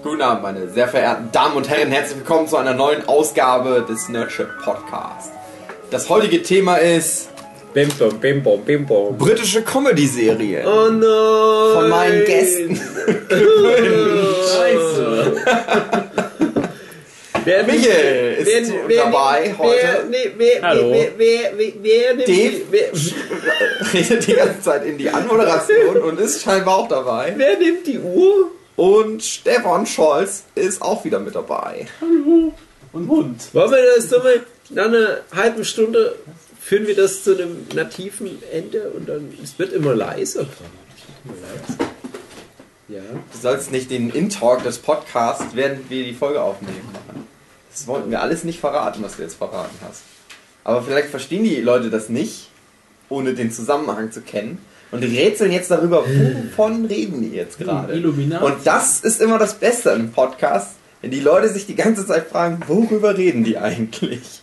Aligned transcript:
Guten 0.00 0.22
Abend, 0.22 0.42
meine 0.44 0.68
sehr 0.68 0.86
verehrten 0.86 1.30
Damen 1.32 1.56
und 1.56 1.68
Herren. 1.68 1.90
Herzlich 1.90 2.18
willkommen 2.18 2.46
zu 2.46 2.56
einer 2.56 2.72
neuen 2.72 3.08
Ausgabe 3.08 3.84
des 3.88 4.08
Nerdship 4.08 4.46
Podcast. 4.62 5.32
Das 5.90 6.08
heutige 6.08 6.40
Thema 6.40 6.76
ist 6.76 7.30
Bim 7.74 7.88
bom, 7.98 8.20
bim 8.20 8.42
bom, 8.42 8.64
bim 8.64 8.86
bom. 8.86 9.18
britische 9.18 9.62
Comedy-Serien. 9.62 10.64
Oh 10.66 10.88
nein! 10.90 11.74
Von 11.74 11.88
meinen 11.88 12.24
Gästen. 12.24 12.76
Scheiße. 14.46 15.32
wer 17.44 17.64
Michael 17.64 18.34
ist 18.34 18.72
wer, 18.72 18.88
wer, 18.88 19.04
dabei 19.04 19.42
wer, 19.46 19.58
heute. 19.58 19.80
Wer, 19.82 20.04
nee, 20.04 20.30
wer, 20.36 20.62
Hallo. 20.62 20.92
Wer, 20.92 21.10
wer, 21.16 21.52
wer, 21.56 21.72
wer, 21.82 22.14
nimmt 22.14 22.28
Dave? 22.28 22.62
redet 23.92 24.26
die 24.28 24.32
ganze 24.34 24.60
Zeit 24.60 24.84
in 24.84 24.96
die 24.96 25.10
Anmoderation 25.10 25.96
und 25.96 26.20
ist 26.20 26.40
scheinbar 26.42 26.76
auch 26.76 26.88
dabei. 26.88 27.34
wer 27.36 27.58
nimmt 27.58 27.84
die 27.84 27.98
Uhr? 27.98 28.52
Und 28.78 29.24
Stefan 29.24 29.86
Scholz 29.86 30.44
ist 30.54 30.82
auch 30.82 31.04
wieder 31.04 31.18
mit 31.18 31.34
dabei. 31.34 31.88
Und 32.92 33.08
Hund. 33.08 33.52
Wollen 33.52 33.72
wir 33.72 33.96
das 33.96 34.08
so 34.08 34.20
mal 34.20 34.40
nach 34.70 34.84
einer 34.84 35.18
halben 35.34 35.64
Stunde 35.64 36.14
führen 36.60 36.86
wir 36.86 36.94
das 36.94 37.24
zu 37.24 37.34
einem 37.34 37.66
nativen 37.74 38.40
Ende 38.52 38.90
und 38.90 39.08
dann 39.08 39.34
es 39.42 39.58
wird 39.58 39.72
immer 39.72 39.96
leiser. 39.96 40.46
Ja. 42.86 43.00
Du 43.32 43.38
sollst 43.38 43.72
nicht 43.72 43.90
den 43.90 44.10
In-Talk 44.10 44.62
des 44.62 44.78
Podcasts, 44.78 45.46
während 45.54 45.90
wir 45.90 46.04
die 46.04 46.14
Folge 46.14 46.40
aufnehmen, 46.40 46.88
machen. 46.92 47.26
Das 47.72 47.88
wollten 47.88 48.12
wir 48.12 48.22
alles 48.22 48.44
nicht 48.44 48.60
verraten, 48.60 49.02
was 49.02 49.16
du 49.16 49.22
jetzt 49.22 49.34
verraten 49.34 49.76
hast. 49.88 50.02
Aber 50.62 50.82
vielleicht 50.82 51.08
verstehen 51.08 51.42
die 51.42 51.60
Leute 51.60 51.90
das 51.90 52.08
nicht, 52.08 52.48
ohne 53.08 53.34
den 53.34 53.50
Zusammenhang 53.50 54.12
zu 54.12 54.20
kennen. 54.20 54.64
Und 54.90 55.02
die 55.02 55.18
rätseln 55.18 55.52
jetzt 55.52 55.70
darüber, 55.70 56.04
wovon 56.06 56.86
reden 56.86 57.20
die 57.22 57.36
jetzt 57.36 57.58
gerade. 57.58 57.92
Und 57.94 58.56
das 58.64 59.00
ist 59.00 59.20
immer 59.20 59.38
das 59.38 59.54
Beste 59.54 59.90
im 59.90 60.10
Podcast, 60.12 60.76
wenn 61.02 61.10
die 61.10 61.20
Leute 61.20 61.48
sich 61.48 61.66
die 61.66 61.74
ganze 61.76 62.06
Zeit 62.06 62.28
fragen, 62.28 62.60
worüber 62.66 63.16
reden 63.16 63.44
die 63.44 63.58
eigentlich? 63.58 64.40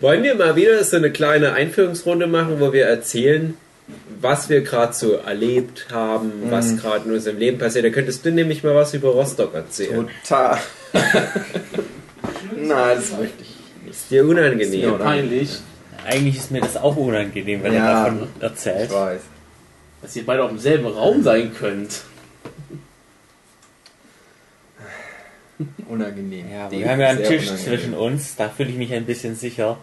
Wollen 0.00 0.22
wir 0.22 0.34
mal 0.34 0.56
wieder 0.56 0.82
so 0.82 0.96
eine 0.96 1.10
kleine 1.10 1.52
Einführungsrunde 1.52 2.26
machen, 2.26 2.56
wo 2.58 2.72
wir 2.72 2.86
erzählen, 2.86 3.54
was 4.20 4.48
wir 4.48 4.60
gerade 4.62 4.92
so 4.92 5.12
erlebt 5.14 5.86
haben, 5.92 6.32
was 6.48 6.76
gerade 6.76 7.08
in 7.08 7.14
unserem 7.14 7.38
Leben 7.38 7.58
passiert? 7.58 7.84
Da 7.84 7.90
könntest 7.90 8.24
du 8.24 8.30
nämlich 8.32 8.62
mal 8.64 8.74
was 8.74 8.94
über 8.94 9.08
Rostock 9.10 9.54
erzählen. 9.54 10.08
Total. 10.22 10.58
Nein, 12.56 12.96
das 12.96 13.10
möchte 13.18 13.42
ich 13.42 13.48
nicht. 13.84 13.90
Ist 13.90 14.10
dir 14.10 14.26
unangenehm? 14.26 14.80
Ja, 14.80 14.92
Peinlich, 14.92 15.58
Eigentlich 16.06 16.36
ist 16.38 16.50
mir 16.50 16.60
das 16.60 16.76
auch 16.76 16.96
unangenehm, 16.96 17.62
wenn 17.62 17.74
Ja. 17.74 18.04
er 18.04 18.04
davon 18.10 18.28
erzählt. 18.40 18.84
Ich 18.88 18.94
weiß. 18.94 19.20
Dass 20.02 20.16
ihr 20.16 20.24
beide 20.26 20.44
auch 20.44 20.50
im 20.50 20.58
selben 20.58 20.86
Raum 20.86 21.22
sein 21.22 21.54
könnt. 21.54 22.02
Unangenehm. 25.88 26.50
Ja, 26.50 26.70
wir 26.70 26.88
haben 26.88 27.00
ja 27.00 27.08
einen 27.08 27.18
Tisch 27.24 27.48
unangenehm. 27.48 27.58
zwischen 27.78 27.94
uns, 27.94 28.34
da 28.36 28.48
fühle 28.48 28.70
ich 28.70 28.76
mich 28.76 28.92
ein 28.94 29.04
bisschen 29.04 29.36
sicher. 29.36 29.76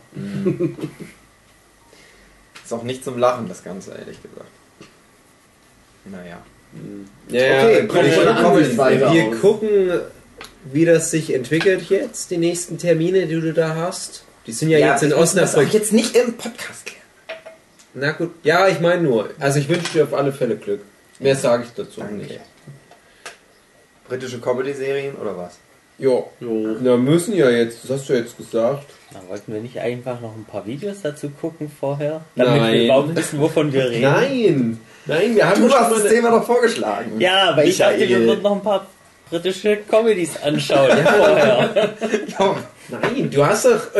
Ist 2.64 2.74
auch 2.74 2.84
nicht 2.84 3.04
zum 3.04 3.18
Lachen, 3.20 3.48
das 3.48 3.64
Ganze, 3.64 3.92
ehrlich 3.92 4.18
gesagt. 4.22 4.50
Naja. 6.06 6.42
Ja, 7.30 7.42
Okay, 7.64 7.80
ja, 7.80 7.86
komm, 7.86 8.06
wir, 8.06 8.26
komm, 8.26 8.44
komm, 8.44 8.59
jetzt 8.59 8.78
weiter 8.78 9.14
wir 9.14 9.24
aus. 9.28 9.40
gucken, 9.40 9.70
wie 10.66 10.86
das 10.86 11.12
sich 11.12 11.34
entwickelt 11.34 11.90
jetzt, 11.90 12.31
die 12.31 12.38
nächsten 12.38 12.78
Termine, 12.78 13.28
die 13.28 13.40
du 13.40 13.54
da 13.54 13.76
hast. 13.76 14.24
Die 14.48 14.52
sind 14.54 14.70
ja, 14.70 14.80
jetzt 14.80 15.04
in 15.04 15.09
müssen 15.09 15.38
Das 15.38 15.54
auch 15.54 15.58
Osnabrück. 15.59 15.74
jetzt 15.74 15.94
nicht 15.94 16.16
im 16.16 16.34
Podcast 16.38 16.86
klären. 16.88 17.02
Na 18.00 18.12
gut, 18.12 18.31
ja, 18.44 18.67
ich 18.67 18.80
meine 18.80 19.02
nur. 19.02 19.30
Also 19.40 19.58
ich 19.59 19.67
wünsche 19.70 19.92
dir 19.92 20.03
auf 20.03 20.14
alle 20.14 20.31
Fälle 20.31 20.56
Glück. 20.56 20.81
Mehr 21.20 21.36
sage 21.36 21.64
ich 21.64 21.73
dazu 21.76 22.02
Danke. 22.02 22.16
nicht. 22.16 22.40
Britische 24.08 24.40
Comedy-Serien 24.40 25.16
oder 25.16 25.36
was? 25.36 25.58
Ja, 25.98 26.09
Jo. 26.40 26.75
na 26.80 26.95
müssen 26.95 27.36
ja 27.36 27.50
jetzt, 27.50 27.84
das 27.84 27.90
hast 27.97 28.09
du 28.09 28.13
jetzt 28.13 28.38
gesagt. 28.38 28.85
Da 29.12 29.19
wollten 29.28 29.52
wir 29.52 29.59
nicht 29.62 29.80
einfach 29.80 30.22
noch 30.22 30.35
ein 30.35 30.46
paar 30.46 30.66
Videos 30.68 30.97
dazu 31.02 31.30
gucken 31.41 31.72
vorher, 31.80 32.22
damit 32.35 32.62
Nein. 32.62 32.74
wir 32.74 32.84
überhaupt 32.85 33.16
wissen, 33.16 33.40
wovon 33.40 33.74
wir 33.74 33.90
reden. 33.90 34.02
Nein, 34.03 34.79
nein, 35.08 35.35
wir 35.35 35.50
haben 35.50 35.59
Du 35.64 35.68
schon 35.69 35.79
hast 35.79 35.90
mal 35.90 36.00
das 36.03 36.12
Thema 36.12 36.29
doch 36.29 36.46
vorgeschlagen. 36.46 37.19
Ja, 37.19 37.50
aber 37.50 37.64
ich 37.66 37.78
dachte, 37.79 37.97
wir 37.97 38.06
Michael. 38.06 38.28
würden 38.28 38.44
noch 38.44 38.52
ein 38.58 38.62
paar 38.62 38.85
britische 39.31 39.78
Comedies 39.90 40.38
anschauen 40.44 40.90
vorher. 41.18 41.69
Nein, 42.90 43.29
du 43.31 43.44
hast 43.46 43.66
doch 43.66 43.96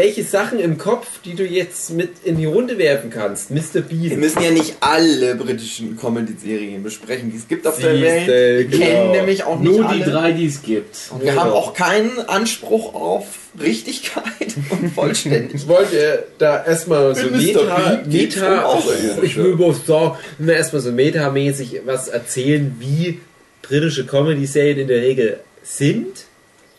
irgendwelche 0.00 0.24
Sachen 0.28 0.58
im 0.58 0.78
Kopf, 0.78 1.06
die 1.24 1.34
du 1.34 1.44
jetzt 1.44 1.90
mit 1.90 2.10
in 2.24 2.36
die 2.38 2.46
Runde 2.46 2.78
werfen 2.78 3.10
kannst. 3.10 3.50
Mr. 3.50 3.58
wir 3.74 3.82
Bean. 3.82 4.20
müssen 4.20 4.42
ja 4.42 4.50
nicht 4.50 4.76
alle 4.80 5.34
britischen 5.34 5.96
Comedy-Serien 5.96 6.82
besprechen, 6.82 7.30
die 7.30 7.36
es 7.36 7.46
gibt 7.46 7.66
auf 7.66 7.78
der 7.78 7.92
Siehste, 7.92 8.06
Welt. 8.06 8.70
Wir 8.70 8.78
genau. 8.78 8.84
kennen 8.84 9.10
nämlich 9.12 9.44
auch 9.44 9.58
nicht 9.58 9.70
Nur 9.70 9.88
alle. 9.88 9.98
die 10.04 10.10
drei, 10.10 10.32
die 10.32 10.46
es 10.46 10.62
gibt. 10.62 10.96
Und 11.10 11.22
wir 11.22 11.28
Ja, 11.34 11.40
haben 11.40 11.50
auch 11.50 11.74
keinen 11.74 12.18
Anspruch 12.28 12.94
auf 12.94 13.26
Richtigkeit 13.60 14.24
und 14.70 14.90
Vollständigkeit. 14.94 15.60
Ich 15.60 15.68
wollte 15.68 16.24
da 16.38 16.64
erstmal 16.64 17.14
so. 17.14 17.26
Meta, 17.30 17.60
um 18.04 18.10
Meta, 18.10 18.62
Außerirdische. 18.64 19.20
ich 19.26 19.36
will 19.36 19.56
bloß 19.56 19.86
sagen, 19.86 20.16
erstmal 20.46 20.82
so 20.82 20.92
metamäßig 20.92 21.82
was 21.84 22.08
erzählen, 22.08 22.74
wie 22.78 23.20
britische 23.62 24.06
Comedy-Serien 24.06 24.78
in 24.78 24.88
der 24.88 25.02
Regel 25.02 25.40
sind. 25.62 26.24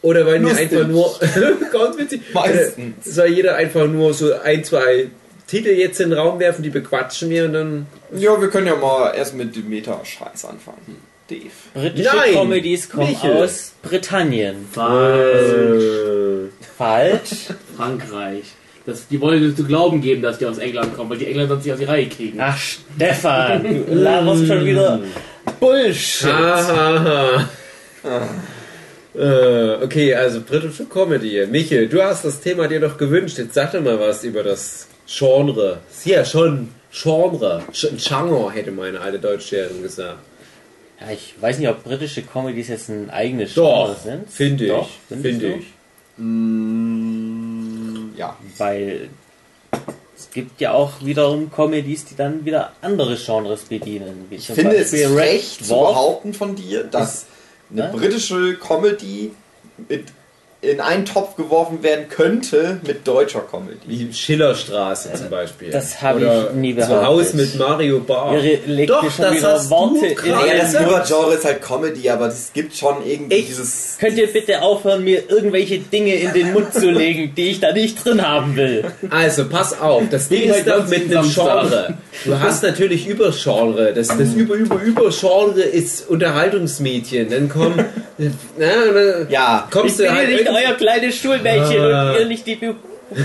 Oder 0.01 0.25
wollen 0.25 0.45
wir 0.45 0.57
einfach 0.57 0.88
nur, 0.88 1.19
ganz 1.72 1.97
witzig, 1.97 2.22
Meistens. 2.34 3.06
Soll 3.06 3.28
jeder 3.28 3.56
einfach 3.56 3.88
nur 3.88 4.13
so 4.13 4.34
ein, 4.34 4.63
zwei 4.63 5.07
Titel 5.47 5.69
jetzt 5.69 6.00
in 6.00 6.09
den 6.09 6.17
Raum 6.19 6.39
werfen, 6.39 6.63
die 6.63 6.69
bequatschen 6.69 7.29
wir 7.29 7.45
und 7.45 7.53
dann 7.53 7.88
Ja, 8.17 8.39
wir 8.41 8.50
können 8.50 8.67
ja 8.67 8.75
mal 8.75 9.13
erst 9.16 9.35
mit 9.35 9.56
dem 9.56 9.69
Meta-Scheiß 9.69 10.45
anfangen. 10.45 10.97
Dave. 11.29 11.41
Britische 11.73 12.16
Nein, 12.16 12.34
Comedies 12.34 12.89
kommen 12.89 13.09
Michel. 13.09 13.44
aus 13.44 13.73
Britannien. 13.84 14.67
Falsch. 14.72 15.84
Falsch. 16.78 17.29
Frankreich. 17.78 18.44
Das, 18.85 19.07
die 19.07 19.22
wollen 19.22 19.39
dir 19.41 19.56
zu 19.56 19.63
glauben 19.63 20.01
geben, 20.01 20.22
dass 20.23 20.39
die 20.39 20.45
aus 20.45 20.57
England 20.57 20.95
kommen, 20.95 21.09
weil 21.12 21.19
die 21.19 21.28
Engländer 21.28 21.59
sich 21.59 21.72
aus 21.72 21.78
die 21.79 21.85
Reihe 21.85 22.07
kriegen. 22.09 22.39
Ach, 22.41 22.57
Stefan, 22.57 23.63
du 23.88 23.94
laberst 23.94 24.47
schon 24.47 24.66
wieder 24.66 25.00
Bullshit. 25.59 26.31
Hahaha. 26.33 27.47
Äh, 29.13 29.83
okay, 29.83 30.16
also 30.16 30.41
britische 30.41 30.85
Comedy. 30.85 31.45
Michel, 31.47 31.88
du 31.89 32.01
hast 32.01 32.23
das 32.23 32.39
Thema 32.39 32.67
dir 32.67 32.79
doch 32.79 32.97
gewünscht. 32.97 33.38
Jetzt 33.38 33.53
sag 33.53 33.72
doch 33.73 33.81
mal 33.81 33.99
was 33.99 34.23
über 34.23 34.44
das 34.44 34.88
Genre. 35.05 35.79
Ist 35.91 36.05
ja 36.05 36.23
schon 36.23 36.69
Genre. 36.91 37.63
Genre, 37.73 38.51
hätte 38.51 38.71
meine 38.71 39.01
alte 39.01 39.19
Deutschlehrerin 39.19 39.81
gesagt. 39.81 40.19
Ja, 41.00 41.11
ich 41.11 41.33
weiß 41.39 41.57
nicht, 41.57 41.67
ob 41.67 41.83
britische 41.83 42.21
Comedies 42.21 42.69
jetzt 42.69 42.89
ein 42.89 43.09
eigenes 43.09 43.53
Genre 43.53 43.89
Doch, 43.89 43.97
sind. 44.01 44.29
finde 44.29 44.67
Doch, 44.67 44.88
ich. 44.88 45.00
findest 45.09 45.39
Finde 45.41 45.55
du? 45.55 45.59
ich. 45.59 45.66
Mm, 46.17 48.17
ja. 48.17 48.38
Weil 48.57 49.09
es 50.17 50.29
gibt 50.31 50.61
ja 50.61 50.73
auch 50.73 51.03
wiederum 51.03 51.51
Comedies, 51.51 52.05
die 52.05 52.16
dann 52.16 52.45
wieder 52.45 52.73
andere 52.81 53.16
Genres 53.17 53.61
bedienen. 53.63 54.25
Wie 54.29 54.35
Ich 54.35 54.47
finde, 54.47 54.75
es 54.75 54.91
Beispiel 54.91 55.00
ist 55.00 55.09
Red 55.11 55.17
recht 55.17 55.66
zu 55.66 55.73
behaupten 55.73 56.33
von 56.33 56.55
dir, 56.55 56.83
dass 56.83 57.25
eine 57.71 57.83
Ne? 57.83 57.89
britische 57.91 58.55
Comedy 58.55 59.31
mit 59.89 60.11
in 60.63 60.79
einen 60.79 61.05
Topf 61.05 61.35
geworfen 61.38 61.81
werden 61.81 62.05
könnte 62.07 62.79
mit 62.85 63.07
deutscher 63.07 63.39
Comedy. 63.41 63.79
Wie 63.88 64.13
Schillerstraße 64.13 65.11
zum 65.13 65.29
Beispiel. 65.31 65.72
das 65.72 65.99
habe 66.03 66.19
Oder 66.19 66.49
ich 66.51 66.55
nie 66.55 66.72
Zu 66.73 66.88
behauptet. 66.88 67.05
Haus 67.07 67.33
mit 67.33 67.55
Mario 67.57 67.99
Bar. 67.99 68.38
Ihr 68.44 68.59
legt 68.67 68.91
Doch, 68.91 69.01
schon 69.11 69.25
das 69.25 69.33
wieder 69.33 69.53
hast 69.53 69.69
Worte 69.71 70.00
du 70.01 70.05
in 70.05 70.29
Ja, 70.29 70.57
das. 70.59 70.73
Übergenre 70.75 71.33
ist 71.33 71.45
halt 71.45 71.61
Comedy, 71.63 72.09
aber 72.11 72.27
es 72.27 72.51
gibt 72.53 72.75
schon 72.75 72.97
irgendwie 73.03 73.35
Ich- 73.38 73.47
dieses. 73.47 73.97
Könnt 74.00 74.17
ihr 74.19 74.27
bitte 74.27 74.61
aufhören, 74.61 75.03
mir 75.03 75.23
irgendwelche 75.31 75.79
Dinge 75.79 76.13
in 76.13 76.31
den 76.33 76.53
Mund 76.53 76.71
zu 76.73 76.91
legen, 76.91 77.33
die 77.35 77.50
ich 77.50 77.59
da 77.59 77.71
nicht 77.73 78.05
drin 78.05 78.21
haben 78.27 78.55
will? 78.55 78.83
Also, 79.09 79.45
pass 79.50 79.79
auf, 79.81 80.03
das 80.11 80.29
Ding 80.29 80.44
ist 80.51 80.67
doch 80.67 80.88
mit 80.88 81.09
einem. 81.16 81.27
Genre. 81.27 81.95
Du 82.23 82.39
hast 82.39 82.61
natürlich 82.61 83.07
Übergenre. 83.07 83.94
Das, 83.95 84.09
das 84.09 84.33
Über, 84.36 84.53
Über, 84.53 84.75
Übergenre 84.80 85.62
ist 85.62 86.07
Unterhaltungsmädchen. 86.07 87.30
Dann 87.31 87.50
kommen. 87.50 87.83
na, 88.18 88.27
na, 88.59 89.30
Ja. 89.30 89.65
Ich 89.68 89.74
kommst 89.74 89.97
bin 89.97 90.06
du 90.07 90.13
halt 90.13 90.30
euer 90.68 90.74
kleines 90.75 91.15
Schulmädchen 91.15 91.81
Ah. 91.81 92.12
und 92.12 92.19
ihr 92.19 92.25
nicht 92.25 92.45
die 92.45 92.57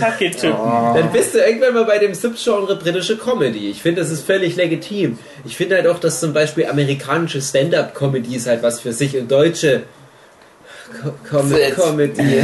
Kacke-Typen. 0.00 0.56
Dann 0.94 1.12
bist 1.12 1.34
du 1.34 1.38
irgendwann 1.38 1.74
mal 1.74 1.84
bei 1.84 1.98
dem 1.98 2.12
Subgenre 2.14 2.76
britische 2.76 3.16
Comedy. 3.16 3.70
Ich 3.70 3.82
finde, 3.82 4.00
das 4.00 4.10
ist 4.10 4.26
völlig 4.26 4.56
legitim. 4.56 5.18
Ich 5.44 5.56
finde 5.56 5.76
halt 5.76 5.86
auch, 5.86 6.00
dass 6.00 6.18
zum 6.20 6.32
Beispiel 6.32 6.66
amerikanische 6.66 7.40
Stand-Up-Comedy 7.40 8.34
ist 8.36 8.46
halt 8.48 8.62
was 8.62 8.80
für 8.80 8.92
sich 8.92 9.16
und 9.16 9.30
deutsche 9.30 9.82
Co 11.02 11.38
Com. 11.38 11.52
Comedy. 11.74 12.42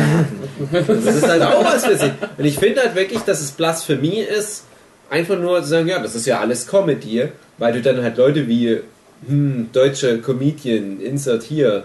Das 0.70 1.14
ist 1.16 1.28
halt 1.28 1.42
auch 1.42 1.64
was 1.64 1.84
für 1.84 1.96
sich. 1.96 2.12
Und 2.38 2.44
ich 2.44 2.58
finde 2.58 2.80
halt 2.82 2.94
wirklich, 2.94 3.20
dass 3.20 3.40
es 3.40 3.52
Blasphemie 3.52 4.20
ist, 4.20 4.64
einfach 5.10 5.38
nur 5.38 5.62
zu 5.62 5.68
sagen, 5.68 5.88
ja, 5.88 5.98
das 6.00 6.14
ist 6.14 6.26
ja 6.26 6.40
alles 6.40 6.66
Comedy, 6.66 7.28
weil 7.58 7.72
du 7.72 7.82
dann 7.82 8.02
halt 8.02 8.16
Leute 8.16 8.48
wie 8.48 8.80
hm, 9.26 9.68
deutsche 9.72 10.18
Comedian, 10.18 11.00
insert 11.00 11.44
hier, 11.44 11.84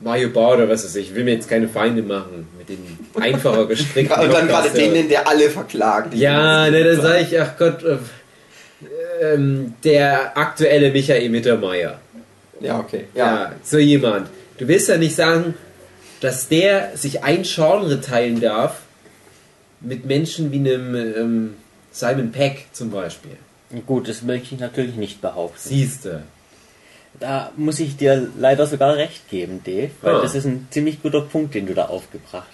Mario 0.00 0.30
Bauer 0.30 0.54
oder 0.54 0.68
was 0.68 0.84
weiß 0.84 0.96
ich, 0.96 1.10
ich 1.10 1.14
will 1.14 1.24
mir 1.24 1.34
jetzt 1.34 1.48
keine 1.48 1.68
Feinde 1.68 2.02
machen 2.02 2.48
mit 2.58 2.68
den 2.68 2.98
einfacher 3.20 3.66
gestrickten 3.66 4.20
Und 4.20 4.32
dann 4.32 4.48
gerade 4.48 4.68
Blockbuster. 4.70 4.94
den, 4.94 5.08
der 5.08 5.28
alle 5.28 5.50
verklagt. 5.50 6.14
Ja, 6.14 6.68
ne, 6.70 6.84
dann 6.84 7.00
sage 7.00 7.20
ich, 7.20 7.40
ach 7.40 7.56
Gott, 7.58 7.84
äh, 7.84 7.98
ähm, 9.20 9.74
der 9.84 10.36
aktuelle 10.36 10.90
Michael 10.90 11.28
Mittermeier. 11.28 12.00
Ja, 12.60 12.78
okay. 12.78 13.04
Ja. 13.14 13.26
Ja. 13.26 13.52
so 13.62 13.78
jemand. 13.78 14.28
du 14.58 14.68
willst 14.68 14.88
ja 14.88 14.96
nicht 14.96 15.16
sagen, 15.16 15.54
dass 16.20 16.48
der 16.48 16.96
sich 16.96 17.24
ein 17.24 17.42
Genre 17.42 18.00
teilen 18.00 18.40
darf 18.40 18.82
mit 19.80 20.06
Menschen 20.06 20.52
wie 20.52 20.58
einem 20.58 20.94
ähm, 20.94 21.54
Simon 21.90 22.30
Peck 22.30 22.66
zum 22.72 22.90
Beispiel. 22.90 23.36
Gut, 23.86 24.08
das 24.08 24.22
möchte 24.22 24.54
ich 24.54 24.60
natürlich 24.60 24.96
nicht 24.96 25.20
behaupten. 25.20 25.58
Siehste. 25.58 26.22
Da 27.20 27.52
muss 27.56 27.78
ich 27.78 27.96
dir 27.96 28.28
leider 28.38 28.66
sogar 28.66 28.96
recht 28.96 29.28
geben, 29.28 29.60
Dave, 29.64 29.90
weil 30.00 30.16
Ah. 30.16 30.22
das 30.22 30.34
ist 30.34 30.44
ein 30.44 30.66
ziemlich 30.70 31.02
guter 31.02 31.20
Punkt, 31.20 31.54
den 31.54 31.66
du 31.66 31.74
da 31.74 31.86
aufgebracht 31.86 32.48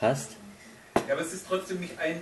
hast. 0.00 0.30
Ja, 1.08 1.14
aber 1.14 1.22
es 1.22 1.32
ist 1.32 1.46
trotzdem 1.48 1.80
nicht 1.80 1.94
ein 1.98 2.20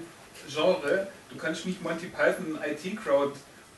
Genre. 0.49 1.09
Du 1.31 1.37
kannst 1.37 1.67
nicht 1.67 1.83
Monty 1.83 2.07
Python 2.07 2.55
und 2.55 2.59
IT-Crowd 2.67 3.33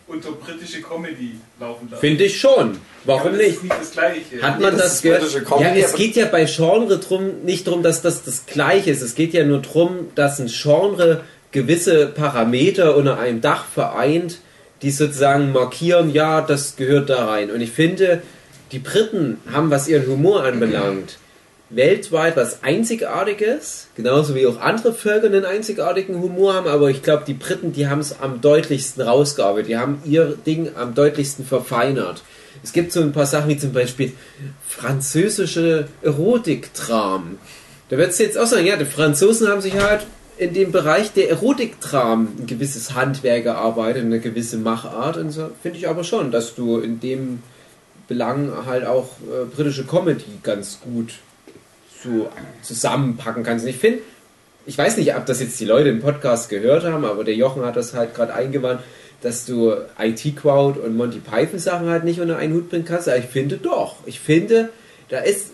unter 0.06 0.32
britische 0.32 0.82
Comedy 0.82 1.36
laufen 1.60 1.88
lassen. 1.90 2.00
Finde 2.00 2.24
ich 2.24 2.38
schon. 2.38 2.72
Ja, 2.74 2.78
Warum 3.04 3.32
das 3.32 3.38
nicht? 3.40 3.48
ist 3.56 3.62
nicht 3.64 3.80
das 3.80 3.90
Gleiche. 3.92 4.42
Hat 4.42 4.60
man 4.60 4.72
das 4.76 4.82
das, 4.84 5.02
gehört? 5.02 5.20
britische 5.22 5.42
Comedy, 5.44 5.80
ja, 5.80 5.86
es 5.86 5.94
geht 5.94 6.16
ja 6.16 6.26
bei 6.26 6.44
Genre 6.44 6.98
drum, 6.98 7.42
nicht 7.44 7.66
darum, 7.66 7.82
dass 7.82 8.02
das 8.02 8.24
das 8.24 8.46
Gleiche 8.46 8.90
ist. 8.90 9.00
Es 9.02 9.14
geht 9.14 9.32
ja 9.32 9.44
nur 9.44 9.62
darum, 9.62 10.08
dass 10.14 10.38
ein 10.38 10.48
Genre 10.48 11.24
gewisse 11.50 12.06
Parameter 12.06 12.96
unter 12.96 13.18
einem 13.18 13.40
Dach 13.40 13.64
vereint, 13.66 14.38
die 14.82 14.90
sozusagen 14.90 15.52
markieren, 15.52 16.12
ja, 16.12 16.40
das 16.40 16.76
gehört 16.76 17.10
da 17.10 17.26
rein. 17.26 17.50
Und 17.50 17.60
ich 17.60 17.70
finde, 17.70 18.22
die 18.72 18.78
Briten 18.78 19.38
haben, 19.52 19.70
was 19.70 19.88
ihren 19.88 20.06
Humor 20.06 20.44
anbelangt, 20.44 21.18
weltweit 21.70 22.36
was 22.36 22.62
Einzigartiges, 22.62 23.88
genauso 23.96 24.34
wie 24.34 24.46
auch 24.46 24.60
andere 24.60 24.92
Völker 24.92 25.26
einen 25.26 25.44
einzigartigen 25.44 26.20
Humor 26.20 26.54
haben, 26.54 26.68
aber 26.68 26.90
ich 26.90 27.02
glaube, 27.02 27.24
die 27.26 27.34
Briten, 27.34 27.72
die 27.72 27.88
haben 27.88 28.00
es 28.00 28.20
am 28.20 28.40
deutlichsten 28.40 29.02
rausgearbeitet, 29.02 29.68
die 29.68 29.78
haben 29.78 30.02
ihr 30.04 30.36
Ding 30.46 30.70
am 30.74 30.94
deutlichsten 30.94 31.46
verfeinert. 31.46 32.22
Es 32.62 32.72
gibt 32.72 32.92
so 32.92 33.00
ein 33.00 33.12
paar 33.12 33.26
Sachen 33.26 33.48
wie 33.48 33.56
zum 33.56 33.72
Beispiel 33.72 34.12
französische 34.68 35.86
Erotiktramen. 36.02 37.38
Da 37.88 37.96
würdest 37.96 38.20
du 38.20 38.24
jetzt 38.24 38.38
auch 38.38 38.46
sagen, 38.46 38.66
ja, 38.66 38.76
die 38.76 38.84
Franzosen 38.84 39.48
haben 39.48 39.60
sich 39.60 39.78
halt 39.78 40.06
in 40.38 40.54
dem 40.54 40.72
Bereich 40.72 41.12
der 41.12 41.30
Erotiktramen 41.30 42.28
ein 42.40 42.46
gewisses 42.46 42.94
Handwerk 42.94 43.44
erarbeitet, 43.46 44.04
eine 44.04 44.20
gewisse 44.20 44.56
Machart 44.56 45.16
und 45.16 45.30
so 45.30 45.50
finde 45.62 45.78
ich 45.78 45.88
aber 45.88 46.04
schon, 46.04 46.30
dass 46.30 46.54
du 46.54 46.78
in 46.78 47.00
dem 47.00 47.42
Belang 48.08 48.66
halt 48.66 48.84
auch 48.84 49.08
äh, 49.22 49.44
britische 49.44 49.84
Comedy 49.84 50.24
ganz 50.42 50.80
gut 50.80 51.14
so 52.02 52.28
zusammenpacken 52.62 53.42
kannst. 53.42 53.66
Ich 53.66 53.76
finde, 53.76 54.00
ich 54.66 54.76
weiß 54.76 54.96
nicht, 54.96 55.14
ob 55.16 55.26
das 55.26 55.40
jetzt 55.40 55.58
die 55.60 55.64
Leute 55.64 55.88
im 55.88 56.00
Podcast 56.00 56.48
gehört 56.48 56.84
haben, 56.84 57.04
aber 57.04 57.24
der 57.24 57.34
Jochen 57.34 57.64
hat 57.64 57.76
das 57.76 57.94
halt 57.94 58.14
gerade 58.14 58.34
eingewandt, 58.34 58.80
dass 59.22 59.44
du 59.44 59.72
IT-Crowd 59.98 60.80
und 60.80 60.96
Monty 60.96 61.20
Python 61.20 61.58
Sachen 61.58 61.88
halt 61.88 62.04
nicht 62.04 62.20
unter 62.20 62.36
einen 62.36 62.54
Hut 62.54 62.70
bringen 62.70 62.84
kannst. 62.84 63.08
Aber 63.08 63.18
ich 63.18 63.26
finde 63.26 63.56
doch. 63.56 63.96
Ich 64.04 64.20
finde, 64.20 64.70
da 65.08 65.18
ist, 65.18 65.50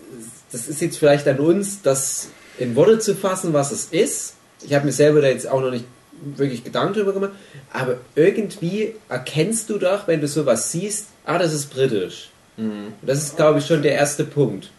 das 0.50 0.68
ist 0.68 0.80
jetzt 0.80 0.98
vielleicht 0.98 1.28
an 1.28 1.38
uns, 1.38 1.82
das 1.82 2.28
in 2.58 2.74
Worte 2.76 2.98
zu 2.98 3.14
fassen, 3.14 3.52
was 3.52 3.70
es 3.70 3.86
ist. 3.86 4.34
Ich 4.62 4.74
habe 4.74 4.86
mir 4.86 4.92
selber 4.92 5.20
da 5.20 5.28
jetzt 5.28 5.48
auch 5.48 5.60
noch 5.60 5.70
nicht 5.70 5.84
wirklich 6.20 6.64
Gedanken 6.64 6.94
drüber 6.94 7.12
gemacht, 7.12 7.32
aber 7.72 7.98
irgendwie 8.16 8.94
erkennst 9.08 9.70
du 9.70 9.78
doch, 9.78 10.08
wenn 10.08 10.20
du 10.20 10.28
sowas 10.28 10.72
siehst, 10.72 11.06
ah, 11.24 11.38
das 11.38 11.52
ist 11.52 11.72
britisch. 11.72 12.30
Und 12.56 12.94
Das 13.02 13.22
ist, 13.22 13.36
glaube 13.36 13.60
ich, 13.60 13.66
schon 13.66 13.82
der 13.82 13.92
erste 13.92 14.24
Punkt. 14.24 14.70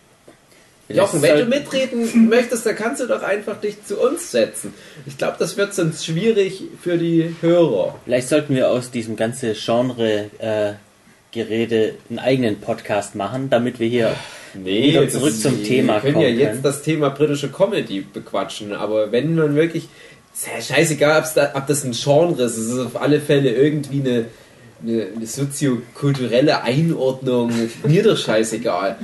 Jochen, 0.90 1.22
wenn 1.22 1.38
du 1.38 1.46
mitreden 1.46 2.28
möchtest, 2.30 2.66
dann 2.66 2.76
kannst 2.76 3.02
du 3.02 3.06
doch 3.06 3.22
einfach 3.22 3.62
dich 3.62 3.86
zu 3.86 4.00
uns 4.00 4.31
setzen. 4.31 4.74
Ich 5.06 5.18
glaube, 5.18 5.36
das 5.38 5.56
wird 5.56 5.74
sonst 5.74 6.04
schwierig 6.04 6.64
für 6.82 6.98
die 6.98 7.36
Hörer. 7.42 7.96
Vielleicht 8.06 8.28
sollten 8.28 8.56
wir 8.56 8.72
aus 8.72 8.90
diesem 8.90 9.16
ganzen 9.16 9.54
Genre-Gerede 9.54 11.94
einen 12.10 12.20
eigenen 12.20 12.60
Podcast 12.60 13.14
machen, 13.16 13.52
damit 13.52 13.80
wir 13.80 13.88
hier 13.88 14.16
wieder 14.54 15.04
das 15.06 15.13
zurück 15.13 15.34
zum 15.40 15.63
Thema 15.63 15.96
Wir 15.96 16.01
können 16.01 16.13
kommen 16.13 16.25
ja 16.25 16.31
jetzt 16.31 16.50
können. 16.50 16.63
das 16.63 16.81
Thema 16.81 17.10
britische 17.10 17.50
Comedy 17.50 18.01
bequatschen, 18.01 18.74
aber 18.74 19.12
wenn 19.12 19.36
man 19.36 19.56
wirklich, 19.56 19.90
ist 20.34 20.48
ja 20.48 20.62
scheißegal, 20.62 21.24
da, 21.36 21.51
ob 21.56 21.68
das 21.68 21.84
ein 21.84 21.92
Genre 21.92 22.42
ist, 22.44 22.57
es 22.57 22.68
ist 22.68 22.80
auf 22.80 23.01
alle 23.01 23.19
Fälle 23.22 23.51
irgendwie 23.51 24.01
eine, 24.01 24.25
eine, 24.81 25.07
eine 25.16 25.28
soziokulturelle 25.28 26.63
Einordnung, 26.63 27.51
mir 27.88 28.04
doch 28.04 28.18
scheißegal. 28.18 28.98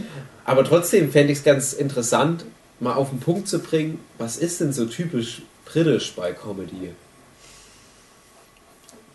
Aber 0.45 0.63
trotzdem 0.63 1.11
fände 1.11 1.33
ich 1.33 1.39
es 1.39 1.43
ganz 1.43 1.73
interessant, 1.73 2.45
mal 2.79 2.93
auf 2.93 3.09
den 3.09 3.19
Punkt 3.19 3.47
zu 3.47 3.59
bringen, 3.59 3.99
was 4.17 4.37
ist 4.37 4.61
denn 4.61 4.73
so 4.73 4.85
typisch 4.85 5.41
britisch 5.65 6.13
bei 6.15 6.31
Comedy? 6.31 6.91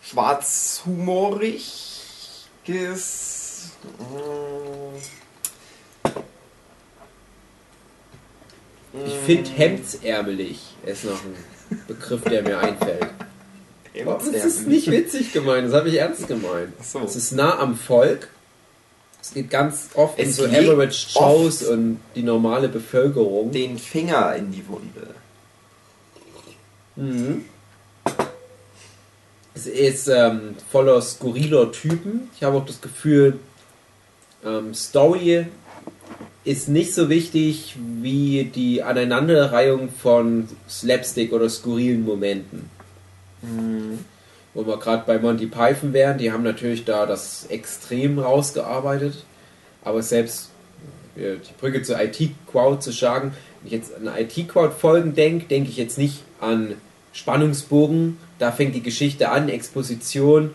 Schwarzhumorig 0.03 1.63
ist. 2.67 3.71
Ich 8.93 9.13
finde 9.25 9.49
hemdsärmelig 9.51 10.59
ist 10.85 11.05
noch 11.05 11.23
ein 11.23 11.81
Begriff, 11.87 12.21
der 12.23 12.43
mir 12.43 12.59
einfällt. 12.59 13.07
Das 14.05 14.45
ist 14.45 14.67
nicht 14.67 14.89
witzig 14.89 15.33
gemeint, 15.33 15.67
das 15.67 15.73
habe 15.73 15.89
ich 15.89 15.95
ernst 15.95 16.27
gemeint. 16.27 16.73
Ach 16.79 16.83
so. 16.83 16.99
Es 16.99 17.15
ist 17.15 17.31
nah 17.31 17.59
am 17.59 17.75
Volk. 17.75 18.29
Es 19.21 19.33
geht 19.33 19.49
ganz 19.49 19.89
oft 19.95 20.17
um 20.17 20.25
Es 20.25 20.37
so 20.37 20.45
legt 20.45 20.69
Average 20.69 21.07
Joes 21.13 21.63
und 21.63 21.99
die 22.15 22.23
normale 22.23 22.69
Bevölkerung. 22.69 23.51
den 23.51 23.77
Finger 23.77 24.35
in 24.35 24.51
die 24.51 24.67
Wunde. 24.67 25.15
Mhm. 26.95 27.45
Es 29.53 29.67
ist 29.67 30.07
ähm, 30.07 30.55
voller 30.71 31.01
skurriler 31.01 31.71
Typen. 31.71 32.29
Ich 32.35 32.43
habe 32.43 32.57
auch 32.57 32.65
das 32.65 32.81
Gefühl, 32.81 33.39
ähm, 34.43 34.73
Story 34.73 35.45
ist 36.43 36.69
nicht 36.69 36.93
so 36.93 37.09
wichtig 37.09 37.75
wie 38.01 38.45
die 38.45 38.81
Aneinanderreihung 38.81 39.89
von 39.89 40.47
Slapstick 40.67 41.33
oder 41.33 41.49
skurrilen 41.49 42.03
Momenten. 42.03 42.69
Wo 44.53 44.65
wir 44.65 44.77
gerade 44.77 45.03
bei 45.05 45.17
Monty 45.19 45.47
Python 45.47 45.93
wären, 45.93 46.17
die 46.17 46.31
haben 46.31 46.43
natürlich 46.43 46.83
da 46.85 47.05
das 47.05 47.45
extrem 47.49 48.19
rausgearbeitet. 48.19 49.23
Aber 49.83 50.03
selbst 50.03 50.49
äh, 51.15 51.37
die 51.37 51.53
Brücke 51.59 51.81
zur 51.81 51.99
IT-Crowd 51.99 52.81
zu 52.81 52.91
schlagen, 52.91 53.33
wenn 53.61 53.67
ich 53.67 53.73
jetzt 53.73 53.95
an 53.95 54.07
IT-Crowd-Folgen 54.07 55.15
denke, 55.15 55.45
denke 55.45 55.69
ich 55.69 55.77
jetzt 55.77 55.97
nicht 55.97 56.23
an 56.39 56.75
Spannungsbogen. 57.13 58.17
Da 58.39 58.51
fängt 58.51 58.75
die 58.75 58.83
Geschichte 58.83 59.29
an, 59.29 59.49
Exposition, 59.49 60.51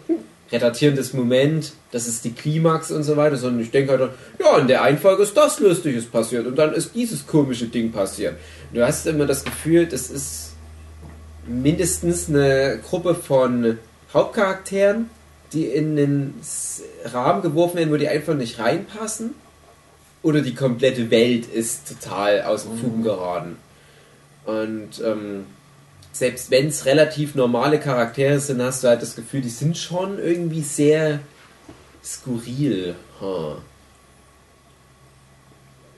retartierendes 0.52 1.12
Moment, 1.12 1.72
das 1.90 2.06
ist 2.06 2.24
die 2.24 2.32
Klimax 2.32 2.90
und 2.90 3.02
so 3.02 3.16
weiter, 3.16 3.36
sondern 3.36 3.62
ich 3.62 3.70
denke 3.70 3.98
halt, 3.98 4.10
ja, 4.38 4.58
in 4.58 4.68
der 4.68 4.82
einen 4.82 4.98
Folge 4.98 5.24
ist 5.24 5.36
das 5.36 5.58
Lustiges 5.58 6.06
passiert 6.06 6.46
und 6.46 6.56
dann 6.56 6.72
ist 6.72 6.94
dieses 6.94 7.26
komische 7.26 7.66
Ding 7.66 7.90
passiert. 7.92 8.36
Du 8.72 8.84
hast 8.84 9.06
immer 9.06 9.26
das 9.26 9.44
Gefühl, 9.44 9.86
das 9.86 10.10
ist 10.10 10.52
mindestens 11.46 12.28
eine 12.28 12.78
Gruppe 12.88 13.14
von 13.14 13.78
Hauptcharakteren, 14.12 15.10
die 15.52 15.66
in 15.66 16.34
S- 16.40 16.82
Rahmen 17.04 17.42
geworfen 17.42 17.76
werden, 17.76 17.92
wo 17.92 17.96
die 17.96 18.08
einfach 18.08 18.34
nicht 18.34 18.58
reinpassen. 18.58 19.34
Oder 20.22 20.40
die 20.40 20.54
komplette 20.54 21.10
Welt 21.12 21.46
ist 21.46 21.88
total 21.88 22.42
aus 22.42 22.64
dem 22.64 22.78
Fugen 22.78 23.04
geraten. 23.04 23.56
Und 24.44 25.00
ähm, 25.04 25.44
selbst 26.18 26.50
wenn 26.50 26.68
es 26.68 26.84
relativ 26.86 27.34
normale 27.34 27.78
Charaktere 27.78 28.38
sind, 28.40 28.62
hast 28.62 28.82
du 28.84 28.88
halt 28.88 29.02
das 29.02 29.14
Gefühl, 29.16 29.40
die 29.42 29.48
sind 29.50 29.76
schon 29.76 30.18
irgendwie 30.18 30.62
sehr 30.62 31.20
skurril. 32.04 32.94
Huh. 33.20 33.56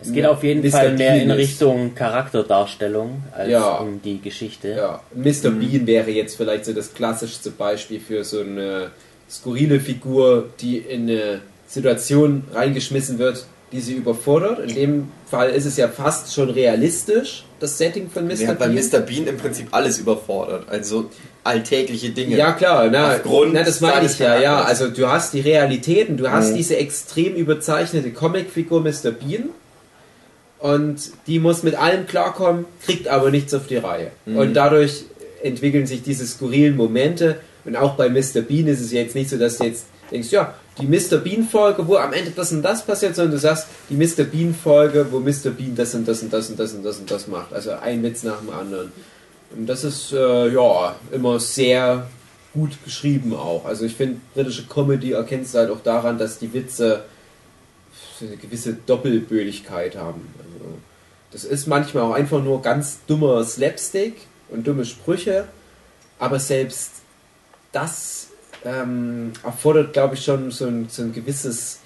Es 0.01 0.13
geht 0.13 0.27
auf 0.27 0.45
jeden 0.45 0.63
Mr. 0.63 0.71
Fall 0.71 0.93
mehr 0.97 1.15
in 1.21 1.29
Bean 1.29 1.39
ist- 1.39 1.49
Richtung 1.49 1.95
Charakterdarstellung 1.95 3.23
als 3.33 3.51
Ja. 3.51 3.77
um 3.79 4.01
die 4.01 4.21
Geschichte. 4.21 4.69
Ja, 4.69 5.01
Mr. 5.13 5.51
Bean 5.51 5.87
wäre 5.87 6.11
jetzt 6.11 6.37
vielleicht 6.37 6.65
so 6.67 6.73
das 6.73 6.95
klassischste 6.95 7.51
Beispiel 7.51 7.99
für 8.01 8.23
so 8.25 8.41
eine 8.41 8.93
skurrile 9.29 9.81
Figur, 9.81 10.51
die 10.61 10.79
in 10.79 11.03
eine 11.11 11.41
Situation 11.67 12.45
reingeschmissen 12.55 13.19
wird, 13.19 13.45
die 13.73 13.81
sie 13.81 13.95
überfordert. 13.95 14.61
In 14.71 14.75
dem 14.75 15.09
Fall 15.31 15.51
ist 15.51 15.67
es 15.67 15.77
ja 15.77 15.89
fast 15.89 16.33
schon 16.33 16.49
realistisch, 16.51 17.45
das 17.61 17.77
Setting 17.77 18.09
von 18.09 18.27
Mr. 18.27 18.35
Der 18.37 18.49
hat 18.49 18.59
bei 18.59 18.69
Bean. 18.69 18.85
Mr. 18.91 19.01
Bean 19.01 19.27
im 19.27 19.37
Prinzip 19.37 19.69
alles 19.73 19.99
überfordert. 19.99 20.69
Also 20.69 21.11
alltägliche 21.45 22.11
Dinge. 22.11 22.37
Ja 22.37 22.53
klar, 22.53 22.89
na, 22.91 23.15
Aufgrund 23.17 23.53
na 23.55 23.63
das 23.65 23.81
meine 23.81 24.07
ich 24.07 24.19
ja, 24.19 24.39
ja. 24.41 24.63
Also 24.63 24.89
du 24.89 25.09
hast 25.09 25.35
die 25.35 25.41
Realitäten, 25.41 26.17
du 26.17 26.31
hast 26.31 26.53
Mhm. 26.53 26.57
diese 26.57 26.77
extrem 26.77 27.35
überzeichnete 27.35 28.11
Comicfigur 28.13 28.81
Mr. 28.81 29.11
Bean 29.11 29.51
und 30.59 30.97
die 31.27 31.39
muss 31.39 31.63
mit 31.63 31.75
allem 31.77 32.07
klarkommen, 32.07 32.65
kriegt 32.85 33.09
aber 33.09 33.31
nichts 33.31 33.55
auf 33.55 33.67
die 33.67 33.77
Reihe. 33.77 34.11
Mhm. 34.27 34.37
Und 34.37 34.55
dadurch 34.55 35.05
entwickeln 35.43 35.87
sich 35.87 36.03
diese 36.03 36.27
skurrilen 36.27 36.77
Momente 36.77 37.39
und 37.65 37.77
auch 37.77 37.95
bei 37.97 38.09
Mr. 38.09 38.41
Bean 38.47 38.67
ist 38.67 38.81
es 38.81 38.93
jetzt 38.93 39.15
nicht 39.15 39.31
so, 39.31 39.37
dass 39.39 39.59
du 39.59 39.65
jetzt 39.65 39.87
denkst, 40.11 40.31
ja, 40.31 40.55
die 40.81 40.87
Mr. 40.87 41.19
Bean 41.19 41.45
Folge, 41.45 41.87
wo 41.87 41.97
am 41.97 42.13
Ende 42.13 42.31
das 42.31 42.53
und 42.53 42.63
das 42.63 42.85
passiert, 42.85 43.15
sondern 43.17 43.33
du 43.33 43.39
sagst, 43.39 43.67
die 43.91 43.97
Mr. 43.97 44.25
Bean 44.25 44.55
Folge, 44.55 45.07
wo 45.11 45.21
Mr. 45.21 45.51
Bean 45.51 45.75
das 45.75 45.95
und 45.95 46.07
das 46.07 46.23
und 46.23 46.33
das 46.33 46.51
und 46.51 46.59
das 46.59 46.73
und 46.73 46.85
das 46.85 46.99
und 46.99 47.11
das 47.11 47.27
macht. 47.27 47.53
Also 47.53 47.73
ein 47.73 48.03
Witz 48.03 48.23
nach 48.23 48.39
dem 48.39 48.51
anderen. 48.51 48.93
Und 49.57 49.67
das 49.67 49.85
ist 49.85 50.13
äh, 50.13 50.49
ja 50.49 50.97
immer 51.11 51.41
sehr 51.41 52.07
gut 52.53 52.73
geschrieben 52.85 53.35
auch. 53.35 53.65
Also 53.65 53.85
ich 53.85 53.95
finde, 53.95 54.21
britische 54.35 54.67
Comedy 54.67 55.13
erkennst 55.13 55.55
du 55.55 55.59
halt 55.59 55.71
auch 55.71 55.83
daran, 55.83 56.19
dass 56.19 56.39
die 56.39 56.53
Witze 56.53 57.05
eine 58.21 58.37
gewisse 58.37 58.75
Doppelbödigkeit 58.75 59.97
haben. 59.97 60.35
Also, 60.39 60.79
das 61.31 61.45
ist 61.45 61.67
manchmal 61.67 62.05
auch 62.05 62.15
einfach 62.15 62.43
nur 62.43 62.63
ganz 62.63 62.99
dummer 63.07 63.45
Slapstick 63.45 64.15
und 64.49 64.67
dumme 64.67 64.85
Sprüche, 64.85 65.47
aber 66.19 66.41
selbst 66.41 66.93
das 67.73 68.28
ähm, 68.65 69.33
erfordert, 69.45 69.93
glaube 69.93 70.15
ich, 70.15 70.25
schon 70.25 70.51
so 70.51 70.67
ein, 70.67 70.89
so 70.89 71.03
ein 71.03 71.13
gewisses 71.13 71.79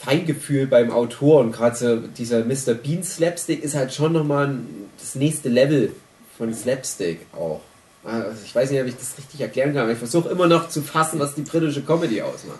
Feingefühl 0.00 0.66
beim 0.66 0.90
Autor 0.90 1.40
und 1.40 1.52
gerade 1.52 1.76
so 1.76 1.96
dieser 1.96 2.44
Mr. 2.44 2.74
Bean 2.74 3.02
Slapstick 3.02 3.62
ist 3.64 3.74
halt 3.74 3.94
schon 3.94 4.12
nochmal 4.12 4.48
ein- 4.48 4.90
das 4.98 5.14
nächste 5.14 5.48
Level 5.48 5.92
von 6.36 6.52
Slapstick 6.52 7.20
auch. 7.32 7.60
Also 8.04 8.38
ich 8.44 8.54
weiß 8.54 8.70
nicht, 8.70 8.80
ob 8.82 8.86
ich 8.86 8.96
das 8.96 9.16
richtig 9.16 9.40
erklären 9.40 9.72
kann, 9.72 9.84
aber 9.84 9.92
ich 9.92 9.98
versuche 9.98 10.28
immer 10.28 10.46
noch 10.46 10.68
zu 10.68 10.82
fassen, 10.82 11.18
was 11.20 11.34
die 11.34 11.40
britische 11.42 11.82
Comedy 11.82 12.20
ausmacht. 12.20 12.58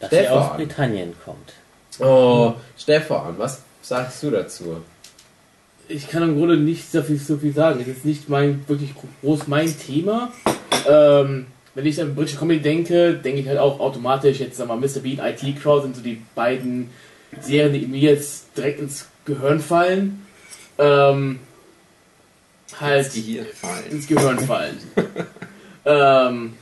Dass 0.00 0.10
sie 0.10 0.28
aus 0.28 0.42
Stefan. 0.44 0.56
Britannien 0.58 1.14
kommt. 1.24 1.52
Oh, 1.98 2.52
Stefan, 2.76 3.38
was 3.38 3.60
sagst 3.80 4.22
du 4.22 4.30
dazu? 4.30 4.76
Ich 5.88 6.08
kann 6.08 6.22
im 6.22 6.36
Grunde 6.36 6.56
nicht 6.56 6.90
so 6.90 7.02
viel, 7.02 7.18
so 7.18 7.36
viel 7.36 7.52
sagen. 7.52 7.80
Es 7.80 7.88
ist 7.88 8.04
nicht 8.04 8.28
mein 8.28 8.66
wirklich 8.68 8.90
groß 9.22 9.46
mein 9.46 9.72
Thema. 9.78 10.32
Ähm, 10.88 11.46
wenn 11.74 11.86
ich 11.86 12.00
an 12.00 12.14
britische 12.14 12.38
Comedy 12.38 12.60
denke, 12.60 13.14
denke 13.14 13.40
ich 13.40 13.48
halt 13.48 13.58
auch 13.58 13.78
automatisch 13.78 14.40
jetzt 14.40 14.56
sag 14.56 14.68
mal 14.68 14.76
Mr. 14.76 15.00
Bean, 15.02 15.20
IT 15.20 15.62
Crowd 15.62 15.82
sind 15.82 15.96
so 15.96 16.02
die 16.02 16.22
beiden 16.34 16.90
Serien, 17.40 17.72
die 17.72 17.86
mir 17.86 18.00
jetzt 18.00 18.56
direkt 18.56 18.80
ins 18.80 19.06
Gehirn 19.24 19.60
fallen. 19.60 20.26
Ähm, 20.78 21.38
halt 22.80 23.14
die 23.14 23.20
hier 23.20 23.44
fallen. 23.44 23.90
ins 23.90 24.06
Gehirn 24.06 24.40
fallen. 24.40 24.78
ähm, 25.84 26.54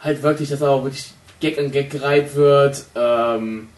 halt 0.00 0.22
wirklich, 0.22 0.50
dass 0.50 0.62
auch 0.62 0.84
wirklich 0.84 1.12
Gag 1.40 1.58
an 1.58 1.72
Gag 1.72 1.90
gereiht 1.90 2.34
wird. 2.36 2.84
Ähm, 2.94 3.68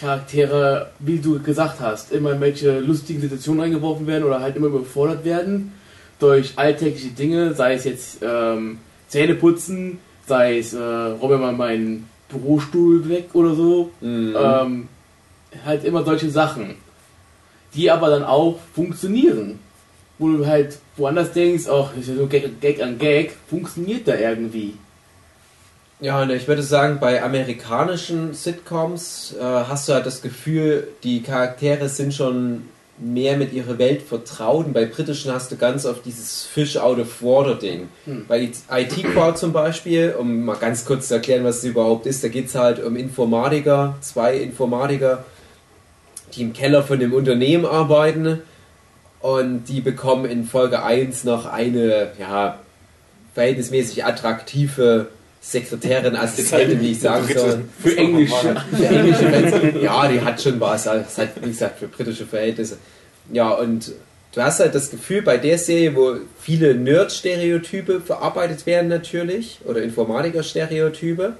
Charaktere, 0.00 0.90
wie 0.98 1.18
du 1.18 1.38
gesagt 1.40 1.80
hast, 1.80 2.10
immer 2.10 2.32
in 2.32 2.40
welche 2.40 2.80
lustigen 2.80 3.20
Situationen 3.20 3.62
eingeworfen 3.62 4.06
werden 4.06 4.24
oder 4.24 4.40
halt 4.40 4.56
immer 4.56 4.68
überfordert 4.68 5.24
werden 5.24 5.72
durch 6.18 6.52
alltägliche 6.56 7.08
Dinge, 7.08 7.54
sei 7.54 7.74
es 7.74 7.84
jetzt 7.84 8.18
ähm, 8.22 8.78
Zähne 9.08 9.34
putzen, 9.34 9.98
sei 10.26 10.58
es 10.58 10.72
äh, 10.72 10.78
räume 10.78 11.38
mal 11.38 11.52
meinen 11.52 12.08
Bürostuhl 12.28 13.08
weg 13.08 13.30
oder 13.34 13.54
so. 13.54 13.90
Mhm. 14.00 14.36
Ähm, 14.38 14.88
halt 15.64 15.84
immer 15.84 16.04
solche 16.04 16.30
Sachen, 16.30 16.76
die 17.74 17.90
aber 17.90 18.08
dann 18.10 18.24
auch 18.24 18.58
funktionieren. 18.74 19.58
Wo 20.18 20.28
du 20.28 20.46
halt 20.46 20.78
woanders 20.96 21.32
denkst, 21.32 21.64
ach, 21.66 21.96
ist 21.96 22.08
ja 22.08 22.14
so 22.14 22.26
Gag, 22.26 22.60
Gag 22.60 22.82
an 22.82 22.98
Gag, 22.98 23.32
funktioniert 23.48 24.06
da 24.06 24.14
irgendwie. 24.16 24.74
Ja, 26.00 26.26
ich 26.28 26.48
würde 26.48 26.62
sagen, 26.62 26.98
bei 26.98 27.22
amerikanischen 27.22 28.32
Sitcoms 28.32 29.34
äh, 29.38 29.42
hast 29.42 29.88
du 29.88 29.92
halt 29.92 30.06
das 30.06 30.22
Gefühl, 30.22 30.88
die 31.02 31.22
Charaktere 31.22 31.90
sind 31.90 32.14
schon 32.14 32.62
mehr 33.00 33.36
mit 33.36 33.52
ihrer 33.52 33.78
Welt 33.78 34.02
vertraut. 34.02 34.66
Und 34.66 34.72
bei 34.72 34.86
britischen 34.86 35.32
hast 35.32 35.52
du 35.52 35.56
ganz 35.56 35.84
oft 35.84 36.04
dieses 36.04 36.44
Fish 36.44 36.76
out 36.76 36.98
of 36.98 37.22
water 37.22 37.54
Ding. 37.54 37.88
Hm. 38.04 38.24
Bei 38.28 38.40
IT 38.42 39.04
Crowd 39.12 39.36
zum 39.36 39.52
Beispiel, 39.52 40.14
um 40.18 40.44
mal 40.44 40.56
ganz 40.56 40.84
kurz 40.84 41.08
zu 41.08 41.14
erklären, 41.14 41.44
was 41.44 41.58
es 41.58 41.64
überhaupt 41.64 42.06
ist, 42.06 42.22
da 42.24 42.28
geht 42.28 42.46
es 42.46 42.54
halt 42.54 42.82
um 42.82 42.96
Informatiker, 42.96 43.96
zwei 44.00 44.36
Informatiker, 44.36 45.24
die 46.34 46.42
im 46.42 46.52
Keller 46.52 46.82
von 46.82 46.98
dem 46.98 47.12
Unternehmen 47.12 47.66
arbeiten 47.66 48.42
und 49.20 49.64
die 49.64 49.80
bekommen 49.80 50.26
in 50.26 50.44
Folge 50.44 50.82
1 50.82 51.24
noch 51.24 51.46
eine, 51.46 52.12
ja, 52.18 52.58
verhältnismäßig 53.34 54.04
attraktive 54.04 55.08
Sekretärin, 55.40 56.16
Assistentin, 56.16 56.80
wie 56.80 56.92
ich 56.92 57.00
sagen 57.00 57.26
soll. 57.34 57.64
Für 57.82 57.96
Englisch. 57.96 58.30
Für 58.30 58.86
englische 58.86 59.30
Fans, 59.30 59.82
ja, 59.82 60.06
die 60.08 60.20
hat 60.20 60.40
schon 60.40 60.60
was. 60.60 60.84
Das 60.84 61.16
halt, 61.16 61.30
wie 61.40 61.48
gesagt, 61.48 61.78
für 61.78 61.88
britische 61.88 62.26
Verhältnisse. 62.26 62.76
Ja, 63.32 63.52
und 63.52 63.92
du 64.34 64.42
hast 64.42 64.60
halt 64.60 64.74
das 64.74 64.90
Gefühl 64.90 65.22
bei 65.22 65.38
der 65.38 65.56
Serie, 65.56 65.96
wo 65.96 66.16
viele 66.38 66.74
Nerd-Stereotype 66.74 68.00
verarbeitet 68.00 68.66
werden 68.66 68.88
natürlich, 68.88 69.60
oder 69.64 69.82
Informatiker-Stereotype, 69.82 71.36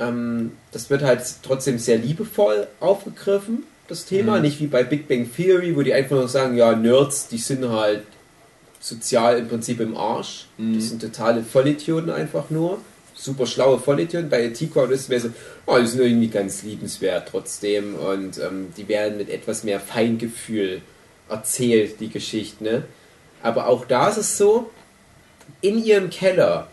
ähm, 0.00 0.52
das 0.72 0.88
wird 0.88 1.02
halt 1.02 1.22
trotzdem 1.42 1.78
sehr 1.78 1.98
liebevoll 1.98 2.66
aufgegriffen, 2.80 3.64
das 3.88 4.06
Thema. 4.06 4.36
Mhm. 4.36 4.42
Nicht 4.42 4.60
wie 4.60 4.66
bei 4.66 4.82
Big 4.82 5.08
Bang 5.08 5.28
Theory, 5.34 5.76
wo 5.76 5.82
die 5.82 5.92
einfach 5.92 6.16
nur 6.16 6.28
sagen, 6.28 6.56
ja, 6.56 6.74
Nerds, 6.74 7.28
die 7.28 7.38
sind 7.38 7.68
halt 7.68 8.02
sozial 8.86 9.38
im 9.38 9.48
Prinzip 9.48 9.80
im 9.80 9.96
Arsch. 9.96 10.46
Mhm. 10.58 10.76
Das 10.76 10.88
sind 10.88 11.02
totale 11.02 11.42
Vollidioten 11.42 12.10
einfach 12.10 12.50
nur. 12.50 12.78
Super 13.14 13.46
schlaue 13.46 13.80
Vollidioten. 13.80 14.30
Bei 14.30 14.46
T-Crowd 14.46 14.92
ist 14.92 15.02
es 15.02 15.08
mehr 15.08 15.20
so, 15.20 15.30
oh, 15.66 15.78
die 15.78 15.86
sind 15.86 16.02
irgendwie 16.02 16.28
ganz 16.28 16.62
liebenswert 16.62 17.28
trotzdem 17.28 17.96
und 17.96 18.38
ähm, 18.38 18.68
die 18.76 18.86
werden 18.86 19.18
mit 19.18 19.28
etwas 19.28 19.64
mehr 19.64 19.80
Feingefühl 19.80 20.82
erzählt, 21.28 21.98
die 21.98 22.10
Geschichte. 22.10 22.62
Ne? 22.62 22.84
Aber 23.42 23.66
auch 23.66 23.86
da 23.86 24.08
ist 24.08 24.18
es 24.18 24.38
so, 24.38 24.70
in 25.62 25.82
ihrem 25.82 26.10
Keller 26.10 26.68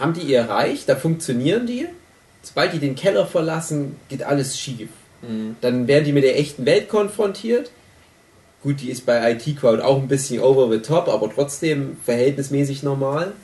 haben 0.00 0.14
die 0.14 0.22
ihr 0.22 0.42
Reich, 0.42 0.86
da 0.86 0.96
funktionieren 0.96 1.66
die. 1.66 1.86
Sobald 2.42 2.72
die 2.72 2.78
den 2.78 2.96
Keller 2.96 3.26
verlassen, 3.26 3.96
geht 4.08 4.24
alles 4.24 4.58
schief. 4.58 4.88
Mhm. 5.22 5.54
Dann 5.60 5.86
werden 5.86 6.04
die 6.04 6.12
mit 6.12 6.24
der 6.24 6.36
echten 6.36 6.66
Welt 6.66 6.88
konfrontiert. 6.88 7.70
Gut, 8.64 8.80
die 8.80 8.90
ist 8.90 9.04
bei 9.04 9.32
IT 9.32 9.60
Crowd 9.60 9.82
auch 9.82 9.98
ein 9.98 10.08
bisschen 10.08 10.40
over 10.40 10.72
the 10.72 10.80
top, 10.80 11.08
aber 11.08 11.30
trotzdem 11.30 11.98
verhältnismäßig 12.02 12.82
normal. 12.82 13.34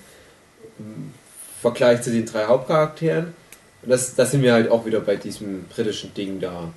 Im 0.78 1.12
Vergleich 1.60 2.00
zu 2.00 2.10
den 2.10 2.24
drei 2.24 2.46
Hauptcharakteren. 2.46 3.34
Und 3.82 3.90
das, 3.90 4.14
das 4.14 4.30
sind 4.30 4.42
wir 4.42 4.54
halt 4.54 4.70
auch 4.70 4.86
wieder 4.86 5.00
bei 5.00 5.16
diesem 5.16 5.64
britischen 5.64 6.14
Ding 6.14 6.40
da. 6.40 6.72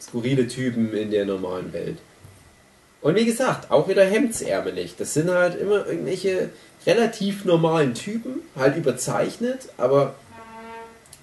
Skurrile 0.00 0.48
Typen 0.48 0.92
in 0.92 1.12
der 1.12 1.24
normalen 1.24 1.72
Welt. 1.72 1.98
Und 3.00 3.14
wie 3.14 3.24
gesagt, 3.24 3.70
auch 3.70 3.88
wieder 3.88 4.04
hemdsärmelig. 4.04 4.96
Das 4.98 5.14
sind 5.14 5.30
halt 5.30 5.54
immer 5.54 5.86
irgendwelche 5.86 6.50
relativ 6.84 7.44
normalen 7.44 7.94
Typen, 7.94 8.40
halt 8.56 8.76
überzeichnet, 8.76 9.68
aber 9.76 10.16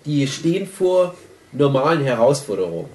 die 0.06 0.26
stehen 0.28 0.68
vor 0.68 1.16
normalen 1.52 2.02
Herausforderungen. 2.02 2.90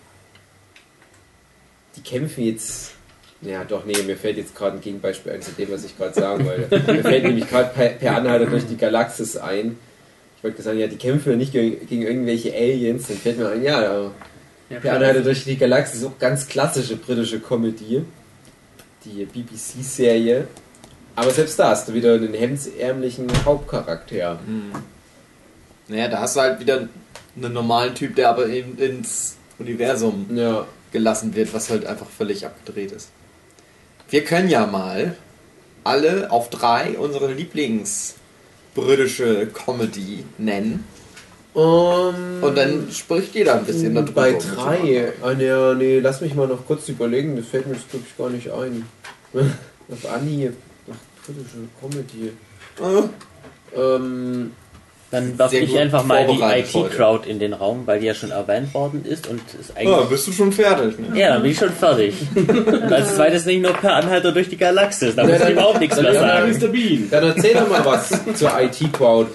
Die 1.97 2.01
kämpfen 2.01 2.45
jetzt. 2.45 2.93
Ja, 3.43 3.65
doch, 3.65 3.87
nee, 3.87 3.97
mir 4.03 4.17
fällt 4.17 4.37
jetzt 4.37 4.55
gerade 4.55 4.77
ein 4.77 4.81
Gegenbeispiel 4.83 5.33
ein 5.33 5.41
zu 5.41 5.53
dem, 5.53 5.71
was 5.71 5.85
ich 5.85 5.97
gerade 5.97 6.15
sagen 6.19 6.45
wollte. 6.45 6.93
mir 6.93 7.03
fällt 7.03 7.25
nämlich 7.25 7.49
gerade 7.49 7.71
per, 7.75 7.89
per 7.91 8.17
Anhalter 8.17 8.47
durch 8.47 8.67
die 8.67 8.77
Galaxis 8.77 9.37
ein. 9.39 9.79
Ich 10.37 10.45
wollte 10.45 10.61
sagen, 10.63 10.79
ja, 10.79 10.87
die 10.87 10.97
kämpfen 10.97 11.31
ja 11.33 11.37
nicht 11.37 11.53
gegen, 11.53 11.87
gegen 11.87 12.03
irgendwelche 12.03 12.53
Aliens. 12.55 13.07
Dann 13.09 13.17
fällt 13.17 13.39
mir 13.39 13.49
ein, 13.49 13.63
ja, 13.63 13.81
da 13.81 14.11
Per 14.81 14.93
Anhalter 14.95 15.23
durch 15.23 15.45
die 15.45 15.57
Galaxis, 15.57 16.01
so 16.01 16.13
ganz 16.19 16.47
klassische 16.47 16.97
britische 16.97 17.41
Comedy. 17.41 18.03
Die 19.05 19.25
BBC-Serie. 19.25 20.47
Aber 21.17 21.31
selbst 21.31 21.59
da 21.59 21.71
hast 21.71 21.89
du 21.89 21.95
wieder 21.95 22.15
einen 22.15 22.35
hemdsärmlichen 22.35 23.27
Hauptcharakter. 23.45 24.39
Mhm. 24.47 24.73
Naja, 25.89 26.09
da 26.09 26.21
hast 26.21 26.37
du 26.37 26.41
halt 26.41 26.61
wieder 26.61 26.87
einen 27.37 27.53
normalen 27.53 27.95
Typ, 27.95 28.15
der 28.17 28.29
aber 28.29 28.49
eben 28.49 28.79
ins 28.79 29.37
Universum 29.59 30.27
Ja. 30.35 30.67
gelassen 30.93 31.35
wird, 31.35 31.53
was 31.53 31.69
halt 31.71 31.85
einfach 31.87 32.07
völlig 32.09 32.47
abgedreht 32.47 32.93
ist. 32.93 33.09
Wir 34.11 34.25
können 34.25 34.49
ja 34.49 34.67
mal 34.67 35.15
alle 35.85 36.33
auf 36.33 36.51
drei 36.51 36.99
unsere 36.99 37.33
Lieblings-britische 37.33 39.47
Comedy 39.49 40.25
nennen. 40.37 40.85
Um, 41.53 42.15
Und 42.43 42.57
dann 42.57 42.89
spricht 42.93 43.35
jeder 43.35 43.57
ein 43.57 43.65
bisschen 43.65 43.93
darüber. 43.95 44.13
Bei 44.13 44.33
drei. 44.33 45.13
Ah, 45.23 45.35
nee, 45.35 45.51
nee, 45.77 45.99
lass 45.99 46.21
mich 46.21 46.35
mal 46.35 46.47
noch 46.47 46.65
kurz 46.67 46.89
überlegen, 46.89 47.35
das 47.37 47.47
fällt 47.47 47.67
mir 47.67 47.75
jetzt, 47.75 47.91
glaube 47.91 48.05
ich, 48.09 48.17
gar 48.17 48.31
nicht 48.31 48.53
ein. 48.53 48.87
Auf 49.91 50.09
Anhieb. 50.13 50.55
Ach, 50.91 50.95
britische 51.25 51.67
Comedy. 51.81 52.31
machen. 52.81 53.11
Ähm, 53.75 54.53
Dann 55.11 55.37
werfe 55.39 55.57
ich 55.57 55.77
einfach 55.77 56.05
mal 56.05 56.25
die. 56.27 56.41
IT-Crowd 56.41 57.29
in 57.29 57.41
den 57.41 57.53
Raum, 57.53 57.85
weil 57.87 57.99
die 57.99 58.07
ja 58.07 58.15
schon 58.15 58.31
erwähnt 58.31 58.73
worden 58.75 59.05
ist 59.05 59.27
und 59.27 59.41
ist 59.61 59.71
Äh, 59.71 59.87
ah, 59.87 59.95
eigentlich. 59.97 60.09
bist 60.11 60.27
du 60.29 60.33
schon 60.33 60.53
fertig? 60.53 60.99
Ne? 61.01 61.19
Ja, 61.19 61.31
dann 61.31 61.43
bin 61.43 61.51
ich 61.51 61.59
schon 61.59 61.73
fertig. 61.73 62.15
Und 62.37 62.93
als 62.93 63.17
zweites 63.17 63.45
nicht 63.45 63.61
nur 63.61 63.73
per 63.73 63.97
Anhalter 63.97 64.31
durch 64.31 64.49
die 64.49 64.57
Galaxis, 64.57 65.17
da 65.17 65.25
muss 65.25 65.33
ich 65.33 65.39
dann- 65.41 65.53
überhaupt 65.53 65.81
nichts 65.81 65.97
dann- 65.97 66.05
mehr 66.05 66.15
ja, 66.15 66.21
sagen. 66.21 66.53
Mr. 66.53 66.69
Bean. 66.69 67.09
Dann 67.11 67.25
erzähl 67.25 67.55
doch 67.55 67.69
mal 67.69 67.85
was 67.85 68.09
zur 68.37 68.53
IT-Crowd. 68.61 69.31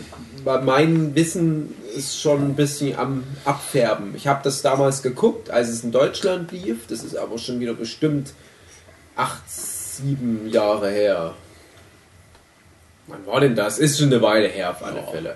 Mein 0.63 1.13
Wissen 1.15 1.73
ist 1.97 2.21
schon 2.21 2.41
ein 2.51 2.55
bisschen 2.55 2.97
am 2.97 3.23
Abfärben. 3.43 4.13
Ich 4.15 4.27
habe 4.27 4.41
das 4.43 4.61
damals 4.61 5.01
geguckt, 5.01 5.49
als 5.49 5.67
es 5.69 5.83
in 5.83 5.91
Deutschland 5.91 6.51
lief. 6.53 6.87
Das 6.87 7.03
ist 7.03 7.17
aber 7.17 7.37
schon 7.37 7.59
wieder 7.59 7.73
bestimmt 7.73 8.31
acht, 9.17 9.41
sieben 9.49 10.47
Jahre 10.49 10.89
her. 10.89 11.33
Wann 13.07 13.25
war 13.25 13.39
denn 13.41 13.55
das? 13.55 13.77
Ist 13.79 13.97
schon 13.99 14.07
eine 14.07 14.21
Weile 14.21 14.47
her 14.47 14.71
auf 14.71 14.83
alle 14.83 14.97
Ja. 14.97 15.03
Fälle. 15.07 15.35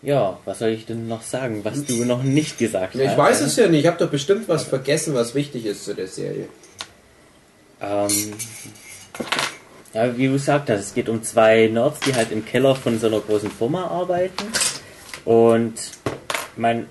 Ja, 0.00 0.38
was 0.44 0.60
soll 0.60 0.68
ich 0.68 0.86
denn 0.86 1.08
noch 1.08 1.22
sagen, 1.22 1.64
was 1.64 1.84
du 1.84 2.04
noch 2.04 2.22
nicht 2.22 2.56
gesagt 2.58 2.94
hast? 2.94 3.00
ich 3.00 3.16
weiß 3.16 3.40
es 3.40 3.56
ja 3.56 3.66
nicht. 3.68 3.80
Ich 3.80 3.86
habe 3.86 3.98
doch 3.98 4.10
bestimmt 4.10 4.48
was 4.48 4.64
vergessen, 4.64 5.14
was 5.14 5.34
wichtig 5.34 5.66
ist 5.66 5.84
zu 5.84 5.94
der 5.94 6.06
Serie. 6.06 6.48
Ähm, 7.80 8.10
ja, 9.94 10.16
wie 10.16 10.26
du 10.26 10.32
gesagt 10.34 10.70
hast, 10.70 10.80
es 10.80 10.94
geht 10.94 11.08
um 11.08 11.22
zwei 11.22 11.66
Nerds, 11.66 12.00
die 12.00 12.14
halt 12.14 12.30
im 12.30 12.44
Keller 12.44 12.76
von 12.76 12.98
so 13.00 13.08
einer 13.08 13.20
großen 13.20 13.50
Firma 13.50 13.86
arbeiten. 13.86 14.44
Und 15.24 15.74
mein, 16.56 16.86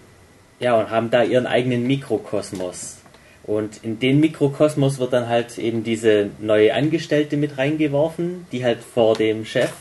ja, 0.60 0.78
und 0.78 0.90
haben 0.90 1.10
da 1.10 1.24
ihren 1.24 1.48
eigenen 1.48 1.88
Mikrokosmos. 1.88 2.98
Und 3.44 3.84
in 3.84 4.00
den 4.00 4.20
Mikrokosmos 4.20 5.00
wird 5.00 5.14
dann 5.14 5.30
halt 5.30 5.58
eben 5.58 5.84
diese 5.84 6.30
neue 6.40 6.74
Angestellte 6.74 7.38
mit 7.38 7.58
reingeworfen, 7.58 8.46
die 8.52 8.66
halt 8.66 8.80
vor 8.84 9.16
dem 9.16 9.46
Chef, 9.46 9.72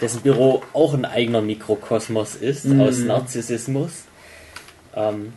dessen 0.00 0.20
Büro 0.22 0.62
auch 0.72 0.94
ein 0.94 1.04
eigener 1.04 1.40
Mikrokosmos 1.40 2.34
ist, 2.34 2.66
aus 2.66 2.98
Narzissmus. 2.98 4.04
Ähm, 4.94 5.32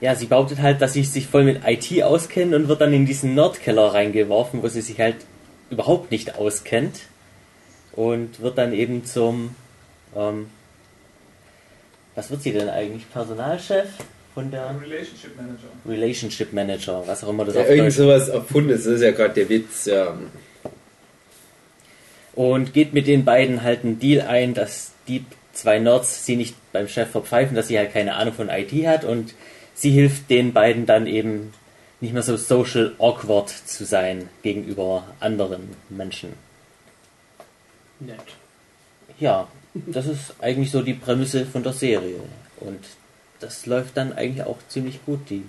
ja, 0.00 0.14
sie 0.14 0.26
behauptet 0.26 0.60
halt, 0.60 0.80
dass 0.80 0.94
sie 0.94 1.04
sich 1.04 1.26
voll 1.26 1.44
mit 1.44 1.62
IT 1.66 2.02
auskennt 2.02 2.54
und 2.54 2.68
wird 2.68 2.80
dann 2.80 2.92
in 2.92 3.06
diesen 3.06 3.34
Nerdkeller 3.34 3.92
reingeworfen, 3.92 4.62
wo 4.62 4.68
sie 4.68 4.80
sich 4.80 4.98
halt 4.98 5.16
überhaupt 5.68 6.10
nicht 6.10 6.36
auskennt. 6.36 7.00
Und 7.92 8.40
wird 8.40 8.56
dann 8.56 8.72
eben 8.72 9.04
zum, 9.04 9.54
ähm, 10.16 10.46
was 12.14 12.30
wird 12.30 12.42
sie 12.42 12.52
denn 12.52 12.68
eigentlich? 12.68 13.10
Personalchef 13.10 13.88
von 14.32 14.50
der 14.50 14.74
Relationship 14.80 15.36
Manager. 15.36 15.68
Relationship 15.86 16.52
Manager, 16.52 17.02
was 17.06 17.24
auch 17.24 17.30
immer 17.30 17.44
das 17.44 17.56
Ja, 17.56 17.62
auf 17.62 17.68
irgend 17.68 17.86
Deutsch 17.88 17.96
sowas 17.96 18.28
erfunden, 18.28 18.70
das 18.70 18.86
ist 18.86 19.02
ja 19.02 19.10
gerade 19.10 19.34
der 19.34 19.48
Witz, 19.48 19.86
ja. 19.86 20.16
Und 22.40 22.72
geht 22.72 22.94
mit 22.94 23.06
den 23.06 23.26
beiden 23.26 23.62
halt 23.62 23.84
einen 23.84 23.98
Deal 23.98 24.26
ein, 24.26 24.54
dass 24.54 24.92
die 25.08 25.26
zwei 25.52 25.78
Nerds 25.78 26.24
sie 26.24 26.36
nicht 26.36 26.54
beim 26.72 26.88
Chef 26.88 27.10
verpfeifen, 27.10 27.54
dass 27.54 27.68
sie 27.68 27.76
halt 27.76 27.92
keine 27.92 28.14
Ahnung 28.14 28.32
von 28.32 28.48
IT 28.48 28.72
hat 28.86 29.04
und 29.04 29.34
sie 29.74 29.90
hilft 29.90 30.30
den 30.30 30.54
beiden 30.54 30.86
dann 30.86 31.06
eben 31.06 31.52
nicht 32.00 32.14
mehr 32.14 32.22
so 32.22 32.38
social 32.38 32.94
awkward 32.98 33.50
zu 33.50 33.84
sein 33.84 34.30
gegenüber 34.42 35.04
anderen 35.20 35.68
Menschen. 35.90 36.32
Nett. 37.98 38.16
Ja, 39.18 39.48
das 39.74 40.06
ist 40.06 40.32
eigentlich 40.40 40.70
so 40.70 40.80
die 40.80 40.94
Prämisse 40.94 41.44
von 41.44 41.62
der 41.62 41.74
Serie 41.74 42.20
und 42.58 42.82
das 43.40 43.66
läuft 43.66 43.98
dann 43.98 44.14
eigentlich 44.14 44.46
auch 44.46 44.60
ziemlich 44.70 45.04
gut, 45.04 45.28
die 45.28 45.44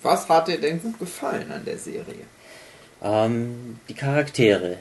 Was 0.00 0.26
hat 0.26 0.48
dir 0.48 0.58
denn 0.58 0.80
gut 0.80 0.98
gefallen 0.98 1.52
an 1.52 1.66
der 1.66 1.76
Serie? 1.76 2.24
Ähm, 3.02 3.78
die 3.90 3.94
Charaktere, 3.94 4.78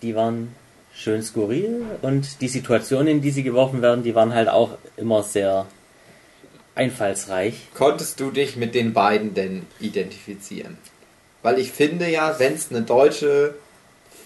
die 0.00 0.14
waren 0.14 0.54
schön 0.94 1.22
skurril 1.22 1.84
und 2.02 2.40
die 2.40 2.48
Situationen, 2.48 3.08
in 3.08 3.20
die 3.20 3.30
sie 3.30 3.42
geworfen 3.42 3.82
werden, 3.82 4.02
die 4.02 4.14
waren 4.14 4.34
halt 4.34 4.48
auch 4.48 4.76
immer 4.96 5.22
sehr 5.22 5.66
einfallsreich. 6.74 7.54
Konntest 7.74 8.20
du 8.20 8.30
dich 8.30 8.56
mit 8.56 8.74
den 8.74 8.92
beiden 8.92 9.34
denn 9.34 9.66
identifizieren? 9.80 10.78
Weil 11.42 11.58
ich 11.58 11.72
finde 11.72 12.08
ja, 12.08 12.38
wenn 12.38 12.54
es 12.54 12.70
eine 12.70 12.82
deutsche 12.82 13.54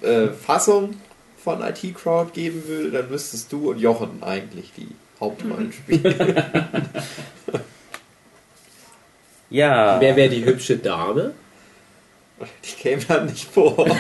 äh, 0.02 0.28
Fassung 0.28 0.94
von 1.42 1.62
IT 1.62 1.94
Crowd 1.94 2.32
geben 2.32 2.66
würde, 2.66 2.90
dann 2.90 3.10
müsstest 3.10 3.52
du 3.52 3.70
und 3.70 3.78
Jochen 3.78 4.22
eigentlich 4.22 4.72
die 4.76 4.88
Hauptrollen 5.20 5.72
spielen. 5.72 6.42
Ja, 9.48 10.00
Wer 10.00 10.16
wäre 10.16 10.28
die 10.28 10.44
hübsche 10.44 10.76
Dame? 10.76 11.32
Die 12.38 12.72
käme 12.72 13.02
dann 13.04 13.26
nicht 13.26 13.48
vor. 13.50 13.86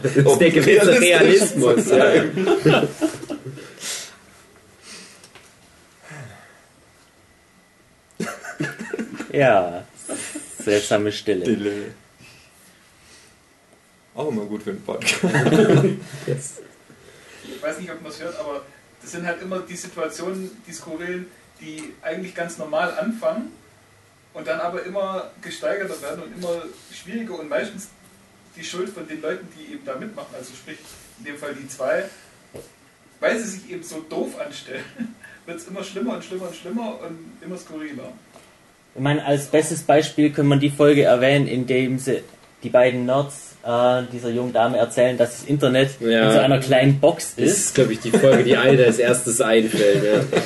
Das 0.00 0.16
ist 0.16 0.38
der 0.38 0.50
gewisse 0.50 1.00
Realismus. 1.00 1.90
Ja. 1.90 2.24
ja, 9.32 9.84
seltsame 10.62 11.12
Stille. 11.12 11.44
Dille. 11.44 11.72
Auch 14.14 14.28
immer 14.28 14.44
gut 14.44 14.62
für 14.62 14.70
einen 14.70 14.82
Podcast. 14.82 15.24
Ich 17.44 17.62
weiß 17.62 17.80
nicht, 17.80 17.90
ob 17.90 18.00
man 18.02 18.12
es 18.12 18.22
hört, 18.22 18.38
aber 18.38 18.62
das 19.02 19.10
sind 19.10 19.26
halt 19.26 19.42
immer 19.42 19.60
die 19.60 19.76
Situationen, 19.76 20.50
die 20.66 20.72
skurrilen, 20.72 21.26
die 21.60 21.92
eigentlich 22.02 22.34
ganz 22.34 22.56
normal 22.56 22.96
anfangen 22.98 23.52
und 24.38 24.46
dann 24.46 24.60
aber 24.60 24.84
immer 24.84 25.30
gesteigerter 25.42 26.00
werden 26.00 26.22
und 26.22 26.36
immer 26.38 26.62
schwieriger 26.92 27.38
und 27.40 27.48
meistens 27.48 27.88
die 28.56 28.62
Schuld 28.64 28.88
von 28.88 29.06
den 29.06 29.20
Leuten, 29.20 29.48
die 29.56 29.72
eben 29.74 29.84
da 29.84 29.96
mitmachen, 29.96 30.34
also 30.36 30.52
sprich 30.54 30.78
in 31.18 31.24
dem 31.24 31.36
Fall 31.36 31.54
die 31.60 31.68
zwei, 31.68 32.04
weil 33.20 33.36
sie 33.38 33.48
sich 33.58 33.70
eben 33.70 33.82
so 33.82 34.04
doof 34.08 34.38
anstellen, 34.40 34.84
wird 35.46 35.58
es 35.58 35.66
immer 35.66 35.82
schlimmer 35.82 36.14
und 36.14 36.24
schlimmer 36.24 36.46
und 36.46 36.54
schlimmer 36.56 36.98
und 37.04 37.18
immer 37.44 37.58
skurriler. 37.58 38.12
Ich 38.94 39.00
meine, 39.02 39.24
als 39.24 39.46
bestes 39.46 39.82
Beispiel 39.82 40.32
kann 40.32 40.46
man 40.46 40.60
die 40.60 40.70
Folge 40.70 41.02
erwähnen, 41.02 41.46
in 41.48 41.66
dem 41.66 41.98
sie 41.98 42.22
die 42.62 42.70
beiden 42.70 43.06
Nerds 43.06 43.56
äh, 43.64 44.02
dieser 44.12 44.30
jungen 44.30 44.52
Dame 44.52 44.78
erzählen, 44.78 45.16
dass 45.16 45.40
das 45.40 45.48
Internet 45.48 46.00
Ja. 46.00 46.26
in 46.26 46.32
so 46.32 46.38
einer 46.38 46.58
kleinen 46.60 47.00
Box 47.00 47.34
Das 47.36 47.44
ist 47.44 47.58
ist, 47.58 47.74
glaube 47.74 47.92
ich, 47.92 48.00
die 48.00 48.10
Folge, 48.10 48.44
die 48.44 48.56
allen 48.56 48.78
als 48.84 48.98
erstes 48.98 49.40
einfällt. 49.40 50.04
Ja. 50.04 50.38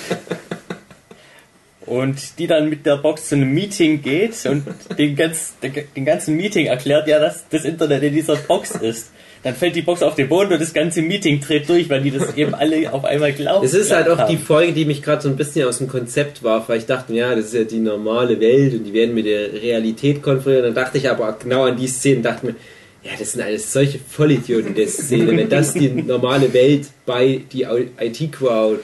Und 1.86 2.38
die 2.38 2.46
dann 2.46 2.68
mit 2.68 2.86
der 2.86 2.96
Box 2.96 3.28
zu 3.28 3.34
einem 3.34 3.52
Meeting 3.52 4.02
geht 4.02 4.34
und 4.46 4.64
den, 4.98 5.16
ganz, 5.16 5.54
den, 5.62 6.04
ganzen 6.04 6.36
Meeting 6.36 6.66
erklärt, 6.66 7.08
ja, 7.08 7.18
dass 7.18 7.48
das 7.48 7.64
Internet 7.64 8.02
in 8.02 8.14
dieser 8.14 8.36
Box 8.36 8.72
ist. 8.76 9.10
Dann 9.42 9.56
fällt 9.56 9.74
die 9.74 9.82
Box 9.82 10.04
auf 10.04 10.14
den 10.14 10.28
Boden 10.28 10.52
und 10.52 10.60
das 10.60 10.72
ganze 10.72 11.02
Meeting 11.02 11.40
dreht 11.40 11.68
durch, 11.68 11.90
weil 11.90 12.00
die 12.00 12.12
das 12.12 12.36
eben 12.36 12.54
alle 12.54 12.92
auf 12.92 13.04
einmal 13.04 13.32
glauben. 13.32 13.66
Es 13.66 13.74
ist 13.74 13.90
halt 13.90 14.08
auch 14.08 14.28
die 14.28 14.36
haben. 14.36 14.38
Folge, 14.38 14.72
die 14.72 14.84
mich 14.84 15.02
gerade 15.02 15.20
so 15.20 15.28
ein 15.28 15.36
bisschen 15.36 15.66
aus 15.66 15.78
dem 15.78 15.88
Konzept 15.88 16.44
warf, 16.44 16.68
weil 16.68 16.78
ich 16.78 16.86
dachte, 16.86 17.12
ja, 17.12 17.34
das 17.34 17.46
ist 17.46 17.54
ja 17.54 17.64
die 17.64 17.80
normale 17.80 18.38
Welt 18.38 18.74
und 18.74 18.84
die 18.84 18.92
werden 18.92 19.14
mit 19.14 19.26
der 19.26 19.52
Realität 19.52 20.22
konfrontiert. 20.22 20.66
Dann 20.66 20.74
dachte 20.74 20.98
ich 20.98 21.10
aber 21.10 21.36
genau 21.42 21.64
an 21.64 21.76
die 21.76 21.88
Szene 21.88 22.18
und 22.18 22.22
dachte 22.22 22.46
mir, 22.46 22.54
ja, 23.02 23.10
das 23.18 23.32
sind 23.32 23.42
alles 23.42 23.72
solche 23.72 23.98
Vollidioten 23.98 24.76
der 24.76 24.86
Szene. 24.86 25.36
Wenn 25.36 25.48
das 25.48 25.74
die 25.74 25.88
normale 25.88 26.52
Welt 26.54 26.86
bei 27.04 27.40
die 27.52 27.66
IT-Crowd 27.98 28.82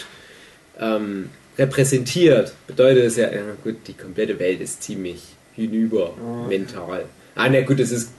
ähm, 0.80 1.30
repräsentiert, 1.58 2.52
bedeutet 2.66 3.06
das 3.06 3.16
ja, 3.16 3.30
ja 3.32 3.40
gut, 3.64 3.76
die 3.86 3.94
komplette 3.94 4.38
Welt 4.38 4.60
ist 4.60 4.82
ziemlich 4.82 5.20
hinüber 5.56 6.14
mental. 6.48 7.04
Ah, 7.34 7.48
na 7.50 7.60
gut, 7.60 7.78
das 7.80 7.90
ist 7.90 8.12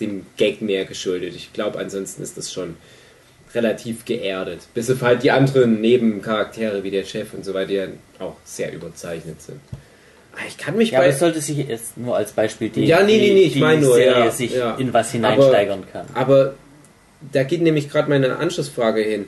dem 0.00 0.26
Gag 0.36 0.62
mehr 0.62 0.84
geschuldet. 0.84 1.34
Ich 1.36 1.52
glaube, 1.52 1.78
ansonsten 1.78 2.22
ist 2.22 2.36
das 2.38 2.52
schon 2.52 2.76
relativ 3.54 4.04
geerdet. 4.06 4.60
Bis 4.72 4.90
auf 4.90 5.02
halt 5.02 5.22
die 5.22 5.30
anderen 5.30 5.80
Nebencharaktere 5.80 6.82
wie 6.82 6.90
der 6.90 7.04
Chef 7.04 7.34
und 7.34 7.44
so 7.44 7.52
weiter, 7.52 7.66
die 7.68 7.74
ja 7.74 7.86
auch 8.18 8.36
sehr 8.44 8.72
überzeichnet 8.72 9.42
sind. 9.42 9.60
Ah, 10.34 10.38
Ich 10.48 10.56
kann 10.56 10.76
mich 10.76 10.92
Ja, 10.92 10.98
aber 11.00 11.08
bei. 11.08 11.12
es 11.12 11.18
sollte 11.18 11.40
sich 11.42 11.58
jetzt 11.58 11.98
nur 11.98 12.16
als 12.16 12.32
Beispiel 12.32 12.70
die, 12.70 12.84
Ja, 12.86 13.02
nee, 13.02 13.18
nee, 13.18 13.34
nee, 13.34 13.42
ich 13.42 13.52
die 13.54 13.60
meine 13.60 13.82
nur, 13.82 13.94
Serie 13.94 14.24
ja, 14.24 14.30
sich 14.30 14.54
ja. 14.54 14.76
in 14.76 14.92
was 14.94 15.12
hineinsteigern 15.12 15.84
kann. 15.92 16.06
Aber 16.14 16.54
da 17.30 17.42
geht 17.42 17.60
nämlich 17.60 17.90
gerade 17.90 18.08
meine 18.08 18.36
Anschlussfrage 18.36 19.02
hin. 19.02 19.26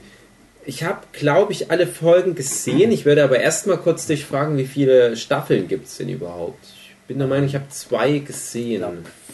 Ich 0.67 0.83
habe, 0.83 1.01
glaube 1.13 1.53
ich, 1.53 1.71
alle 1.71 1.87
Folgen 1.87 2.35
gesehen. 2.35 2.91
Ich 2.91 3.05
werde 3.05 3.25
aber 3.25 3.39
erstmal 3.39 3.79
kurz 3.79 4.07
dich 4.07 4.25
fragen, 4.25 4.57
wie 4.57 4.67
viele 4.67 5.17
Staffeln 5.17 5.69
gibt 5.69 5.87
es 5.87 5.99
denn 5.99 6.09
überhaupt? 6.09 6.65
Ich 6.65 6.95
bin 7.07 7.19
der 7.19 7.27
Meinung, 7.27 7.47
ich 7.47 7.55
habe 7.55 7.69
zwei 7.69 8.19
gesehen. 8.19 8.83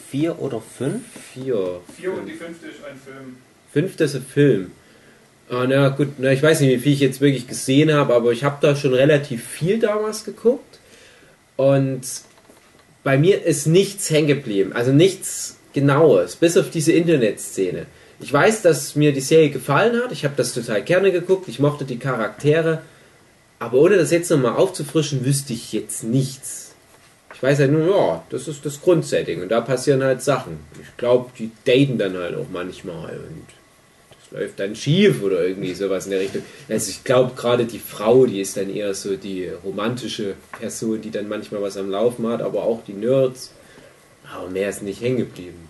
Vier 0.09 0.39
oder 0.39 0.61
fünf? 0.61 1.03
Vier. 1.33 1.79
Vier 1.97 2.13
und 2.13 2.25
die 2.25 2.33
fünfte 2.33 2.67
ist 2.67 2.83
ein 2.83 2.97
Film. 2.97 3.37
Fünfte 3.71 4.03
ist 4.03 4.15
ein 4.15 4.25
Film. 4.25 4.71
Ah, 5.49 5.65
na 5.67 5.89
gut, 5.89 6.09
na, 6.17 6.31
ich 6.31 6.43
weiß 6.43 6.61
nicht, 6.61 6.69
wie 6.69 6.79
viel 6.79 6.93
ich 6.93 6.99
jetzt 6.99 7.21
wirklich 7.21 7.47
gesehen 7.47 7.93
habe, 7.93 8.13
aber 8.13 8.31
ich 8.31 8.43
habe 8.43 8.57
da 8.61 8.75
schon 8.75 8.93
relativ 8.93 9.45
viel 9.45 9.79
damals 9.79 10.23
geguckt. 10.25 10.79
Und 11.55 12.01
bei 13.03 13.17
mir 13.17 13.43
ist 13.43 13.67
nichts 13.67 14.09
hängen 14.09 14.27
geblieben. 14.27 14.73
Also 14.73 14.91
nichts 14.91 15.57
Genaues, 15.73 16.35
bis 16.35 16.57
auf 16.57 16.69
diese 16.69 16.91
Internetszene. 16.91 17.85
Ich 18.21 18.31
weiß, 18.31 18.61
dass 18.61 18.95
mir 18.95 19.13
die 19.13 19.21
Serie 19.21 19.49
gefallen 19.49 20.01
hat. 20.01 20.11
Ich 20.11 20.23
habe 20.23 20.35
das 20.37 20.53
total 20.53 20.83
gerne 20.83 21.11
geguckt. 21.11 21.47
Ich 21.47 21.59
mochte 21.59 21.85
die 21.85 21.97
Charaktere. 21.97 22.83
Aber 23.57 23.77
ohne 23.79 23.97
das 23.97 24.11
jetzt 24.11 24.29
nochmal 24.29 24.55
aufzufrischen, 24.55 25.25
wüsste 25.25 25.53
ich 25.53 25.73
jetzt 25.73 26.03
nichts. 26.03 26.73
Ich 27.33 27.41
weiß 27.41 27.59
halt 27.59 27.71
nur, 27.71 27.87
ja, 27.87 28.23
das 28.29 28.47
ist 28.47 28.63
das 28.63 28.79
Grundsetting. 28.79 29.41
Und 29.41 29.49
da 29.49 29.61
passieren 29.61 30.03
halt 30.03 30.21
Sachen. 30.21 30.59
Ich 30.79 30.97
glaube, 30.97 31.31
die 31.37 31.49
daten 31.65 31.97
dann 31.97 32.15
halt 32.15 32.35
auch 32.35 32.45
manchmal. 32.53 33.17
Und 33.17 33.45
das 34.11 34.39
läuft 34.39 34.59
dann 34.59 34.75
schief 34.75 35.23
oder 35.23 35.43
irgendwie 35.43 35.73
sowas 35.73 36.05
in 36.05 36.11
der 36.11 36.19
Richtung. 36.19 36.43
Also 36.69 36.91
ich 36.91 37.03
glaube, 37.03 37.33
gerade 37.35 37.65
die 37.65 37.79
Frau, 37.79 38.27
die 38.27 38.41
ist 38.41 38.55
dann 38.55 38.69
eher 38.69 38.93
so 38.93 39.15
die 39.15 39.49
romantische 39.63 40.35
Person, 40.59 41.01
die 41.01 41.09
dann 41.09 41.27
manchmal 41.27 41.63
was 41.63 41.77
am 41.77 41.89
Laufen 41.89 42.27
hat. 42.27 42.43
Aber 42.43 42.63
auch 42.63 42.83
die 42.85 42.93
Nerds. 42.93 43.51
Aber 44.31 44.47
mehr 44.49 44.69
ist 44.69 44.83
nicht 44.83 45.01
hängen 45.01 45.17
geblieben. 45.17 45.67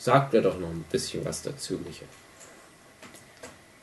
Sagt 0.00 0.32
mir 0.32 0.40
doch 0.40 0.58
noch 0.58 0.70
ein 0.70 0.86
bisschen 0.90 1.22
was 1.26 1.42
dazu, 1.42 1.78
Michael. 1.84 2.08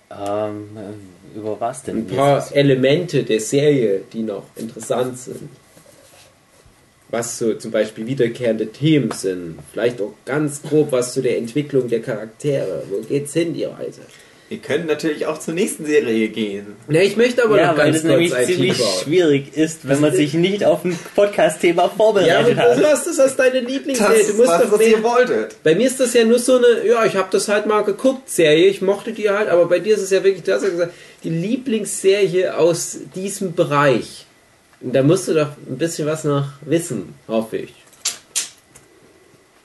Ähm, 0.10 0.76
äh, 0.76 1.38
über 1.38 1.62
was 1.62 1.84
denn? 1.84 1.98
Ein 1.98 2.08
paar? 2.08 2.44
Elemente 2.56 3.24
der 3.24 3.40
Serie, 3.40 4.02
die 4.12 4.24
noch 4.24 4.46
interessant 4.56 5.20
sind. 5.20 5.50
Was 7.10 7.38
so 7.38 7.54
zum 7.54 7.70
Beispiel 7.70 8.08
wiederkehrende 8.08 8.72
Themen 8.72 9.12
sind. 9.12 9.60
Vielleicht 9.72 10.02
auch 10.02 10.14
ganz 10.26 10.64
grob 10.64 10.92
was 10.92 11.14
zu 11.14 11.22
der 11.22 11.38
Entwicklung 11.38 11.88
der 11.88 12.02
Charaktere. 12.02 12.82
Wo 12.90 13.00
geht's 13.02 13.34
hin, 13.34 13.54
die 13.54 13.66
Reise? 13.66 14.02
Wir 14.50 14.60
können 14.60 14.86
natürlich 14.86 15.26
auch 15.26 15.40
zur 15.40 15.54
nächsten 15.54 15.86
Serie 15.86 16.30
gehen. 16.30 16.68
Ja, 16.88 17.02
ich 17.02 17.18
möchte 17.18 17.44
aber 17.44 17.58
ja, 17.58 17.68
noch 17.72 17.78
weil 17.78 17.92
ganz 17.92 17.98
das 17.98 18.04
nämlich 18.06 18.32
kurz 18.32 18.46
ziemlich 18.46 18.72
IT-Crowd. 18.80 19.04
schwierig 19.04 19.58
ist, 19.58 19.88
wenn 19.90 20.00
man 20.00 20.14
sich 20.14 20.34
nicht 20.36 20.64
auf 20.64 20.86
ein 20.86 20.98
Podcast-Thema 21.16 21.82
Ja, 21.82 21.84
aber 21.88 21.96
vorbereitet 21.98 22.58
du 22.58 22.62
hat. 22.62 22.84
hast 22.86 23.08
das 23.08 23.20
als 23.20 23.36
deine 23.36 23.62
Das 23.62 23.70
Lieblingsserie. 23.72 24.24
Du 24.26 24.34
musst 24.36 24.48
was, 24.50 24.62
doch 24.62 24.72
was 24.72 24.80
mehr. 24.80 24.88
ihr 24.88 25.04
wolltet. 25.04 25.64
Bei 25.64 25.76
mir 25.76 25.88
ist 25.88 26.00
das 26.00 26.14
ja 26.14 26.24
nur 26.24 26.40
so 26.40 26.56
eine, 26.58 26.88
ja, 26.88 27.06
ich 27.06 27.16
habe 27.18 27.28
das 27.30 27.50
halt 27.50 27.66
mal 27.66 27.84
geguckt, 27.84 28.30
Serie, 28.30 28.68
ich 28.68 28.82
mochte 28.82 29.12
die 29.12 29.30
halt, 29.30 29.50
aber 29.50 29.66
bei 29.66 29.80
dir 29.80 29.96
ist 29.96 30.04
es 30.04 30.12
ja 30.12 30.24
wirklich, 30.24 30.44
du 30.44 30.54
hast 30.54 30.64
ja 30.64 30.70
gesagt, 30.70 30.94
die 31.26 31.30
Lieblingsserie 31.30 32.56
aus 32.58 32.98
diesem 33.16 33.54
Bereich? 33.54 34.26
Und 34.80 34.94
da 34.96 35.04
musst 35.04 35.28
du 35.28 35.34
doch 35.34 35.50
ein 35.70 35.78
bisschen 35.78 36.08
was 36.08 36.24
noch 36.24 36.46
wissen, 36.62 37.16
hoffe 37.28 37.58
ich. 37.58 37.74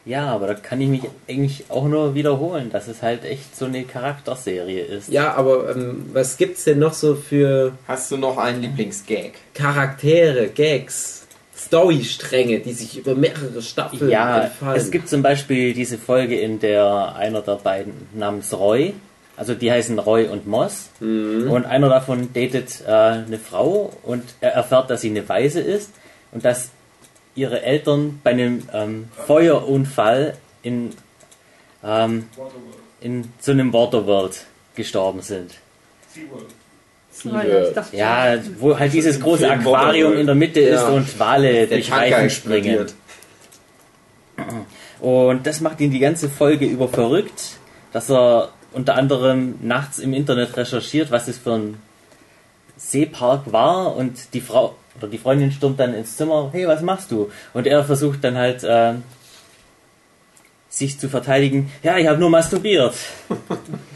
Ja, 0.04 0.26
aber 0.34 0.48
da 0.48 0.54
kann 0.54 0.80
ich 0.80 0.88
mich 0.88 1.02
eigentlich 1.28 1.64
auch 1.68 1.86
nur 1.86 2.14
wiederholen, 2.16 2.70
dass 2.72 2.88
es 2.88 3.02
halt 3.02 3.24
echt 3.24 3.56
so 3.56 3.66
eine 3.66 3.84
Charakterserie 3.84 4.82
ist. 4.82 5.08
Ja, 5.08 5.34
aber 5.34 5.70
ähm, 5.76 6.06
was 6.12 6.36
gibt's 6.36 6.64
denn 6.64 6.80
noch 6.80 6.92
so 6.92 7.14
für 7.14 7.72
Hast 7.86 8.10
du 8.10 8.16
noch 8.16 8.36
einen 8.36 8.62
Lieblingsgag? 8.62 9.32
Charaktere, 9.54 10.48
Gags, 10.48 11.24
Storystränge, 11.56 12.58
die 12.60 12.72
sich 12.72 12.98
über 12.98 13.14
mehrere 13.14 13.62
Staffeln 13.62 14.10
Ja, 14.10 14.42
entfallen? 14.44 14.76
es 14.80 14.90
gibt 14.90 15.08
zum 15.08 15.22
Beispiel 15.22 15.72
diese 15.72 15.98
Folge, 15.98 16.38
in 16.40 16.58
der 16.58 17.14
einer 17.16 17.40
der 17.40 17.54
beiden 17.56 17.94
namens 18.14 18.52
Roy, 18.52 18.94
also 19.36 19.54
die 19.54 19.70
heißen 19.70 19.98
Roy 19.98 20.26
und 20.26 20.46
Moss, 20.46 20.90
und 21.00 21.64
einer 21.64 21.88
davon 21.88 22.32
datet 22.32 22.82
äh, 22.86 22.90
eine 22.90 23.38
Frau 23.38 23.92
und 24.02 24.24
er 24.40 24.52
erfährt, 24.54 24.90
dass 24.90 25.00
sie 25.02 25.10
eine 25.10 25.28
Waise 25.28 25.60
ist 25.60 25.90
und 26.32 26.44
dass 26.44 26.70
ihre 27.34 27.62
Eltern 27.62 28.20
bei 28.22 28.30
einem 28.30 28.68
ähm, 28.72 29.08
Feuerunfall 29.26 30.36
in, 30.62 30.90
ähm, 31.84 32.28
in 33.00 33.32
so 33.40 33.52
einem 33.52 33.72
Waterworld 33.72 34.46
gestorben 34.74 35.22
sind. 35.22 35.54
SeaWorld. 36.14 36.46
Ja, 37.92 38.36
wo 38.58 38.78
halt 38.78 38.92
dieses 38.92 39.20
große 39.20 39.48
Aquarium 39.50 40.14
in 40.14 40.26
der 40.26 40.34
Mitte 40.34 40.60
ist 40.60 40.80
Ja. 40.80 40.88
und 40.88 41.18
Wale 41.18 41.66
Der 41.66 41.66
durch 41.66 41.92
Reifen 41.92 42.30
springen. 42.30 42.86
Und 45.00 45.46
das 45.46 45.60
macht 45.60 45.80
ihn 45.80 45.90
die 45.90 45.98
ganze 45.98 46.28
Folge 46.30 46.64
über 46.64 46.88
verrückt, 46.88 47.58
dass 47.92 48.10
er 48.10 48.50
unter 48.72 48.94
anderem 48.94 49.56
nachts 49.60 49.98
im 49.98 50.14
Internet 50.14 50.56
recherchiert, 50.56 51.10
was 51.10 51.28
es 51.28 51.38
für 51.38 51.52
ein 51.52 51.82
Seepark 52.76 53.52
war 53.52 53.94
und 53.94 54.32
die 54.32 54.40
Frau 54.40 54.74
oder 54.96 55.08
die 55.08 55.18
Freundin 55.18 55.52
stürmt 55.52 55.80
dann 55.80 55.94
ins 55.94 56.16
Zimmer, 56.16 56.50
hey, 56.52 56.66
was 56.66 56.82
machst 56.82 57.10
du? 57.10 57.30
Und 57.54 57.66
er 57.66 57.84
versucht 57.84 58.22
dann 58.24 58.36
halt 58.36 58.62
äh, 58.64 58.94
sich 60.68 60.98
zu 60.98 61.08
verteidigen, 61.08 61.70
ja, 61.82 61.98
ich 61.98 62.06
habe 62.06 62.18
nur 62.18 62.30
masturbiert. 62.30 62.94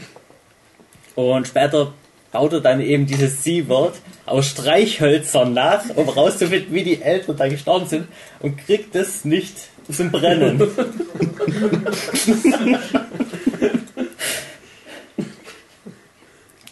und 1.15 1.47
später 1.47 1.93
baut 2.31 2.53
er 2.53 2.61
dann 2.61 2.81
eben 2.81 3.05
dieses 3.05 3.41
C-Wort 3.41 3.95
aus 4.25 4.47
Streichhölzern 4.47 5.53
nach, 5.53 5.83
um 5.95 6.09
rauszufinden, 6.09 6.73
wie 6.73 6.83
die 6.83 7.01
Eltern 7.01 7.37
da 7.37 7.47
gestorben 7.47 7.87
sind 7.87 8.07
und 8.39 8.57
kriegt 8.57 8.95
es 8.95 9.23
nicht 9.23 9.55
zum 9.89 10.11
Brennen. 10.11 10.61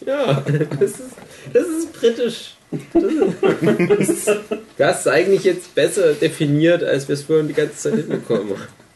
Ja, 0.06 0.40
das 0.40 0.92
ist, 0.92 1.02
das 1.52 1.66
ist 1.66 1.92
britisch. 1.92 2.55
Das 2.92 4.08
ist, 4.08 4.26
du 4.26 4.84
hast 4.84 5.00
es 5.00 5.06
eigentlich 5.06 5.44
jetzt 5.44 5.74
besser 5.74 6.12
definiert, 6.14 6.82
als 6.82 7.08
wir 7.08 7.14
es 7.14 7.22
vorhin 7.22 7.48
die 7.48 7.54
ganze 7.54 7.76
Zeit 7.76 7.94
hinbekommen 7.94 8.50
haben. 8.50 8.86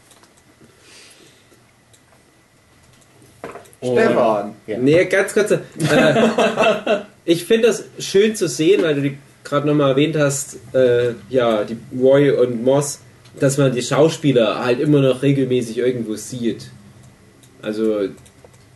Stefan. 3.83 4.55
Ja. 4.67 4.77
Nee, 4.77 5.05
ganz 5.05 5.33
kurz. 5.33 5.51
Äh, 5.51 5.59
ich 7.25 7.45
finde 7.45 7.67
das 7.67 7.85
schön 7.99 8.35
zu 8.35 8.47
sehen, 8.47 8.83
weil 8.83 9.01
du 9.01 9.11
gerade 9.43 9.67
nochmal 9.67 9.91
erwähnt 9.91 10.15
hast, 10.17 10.57
äh, 10.73 11.13
ja, 11.29 11.63
die 11.63 11.77
Roy 11.99 12.31
und 12.31 12.63
Moss, 12.63 12.99
dass 13.39 13.57
man 13.57 13.73
die 13.73 13.81
Schauspieler 13.81 14.63
halt 14.63 14.79
immer 14.79 15.01
noch 15.01 15.21
regelmäßig 15.21 15.79
irgendwo 15.79 16.15
sieht. 16.15 16.69
Also, 17.61 18.09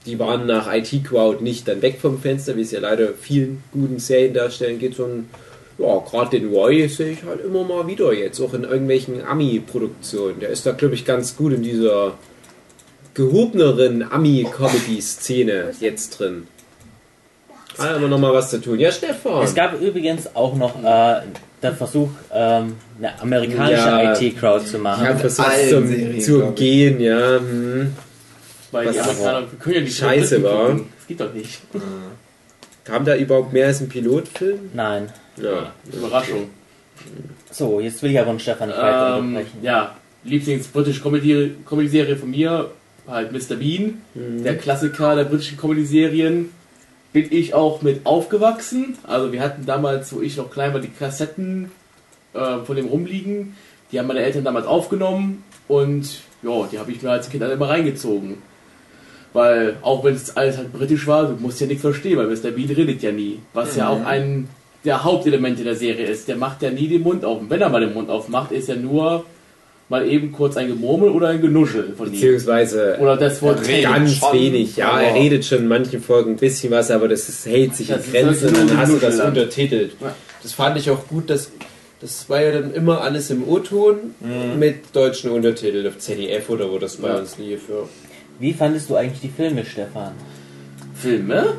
die 0.05 0.19
waren 0.19 0.45
nach 0.45 0.71
IT 0.73 1.03
Crowd 1.03 1.43
nicht 1.43 1.67
dann 1.67 1.81
weg 1.81 1.97
vom 2.01 2.19
Fenster, 2.19 2.55
wie 2.55 2.61
es 2.61 2.71
ja 2.71 2.79
leider 2.79 3.09
vielen 3.19 3.63
guten 3.71 3.99
Seriendarstellern 3.99 4.79
geht, 4.79 4.95
sondern 4.95 5.29
ja, 5.77 5.97
gerade 6.09 6.39
den 6.39 6.49
Roy 6.53 6.87
sehe 6.87 7.11
ich 7.11 7.23
halt 7.23 7.43
immer 7.43 7.63
mal 7.63 7.85
wieder 7.87 8.13
jetzt, 8.13 8.39
auch 8.39 8.53
in 8.53 8.63
irgendwelchen 8.63 9.25
Ami-Produktionen. 9.25 10.39
Der 10.39 10.49
ist 10.49 10.65
da, 10.65 10.71
glaube 10.71 10.95
ich, 10.95 11.03
ganz 11.05 11.35
gut 11.35 11.51
in 11.53 11.63
dieser 11.63 12.13
gehobeneren 13.13 14.03
Ami-Comedy-Szene 14.09 15.71
jetzt 15.79 16.19
drin. 16.19 16.47
Hat 17.77 17.95
aber 17.95 18.07
noch 18.07 18.19
mal 18.19 18.33
was 18.33 18.49
zu 18.51 18.61
tun. 18.61 18.79
Ja, 18.79 18.91
Stefan. 18.91 19.43
Es 19.43 19.53
gab 19.53 19.79
übrigens 19.81 20.33
auch 20.33 20.55
noch 20.55 20.81
äh, 20.81 21.21
der 21.61 21.73
Versuch, 21.73 22.09
ähm, 22.33 22.75
eine 22.97 23.19
amerikanische 23.21 23.73
Ja. 23.83 24.13
IT-Crowd 24.13 24.65
zu 24.65 24.77
ich 24.77 24.83
machen. 24.83 25.05
habe 25.07 25.19
versucht 25.19 25.51
Serien, 25.57 26.21
zu 26.21 26.37
ich. 26.37 26.43
umgehen, 26.43 26.99
ja. 27.01 27.39
Hm. 27.39 27.93
Weil 28.75 28.91
die 28.93 28.99
Was 28.99 29.07
Amerikaner 29.09 29.51
wir 29.51 29.59
können 29.59 29.75
ja 29.75 29.81
nicht 29.81 29.97
scheiße 29.97 30.43
war. 30.43 30.67
gucken. 30.67 30.87
Das 30.97 31.07
geht 31.07 31.19
doch 31.19 31.33
nicht. 31.33 31.61
Kam 32.83 33.05
da 33.05 33.15
überhaupt 33.15 33.53
mehr 33.53 33.67
als 33.67 33.81
ein 33.81 33.89
Pilotfilm? 33.89 34.59
Nein. 34.73 35.11
Ja. 35.37 35.71
Überraschung. 35.91 36.49
So, 37.51 37.79
jetzt 37.79 38.01
will 38.03 38.11
ich 38.11 38.19
aber 38.19 38.29
einen 38.29 38.39
Stefan 38.39 38.69
nicht 38.69 38.77
weiter 38.77 39.17
Ähm, 39.17 39.27
unterbrechen. 39.27 39.59
ja, 39.61 39.95
Lieblings-britische 40.23 41.01
Comedy- 41.01 41.51
Comedy-Serie 41.67 42.15
von 42.17 42.31
mir, 42.31 42.71
halt 43.07 43.31
Mr. 43.31 43.55
Bean, 43.55 44.01
der 44.15 44.57
Klassiker 44.57 45.15
der 45.15 45.25
britischen 45.25 45.57
Comedy-Serien. 45.57 46.49
Bin 47.13 47.27
ich 47.31 47.53
auch 47.53 47.81
mit 47.81 48.05
aufgewachsen. 48.05 48.97
Also 49.03 49.31
wir 49.31 49.39
hatten 49.41 49.65
damals, 49.65 50.13
wo 50.13 50.21
ich 50.21 50.35
noch 50.35 50.51
klein 50.51 50.73
war, 50.73 50.81
die 50.81 50.89
Kassetten 50.89 51.71
äh, 52.33 52.57
von 52.65 52.75
dem 52.75 52.87
rumliegen. 52.87 53.55
Die 53.91 53.99
haben 53.99 54.07
meine 54.07 54.19
Eltern 54.21 54.43
damals 54.43 54.65
aufgenommen 54.67 55.43
und 55.69 56.21
ja, 56.43 56.67
die 56.71 56.77
habe 56.79 56.91
ich 56.91 57.01
mir 57.01 57.11
als 57.11 57.29
Kind 57.29 57.41
alle 57.43 57.53
immer 57.53 57.69
reingezogen. 57.69 58.37
Weil 59.35 59.75
auch 59.81 60.01
wenn 60.05 60.15
es 60.15 60.35
alles 60.37 60.57
halt 60.57 60.71
britisch 60.71 61.05
war, 61.07 61.25
du 61.27 61.35
musst 61.39 61.59
ja 61.59 61.67
nichts 61.67 61.81
verstehen, 61.81 62.17
weil 62.17 62.27
Mr. 62.27 62.51
Bean 62.51 62.69
redet 62.69 63.03
ja 63.03 63.11
nie. 63.11 63.39
Was 63.53 63.75
ja 63.75 63.89
auch 63.89 64.03
ein 64.05 64.47
der 64.85 65.03
Hauptelemente 65.03 65.63
der 65.63 65.75
Serie 65.75 66.05
ist. 66.05 66.27
Der 66.27 66.37
macht 66.37 66.61
ja 66.61 66.69
nie 66.69 66.87
den 66.87 67.01
Mund 67.01 67.25
auf. 67.25 67.41
Und 67.41 67.49
wenn 67.49 67.59
er 67.59 67.69
mal 67.69 67.81
den 67.81 67.93
Mund 67.93 68.09
aufmacht, 68.09 68.51
ist 68.51 68.69
ja 68.69 68.75
nur 68.75 69.25
mal 69.89 70.07
eben 70.07 70.31
kurz 70.31 70.57
ein 70.57 70.67
Gemurmel 70.67 71.09
oder 71.09 71.29
ein 71.29 71.41
Genuschel 71.41 71.93
von 71.97 72.07
ihm. 72.07 72.13
Beziehungsweise 72.13 72.97
Oder 73.01 73.17
das 73.17 73.41
Wort 73.41 73.67
redet 73.67 73.83
ganz 73.91 74.15
schon, 74.15 74.33
wenig. 74.33 74.77
Ja, 74.77 74.99
er 75.01 75.15
redet 75.15 75.43
schon 75.43 75.59
in 75.59 75.67
manchen 75.67 76.01
Folgen 76.01 76.31
ein 76.31 76.37
bisschen 76.37 76.71
was, 76.71 76.89
aber 76.91 77.07
das 77.07 77.27
ist, 77.29 77.45
hält 77.45 77.75
sich 77.75 77.89
in 77.89 77.95
Das 77.97 78.05
ist 78.05 78.13
Grenzen 78.13 78.41
wirklich 78.43 78.61
und 78.61 78.69
dann 78.69 78.77
hast 78.77 78.93
du 78.93 78.97
das 78.99 79.19
untertitelt. 79.19 79.91
Ja. 79.99 80.15
Das 80.43 80.53
fand 80.53 80.77
ich 80.77 80.89
auch 80.89 81.07
gut, 81.07 81.29
dass 81.29 81.51
das 82.01 82.29
war 82.29 82.41
ja 82.41 82.51
dann 82.51 82.73
immer 82.73 83.01
alles 83.01 83.31
im 83.31 83.47
O-Ton 83.47 83.95
mit 84.59 84.75
deutschen 84.93 85.31
Untertiteln 85.31 85.87
auf 85.87 85.97
ZDF 85.97 86.49
oder 86.49 86.69
wo 86.71 86.77
das 86.77 86.97
bei 86.97 87.07
Ja. 87.09 87.17
uns 87.17 87.37
lief. 87.37 87.61
Ja. 87.69 87.75
Wie 88.39 88.53
fandest 88.53 88.89
du 88.89 88.95
eigentlich 88.95 89.21
die 89.21 89.29
Filme, 89.29 89.65
Stefan? 89.65 90.13
Filme. 90.95 91.53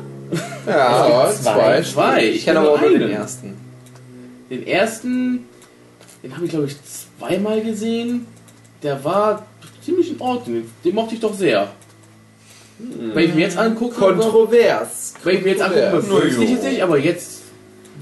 Ja, 0.67 1.29
Zwei. 1.41 1.81
zwei. 1.81 1.81
Zwei. 1.81 2.25
Ich 2.25 2.45
kenne 2.45 2.59
aber 2.59 2.71
auch 2.73 2.81
nur 2.81 2.89
einen. 2.89 2.99
den 2.99 3.11
ersten. 3.11 3.55
Den 4.49 4.67
ersten, 4.67 5.45
den 6.23 6.35
habe 6.35 6.45
ich 6.45 6.51
glaube 6.51 6.67
ich 6.67 6.75
zweimal 6.83 7.61
gesehen. 7.61 8.25
Der 8.83 9.03
war 9.03 9.45
ziemlich 9.83 10.11
in 10.11 10.21
Ordnung. 10.21 10.63
Den 10.83 10.95
mochte 10.95 11.15
ich 11.15 11.21
doch 11.21 11.33
sehr. 11.33 11.67
Wenn 12.79 13.25
ich 13.29 13.33
mir 13.33 13.41
jetzt 13.41 13.57
angucke, 13.57 13.95
Kontrovers. 13.95 15.15
wenn 15.23 15.37
ich 15.37 15.43
mir 15.43 15.49
jetzt 15.51 15.61
angucke, 15.63 15.89
befürchte 15.93 16.43
ich 16.43 16.51
es 16.51 16.63
nicht, 16.63 16.83
aber 16.83 16.99
jetzt 16.99 17.41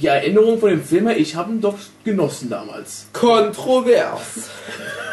die 0.02 0.08
Erinnerung 0.08 0.60
von 0.60 0.70
dem 0.70 0.84
Film 0.84 1.08
her, 1.08 1.18
ich 1.18 1.34
habe 1.36 1.54
ihn 1.54 1.62
doch 1.62 1.76
genossen 2.04 2.50
damals. 2.50 3.08
Kontrovers. 3.14 4.50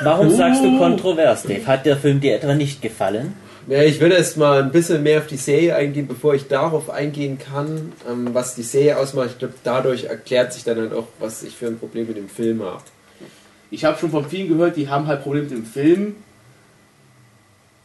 Warum 0.03 0.31
sagst 0.31 0.65
du 0.65 0.77
kontrovers, 0.79 1.45
Dave? 1.45 1.65
Hat 1.67 1.87
der 1.87 1.97
Film 1.97 2.21
dir 2.21 2.35
etwa 2.35 2.55
nicht 2.55 2.83
gefallen? 2.83 3.35
Ja, 3.69 3.83
ich 3.83 4.01
will 4.01 4.11
erst 4.11 4.37
mal 4.37 4.63
ein 4.63 4.73
bisschen 4.73 5.03
mehr 5.03 5.19
auf 5.19 5.27
die 5.27 5.37
Serie 5.37 5.77
eingehen, 5.77 6.09
bevor 6.09 6.35
ich 6.35 6.49
darauf 6.49 6.91
eingehen 6.91 7.39
kann, 7.39 7.93
ähm, 8.11 8.31
was 8.33 8.55
die 8.55 8.63
Serie 8.63 8.99
ausmacht. 8.99 9.31
Ich 9.33 9.39
glaube, 9.39 9.55
dadurch 9.63 10.05
erklärt 10.05 10.53
sich 10.53 10.65
dann 10.65 10.79
halt 10.79 10.93
auch, 10.93 11.07
was 11.21 11.43
ich 11.43 11.55
für 11.55 11.67
ein 11.67 11.79
Problem 11.79 12.09
mit 12.09 12.17
dem 12.17 12.29
Film 12.29 12.63
habe. 12.63 12.83
Ich 13.71 13.85
habe 13.85 13.99
schon 13.99 14.11
von 14.11 14.29
vielen 14.29 14.49
gehört, 14.49 14.77
die 14.77 14.89
haben 14.89 15.07
halt 15.07 15.23
Probleme 15.23 15.45
mit 15.49 15.57
dem 15.57 15.65
Film. 15.65 16.17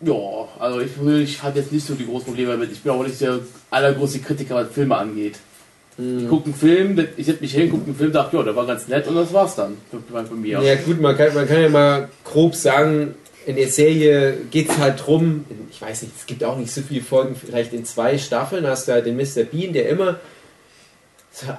Ja, 0.01 0.47
also 0.59 0.79
ich, 0.79 0.91
ich 1.23 1.41
hatte 1.41 1.59
jetzt 1.59 1.71
nicht 1.71 1.85
so 1.85 1.95
die 1.95 2.05
großen 2.05 2.25
Probleme 2.25 2.51
damit. 2.51 2.71
Ich 2.71 2.81
bin 2.81 2.91
auch 2.91 3.03
nicht 3.03 3.21
der 3.21 3.39
allergrößte 3.71 4.19
Kritiker, 4.19 4.55
was 4.55 4.69
Filme 4.69 4.95
angeht. 4.95 5.39
Ich 5.99 6.29
gucke 6.29 6.45
einen 6.45 6.53
Film, 6.53 7.07
ich 7.17 7.25
setze 7.25 7.41
mich 7.41 7.53
hin, 7.53 7.71
gucke 7.71 7.85
einen 7.85 7.95
Film, 7.95 8.11
dachte, 8.11 8.37
ja, 8.37 8.43
der 8.43 8.55
war 8.55 8.67
ganz 8.67 8.87
nett 8.87 9.07
und 9.07 9.15
das 9.15 9.33
war's 9.33 9.55
dann 9.55 9.77
für 9.89 10.35
mir. 10.35 10.61
Ja 10.61 10.75
gut, 10.75 11.01
man 11.01 11.17
kann, 11.17 11.33
man 11.33 11.47
kann 11.47 11.59
ja 11.59 11.69
mal 11.69 12.09
grob 12.23 12.53
sagen, 12.53 13.15
in 13.47 13.55
der 13.55 13.69
Serie 13.69 14.37
geht 14.51 14.69
es 14.69 14.77
halt 14.77 15.05
drum, 15.05 15.45
ich 15.71 15.81
weiß 15.81 16.01
nicht, 16.01 16.13
es 16.19 16.25
gibt 16.25 16.43
auch 16.43 16.57
nicht 16.57 16.71
so 16.71 16.81
viele 16.81 17.01
Folgen, 17.01 17.33
vielleicht 17.35 17.71
in 17.71 17.85
zwei 17.85 18.17
Staffeln 18.17 18.67
hast 18.67 18.87
du 18.87 18.91
halt 18.91 19.05
den 19.05 19.15
Mr. 19.15 19.43
Bean, 19.49 19.71
der 19.71 19.87
immer 19.87 20.19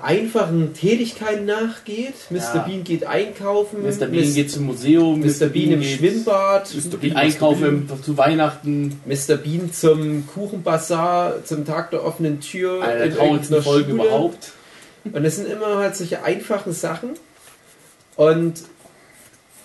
einfachen 0.02 0.74
Tätigkeiten 0.74 1.46
nachgeht. 1.46 2.14
Mr. 2.30 2.36
Ja. 2.36 2.58
Bean 2.66 2.84
geht 2.84 3.06
einkaufen, 3.06 3.82
Mr. 3.82 4.06
Bean 4.06 4.24
Mis- 4.24 4.34
geht 4.34 4.50
zum 4.50 4.66
Museum, 4.66 5.20
Mr. 5.20 5.46
Bean 5.46 5.72
im 5.72 5.82
Schwimmbad, 5.82 6.74
Mr. 6.74 6.96
Bean 6.98 7.16
einkaufen 7.16 7.88
zu 8.02 8.18
Weihnachten. 8.18 9.00
Mr. 9.06 9.36
Bean 9.36 9.72
zum 9.72 10.26
Kuchenbazar, 10.26 11.44
zum 11.44 11.64
Tag 11.64 11.90
der 11.92 12.04
offenen 12.04 12.40
Tür. 12.40 12.82
Eine 12.82 13.04
in 13.04 13.10
der 13.10 13.18
traurigsten 13.18 13.62
Folgen 13.62 13.92
überhaupt. 13.92 14.52
Und 15.04 15.24
es 15.24 15.36
sind 15.36 15.48
immer 15.48 15.78
halt 15.78 15.96
solche 15.96 16.22
einfachen 16.22 16.72
Sachen. 16.72 17.10
Und 18.16 18.62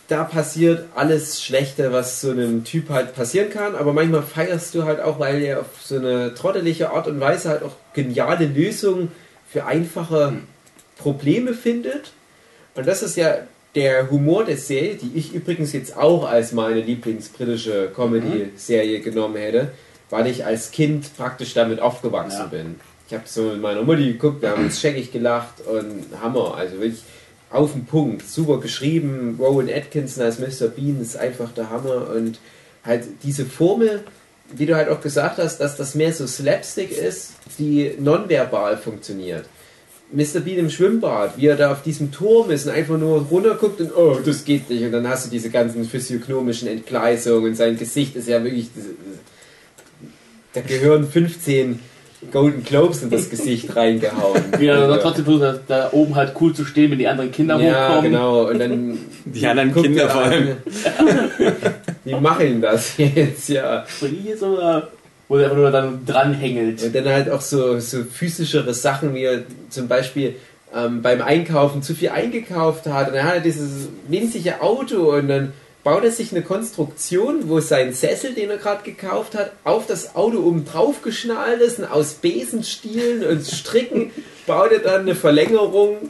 da 0.07 0.23
passiert 0.25 0.85
alles 0.95 1.41
Schlechte, 1.43 1.91
was 1.93 2.21
so 2.21 2.31
einem 2.31 2.63
Typ 2.63 2.89
halt 2.89 3.15
passieren 3.15 3.49
kann. 3.49 3.75
Aber 3.75 3.93
manchmal 3.93 4.21
feierst 4.23 4.75
du 4.75 4.83
halt 4.83 4.99
auch, 4.99 5.19
weil 5.19 5.41
er 5.41 5.61
auf 5.61 5.67
so 5.83 5.95
eine 5.95 6.33
trottelige 6.33 6.91
Art 6.91 7.07
und 7.07 7.19
Weise 7.19 7.49
halt 7.49 7.63
auch 7.63 7.75
geniale 7.93 8.45
Lösungen 8.45 9.11
für 9.49 9.65
einfache 9.65 10.33
Probleme 10.97 11.53
findet. 11.53 12.11
Und 12.75 12.87
das 12.87 13.01
ist 13.03 13.15
ja 13.17 13.37
der 13.75 14.09
Humor 14.11 14.45
der 14.45 14.57
Serie, 14.57 14.95
die 14.95 15.11
ich 15.15 15.33
übrigens 15.33 15.73
jetzt 15.73 15.97
auch 15.97 16.25
als 16.29 16.51
meine 16.51 16.81
Lieblingsbritische 16.81 17.91
Comedy-Serie 17.95 18.99
genommen 18.99 19.35
hätte, 19.37 19.71
weil 20.09 20.27
ich 20.27 20.45
als 20.45 20.71
Kind 20.71 21.15
praktisch 21.17 21.53
damit 21.53 21.79
aufgewachsen 21.79 22.39
Ja. 22.39 22.45
bin. 22.47 22.75
Ich 23.07 23.13
habe 23.13 23.23
so 23.25 23.43
mit 23.43 23.61
meiner 23.61 23.81
Mutti 23.83 24.05
geguckt, 24.13 24.41
wir 24.41 24.49
haben 24.51 24.65
uns 24.65 24.79
scheckig 24.79 25.11
gelacht 25.11 25.55
und 25.65 26.05
Hammer, 26.21 26.55
also 26.55 26.79
wirklich 26.79 27.03
auf 27.53 27.73
den 27.73 27.85
Punkt, 27.85 28.27
super 28.27 28.59
geschrieben. 28.59 29.37
Rowan 29.39 29.69
Atkinson 29.69 30.23
als 30.23 30.39
Mr. 30.39 30.67
Bean 30.67 30.99
ist 31.01 31.15
einfach 31.15 31.51
der 31.51 31.69
Hammer 31.69 32.09
und 32.13 32.39
halt 32.83 33.05
diese 33.23 33.45
Formel, 33.45 34.03
wie 34.55 34.65
du 34.65 34.75
halt 34.75 34.89
auch 34.89 35.01
gesagt 35.01 35.37
hast, 35.37 35.59
dass 35.59 35.77
das 35.77 35.95
mehr 35.95 36.11
so 36.11 36.27
Slapstick 36.27 36.91
ist, 36.91 37.33
die 37.59 37.93
nonverbal 37.99 38.77
funktioniert. 38.77 39.45
Mr. 40.11 40.41
Bean 40.41 40.59
im 40.59 40.69
Schwimmbad, 40.69 41.37
wie 41.37 41.47
er 41.47 41.55
da 41.55 41.71
auf 41.71 41.81
diesem 41.81 42.11
Turm 42.11 42.51
ist 42.51 42.65
und 42.65 42.73
einfach 42.73 42.97
nur 42.97 43.21
runterguckt 43.21 43.81
und 43.81 43.95
oh, 43.95 44.19
das 44.23 44.45
geht 44.45 44.69
nicht. 44.69 44.83
Und 44.83 44.91
dann 44.91 45.07
hast 45.07 45.25
du 45.25 45.29
diese 45.29 45.49
ganzen 45.49 45.85
physiognomischen 45.85 46.67
Entgleisungen 46.67 47.51
und 47.51 47.55
sein 47.55 47.77
Gesicht 47.77 48.15
ist 48.15 48.27
ja 48.27 48.43
wirklich. 48.43 48.69
Da 50.53 50.61
gehören 50.61 51.07
15 51.07 51.79
Golden 52.31 52.63
Globes 52.63 53.03
in 53.03 53.09
das 53.09 53.29
Gesicht 53.29 53.75
reingehauen. 53.75 54.41
Wie 54.57 54.67
er 54.67 54.75
Also, 54.75 54.87
dann 54.93 54.99
trotzdem 55.01 55.25
versucht, 55.25 55.43
da- 55.43 55.59
da 55.67 55.89
oben 55.91 56.15
halt 56.15 56.33
cool 56.41 56.53
zu 56.53 56.65
stehen, 56.65 56.91
wenn 56.91 56.97
die 56.99 57.07
anderen 57.07 57.31
Kinder 57.31 57.59
ja, 57.59 57.89
hochkommen. 57.89 58.11
genau. 58.11 58.47
Und 58.49 58.59
dann 58.59 58.97
Die 59.25 59.45
anderen 59.47 59.73
Kinder 59.73 60.03
er 60.03 60.09
vor 60.09 60.21
allem. 60.23 60.47
Wie 62.03 62.15
machen 62.19 62.61
das 62.61 62.97
jetzt? 62.97 63.49
Ja. 63.49 63.85
Äh, 64.01 64.81
wo 65.29 65.37
er 65.37 65.45
einfach 65.45 65.57
nur 65.57 65.71
dann 65.71 66.05
dranhängelt. 66.05 66.83
Und 66.83 66.95
dann 66.95 67.05
halt 67.07 67.29
auch 67.29 67.41
so, 67.41 67.79
so 67.79 68.03
physischere 68.03 68.73
Sachen, 68.73 69.13
wie 69.15 69.23
er 69.23 69.43
zum 69.69 69.87
Beispiel 69.87 70.35
ähm, 70.75 71.01
beim 71.01 71.21
Einkaufen 71.21 71.81
zu 71.81 71.93
viel 71.95 72.09
eingekauft 72.09 72.85
hat. 72.87 73.07
Und 73.07 73.15
dann 73.15 73.25
hat 73.25 73.35
er 73.35 73.39
dieses 73.41 73.87
winzige 74.07 74.61
Auto 74.61 75.15
und 75.15 75.27
dann 75.29 75.53
baut 75.83 76.03
er 76.03 76.11
sich 76.11 76.31
eine 76.31 76.41
Konstruktion, 76.41 77.49
wo 77.49 77.59
sein 77.59 77.93
Sessel, 77.93 78.33
den 78.33 78.49
er 78.49 78.57
gerade 78.57 78.83
gekauft 78.83 79.35
hat, 79.35 79.51
auf 79.63 79.85
das 79.85 80.15
Auto 80.15 80.39
oben 80.39 80.65
drauf 80.65 81.01
geschnallt 81.01 81.61
ist 81.61 81.79
und 81.79 81.85
aus 81.85 82.13
Besenstielen 82.13 83.25
und 83.25 83.45
Stricken 83.45 84.11
baut 84.47 84.71
er 84.71 84.79
dann 84.79 85.01
eine 85.01 85.15
Verlängerung, 85.15 86.09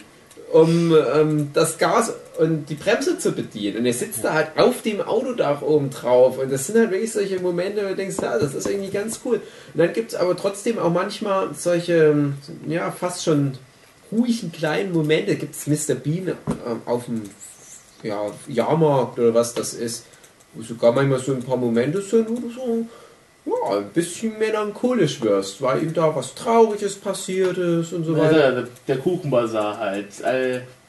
um 0.52 0.96
ähm, 1.16 1.50
das 1.54 1.80
Gas 1.80 2.14
und 2.38 2.70
die 2.70 2.76
Bremse 2.76 3.18
zu 3.18 3.32
bedienen. 3.32 3.78
Und 3.78 3.86
er 3.88 3.94
sitzt 3.94 4.24
da 4.24 4.34
halt 4.34 4.50
auf 4.58 4.84
dem 4.84 5.02
Autodach 5.02 5.64
oben 5.64 5.90
drauf. 5.90 6.38
Und 6.38 6.52
das 6.52 6.68
sind 6.68 6.78
halt 6.78 6.92
wirklich 6.92 7.12
solche 7.12 7.40
Momente, 7.40 7.84
wo 7.84 7.90
du 7.90 7.96
denkst, 7.96 8.18
ja, 8.22 8.38
das 8.38 8.54
ist 8.54 8.68
irgendwie 8.68 8.92
ganz 8.92 9.20
cool. 9.26 9.38
Und 9.38 9.80
dann 9.80 9.94
gibt 9.94 10.14
es 10.14 10.16
aber 10.16 10.38
trotzdem 10.38 10.78
auch 10.78 10.92
manchmal 10.92 11.50
solche, 11.56 12.34
ja, 12.68 12.92
fast 12.92 13.24
schon 13.24 13.54
ruhigen 14.12 14.52
kleinen 14.52 14.94
Momente. 14.94 15.36
Gibt 15.36 15.56
es 15.56 15.66
Mr. 15.66 15.96
Bean 15.96 16.28
ähm, 16.68 16.82
auf 16.86 17.06
dem 17.06 17.24
ja, 18.04 18.22
Jahrmarkt 18.48 19.18
oder 19.20 19.34
was 19.34 19.54
das 19.54 19.74
ist, 19.74 20.06
wo 20.54 20.62
sogar 20.62 20.92
manchmal 20.92 21.20
so 21.20 21.34
ein 21.34 21.44
paar 21.44 21.58
Momente 21.58 22.02
sind, 22.02 22.30
wo 22.30 22.36
du 22.36 22.50
so 22.50 22.86
ja, 23.46 23.78
ein 23.78 23.90
bisschen 23.94 24.38
melancholisch 24.38 25.22
wirst, 25.22 25.62
weil 25.62 25.84
ihm 25.84 25.94
da 25.94 26.16
was 26.16 26.34
Trauriges 26.36 26.96
passiert 26.96 27.58
ist 27.58 27.94
und 27.94 28.06
so 28.06 28.14
Also, 28.14 28.24
weiter. 28.24 28.52
der, 28.52 28.68
der 28.88 28.98
Kuchenbazar 28.98 29.78
halt. 29.78 30.08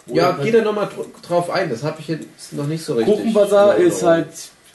Wo 0.06 0.14
Ja, 0.14 0.38
geh 0.42 0.50
da 0.50 0.62
nochmal 0.62 0.88
drauf 1.26 1.50
ein, 1.50 1.70
das 1.70 1.82
habe 1.82 1.96
ich 2.00 2.08
jetzt 2.08 2.52
noch 2.52 2.66
nicht 2.66 2.84
so 2.84 2.94
richtig. 2.94 3.14
Kuchenbazar 3.14 3.76
ist 3.76 4.02
halt, 4.02 4.28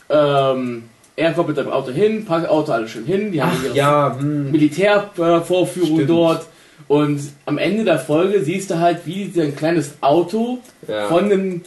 ähm, 0.10 0.90
er 1.16 1.34
kommt 1.34 1.50
mit 1.50 1.58
seinem 1.58 1.70
Auto 1.70 1.92
hin, 1.92 2.26
packt 2.26 2.50
Auto 2.50 2.72
alles 2.72 2.92
schön 2.92 3.06
hin, 3.06 3.32
die 3.32 3.42
haben 3.42 3.56
Ach 3.60 3.64
ihre 3.66 3.76
ja, 3.76 4.18
hm. 4.20 4.52
Militärvorführung 4.52 5.96
Stimmt. 5.96 6.10
dort 6.10 6.46
und 6.88 7.22
am 7.46 7.58
Ende 7.58 7.84
der 7.84 8.00
Folge 8.00 8.42
siehst 8.44 8.72
du 8.72 8.80
halt, 8.80 9.06
wie 9.06 9.32
ein 9.40 9.56
kleines 9.56 9.94
Auto 10.02 10.60
ja. 10.88 11.08
von 11.08 11.26
einem 11.26 11.62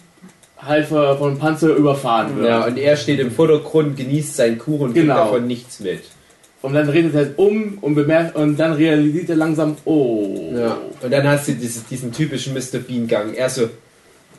halt 0.65 0.87
von 0.87 1.39
Panzer 1.39 1.75
überfahren 1.75 2.37
wird. 2.37 2.49
ja, 2.49 2.65
und 2.67 2.79
er 2.79 2.97
steht 2.97 3.19
im 3.21 3.31
Vordergrund, 3.31 3.97
genießt 3.97 4.37
seinen 4.37 4.59
Kuchen 4.59 4.89
und 4.89 4.95
Genau. 4.95 5.15
davon 5.17 5.47
nichts 5.47 5.81
mit. 5.81 6.03
Und 6.63 6.75
dann 6.75 6.89
redet 6.89 7.15
er 7.15 7.19
halt 7.25 7.39
um 7.39 7.79
und 7.81 7.97
bemerkt 7.97 8.37
und 8.37 8.57
dann 8.57 8.75
realisiert 8.75 9.29
er 9.31 9.37
langsam, 9.37 9.77
oh. 9.85 10.53
Ja. 10.55 10.79
Und 11.03 11.11
dann 11.13 11.27
hast 11.27 11.49
du 11.49 11.53
dieses, 11.55 11.85
diesen 11.87 12.13
typischen 12.13 12.55
Mr. 12.55 12.79
Bean-Gang. 12.79 13.35
Er 13.35 13.51
so, 13.51 13.69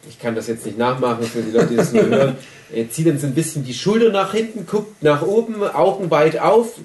ich 0.10 0.18
kann 0.20 0.34
das 0.34 0.48
jetzt 0.48 0.66
nicht 0.66 0.78
nachmachen 0.78 1.24
für 1.26 1.42
die 1.42 1.52
Leute, 1.52 1.68
die 1.68 1.76
das 1.76 1.92
nur 1.94 2.06
hören. 2.06 2.36
Er 2.76 2.90
zieht 2.90 3.06
dann 3.06 3.20
so 3.20 3.28
ein 3.28 3.36
bisschen 3.36 3.64
die 3.64 3.74
Schulter 3.74 4.10
nach 4.10 4.32
hinten, 4.34 4.66
guckt 4.66 5.04
nach 5.04 5.22
oben, 5.22 5.62
Augen 5.64 6.10
weit 6.10 6.40
auf, 6.40 6.80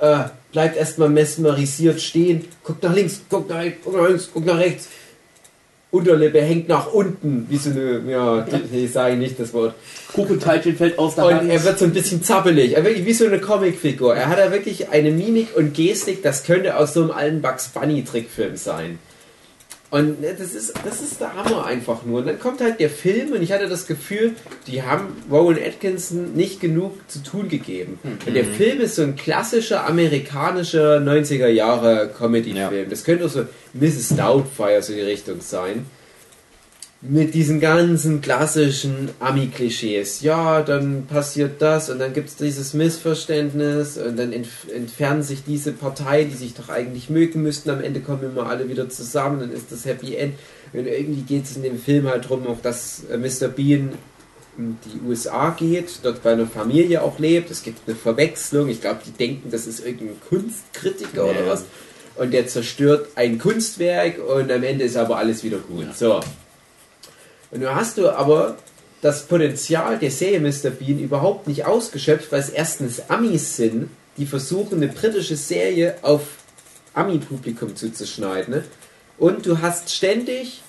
äh, 0.00 0.20
bleibt 0.50 0.76
erstmal 0.76 1.10
mesmerisiert 1.10 2.00
stehen, 2.00 2.44
guckt 2.64 2.82
nach 2.82 2.92
links, 2.92 3.20
guckt 3.30 3.48
nach 3.48 3.58
rechts, 3.58 3.84
guckt 3.84 3.96
nach 3.96 4.08
links, 4.08 4.30
guckt 4.32 4.46
nach 4.46 4.58
rechts. 4.58 4.88
Unterlippe 5.90 6.42
hängt 6.42 6.68
nach 6.68 6.92
unten, 6.92 7.46
wie 7.48 7.56
so 7.56 7.70
eine, 7.70 8.02
ja, 8.10 8.46
ich 8.72 8.92
sage 8.92 9.16
nicht 9.16 9.40
das 9.40 9.54
Wort. 9.54 9.74
Kuchenteilchen 10.12 10.76
fällt 10.76 10.98
aus 10.98 11.14
der 11.14 11.24
Und 11.24 11.34
Hand. 11.34 11.50
er 11.50 11.64
wird 11.64 11.78
so 11.78 11.86
ein 11.86 11.92
bisschen 11.94 12.22
zappelig, 12.22 12.76
er 12.76 12.84
wirklich 12.84 13.06
wie 13.06 13.14
so 13.14 13.24
eine 13.24 13.38
Comicfigur. 13.40 14.14
Er 14.14 14.28
hat 14.28 14.38
da 14.38 14.52
wirklich 14.52 14.90
eine 14.90 15.10
Mimik 15.10 15.56
und 15.56 15.72
Gestik, 15.72 16.22
das 16.22 16.44
könnte 16.44 16.76
aus 16.76 16.92
so 16.92 17.00
einem 17.02 17.10
alten 17.10 17.40
Bugs 17.40 17.68
Bunny 17.68 18.04
Trickfilm 18.04 18.56
sein. 18.56 18.98
Und 19.90 20.20
ne, 20.20 20.34
das 20.38 20.52
ist, 20.52 20.74
das 20.84 21.00
ist 21.00 21.20
der 21.20 21.34
Hammer 21.34 21.64
einfach 21.64 22.04
nur. 22.04 22.20
Und 22.20 22.26
dann 22.26 22.38
kommt 22.38 22.60
halt 22.60 22.78
der 22.78 22.90
Film 22.90 23.32
und 23.32 23.42
ich 23.42 23.52
hatte 23.52 23.68
das 23.68 23.86
Gefühl, 23.86 24.34
die 24.66 24.82
haben 24.82 25.16
Rowan 25.30 25.56
Atkinson 25.56 26.34
nicht 26.34 26.60
genug 26.60 26.92
zu 27.08 27.22
tun 27.22 27.48
gegeben. 27.48 27.98
Und 28.26 28.34
der 28.34 28.44
Film 28.44 28.80
ist 28.80 28.96
so 28.96 29.02
ein 29.02 29.16
klassischer 29.16 29.86
amerikanischer 29.86 30.98
90er 30.98 31.48
Jahre 31.48 32.10
Comedy-Film. 32.16 32.90
Das 32.90 33.04
könnte 33.04 33.28
so 33.30 33.46
Mrs. 33.72 34.16
Doubtfire 34.16 34.82
so 34.82 34.92
die 34.92 35.00
Richtung 35.00 35.40
sein 35.40 35.86
mit 37.00 37.32
diesen 37.34 37.60
ganzen 37.60 38.20
klassischen 38.20 39.10
Ami-Klischees. 39.20 40.20
Ja, 40.22 40.62
dann 40.62 41.06
passiert 41.06 41.62
das 41.62 41.90
und 41.90 42.00
dann 42.00 42.12
gibt 42.12 42.28
es 42.28 42.36
dieses 42.36 42.74
Missverständnis 42.74 43.96
und 43.98 44.18
dann 44.18 44.32
entf 44.32 44.66
entfernen 44.74 45.22
sich 45.22 45.44
diese 45.44 45.70
Parteien, 45.72 46.28
die 46.28 46.36
sich 46.36 46.54
doch 46.54 46.68
eigentlich 46.68 47.08
mögen 47.08 47.42
müssten. 47.42 47.70
Am 47.70 47.82
Ende 47.82 48.00
kommen 48.00 48.24
immer 48.24 48.48
alle 48.48 48.68
wieder 48.68 48.88
zusammen, 48.88 49.38
dann 49.40 49.52
ist 49.52 49.70
das 49.70 49.84
Happy 49.84 50.16
End. 50.16 50.34
Und 50.72 50.86
irgendwie 50.86 51.22
geht 51.22 51.44
es 51.44 51.56
in 51.56 51.62
dem 51.62 51.78
Film 51.78 52.08
halt 52.08 52.24
darum, 52.24 52.46
auch 52.48 52.60
dass 52.60 53.02
äh, 53.10 53.16
Mr. 53.16 53.46
Bean 53.48 53.90
in 54.58 54.76
die 54.84 55.08
USA 55.08 55.50
geht, 55.50 56.00
dort 56.02 56.24
bei 56.24 56.32
einer 56.32 56.48
Familie 56.48 57.02
auch 57.02 57.20
lebt. 57.20 57.48
Es 57.52 57.62
gibt 57.62 57.78
eine 57.86 57.94
Verwechslung. 57.96 58.68
Ich 58.68 58.80
glaube, 58.80 59.00
die 59.06 59.12
denken, 59.12 59.52
das 59.52 59.68
ist 59.68 59.86
irgendein 59.86 60.16
Kunstkritiker 60.28 61.24
oder 61.26 61.44
Ja. 61.44 61.52
was. 61.52 61.64
Und 62.16 62.32
der 62.32 62.48
zerstört 62.48 63.10
ein 63.14 63.38
Kunstwerk 63.38 64.16
und 64.18 64.50
am 64.50 64.64
Ende 64.64 64.84
ist 64.84 64.96
aber 64.96 65.18
alles 65.18 65.44
wieder 65.44 65.58
gut. 65.58 65.96
So. 65.96 66.18
Und 67.50 67.60
nun 67.60 67.74
hast 67.74 67.98
du 67.98 68.10
aber 68.10 68.56
das 69.00 69.26
Potenzial 69.26 69.98
der 69.98 70.10
Serie 70.10 70.40
Mr. 70.40 70.70
Bean 70.70 70.98
überhaupt 70.98 71.46
nicht 71.46 71.64
ausgeschöpft, 71.64 72.32
weil 72.32 72.40
es 72.40 72.50
erstens 72.50 73.08
Amis 73.08 73.56
sind, 73.56 73.90
die 74.16 74.26
versuchen, 74.26 74.82
eine 74.82 74.92
britische 74.92 75.36
Serie 75.36 75.96
auf 76.02 76.22
Ami-Publikum 76.94 77.76
zuzuschneiden. 77.76 78.54
Ne? 78.54 78.64
Und 79.18 79.46
du 79.46 79.60
hast 79.60 79.90
ständig 79.90 80.62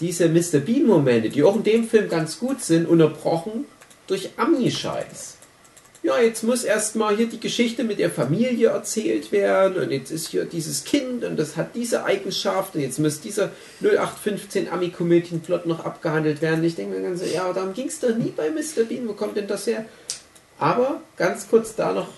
diese 0.00 0.28
Mr. 0.28 0.58
Bean-Momente, 0.58 1.28
die 1.28 1.44
auch 1.44 1.56
in 1.56 1.62
dem 1.62 1.88
Film 1.88 2.08
ganz 2.08 2.38
gut 2.38 2.62
sind, 2.62 2.88
unterbrochen 2.88 3.66
durch 4.06 4.30
Ami-Scheiß. 4.36 5.36
Ja, 6.02 6.18
jetzt 6.18 6.44
muss 6.44 6.64
erstmal 6.64 7.16
hier 7.16 7.26
die 7.26 7.40
Geschichte 7.40 7.84
mit 7.84 7.98
der 7.98 8.08
Familie 8.08 8.70
erzählt 8.70 9.32
werden 9.32 9.82
und 9.82 9.90
jetzt 9.90 10.10
ist 10.10 10.28
hier 10.28 10.46
dieses 10.46 10.84
Kind 10.84 11.24
und 11.24 11.38
das 11.38 11.56
hat 11.56 11.74
diese 11.74 12.04
Eigenschaft 12.04 12.74
und 12.74 12.80
jetzt 12.80 12.98
muss 12.98 13.20
dieser 13.20 13.50
0815 13.82 14.70
Ami-Komödien-Plot 14.70 15.66
noch 15.66 15.84
abgehandelt 15.84 16.40
werden. 16.40 16.64
Ich 16.64 16.74
denke 16.74 16.96
mir 16.96 17.02
ganz 17.02 17.20
so, 17.20 17.26
ja, 17.26 17.52
darum 17.52 17.74
ging 17.74 17.88
es 17.88 18.00
doch 18.00 18.16
nie 18.16 18.32
bei 18.34 18.48
Mr. 18.48 18.84
Bean, 18.88 19.06
wo 19.08 19.12
kommt 19.12 19.36
denn 19.36 19.46
das 19.46 19.66
her? 19.66 19.84
Aber 20.58 21.02
ganz 21.16 21.48
kurz 21.50 21.74
da 21.74 21.92
noch 21.92 22.08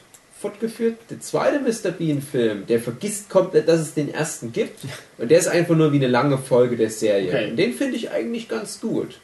fortgeführt, 0.40 0.98
der 1.10 1.20
zweite 1.20 1.58
Mr. 1.58 1.90
Bean-Film, 1.90 2.66
der 2.66 2.80
vergisst 2.80 3.30
komplett, 3.30 3.66
dass 3.66 3.80
es 3.80 3.94
den 3.94 4.14
ersten 4.14 4.52
gibt 4.52 4.80
und 5.18 5.28
der 5.30 5.40
ist 5.40 5.48
einfach 5.48 5.74
nur 5.74 5.92
wie 5.92 5.96
eine 5.96 6.08
lange 6.08 6.38
Folge 6.38 6.76
der 6.76 6.90
Serie. 6.90 7.28
Okay. 7.28 7.50
Und 7.50 7.56
den 7.56 7.72
finde 7.72 7.96
ich 7.96 8.12
eigentlich 8.12 8.48
ganz 8.48 8.80
gut. 8.80 9.18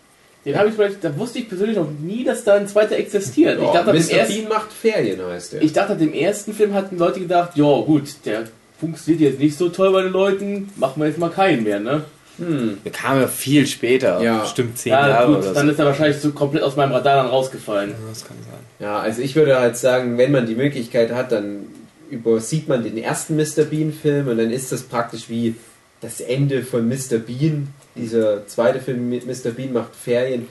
Den 0.48 0.58
habe 0.58 0.70
ich 0.70 0.74
vielleicht, 0.74 1.04
da 1.04 1.16
wusste 1.18 1.40
ich 1.40 1.48
persönlich 1.48 1.76
noch 1.76 1.90
nie, 2.00 2.24
dass 2.24 2.42
da 2.42 2.54
ein 2.54 2.66
zweiter 2.66 2.96
existiert. 2.96 3.60
ich, 3.60 3.68
dachte, 3.70 3.92
Mr. 3.92 4.10
ersten, 4.12 4.34
Bean 4.34 4.48
macht 4.48 4.72
Ferien, 4.72 5.20
heißt 5.22 5.52
der. 5.52 5.62
ich 5.62 5.72
dachte, 5.74 5.94
dem 5.94 6.14
ersten 6.14 6.54
Film 6.54 6.72
hatten 6.72 6.96
Leute 6.96 7.20
gedacht, 7.20 7.50
ja 7.56 7.64
gut, 7.82 8.04
der 8.24 8.44
funktioniert 8.80 9.20
jetzt 9.32 9.38
nicht 9.40 9.58
so 9.58 9.68
toll 9.68 9.92
bei 9.92 10.02
den 10.02 10.12
Leuten, 10.12 10.70
machen 10.76 11.02
wir 11.02 11.06
jetzt 11.08 11.18
mal 11.18 11.28
keinen 11.30 11.64
mehr, 11.64 11.80
ne? 11.80 12.04
hm. 12.38 12.78
Der 12.84 12.92
kam 12.92 13.20
ja 13.20 13.26
viel 13.28 13.66
später, 13.66 14.22
Ja. 14.22 14.38
bestimmt 14.38 14.78
zehn 14.78 14.92
Ja, 14.92 15.08
Jahre 15.08 15.26
gut, 15.34 15.38
oder 15.44 15.52
dann 15.52 15.66
so. 15.66 15.72
ist 15.72 15.78
er 15.80 15.84
wahrscheinlich 15.84 16.18
so 16.18 16.30
komplett 16.30 16.62
aus 16.62 16.76
meinem 16.76 16.92
Radar 16.92 17.16
dann 17.16 17.26
rausgefallen. 17.26 17.90
Ja, 17.90 17.96
Das 18.08 18.24
kann 18.24 18.36
sein. 18.42 18.60
Ja, 18.78 19.00
also 19.00 19.20
ich 19.20 19.36
würde 19.36 19.58
halt 19.60 19.76
sagen, 19.76 20.16
wenn 20.16 20.32
man 20.32 20.46
die 20.46 20.54
Möglichkeit 20.54 21.12
hat, 21.12 21.30
dann 21.32 21.66
übersieht 22.10 22.68
man 22.68 22.84
den 22.84 22.96
ersten 22.96 23.36
Mr. 23.36 23.64
Bean-Film 23.68 24.28
und 24.28 24.38
dann 24.38 24.50
ist 24.50 24.72
das 24.72 24.82
praktisch 24.84 25.28
wie 25.28 25.56
das 26.00 26.20
Ende 26.20 26.62
von 26.62 26.88
Mr. 26.88 27.18
Bean. 27.18 27.68
Dieser 27.98 28.46
zweite 28.46 28.80
Film 28.80 29.08
mit 29.08 29.26
Mr. 29.26 29.50
Bean 29.50 29.72
macht 29.72 29.94
Ferien. 29.94 30.46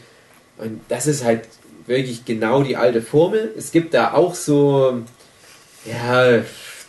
Und 0.58 0.82
das 0.90 1.08
ist 1.08 1.24
halt 1.24 1.42
wirklich 1.86 2.26
genau 2.26 2.64
die 2.64 2.76
alte 2.76 3.02
Formel. 3.02 3.52
Es 3.58 3.72
gibt 3.72 3.94
da 3.94 4.14
auch 4.14 4.36
so, 4.36 5.02
ja, 5.86 6.42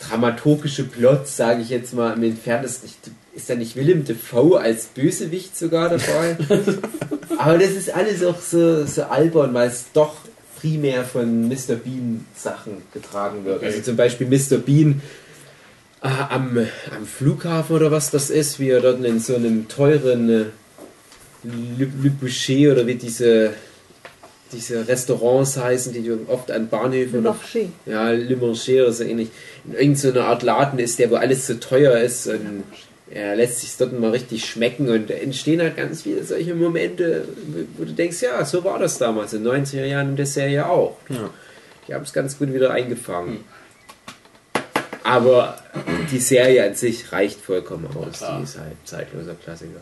dramaturgische 0.07 0.83
Plots, 0.83 1.37
sage 1.37 1.61
ich 1.61 1.69
jetzt 1.69 1.93
mal 1.93 2.13
im 2.13 2.23
Entferntesten. 2.23 2.89
Ist 3.35 3.49
da 3.49 3.55
nicht 3.55 3.75
Willem 3.75 4.05
Dafoe 4.05 4.59
als 4.59 4.85
Bösewicht 4.87 5.57
sogar 5.57 5.89
dabei? 5.89 6.37
Aber 7.37 7.57
das 7.57 7.71
ist 7.71 7.93
alles 7.93 8.23
auch 8.23 8.39
so, 8.39 8.85
so 8.85 9.03
albern, 9.03 9.53
weil 9.53 9.69
es 9.69 9.85
doch 9.93 10.15
primär 10.59 11.05
von 11.05 11.47
Mr. 11.47 11.75
Bean 11.75 12.25
Sachen 12.35 12.81
getragen 12.93 13.45
wird. 13.45 13.63
Also 13.63 13.81
zum 13.81 13.95
Beispiel 13.95 14.27
Mr. 14.27 14.57
Bean 14.57 15.01
am, 16.01 16.57
am 16.95 17.05
Flughafen 17.05 17.75
oder 17.75 17.91
was 17.91 18.11
das 18.11 18.29
ist, 18.29 18.59
wie 18.59 18.69
er 18.69 18.81
dort 18.81 19.03
in 19.03 19.19
so 19.19 19.35
einem 19.35 19.67
teuren 19.67 20.29
äh, 20.29 20.45
Le, 21.43 21.87
Le 22.01 22.09
Boucher 22.09 22.73
oder 22.73 22.87
wie 22.87 22.95
diese, 22.95 23.51
diese 24.51 24.87
Restaurants 24.87 25.57
heißen, 25.57 25.93
die 25.93 26.03
du 26.03 26.19
oft 26.27 26.51
an 26.51 26.69
Bahnhöfen 26.69 27.19
oder 27.19 27.31
Marché. 27.31 27.67
ja, 27.85 28.11
Le 28.11 28.35
Manger 28.35 28.83
oder 28.83 28.93
so 28.93 29.03
ähnlich, 29.03 29.29
in 29.65 29.73
irgendeiner 29.73 30.25
Art 30.25 30.43
Laden 30.43 30.79
ist, 30.79 30.99
der 30.99 31.11
wo 31.11 31.15
alles 31.15 31.47
so 31.47 31.55
teuer 31.55 31.97
ist 31.97 32.27
und 32.27 32.63
er 33.11 33.35
lässt 33.35 33.61
sich 33.61 33.75
dort 33.77 33.97
mal 33.99 34.11
richtig 34.11 34.45
schmecken 34.45 34.87
und 34.89 35.09
da 35.09 35.15
entstehen 35.15 35.61
halt 35.61 35.77
ganz 35.77 36.03
viele 36.03 36.23
solche 36.23 36.53
Momente, 36.53 37.25
wo 37.77 37.83
du 37.83 37.93
denkst, 37.93 38.21
ja, 38.21 38.45
so 38.45 38.63
war 38.63 38.77
das 38.77 38.99
damals 38.99 39.33
in 39.33 39.43
den 39.43 39.65
90er 39.65 39.85
Jahren 39.85 40.09
in 40.09 40.15
der 40.15 40.27
Serie 40.27 40.69
auch. 40.69 40.97
Ja. 41.09 41.29
Die 41.87 41.93
haben 41.95 42.03
es 42.03 42.13
ganz 42.13 42.37
gut 42.37 42.53
wieder 42.53 42.71
eingefangen. 42.71 43.39
Aber 45.09 45.57
die 46.11 46.19
Serie 46.19 46.67
an 46.67 46.75
sich 46.75 47.11
reicht 47.11 47.41
vollkommen 47.41 47.87
aus. 47.95 48.19
Die 48.19 48.43
ist 48.43 48.59
halt 48.59 48.75
zeitloser 48.85 49.33
Klassiker. 49.33 49.81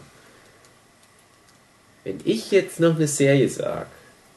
Wenn 2.06 2.20
ich 2.24 2.52
jetzt 2.52 2.80
noch 2.80 2.96
eine 2.96 3.08
Serie 3.08 3.50
sage, 3.50 3.88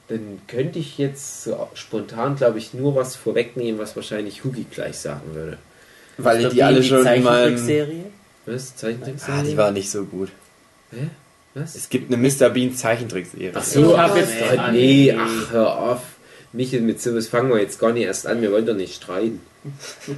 dann 0.08 0.40
könnte 0.48 0.80
ich 0.80 0.98
jetzt 0.98 1.44
so 1.44 1.68
spontan, 1.74 2.34
glaube 2.34 2.58
ich, 2.58 2.74
nur 2.74 2.96
was 2.96 3.14
vorwegnehmen, 3.14 3.78
was 3.80 3.94
wahrscheinlich 3.94 4.42
Hugi 4.42 4.66
gleich 4.68 4.98
sagen 4.98 5.32
würde. 5.32 5.58
Weil 6.18 6.42
Mr. 6.42 6.48
die 6.50 6.62
alle 6.64 6.82
schon 6.82 7.04
meinem... 7.04 7.22
Zeichentrickserie? 7.24 8.04
Was? 8.46 8.74
Zeichentrickserie? 8.74 9.34
Ah, 9.38 9.42
die 9.44 9.56
war 9.56 9.70
nicht 9.70 9.90
so 9.90 10.04
gut. 10.04 10.30
Hä? 10.90 11.08
Was? 11.54 11.76
Es 11.76 11.88
gibt 11.88 12.12
eine 12.12 12.20
Mr. 12.20 12.50
Bean 12.50 12.74
Zeichentrickserie. 12.74 13.52
Ach 13.54 13.62
so, 13.62 13.92
Ich 13.92 13.96
hab 13.96 14.10
hab 14.10 14.16
jetzt. 14.16 14.32
Nee, 14.72 15.16
ach, 15.16 15.52
hör 15.52 15.78
auf. 15.78 16.02
Michael, 16.52 16.82
mit 16.82 17.00
sowas 17.00 17.28
fangen 17.28 17.48
wir 17.50 17.60
jetzt 17.60 17.78
gar 17.78 17.92
nicht 17.92 18.04
erst 18.04 18.26
an. 18.26 18.42
Wir 18.42 18.50
wollen 18.50 18.66
doch 18.66 18.74
nicht 18.74 18.94
streiten. 18.94 19.40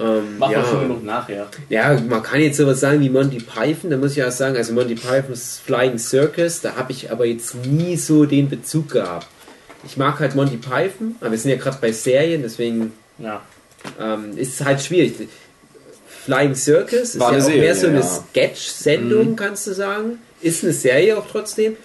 ähm, 0.00 0.38
Machen 0.38 0.52
ja. 0.52 0.58
wir 0.62 0.64
schon 0.68 0.80
genug 0.82 1.04
nachher. 1.04 1.46
Ja, 1.68 1.98
man 2.08 2.22
kann 2.22 2.40
jetzt 2.40 2.56
sowas 2.56 2.80
sagen 2.80 3.00
wie 3.00 3.08
Monty 3.10 3.38
Python, 3.38 3.90
da 3.90 3.96
muss 3.96 4.12
ich 4.16 4.24
auch 4.24 4.30
sagen, 4.32 4.56
also 4.56 4.72
Monty 4.72 4.96
Pythons 4.96 5.60
Flying 5.64 5.98
Circus, 5.98 6.60
da 6.60 6.74
habe 6.76 6.92
ich 6.92 7.10
aber 7.10 7.24
jetzt 7.26 7.54
nie 7.64 7.96
so 7.96 8.24
den 8.26 8.48
Bezug 8.50 8.90
gehabt. 8.90 9.28
Ich 9.86 9.96
mag 9.96 10.18
halt 10.18 10.34
Monty 10.34 10.56
Python, 10.56 11.14
aber 11.20 11.30
wir 11.30 11.38
sind 11.38 11.52
ja 11.52 11.56
gerade 11.56 11.78
bei 11.80 11.92
Serien, 11.92 12.42
deswegen 12.42 12.92
Ja. 13.18 13.40
ähm, 14.00 14.36
ist 14.36 14.60
es 14.60 14.66
halt 14.66 14.80
schwierig. 14.82 15.14
Flying 16.24 16.56
Circus 16.56 17.14
ist 17.14 17.20
War 17.20 17.32
ja 17.32 17.38
auch 17.38 17.42
Serie, 17.44 17.60
mehr 17.60 17.74
so 17.76 17.86
eine 17.86 18.00
ja. 18.00 18.02
Sketch-Sendung, 18.02 19.30
Mhm. 19.30 19.36
kannst 19.36 19.66
du 19.68 19.72
sagen. 19.74 20.18
Ist 20.40 20.64
eine 20.64 20.72
Serie 20.72 21.16
auch 21.16 21.26
trotzdem. 21.30 21.76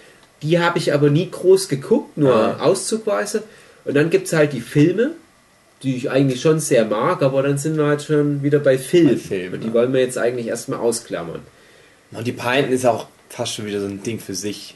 Die 0.42 0.58
habe 0.60 0.80
ich 0.80 0.92
aber 0.96 1.12
nie 1.12 1.30
groß 1.30 1.68
geguckt, 1.68 2.18
nur 2.18 2.34
Ah. 2.34 2.58
auszugweise. 2.64 3.44
Und 3.86 3.96
dann 3.96 4.10
gibt 4.10 4.28
es 4.28 4.34
halt 4.34 4.54
die 4.54 4.62
Filme, 4.62 5.12
die 5.84 5.96
ich 5.96 6.10
eigentlich 6.12 6.42
schon 6.42 6.60
sehr 6.60 6.86
mag, 6.86 7.22
aber 7.24 7.42
dann 7.44 7.58
sind 7.58 7.78
wir 7.78 7.86
halt 7.88 8.04
schon 8.04 8.44
wieder 8.44 8.60
bei 8.60 8.78
Film. 8.78 9.18
Film, 9.18 9.54
Und 9.54 9.62
die 9.64 9.68
ja. 9.68 9.74
wollen 9.74 9.94
wir 9.94 10.02
jetzt 10.02 10.18
eigentlich 10.18 10.48
erstmal 10.48 10.80
ausklammern. 10.80 11.40
Monty 12.12 12.32
Python 12.34 12.72
ist 12.72 12.86
auch 12.86 13.08
fast 13.30 13.56
schon 13.56 13.66
wieder 13.66 13.80
so 13.80 13.88
ein 13.88 14.04
Ding 14.04 14.20
für 14.20 14.36
sich. 14.36 14.76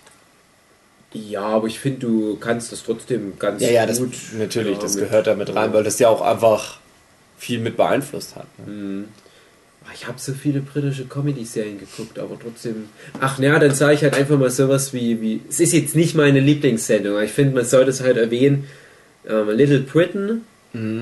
Ja, 1.13 1.41
aber 1.43 1.67
ich 1.67 1.79
finde, 1.79 1.99
du 1.99 2.37
kannst 2.37 2.71
das 2.71 2.83
trotzdem 2.83 3.33
ganz 3.39 3.61
Ja, 3.61 3.69
ja, 3.69 3.85
das 3.85 3.99
gut. 3.99 4.13
natürlich, 4.37 4.75
ja, 4.77 4.81
das 4.81 4.95
mit- 4.95 5.05
gehört 5.05 5.27
da 5.27 5.35
mit 5.35 5.53
rein, 5.55 5.71
weil 5.73 5.83
das 5.83 5.99
ja 5.99 6.09
auch 6.09 6.21
einfach 6.21 6.79
viel 7.37 7.59
mit 7.59 7.77
beeinflusst 7.77 8.35
hat. 8.35 8.47
Ne? 8.65 8.73
Mhm. 8.73 9.05
Ah, 9.85 9.91
Ich 9.93 10.07
habe 10.07 10.19
so 10.19 10.33
viele 10.33 10.61
britische 10.61 11.05
Comedy-Serien 11.05 11.77
geguckt, 11.79 12.17
aber 12.19 12.37
trotzdem. 12.41 12.89
Ach 13.21 13.37
ja, 13.39 13.59
dann 13.59 13.73
sage 13.75 13.93
ich 13.93 14.01
halt 14.01 14.15
einfach 14.15 14.37
mal 14.37 14.49
sowas 14.49 14.93
wie, 14.93 15.21
wie. 15.21 15.41
Es 15.47 15.59
ist 15.59 15.73
jetzt 15.73 15.95
nicht 15.95 16.15
meine 16.15 16.39
Lieblingssendung, 16.39 17.13
aber 17.13 17.23
ich 17.23 17.31
finde, 17.31 17.55
man 17.55 17.65
sollte 17.65 17.91
es 17.91 18.01
halt 18.01 18.17
erwähnen. 18.17 18.65
Ähm, 19.27 19.49
Little 19.49 19.79
Britain, 19.79 20.45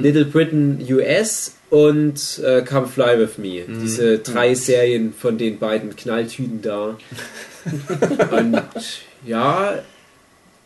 Little 0.01 0.25
Britain 0.25 0.85
US 0.91 1.55
und 1.71 2.39
äh, 2.43 2.61
Come 2.61 2.87
Fly 2.87 3.17
With 3.17 3.37
Me. 3.39 3.63
Diese 3.81 4.19
drei 4.19 4.53
Serien 4.53 5.13
von 5.13 5.37
den 5.39 5.57
beiden 5.57 5.95
Knalltüten 5.95 6.61
da. 6.61 6.97
und 8.31 8.61
ja, 9.25 9.79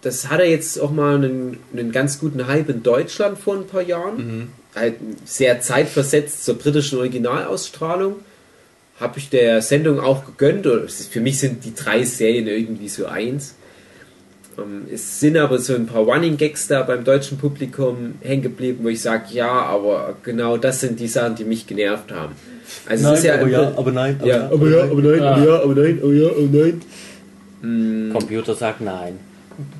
das 0.01 0.29
hatte 0.29 0.43
jetzt 0.43 0.79
auch 0.79 0.91
mal 0.91 1.15
einen, 1.15 1.57
einen 1.71 1.91
ganz 1.93 2.19
guten 2.19 2.47
Hype 2.47 2.69
in 2.69 2.83
Deutschland 2.83 3.37
vor 3.37 3.55
ein 3.55 3.67
paar 3.67 3.81
Jahren. 3.81 4.51
Halt 4.75 4.95
sehr 5.25 5.61
zeitversetzt 5.61 6.43
zur 6.43 6.55
britischen 6.55 6.97
Originalausstrahlung. 6.99 8.17
Habe 8.99 9.19
ich 9.19 9.29
der 9.29 9.61
Sendung 9.61 9.99
auch 9.99 10.25
gegönnt. 10.25 10.67
Für 10.91 11.21
mich 11.21 11.39
sind 11.39 11.63
die 11.63 11.73
drei 11.73 12.03
Serien 12.03 12.47
irgendwie 12.47 12.89
so 12.89 13.05
eins. 13.05 13.55
Ähm, 14.57 14.85
Es 14.93 15.19
sind 15.19 15.37
aber 15.37 15.59
so 15.59 15.73
ein 15.75 15.85
paar 15.85 16.03
Running 16.03 16.37
Gags 16.37 16.67
da 16.67 16.81
beim 16.83 17.03
deutschen 17.03 17.37
Publikum 17.37 18.15
hängen 18.21 18.43
geblieben, 18.43 18.79
wo 18.83 18.89
ich 18.89 19.01
sage, 19.01 19.25
ja, 19.31 19.49
aber 19.49 20.15
genau 20.23 20.57
das 20.57 20.79
sind 20.81 20.99
die 20.99 21.07
Sachen, 21.07 21.35
die 21.35 21.43
mich 21.43 21.67
genervt 21.67 22.11
haben. 22.11 22.33
Also 22.87 23.09
es 23.11 23.19
ist 23.19 23.25
ja, 23.25 23.35
im 23.35 23.49
Prin- 23.49 23.55
aber 23.77 23.91
nein. 23.91 24.19
ja, 24.23 24.49
aber 24.51 24.69
ja, 24.69 24.83
aber 24.83 25.01
nein, 25.01 25.21
aber 25.21 25.45
ja, 25.45 25.61
aber 25.61 25.75
nein, 25.75 25.99
oh 26.03 26.11
ja, 26.11 26.29
oh 26.29 26.47
nein. 26.51 26.81
Mm, 27.61 28.11
Computer 28.11 28.53
sagt 28.55 28.81
nein. 28.81 29.19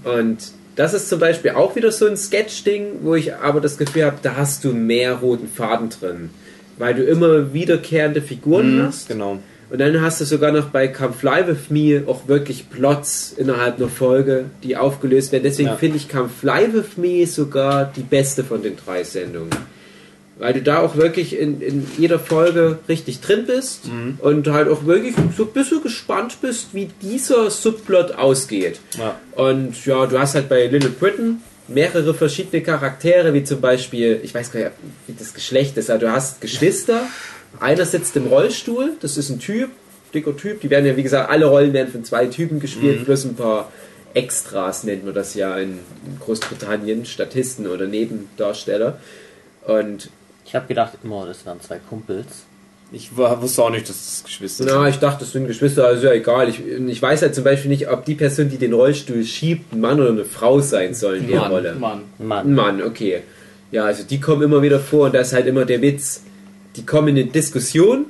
Und 0.04 0.38
das 0.76 0.94
ist 0.94 1.10
zum 1.10 1.20
Beispiel 1.20 1.52
auch 1.52 1.76
wieder 1.76 1.92
so 1.92 2.06
ein 2.08 2.16
Sketch-Ding, 2.18 3.00
wo 3.02 3.16
ich 3.16 3.34
aber 3.36 3.62
das 3.62 3.78
Gefühl 3.78 4.06
habe, 4.06 4.18
da 4.22 4.36
hast 4.36 4.64
du 4.64 4.74
mehr 4.74 5.14
roten 5.16 5.48
Faden 5.48 5.90
drin. 5.90 6.30
Weil 6.78 6.94
du 6.94 7.04
immer 7.04 7.54
wiederkehrende 7.54 8.22
Figuren 8.22 8.84
hast. 8.84 9.08
Genau. 9.10 9.40
Und 9.70 9.80
dann 9.80 10.02
hast 10.02 10.22
du 10.22 10.26
sogar 10.26 10.52
noch 10.54 10.70
bei 10.70 10.88
Come 10.88 11.12
Fly 11.14 11.46
With 11.48 11.70
Me 11.70 12.04
auch 12.08 12.28
wirklich 12.28 12.70
Plots 12.70 13.34
innerhalb 13.36 13.78
einer 13.78 13.90
Folge, 13.90 14.46
die 14.64 14.78
aufgelöst 14.78 15.32
werden. 15.34 15.44
Deswegen 15.44 15.70
Ja. 15.70 15.76
finde 15.76 15.98
ich 15.98 16.08
Come 16.08 16.30
Fly 16.30 16.74
With 16.74 16.96
Me 16.98 17.26
sogar 17.28 17.92
die 17.96 18.04
beste 18.04 18.44
von 18.46 18.62
den 18.62 18.78
drei 18.78 19.04
Sendungen. 19.04 19.50
Weil 20.40 20.54
du 20.54 20.62
da 20.62 20.80
auch 20.82 20.96
wirklich 20.96 21.38
in, 21.38 21.62
in 21.62 21.86
jeder 21.98 22.20
Folge 22.20 22.78
richtig 22.88 23.22
drin 23.22 23.46
bist 23.48 23.90
und 24.20 24.48
halt 24.48 24.70
auch 24.70 24.86
wirklich 24.86 25.16
so 25.36 25.44
ein 25.46 25.50
bisschen 25.52 25.82
gespannt 25.82 26.38
bist, 26.42 26.68
wie 26.74 26.90
dieser 27.02 27.50
Subplot 27.50 28.12
ausgeht. 28.12 28.80
Ja. 29.00 29.16
Und 29.36 29.84
ja, 29.86 30.06
du 30.06 30.20
hast 30.20 30.36
halt 30.36 30.48
bei 30.48 30.68
Little 30.68 30.92
Britain 30.92 31.42
mehrere 31.68 32.14
verschiedene 32.14 32.62
Charaktere, 32.62 33.34
wie 33.34 33.44
zum 33.44 33.60
Beispiel, 33.62 34.20
ich 34.24 34.34
weiß 34.34 34.52
gar 34.52 34.60
nicht, 34.60 34.72
wie 35.08 35.14
das 35.18 35.34
Geschlecht 35.34 35.76
ist, 35.76 35.90
aber 35.90 36.00
du 36.00 36.12
hast 36.12 36.40
Geschwister, 36.40 37.02
einer 37.60 37.86
sitzt 37.86 38.16
im 38.16 38.28
Rollstuhl, 38.28 38.94
das 39.02 39.18
ist 39.18 39.30
ein 39.30 39.40
Typ, 39.40 39.70
dicker 40.14 40.36
Typ, 40.36 40.62
die 40.62 40.70
werden 40.70 40.86
ja, 40.86 40.96
wie 40.96 41.04
gesagt, 41.04 41.30
alle 41.30 41.46
Rollen 41.48 41.74
werden 41.74 41.92
von 41.92 42.04
zwei 42.04 42.26
Typen 42.28 42.60
gespielt, 42.60 43.06
plus 43.06 43.26
ein 43.26 43.36
paar 43.36 43.72
Extras 44.14 44.84
nennt 44.84 45.06
man 45.06 45.14
das 45.14 45.34
ja 45.36 45.58
in 45.58 45.80
Großbritannien, 46.20 47.06
Statisten 47.06 47.68
oder 47.68 47.86
Nebendarsteller. 47.88 48.98
Und 49.66 50.10
Ich 50.46 50.56
habe 50.56 50.66
gedacht 50.68 50.94
immer, 51.04 51.26
das 51.26 51.46
wären 51.46 51.60
zwei 51.62 51.78
Kumpels. 51.78 52.26
Ich 52.94 53.18
war, 53.18 53.42
wusste 53.42 53.64
auch 53.64 53.70
nicht, 53.70 53.90
dass 53.90 53.98
das 53.98 54.24
Geschwister 54.24 54.64
Na, 54.66 54.88
ich 54.88 54.98
dachte, 54.98 55.26
das 55.26 55.34
sind 55.34 55.46
Geschwister, 55.46 55.86
also 55.86 56.08
ja 56.08 56.14
egal. 56.14 56.48
Ich, 56.48 56.66
ich 56.66 57.02
weiß 57.02 57.22
halt 57.22 57.36
zum 57.36 57.44
Beispiel 57.44 57.70
nicht, 57.70 57.90
ob 57.90 58.06
die 58.06 58.16
Person, 58.16 58.50
die 58.50 58.58
den 58.58 58.72
Rollstuhl 58.72 59.26
schiebt, 59.26 59.74
ein 59.74 59.82
Mann 59.82 60.00
oder 60.00 60.10
eine 60.10 60.24
Frau 60.24 60.62
sein 60.62 60.94
soll 60.94 61.18
in 61.18 61.28
der 61.28 61.42
Rolle. 61.42 61.76
Mann. 61.76 62.04
Ein 62.18 62.28
Mann. 62.28 62.54
Mann, 62.54 62.82
okay. 62.82 63.24
Ja, 63.72 63.84
also 63.84 64.04
die 64.04 64.22
kommen 64.22 64.42
immer 64.42 64.62
wieder 64.62 64.80
vor 64.80 65.08
und 65.08 65.16
da 65.16 65.20
ist 65.20 65.34
halt 65.34 65.48
immer 65.48 65.66
der 65.66 65.82
Witz, 65.82 66.22
die 66.78 66.86
kommen 66.86 67.10
in 67.10 67.18
eine 67.18 67.26
Diskussion 67.26 68.06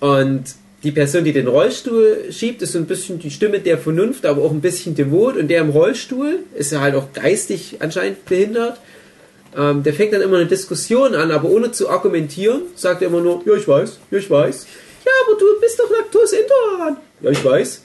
und 0.00 0.44
die 0.82 0.92
Person, 0.92 1.24
die 1.24 1.32
den 1.32 1.48
Rollstuhl 1.48 2.26
schiebt, 2.30 2.62
ist 2.62 2.72
so 2.72 2.78
ein 2.78 2.86
bisschen 2.86 3.18
die 3.18 3.30
Stimme 3.30 3.58
der 3.58 3.76
Vernunft, 3.76 4.24
aber 4.24 4.42
auch 4.42 4.52
ein 4.52 4.60
bisschen 4.60 4.94
devot 4.94 5.36
und 5.36 5.48
der 5.48 5.62
im 5.62 5.70
Rollstuhl 5.70 6.40
ist 6.54 6.72
ja 6.72 6.80
halt 6.80 6.94
auch 6.94 7.12
geistig 7.12 7.78
anscheinend 7.80 8.24
behindert. 8.24 8.78
Ähm, 9.56 9.82
der 9.82 9.94
fängt 9.94 10.12
dann 10.12 10.20
immer 10.20 10.36
eine 10.36 10.46
Diskussion 10.46 11.14
an, 11.14 11.30
aber 11.30 11.48
ohne 11.48 11.72
zu 11.72 11.88
argumentieren, 11.88 12.62
sagt 12.76 13.02
er 13.02 13.08
immer 13.08 13.20
nur, 13.20 13.42
ja, 13.46 13.54
ich 13.54 13.66
weiß, 13.66 13.98
ja, 14.10 14.18
ich 14.18 14.30
weiß. 14.30 14.66
Ja, 15.04 15.12
aber 15.26 15.38
du 15.38 15.60
bist 15.60 15.80
doch 15.80 15.90
laktoseintolerant. 15.90 16.98
Ja, 17.22 17.30
ich 17.30 17.44
weiß. 17.44 17.82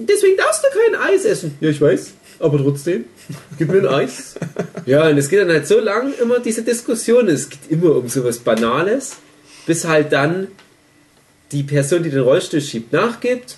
Deswegen 0.00 0.36
darfst 0.36 0.64
du 0.64 0.68
kein 0.78 1.00
Eis 1.00 1.24
essen. 1.24 1.56
Ja, 1.60 1.70
ich 1.70 1.80
weiß. 1.80 2.12
Aber 2.38 2.58
trotzdem, 2.58 3.04
gib 3.58 3.70
mir 3.70 3.78
ein 3.78 3.86
Eis. 3.86 4.34
Ja, 4.84 5.08
und 5.08 5.18
es 5.18 5.28
geht 5.28 5.40
dann 5.40 5.48
halt 5.48 5.66
so 5.66 5.80
lang 5.80 6.12
immer 6.20 6.38
diese 6.38 6.62
Diskussion. 6.62 7.28
Es 7.28 7.48
geht 7.48 7.60
immer 7.70 7.96
um 7.96 8.08
sowas 8.08 8.38
Banales, 8.38 9.16
bis 9.66 9.86
halt 9.86 10.12
dann 10.12 10.48
die 11.52 11.62
Person, 11.62 12.02
die 12.02 12.10
den 12.10 12.20
Rollstuhl 12.20 12.60
schiebt, 12.60 12.92
nachgibt, 12.92 13.56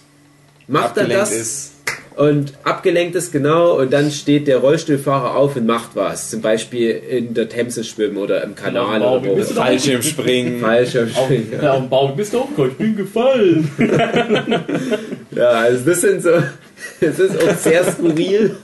macht 0.66 0.96
dann 0.96 1.06
abgelenkt 1.06 1.22
das 1.22 1.32
ist. 1.32 1.72
und 2.16 2.52
abgelenkt 2.64 3.16
ist 3.16 3.32
genau 3.32 3.80
und 3.80 3.92
dann 3.92 4.10
steht 4.10 4.46
der 4.46 4.58
Rollstuhlfahrer 4.58 5.34
auf 5.34 5.56
und 5.56 5.66
macht 5.66 5.90
was. 5.94 6.30
Zum 6.30 6.42
Beispiel 6.42 6.90
in 6.90 7.34
der 7.34 7.48
Themse 7.48 7.84
schwimmen 7.84 8.18
oder 8.18 8.44
im 8.44 8.54
Kanal 8.54 9.00
oder 9.02 9.24
wo. 9.24 9.42
Fallschirmspringen. 9.42 10.60
Fallschirmspringen. 10.60 11.54
Auf, 11.56 11.62
ja, 11.62 11.72
auf 11.72 11.80
dem 11.80 11.88
Baum 11.88 12.16
bist 12.16 12.34
du 12.34 12.40
hochgekommen, 12.40 12.70
ich 12.72 12.76
bin 12.76 12.96
gefallen. 12.96 13.70
Ja, 15.38 15.50
also 15.50 15.84
das 15.84 16.00
sind 16.00 16.22
so, 16.22 16.30
das 17.00 17.18
ist 17.18 17.40
auch 17.40 17.56
sehr 17.56 17.84
skurril. 17.84 18.56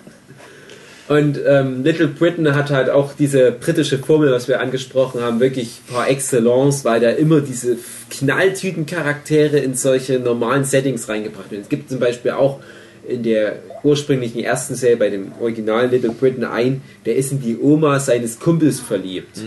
Und 1.06 1.38
ähm, 1.46 1.84
Little 1.84 2.08
Britain 2.08 2.54
hat 2.54 2.70
halt 2.70 2.88
auch 2.88 3.12
diese 3.12 3.52
britische 3.52 3.98
Formel, 3.98 4.32
was 4.32 4.48
wir 4.48 4.60
angesprochen 4.60 5.20
haben, 5.20 5.38
wirklich 5.38 5.80
par 5.90 6.08
excellence, 6.08 6.84
weil 6.84 7.00
da 7.00 7.10
immer 7.10 7.40
diese 7.42 7.76
Knalltüten-Charaktere 8.10 9.58
in 9.58 9.74
solche 9.74 10.18
normalen 10.18 10.64
Settings 10.64 11.08
reingebracht 11.08 11.50
werden. 11.50 11.62
Es 11.62 11.68
gibt 11.68 11.90
zum 11.90 11.98
Beispiel 12.00 12.32
auch 12.32 12.60
in 13.06 13.22
der 13.22 13.56
ursprünglichen 13.82 14.42
ersten 14.42 14.74
Serie 14.74 14.96
bei 14.96 15.10
dem 15.10 15.32
originalen 15.40 15.90
Little 15.90 16.12
Britain 16.12 16.44
ein, 16.44 16.80
der 17.04 17.16
ist 17.16 17.32
in 17.32 17.42
die 17.42 17.58
Oma 17.58 18.00
seines 18.00 18.40
Kumpels 18.40 18.80
verliebt. 18.80 19.38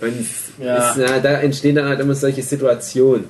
Und 0.00 0.26
Ja. 0.64 0.90
ist, 0.90 0.96
na, 0.98 1.20
da 1.20 1.40
entstehen 1.40 1.76
dann 1.76 1.88
halt 1.88 2.00
immer 2.00 2.14
solche 2.14 2.42
Situationen. 2.42 3.26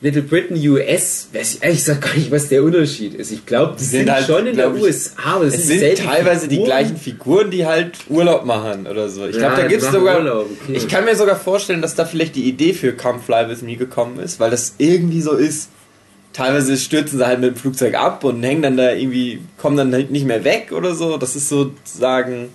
Little 0.00 0.22
Britain 0.22 0.56
US, 0.68 1.28
weiß 1.32 1.54
ich 1.56 1.62
ehrlich 1.62 1.78
gesagt 1.78 2.02
gar 2.02 2.14
nicht, 2.14 2.30
was 2.30 2.48
der 2.48 2.62
Unterschied 2.62 3.14
ist. 3.14 3.32
Ich 3.32 3.44
glaube, 3.44 3.74
die 3.76 3.82
sind, 3.82 4.00
sind 4.06 4.10
halt, 4.12 4.26
schon 4.26 4.46
in 4.46 4.56
der 4.56 4.72
ich, 4.72 4.80
USA, 4.80 5.12
aber 5.24 5.46
es, 5.46 5.54
Es 5.54 5.66
sind 5.66 5.98
teilweise 5.98 6.46
die 6.46 6.54
Figuren. 6.54 6.66
gleichen 6.66 6.96
Figuren, 6.96 7.50
die 7.50 7.66
halt 7.66 7.96
Urlaub 8.08 8.44
machen 8.44 8.86
oder 8.86 9.08
so. 9.08 9.26
Ich 9.26 9.34
Ja, 9.34 9.40
glaube, 9.40 9.56
da 9.56 9.62
die 9.62 9.68
gibt 9.70 9.82
es 9.82 9.90
sogar. 9.90 10.18
Urlaub, 10.18 10.46
okay. 10.62 10.76
Ich 10.76 10.86
kann 10.86 11.04
mir 11.04 11.16
sogar 11.16 11.34
vorstellen, 11.34 11.82
dass 11.82 11.96
da 11.96 12.04
vielleicht 12.04 12.36
die 12.36 12.44
Idee 12.44 12.74
für 12.74 12.92
Come 12.92 13.18
Fly 13.18 13.48
With 13.48 13.62
Me 13.62 13.74
gekommen 13.74 14.20
ist, 14.20 14.38
weil 14.38 14.50
das 14.52 14.74
irgendwie 14.78 15.20
so 15.20 15.32
ist. 15.32 15.68
Teilweise 16.32 16.76
stürzen 16.76 17.18
sie 17.18 17.26
halt 17.26 17.40
mit 17.40 17.50
dem 17.50 17.56
Flugzeug 17.56 17.94
ab 17.96 18.22
und 18.22 18.40
hängen 18.44 18.62
dann 18.62 18.76
da 18.76 18.92
irgendwie, 18.92 19.40
kommen 19.56 19.76
dann 19.76 19.92
halt 19.92 20.12
nicht 20.12 20.26
mehr 20.26 20.44
weg 20.44 20.70
oder 20.70 20.94
so. 20.94 21.16
Das 21.16 21.34
ist 21.34 21.48
sozusagen. 21.48 22.50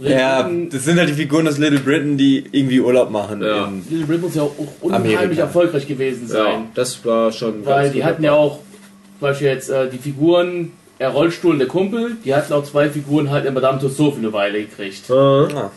Ja, 0.00 0.48
das 0.70 0.84
sind 0.84 0.98
halt 0.98 1.08
die 1.10 1.14
Figuren 1.14 1.46
aus 1.46 1.58
Little 1.58 1.80
Britain, 1.80 2.16
die 2.16 2.44
irgendwie 2.52 2.80
Urlaub 2.80 3.10
machen. 3.10 3.42
Ja. 3.42 3.70
Little 3.88 4.06
Britain 4.06 4.20
muss 4.22 4.34
ja 4.34 4.42
auch 4.42 4.54
unheimlich 4.80 5.16
Amerika. 5.18 5.42
erfolgreich 5.42 5.86
gewesen 5.86 6.26
sein. 6.26 6.46
Ja, 6.46 6.62
das 6.74 7.04
war 7.04 7.30
schon 7.32 7.64
Weil 7.66 7.82
ganz 7.84 7.92
die 7.92 8.04
hatten 8.04 8.24
ja 8.24 8.32
auch, 8.32 8.56
zum 8.56 9.20
Beispiel 9.20 9.48
jetzt 9.48 9.68
äh, 9.70 9.88
die 9.90 9.98
Figuren, 9.98 10.72
der 10.98 11.10
Rollstuhl 11.10 11.52
und 11.52 11.58
der 11.58 11.68
Kumpel, 11.68 12.16
die 12.24 12.34
hatten 12.34 12.52
auch 12.52 12.64
zwei 12.64 12.88
Figuren 12.90 13.30
halt 13.30 13.44
in 13.46 13.54
Madame 13.54 13.78
Tussauds 13.78 14.14
für 14.16 14.20
eine 14.22 14.32
Weile 14.32 14.60
gekriegt. 14.60 15.02
dabei. 15.08 15.54
Ah. 15.54 15.70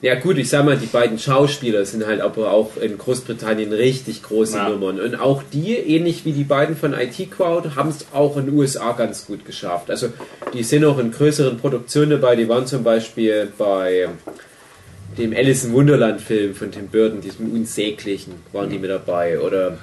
Ja 0.00 0.14
gut, 0.14 0.38
ich 0.38 0.48
sag 0.48 0.64
mal, 0.64 0.76
die 0.76 0.86
beiden 0.86 1.18
Schauspieler 1.18 1.84
sind 1.84 2.06
halt 2.06 2.20
aber 2.20 2.52
auch 2.52 2.76
in 2.76 2.96
Großbritannien 2.98 3.72
richtig 3.72 4.22
große 4.22 4.56
Ja. 4.56 4.68
Nummern. 4.68 5.00
Und 5.00 5.16
auch 5.16 5.42
die, 5.52 5.74
ähnlich 5.74 6.24
wie 6.24 6.32
die 6.32 6.44
beiden 6.44 6.76
von 6.76 6.92
IT 6.94 7.30
Crowd, 7.32 7.70
haben 7.74 7.88
es 7.88 8.06
auch 8.12 8.36
in 8.36 8.46
den 8.46 8.54
USA 8.56 8.92
ganz 8.92 9.26
gut 9.26 9.44
geschafft. 9.44 9.90
Also 9.90 10.10
die 10.54 10.62
sind 10.62 10.84
auch 10.84 10.98
in 10.98 11.10
größeren 11.10 11.58
Produktionen 11.58 12.10
dabei. 12.12 12.36
Die 12.36 12.48
waren 12.48 12.66
zum 12.66 12.84
Beispiel 12.84 13.48
bei 13.58 14.08
dem 15.18 15.32
Alice 15.34 15.64
in 15.64 15.72
Wunderland 15.72 16.20
Film 16.20 16.54
von 16.54 16.70
Tim 16.70 16.86
Burton, 16.86 17.20
diesem 17.20 17.50
Unsäglichen, 17.52 18.34
waren 18.52 18.70
die 18.70 18.78
mit 18.78 18.90
dabei. 18.90 19.40
Oder 19.40 19.78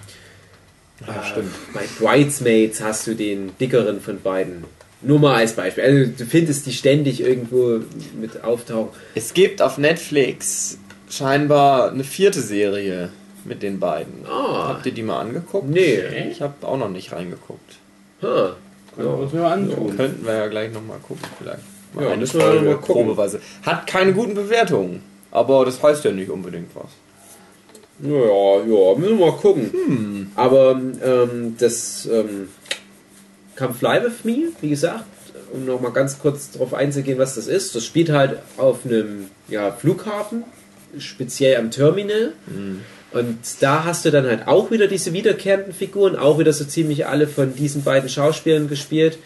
Ja, 1.05 1.23
stimmt. 1.25 1.51
bei 1.73 1.81
Bridesmaids 1.99 2.81
hast 2.81 3.05
du 3.07 3.15
den 3.15 3.51
dickeren 3.59 3.99
von 3.99 4.21
beiden. 4.21 4.63
Nur 5.01 5.19
mal 5.19 5.35
als 5.35 5.53
Beispiel. 5.53 5.83
Also 5.83 6.11
du 6.17 6.25
findest 6.25 6.65
die 6.65 6.73
ständig 6.73 7.21
irgendwo 7.21 7.79
mit 8.19 8.43
auftauchen. 8.43 8.89
Es 9.13 9.33
gibt 9.33 9.61
auf 9.61 9.77
Netflix 9.77 10.77
scheinbar 11.09 11.91
eine 11.91 12.03
vierte 12.03 12.41
Serie 12.41 13.09
mit 13.43 13.61
den 13.61 13.79
beiden. 13.79 14.25
Ah. 14.25 14.69
Habt 14.69 14.85
ihr 14.87 14.91
die 14.91 15.03
mal 15.03 15.19
angeguckt? 15.19 15.69
Nee. 15.69 15.99
Ich 16.31 16.41
habe 16.41 16.53
auch 16.67 16.77
noch 16.77 16.89
nicht 16.89 17.11
reingeguckt. 17.11 17.75
Huh. 18.21 18.53
Können 18.95 19.07
wir 19.09 19.17
uns 19.19 19.33
mal 19.33 19.51
antun. 19.53 19.95
Könnten 19.95 20.25
wir 20.25 20.33
ja 20.33 20.47
gleich 20.47 20.71
nochmal 20.71 20.97
gucken, 20.99 21.27
vielleicht. 21.37 21.59
Mal 21.93 22.03
Ja, 22.05 22.11
eine 22.11 22.21
müssen 22.21 22.39
wir 22.39 22.45
Folge 22.47 22.65
mal 22.65 22.75
gucken. 22.77 23.05
probeweise. 23.05 23.39
Hat 23.63 23.85
keine 23.87 24.13
guten 24.13 24.33
Bewertungen, 24.33 25.01
aber 25.31 25.65
das 25.65 25.83
heißt 25.83 26.03
ja 26.05 26.11
nicht 26.11 26.29
unbedingt 26.31 26.69
was. 26.75 26.85
Ja, 27.99 28.09
ja, 28.11 28.95
müssen 28.97 29.19
wir 29.19 29.25
mal 29.27 29.31
gucken. 29.37 30.31
Aber 30.35 30.71
ähm, 31.03 31.55
das 31.59 32.07
ähm, 32.11 32.49
Come 33.55 33.73
Fly 33.73 34.03
With 34.03 34.23
Me, 34.23 34.49
wie 34.61 34.69
gesagt, 34.69 35.05
um 35.53 35.65
nochmal 35.65 35.91
ganz 35.91 36.19
kurz 36.19 36.51
darauf 36.51 36.73
einzugehen, 36.73 37.17
was 37.17 37.35
das 37.35 37.47
ist. 37.47 37.75
Das 37.75 37.85
spielt 37.85 38.09
halt 38.09 38.39
auf 38.57 38.85
einem 38.85 39.29
ja, 39.47 39.71
Flughafen, 39.71 40.43
speziell 40.97 41.57
am 41.57 41.71
Terminal. 41.71 42.33
Und 43.11 43.37
da 43.61 43.85
hast 43.85 44.03
du 44.03 44.11
dann 44.11 44.25
halt 44.25 44.47
auch 44.47 44.71
wieder 44.71 44.87
diese 44.87 45.13
wiederkehrenden 45.13 45.73
Figuren, 45.73 46.17
auch 46.17 46.37
wieder 46.37 46.51
so 46.51 46.65
ziemlich 46.65 47.07
alle 47.07 47.27
von 47.27 47.55
diesen 47.55 47.83
beiden 47.83 48.09
Schauspielern 48.09 48.67
gespielt. 48.67 49.17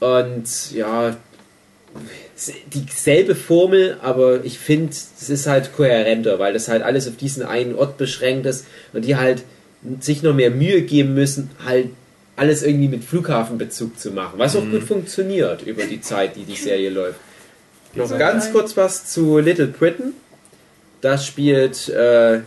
Und 0.00 0.72
ja, 0.72 1.16
dieselbe 2.72 3.34
Formel, 3.34 3.98
aber 4.02 4.44
ich 4.44 4.58
finde, 4.58 4.90
es 4.90 5.28
ist 5.28 5.46
halt 5.46 5.72
kohärenter, 5.74 6.38
weil 6.38 6.52
das 6.52 6.68
halt 6.68 6.82
alles 6.82 7.06
auf 7.06 7.16
diesen 7.16 7.42
einen 7.42 7.74
Ort 7.74 7.96
beschränkt 7.96 8.46
ist 8.46 8.66
und 8.92 9.04
die 9.04 9.16
halt 9.16 9.44
sich 10.00 10.22
noch 10.22 10.34
mehr 10.34 10.50
Mühe 10.50 10.82
geben 10.82 11.14
müssen, 11.14 11.50
halt 11.64 11.88
alles 12.36 12.62
irgendwie 12.62 12.88
mit 12.88 13.04
Flughafenbezug 13.04 13.98
zu 13.98 14.12
machen, 14.12 14.38
was 14.38 14.56
auch 14.56 14.68
gut 14.68 14.82
funktioniert 14.82 15.62
über 15.62 15.84
die 15.84 16.00
Zeit, 16.00 16.36
die 16.36 16.44
die 16.44 16.56
Serie 16.56 16.90
läuft. 16.90 17.20
Noch 17.94 18.16
ganz 18.18 18.52
kurz 18.52 18.76
was 18.76 19.06
zu 19.06 19.38
Little 19.38 19.66
Britain. 19.66 20.14
Das 21.00 21.26
spielt 21.26 21.88
äh, 21.88 22.40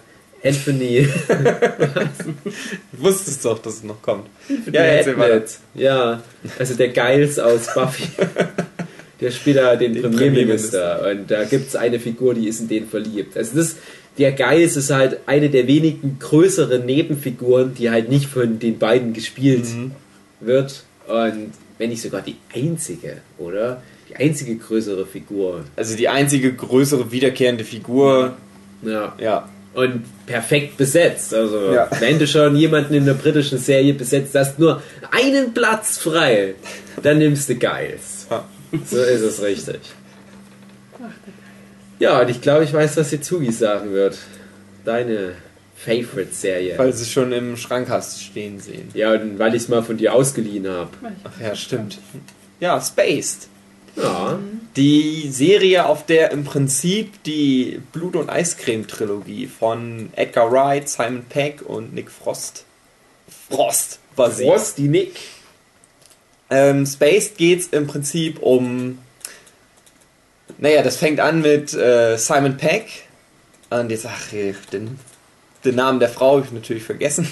Anthony 0.43 1.07
Ich 2.93 3.01
wusste 3.01 3.31
es 3.31 3.41
doch, 3.41 3.59
dass 3.59 3.75
es 3.75 3.83
noch 3.83 4.01
kommt. 4.01 4.27
ja. 4.71 4.83
Edmund. 4.83 5.59
Ja, 5.73 6.23
also 6.59 6.75
der 6.75 6.89
Giles 6.89 7.39
aus 7.39 7.73
Buffy. 7.73 8.09
Der 9.21 9.31
spielt 9.31 9.57
da 9.57 9.75
den, 9.75 9.93
Den 9.93 10.11
Premierminister. 10.11 11.09
Und 11.09 11.31
da 11.31 11.45
gibt 11.45 11.67
es 11.69 11.75
eine 11.75 11.99
Figur, 11.99 12.33
die 12.33 12.47
ist 12.47 12.59
in 12.59 12.67
den 12.67 12.87
verliebt. 12.87 13.37
Also 13.37 13.55
das, 13.55 13.77
der 14.17 14.31
Giles 14.31 14.75
ist 14.75 14.91
halt 14.91 15.19
eine 15.25 15.49
der 15.49 15.67
wenigen 15.67 16.17
größeren 16.19 16.85
Nebenfiguren, 16.85 17.73
die 17.73 17.89
halt 17.89 18.09
nicht 18.09 18.27
von 18.27 18.59
den 18.59 18.77
beiden 18.77 19.13
gespielt 19.13 19.65
wird. 20.39 20.83
Und 21.07 21.51
wenn 21.77 21.89
nicht 21.89 22.01
sogar 22.01 22.21
die 22.21 22.35
einzige, 22.53 23.17
oder? 23.37 23.81
Die 24.09 24.15
einzige 24.15 24.55
größere 24.55 25.05
Figur. 25.05 25.63
Also 25.75 25.95
die 25.95 26.07
einzige 26.09 26.53
größere 26.53 27.11
wiederkehrende 27.11 27.63
Figur. 27.63 28.33
Ja. 28.83 29.15
Ja. 29.19 29.49
Und 29.73 30.03
perfekt 30.27 30.77
besetzt. 30.77 31.33
Also, 31.33 31.73
Ja. 31.73 31.89
wenn 31.99 32.19
du 32.19 32.27
schon 32.27 32.55
jemanden 32.55 32.93
in 32.93 33.05
der 33.05 33.15
britischen 33.15 33.57
Serie 33.57 33.95
besetzt 33.95 34.35
hast, 34.35 34.59
nur 34.59 34.81
einen 35.09 35.51
Platz 35.53 35.97
frei, 35.97 36.53
dann 37.01 37.17
nimmst 37.17 37.49
du. 37.49 37.53
Ja. 37.53 38.45
So 38.85 38.97
ist 39.01 39.21
es 39.21 39.41
richtig. 39.41 39.79
Ja, 41.99 42.21
und 42.21 42.29
ich 42.29 42.41
glaube, 42.41 42.63
ich 42.63 42.73
weiß, 42.73 42.97
was 42.97 43.09
Hitsugi 43.09 43.51
sagen 43.51 43.93
wird. 43.93 44.17
Deine 44.85 45.33
Favorite-Serie. 45.77 46.77
Weil 46.77 46.93
sie 46.93 47.05
schon 47.05 47.31
im 47.31 47.57
Schrank 47.57 47.89
hast 47.89 48.21
stehen 48.21 48.59
sehen. 48.59 48.89
Ja, 48.93 49.13
und 49.13 49.39
weil 49.39 49.55
ich 49.55 49.63
es 49.63 49.69
mal 49.69 49.83
von 49.83 49.97
dir 49.97 50.13
ausgeliehen 50.13 50.67
habe. 50.67 50.89
Ach 51.23 51.41
ja, 51.41 51.55
stimmt. 51.55 51.99
Ja, 52.59 52.79
Spaced. 52.81 53.47
Ja, 53.95 54.39
Die 54.75 55.29
Serie, 55.29 55.85
auf 55.85 56.05
der 56.05 56.31
im 56.31 56.45
Prinzip 56.45 57.21
die 57.23 57.79
Blut- 57.91 58.15
und 58.15 58.29
Eiscreme-Trilogie 58.29 59.47
von 59.47 60.09
Edgar 60.15 60.51
Wright, 60.51 60.89
Simon 60.89 61.25
Peck 61.29 61.61
und 61.61 61.93
Nick 61.93 62.09
Frost 62.09 62.65
Frost 63.49 63.99
basiert. 64.15 64.49
Frosty 64.49 64.83
Nick. 64.83 65.13
Ähm, 66.49 66.85
Spaced 66.85 67.37
geht's 67.37 67.67
im 67.67 67.87
Prinzip 67.87 68.39
um. 68.41 68.99
Naja, 70.63 70.81
das 70.81 70.95
fängt 70.95 71.19
an 71.19 71.41
mit 71.41 71.73
äh, 71.73 72.15
Simon 72.15 72.55
Peck. 72.55 72.85
Und 73.69 73.91
jetzt, 73.91 74.05
ach, 74.05 74.29
den, 74.71 74.97
den 75.65 75.75
Namen 75.75 75.99
der 75.99 76.07
Frau 76.07 76.37
habe 76.37 76.45
ich 76.45 76.53
natürlich 76.53 76.83
vergessen. 76.83 77.29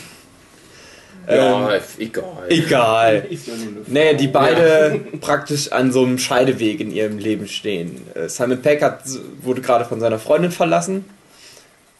Ja, 1.29 1.75
Ähm, 1.75 1.81
egal. 1.97 2.25
egal. 2.49 3.27
Ja. 3.31 3.53
Nee, 3.87 4.15
die 4.15 4.27
beide 4.27 4.99
praktisch 5.21 5.71
an 5.71 5.93
so 5.93 6.03
einem 6.03 6.17
Scheideweg 6.17 6.81
in 6.81 6.91
ihrem 6.91 7.19
Leben 7.19 7.47
stehen. 7.47 8.01
Äh, 8.15 8.27
Simon 8.27 8.61
Peck 8.61 8.81
hat, 8.81 9.03
wurde 9.41 9.61
gerade 9.61 9.85
von 9.85 10.01
seiner 10.01 10.19
Freundin 10.19 10.51
verlassen. 10.51 11.05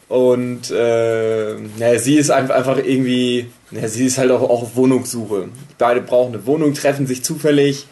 Und 0.10 0.70
äh, 0.70 1.54
naja, 1.80 1.98
sie 1.98 2.18
ist 2.18 2.30
einfach, 2.30 2.56
einfach 2.56 2.78
irgendwie, 2.78 3.50
naja, 3.70 3.88
sie 3.88 4.06
ist 4.06 4.18
halt 4.18 4.32
auch, 4.32 4.42
auch 4.42 4.64
auf 4.64 4.76
Wohnungssuche. 4.76 5.48
Beide 5.78 6.02
brauchen 6.02 6.34
eine 6.34 6.46
Wohnung, 6.46 6.74
treffen 6.74 7.08
sich 7.08 7.24
zufällig 7.24 7.86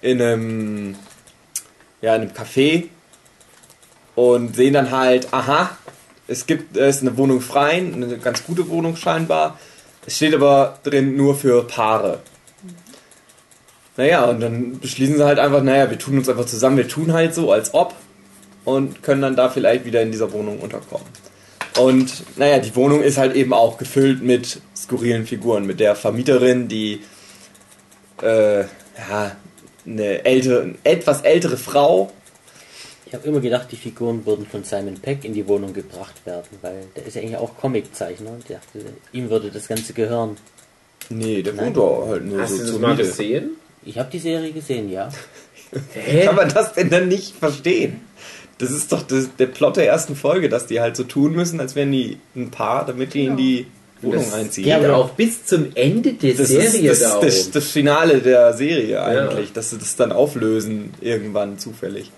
in 0.00 0.20
einem, 0.20 0.96
ja, 2.02 2.14
in 2.14 2.22
einem 2.22 2.32
Café 2.32 2.88
und 4.14 4.54
sehen 4.54 4.74
dann 4.74 4.90
halt, 4.90 5.32
aha, 5.32 5.70
es 6.28 6.46
gibt, 6.46 6.76
es 6.76 6.96
ist 6.96 7.02
eine 7.02 7.16
Wohnung 7.16 7.40
frei, 7.40 7.78
eine 7.78 8.18
ganz 8.18 8.44
gute 8.44 8.68
Wohnung 8.68 8.96
scheinbar. 8.96 9.58
Es 10.06 10.16
steht 10.16 10.34
aber 10.34 10.78
drin 10.82 11.16
nur 11.16 11.34
für 11.34 11.66
Paare. 11.66 12.20
Naja, 13.96 14.24
und 14.24 14.40
dann 14.40 14.80
beschließen 14.80 15.16
sie 15.16 15.24
halt 15.24 15.38
einfach, 15.38 15.62
naja, 15.62 15.90
wir 15.90 15.98
tun 15.98 16.18
uns 16.18 16.28
einfach 16.28 16.46
zusammen, 16.46 16.78
wir 16.78 16.88
tun 16.88 17.12
halt 17.12 17.34
so, 17.34 17.52
als 17.52 17.74
ob 17.74 17.94
und 18.64 19.02
können 19.02 19.22
dann 19.22 19.36
da 19.36 19.48
vielleicht 19.48 19.84
wieder 19.84 20.02
in 20.02 20.10
dieser 20.10 20.32
Wohnung 20.32 20.60
unterkommen. 20.60 21.06
Und 21.78 22.24
naja, 22.36 22.58
die 22.58 22.74
Wohnung 22.74 23.02
ist 23.02 23.18
halt 23.18 23.34
eben 23.34 23.52
auch 23.52 23.78
gefüllt 23.78 24.22
mit 24.22 24.60
skurrilen 24.76 25.26
Figuren, 25.26 25.66
mit 25.66 25.80
der 25.80 25.94
Vermieterin, 25.94 26.68
die 26.68 27.00
äh, 28.22 28.60
ja, 28.60 29.36
eine 29.86 30.24
ältere, 30.24 30.74
etwas 30.84 31.22
ältere 31.22 31.56
Frau. 31.56 32.10
Ich 33.06 33.14
habe 33.14 33.28
immer 33.28 33.40
gedacht, 33.40 33.68
die 33.70 33.76
Figuren 33.76 34.24
würden 34.24 34.46
von 34.46 34.64
Simon 34.64 34.94
Peck 34.94 35.24
in 35.24 35.34
die 35.34 35.46
Wohnung 35.46 35.74
gebracht 35.74 36.24
werden, 36.24 36.46
weil 36.62 36.84
der 36.96 37.06
ist 37.06 37.14
ja 37.14 37.22
eigentlich 37.22 37.36
auch 37.36 37.56
Comiczeichner 37.58 38.30
und 38.30 38.38
ich 38.38 38.56
dachte, 38.56 38.78
ihm 39.12 39.28
würde 39.28 39.50
das 39.50 39.68
Ganze 39.68 39.92
gehören. 39.92 40.36
Nee, 41.10 41.42
der 41.42 41.52
Nein. 41.52 41.66
wohnt 41.66 41.76
da 41.76 42.06
halt 42.08 42.24
nur 42.24 42.40
Hast 42.40 42.56
so 42.56 42.64
du 42.64 42.72
das 42.72 42.80
mal 42.80 42.96
gesehen? 42.96 43.50
Ich 43.84 43.98
habe 43.98 44.10
die 44.10 44.18
Serie 44.18 44.52
gesehen, 44.52 44.90
ja. 44.90 45.10
Hä? 45.92 46.24
Kann 46.24 46.36
man 46.36 46.48
das 46.48 46.72
denn 46.74 46.90
dann 46.90 47.08
nicht 47.08 47.34
verstehen? 47.34 48.00
Das 48.58 48.70
ist 48.70 48.92
doch 48.92 49.02
das, 49.02 49.34
der 49.36 49.46
Plot 49.46 49.76
der 49.76 49.88
ersten 49.88 50.14
Folge, 50.14 50.48
dass 50.48 50.66
die 50.66 50.80
halt 50.80 50.96
so 50.96 51.04
tun 51.04 51.32
müssen, 51.32 51.58
als 51.60 51.74
wären 51.74 51.90
die 51.90 52.18
ein 52.36 52.50
Paar, 52.50 52.86
damit 52.86 53.14
die 53.14 53.24
in 53.24 53.36
die 53.36 53.66
Wohnung 54.02 54.24
Das 54.24 54.34
einziehen. 54.34 54.64
geht 54.64 54.90
auch 54.90 55.10
bis 55.10 55.44
zum 55.46 55.66
Ende 55.74 56.12
der 56.14 56.34
das 56.34 56.48
Serie 56.48 56.90
ist 56.90 57.02
das, 57.02 57.10
darum. 57.10 57.24
das, 57.26 57.50
das 57.50 57.64
Finale 57.68 58.18
der 58.20 58.52
Serie 58.54 59.02
eigentlich, 59.02 59.52
dass 59.52 59.70
sie 59.70 59.78
das 59.78 59.96
dann 59.96 60.12
auflösen 60.12 60.92
irgendwann 61.00 61.58
zufällig. 61.58 62.10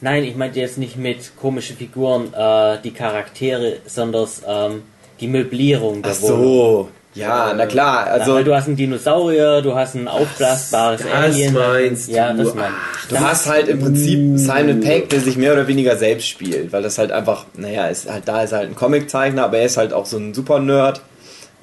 Nein, 0.00 0.24
ich 0.24 0.36
meinte 0.36 0.60
jetzt 0.60 0.76
nicht 0.78 0.96
mit 0.96 1.36
komischen 1.40 1.76
Figuren 1.76 2.32
äh, 2.34 2.78
die 2.84 2.90
Charaktere, 2.92 3.76
sondern 3.86 4.28
ähm, 4.46 4.82
die 5.20 5.28
Möblierung 5.28 6.02
der 6.02 6.12
Ach 6.12 6.22
Wohnung. 6.22 6.38
so, 6.42 6.88
ja, 7.16 7.52
na 7.56 7.66
klar, 7.66 8.06
Also, 8.06 8.20
also 8.20 8.34
weil 8.34 8.44
du 8.44 8.54
hast 8.54 8.66
einen 8.68 8.76
Dinosaurier, 8.76 9.62
du 9.62 9.74
hast 9.74 9.94
ein 9.94 10.06
aufblasbares 10.06 11.02
das 11.02 11.10
Alien. 11.12 11.54
meinst 11.54 12.08
ja, 12.10 12.32
du. 12.32 12.44
das 12.44 12.54
mein 12.54 12.70
ich. 13.02 13.08
Du 13.08 13.18
hast 13.20 13.46
halt 13.46 13.68
im 13.68 13.80
Prinzip 13.80 14.18
Simon 14.38 14.80
Peck, 14.80 15.08
der 15.10 15.20
sich 15.20 15.36
mehr 15.36 15.52
oder 15.52 15.66
weniger 15.66 15.96
selbst 15.96 16.28
spielt, 16.28 16.72
weil 16.72 16.82
das 16.82 16.98
halt 16.98 17.12
einfach, 17.12 17.46
naja, 17.54 17.86
ist 17.88 18.10
halt, 18.10 18.28
da 18.28 18.42
ist 18.42 18.52
er 18.52 18.58
halt 18.58 18.70
ein 18.70 18.74
Comiczeichner, 18.76 19.44
aber 19.44 19.58
er 19.58 19.66
ist 19.66 19.76
halt 19.76 19.92
auch 19.92 20.06
so 20.06 20.18
ein 20.18 20.34
Super-Nerd, 20.34 21.00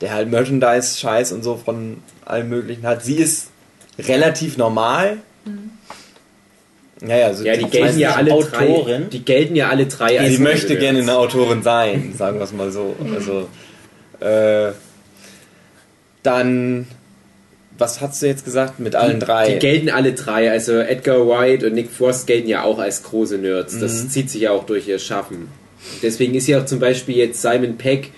der 0.01 0.14
halt 0.14 0.30
Merchandise-Scheiß 0.30 1.32
und 1.34 1.43
so 1.43 1.60
von 1.64 1.97
allem 2.26 2.49
möglichen 2.49 2.86
hat. 2.88 3.04
Sie 3.04 3.16
ist 3.16 3.47
relativ 3.99 4.58
normal. 4.58 5.18
Naja, 7.01 7.28
also 7.28 7.43
Ja, 7.43 7.56
die 7.58 7.66
ich 7.66 7.72
gelten 7.72 7.99
ja 7.99 8.16
alle 8.16 8.32
Autorin. 8.34 8.88
drei. 8.88 9.08
Die 9.12 9.26
gelten 9.26 9.56
ja 9.58 9.70
alle 9.70 9.86
drei 9.88 10.20
als 10.20 10.30
Sie 10.30 10.38
möchte 10.41 10.78
gerne 10.78 10.99
eine 10.99 11.18
Autorin 11.18 11.62
sein, 11.62 12.14
sagen 12.18 12.38
wir 12.39 12.45
es 12.45 12.54
mal 12.54 12.72
so. 12.72 12.95
Also, 13.14 13.49
äh, 14.26 14.72
dann, 16.24 16.88
was 17.78 18.01
hast 18.01 18.21
du 18.21 18.28
jetzt 18.28 18.45
gesagt 18.45 18.80
mit 18.80 18.95
allen 18.95 19.19
drei? 19.19 19.53
Die 19.53 19.59
gelten 19.59 19.89
alle 19.89 20.13
drei. 20.13 20.51
Also 20.51 20.74
Edgar 20.74 21.28
White 21.28 21.67
und 21.67 21.74
Nick 21.74 21.89
Frost 21.89 22.28
gelten 22.28 22.47
ja 22.47 22.63
auch 22.63 22.80
als 22.80 23.03
große 23.03 23.38
Nerds. 23.38 23.80
Das 23.80 24.03
Mhm. 24.03 24.09
zieht 24.09 24.30
sich 24.30 24.41
ja 24.41 24.51
auch 24.51 24.65
durch 24.65 24.88
ihr 24.88 24.99
Schaffen. 24.99 25.47
Deswegen 26.01 26.34
ist 26.36 26.47
ja 26.47 26.61
auch 26.61 26.65
zum 26.65 26.80
Beispiel 26.80 27.17
jetzt 27.17 27.41
Simon 27.41 27.78
Peck 27.78 28.11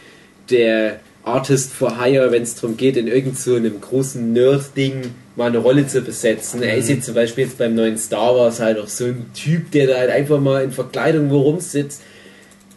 der 0.49 0.99
Artist 1.23 1.73
for 1.73 1.99
Hire, 2.03 2.31
wenn 2.31 2.43
es 2.43 2.53
darum 2.55 2.77
geht, 2.77 2.97
in 2.97 3.07
irgend 3.07 3.39
so 3.39 3.55
einem 3.55 3.81
großen 3.81 4.31
Nerd-Ding 4.33 4.93
mal 5.35 5.47
eine 5.47 5.57
Rolle 5.57 5.87
zu 5.87 6.01
besetzen. 6.01 6.61
Er 6.61 6.73
Mhm. 6.75 6.79
ist 6.81 6.89
jetzt 6.89 7.05
zum 7.05 7.15
Beispiel 7.15 7.45
jetzt 7.45 7.57
beim 7.57 7.73
neuen 7.73 7.97
Star 7.97 8.35
Wars 8.35 8.59
halt 8.59 8.77
auch 8.77 8.87
so 8.87 9.05
ein 9.05 9.25
Typ, 9.33 9.71
der 9.71 9.87
da 9.87 9.95
halt 9.97 10.11
einfach 10.11 10.39
mal 10.39 10.63
in 10.63 10.71
Verkleidung 10.71 11.31
wo 11.31 11.39
rumsitzt. 11.41 12.01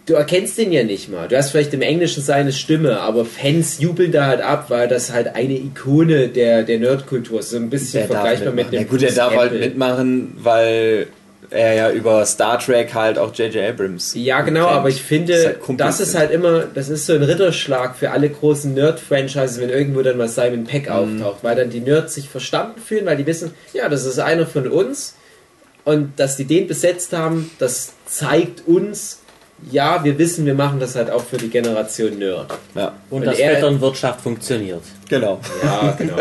Du 0.09 0.15
erkennst 0.15 0.57
den 0.57 0.73
ja 0.73 0.83
nicht 0.85 1.11
mal. 1.11 1.29
Du 1.29 1.37
hast 1.37 1.51
vielleicht 1.51 1.75
im 1.75 1.83
Englischen 1.83 2.23
seine 2.23 2.53
Stimme, 2.53 3.01
aber 3.01 3.27
Fans 3.27 3.79
jubeln 3.79 4.11
da 4.11 4.25
halt 4.27 4.41
ab, 4.41 4.67
weil 4.71 4.89
das 4.89 5.13
halt 5.13 5.35
eine 5.35 5.53
Ikone 5.53 6.29
der, 6.29 6.63
der 6.63 6.79
Nerdkultur 6.79 7.41
ist. 7.41 7.51
So 7.51 7.59
ein 7.59 7.69
bisschen 7.69 8.01
Der 8.01 8.09
vergleichbar 8.09 8.55
mit 8.55 8.73
dem 8.73 8.81
Ja 8.81 8.85
gut, 8.85 9.03
er 9.03 9.13
darf 9.13 9.37
halt 9.37 9.53
Apple. 9.53 9.67
mitmachen, 9.67 10.33
weil 10.39 11.09
er 11.51 11.75
ja 11.75 11.91
über 11.91 12.25
Star 12.25 12.59
Trek 12.59 12.95
halt 12.95 13.19
auch 13.19 13.35
J.J. 13.35 13.63
Abrams 13.69 14.13
Ja, 14.15 14.41
genau, 14.41 14.67
kennt. 14.67 14.77
aber 14.79 14.89
ich 14.89 15.03
finde, 15.03 15.33
Das 15.35 15.41
ist 15.43 15.45
halt 15.69 15.81
das 15.81 16.01
ist 16.01 16.15
halt 16.15 16.31
immer, 16.31 16.65
das 16.75 16.89
ist 16.89 17.05
so 17.07 17.13
ein 17.15 17.23
Ritterschlag 17.23 17.95
für 17.97 18.11
alle 18.11 18.29
großen 18.31 18.73
Nerd-Franchises, 18.75 19.61
wenn 19.61 19.69
irgendwo 19.71 20.01
dann 20.03 20.17
mal 20.17 20.29
Simon 20.29 20.65
Peck 20.65 20.87
Mhm. 20.89 20.93
auftaucht, 21.23 21.45
weil 21.45 21.55
dann 21.57 21.69
die 21.71 21.81
Nerds 21.81 22.15
sich 22.15 22.29
verstanden 22.31 22.81
fühlen, 22.81 23.05
weil 23.07 23.17
die 23.19 23.27
wissen, 23.27 23.53
ja, 23.75 23.89
das 23.91 24.05
ist 24.07 24.19
einer 24.19 24.47
von 24.47 24.69
uns 24.69 25.15
und 25.85 26.13
dass 26.19 26.37
die 26.37 26.45
den 26.45 26.67
besetzt 26.67 27.13
haben, 27.13 27.51
das 27.59 27.93
zeigt 28.07 28.67
uns, 28.67 29.21
ja, 29.71 30.03
wir 30.05 30.19
wissen, 30.19 30.47
wir 30.47 30.55
machen 30.55 30.79
das 30.81 30.95
halt 30.95 31.11
auch 31.11 31.23
für 31.25 31.37
die 31.37 31.49
Generation 31.49 32.19
Nerd. 32.19 32.47
Ja, 32.75 32.93
Und, 33.11 33.21
Und 33.21 33.27
dass 33.27 33.39
er- 33.39 33.55
Vetternwirtschaft 33.55 34.21
funktioniert. 34.21 34.83
genau. 35.09 35.41
Ja, 35.63 35.93
genau. 35.99 36.17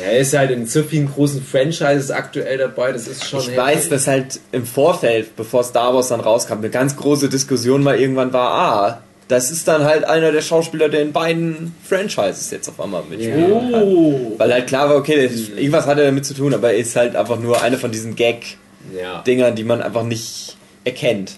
Er 0.00 0.18
ist 0.18 0.36
halt 0.36 0.52
in 0.52 0.64
so 0.66 0.84
vielen 0.84 1.12
großen 1.12 1.42
Franchises 1.42 2.10
aktuell 2.12 2.56
dabei, 2.58 2.92
das 2.92 3.08
ist 3.08 3.24
schon 3.24 3.40
Ich 3.40 3.46
heftig. 3.48 3.62
weiß, 3.64 3.88
dass 3.88 4.06
halt 4.06 4.38
im 4.52 4.64
Vorfeld, 4.64 5.34
bevor 5.34 5.64
Star 5.64 5.92
Wars 5.92 6.08
dann 6.08 6.20
rauskam, 6.20 6.58
eine 6.58 6.70
ganz 6.70 6.94
große 6.96 7.28
Diskussion 7.28 7.82
mal 7.82 7.98
irgendwann 7.98 8.32
war, 8.32 8.50
ah, 8.52 9.02
das 9.26 9.50
ist 9.50 9.66
dann 9.66 9.82
halt 9.84 10.04
einer 10.04 10.30
der 10.30 10.40
Schauspieler, 10.40 10.88
der 10.88 11.02
in 11.02 11.12
beiden 11.12 11.74
Franchises 11.86 12.50
jetzt 12.52 12.68
auf 12.68 12.80
einmal 12.80 13.02
mitspielt. 13.10 13.50
Oh. 13.50 14.34
Weil 14.38 14.52
halt 14.52 14.68
klar 14.68 14.88
war, 14.88 14.96
okay, 14.96 15.24
das 15.26 15.34
ist, 15.34 15.48
irgendwas 15.58 15.86
hat 15.86 15.98
er 15.98 16.06
damit 16.06 16.24
zu 16.24 16.32
tun, 16.34 16.54
aber 16.54 16.70
er 16.72 16.78
ist 16.78 16.94
halt 16.94 17.16
einfach 17.16 17.38
nur 17.40 17.60
eine 17.60 17.76
von 17.76 17.90
diesen 17.90 18.14
Gag-Dingern, 18.14 19.48
Ja. 19.48 19.50
die 19.50 19.64
man 19.64 19.82
einfach 19.82 20.04
nicht 20.04 20.56
erkennt. 20.84 21.32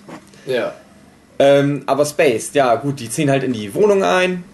Ja. 0.46 0.74
Ähm, 1.38 1.82
aber 1.86 2.04
Space, 2.04 2.50
ja 2.52 2.74
gut, 2.74 3.00
die 3.00 3.08
ziehen 3.08 3.30
halt 3.30 3.42
in 3.42 3.52
die 3.54 3.72
Wohnung 3.74 4.02
ein. 4.04 4.44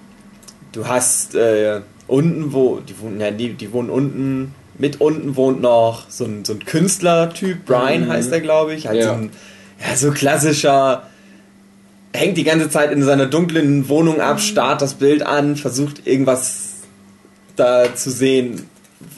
Du 0.72 0.86
hast 0.86 1.34
äh, 1.34 1.80
unten, 2.06 2.52
wo, 2.52 2.78
die 2.78 2.98
wohnen, 3.00 3.20
ja, 3.20 3.30
die, 3.32 3.54
die 3.54 3.72
wohnen 3.72 3.90
unten, 3.90 4.54
mit 4.78 5.00
unten 5.00 5.34
wohnt 5.36 5.60
noch 5.60 6.08
so 6.10 6.24
ein, 6.24 6.44
so 6.44 6.52
ein 6.52 6.64
Künstlertyp, 6.64 7.64
Brian 7.64 8.08
heißt 8.08 8.30
er, 8.30 8.40
glaube 8.40 8.74
ich. 8.74 8.86
Halt 8.86 8.98
Ja. 9.00 9.08
so 9.08 9.12
ein 9.14 9.30
ja, 9.80 9.96
so 9.96 10.10
klassischer, 10.12 11.02
hängt 12.14 12.36
die 12.38 12.44
ganze 12.44 12.70
Zeit 12.70 12.92
in 12.92 13.02
seiner 13.02 13.26
dunklen 13.26 13.88
Wohnung 13.88 14.20
ab, 14.20 14.40
starrt 14.40 14.80
das 14.80 14.94
Bild 14.94 15.22
an, 15.24 15.56
versucht 15.56 16.06
irgendwas 16.06 16.74
da 17.56 17.94
zu 17.94 18.10
sehen, 18.10 18.68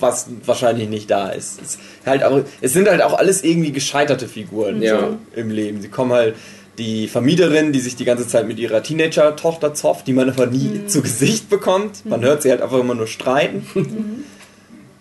was 0.00 0.26
wahrscheinlich 0.44 0.88
nicht 0.88 1.10
da 1.10 1.28
ist. 1.28 1.60
Es, 1.62 1.78
halt 2.06 2.24
auch, 2.24 2.40
es 2.60 2.72
sind 2.72 2.88
halt 2.88 3.02
auch 3.02 3.16
alles 3.16 3.44
irgendwie 3.44 3.72
gescheiterte 3.72 4.26
Figuren 4.26 4.82
Ja. 4.82 5.00
so 5.00 5.18
im 5.36 5.50
Leben. 5.50 5.80
Sie 5.80 5.88
kommen 5.88 6.12
halt 6.12 6.34
die 6.78 7.08
Vermieterin, 7.08 7.72
die 7.72 7.80
sich 7.80 7.96
die 7.96 8.04
ganze 8.04 8.26
Zeit 8.26 8.46
mit 8.48 8.58
ihrer 8.58 8.82
Teenager-Tochter 8.82 9.74
zofft, 9.74 10.06
die 10.06 10.12
man 10.12 10.30
aber 10.30 10.46
nie 10.46 10.86
zu 10.86 11.02
Gesicht 11.02 11.50
bekommt. 11.50 12.06
Man 12.06 12.22
hört 12.22 12.42
sie 12.42 12.50
halt 12.50 12.62
einfach 12.62 12.78
immer 12.78 12.94
nur 12.94 13.06
streiten. 13.08 13.66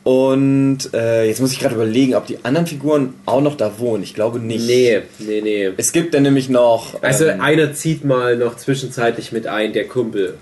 Und 0.03 0.93
äh, 0.93 1.25
jetzt 1.27 1.41
muss 1.41 1.51
ich 1.51 1.59
gerade 1.59 1.75
überlegen, 1.75 2.15
ob 2.15 2.25
die 2.27 2.43
anderen 2.45 2.65
Figuren 2.65 3.13
auch 3.25 3.41
noch 3.41 3.57
da 3.57 3.77
wohnen. 3.77 4.03
Ich 4.03 4.13
glaube 4.13 4.39
nicht. 4.39 4.65
Nee, 4.65 5.01
nee, 5.19 5.41
nee. 5.41 5.69
Es 5.75 5.91
gibt 5.91 6.13
dann 6.13 6.23
nämlich 6.23 6.47
noch. 6.47 7.01
Also 7.03 7.25
ähm, 7.25 7.41
einer 7.41 7.73
zieht 7.73 8.05
mal 8.05 8.37
noch 8.37 8.55
zwischenzeitlich 8.55 9.33
mit 9.33 9.47
ein, 9.47 9.73
der 9.73 9.85
Kumpel. 9.87 10.35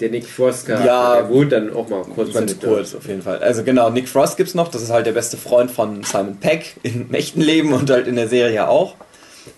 Der 0.00 0.08
Nick 0.08 0.24
Froska, 0.24 0.82
Ja. 0.82 1.16
der 1.16 1.28
wohnt 1.28 1.52
dann 1.52 1.74
auch 1.74 1.90
mal 1.90 2.02
kurz 2.04 2.32
Ganz 2.32 2.58
kurz, 2.58 2.94
auf 2.94 3.06
jeden 3.06 3.20
Fall. 3.20 3.40
Also 3.40 3.64
genau, 3.64 3.90
Nick 3.90 4.08
Frost 4.08 4.38
gibt's 4.38 4.54
noch, 4.54 4.68
das 4.68 4.80
ist 4.80 4.88
halt 4.88 5.04
der 5.04 5.12
beste 5.12 5.36
Freund 5.36 5.70
von 5.70 6.02
Simon 6.04 6.38
Peck 6.38 6.76
im 6.82 7.12
echten 7.12 7.42
Leben 7.42 7.74
und 7.74 7.90
halt 7.90 8.06
in 8.06 8.16
der 8.16 8.28
Serie 8.28 8.66
auch. 8.66 8.94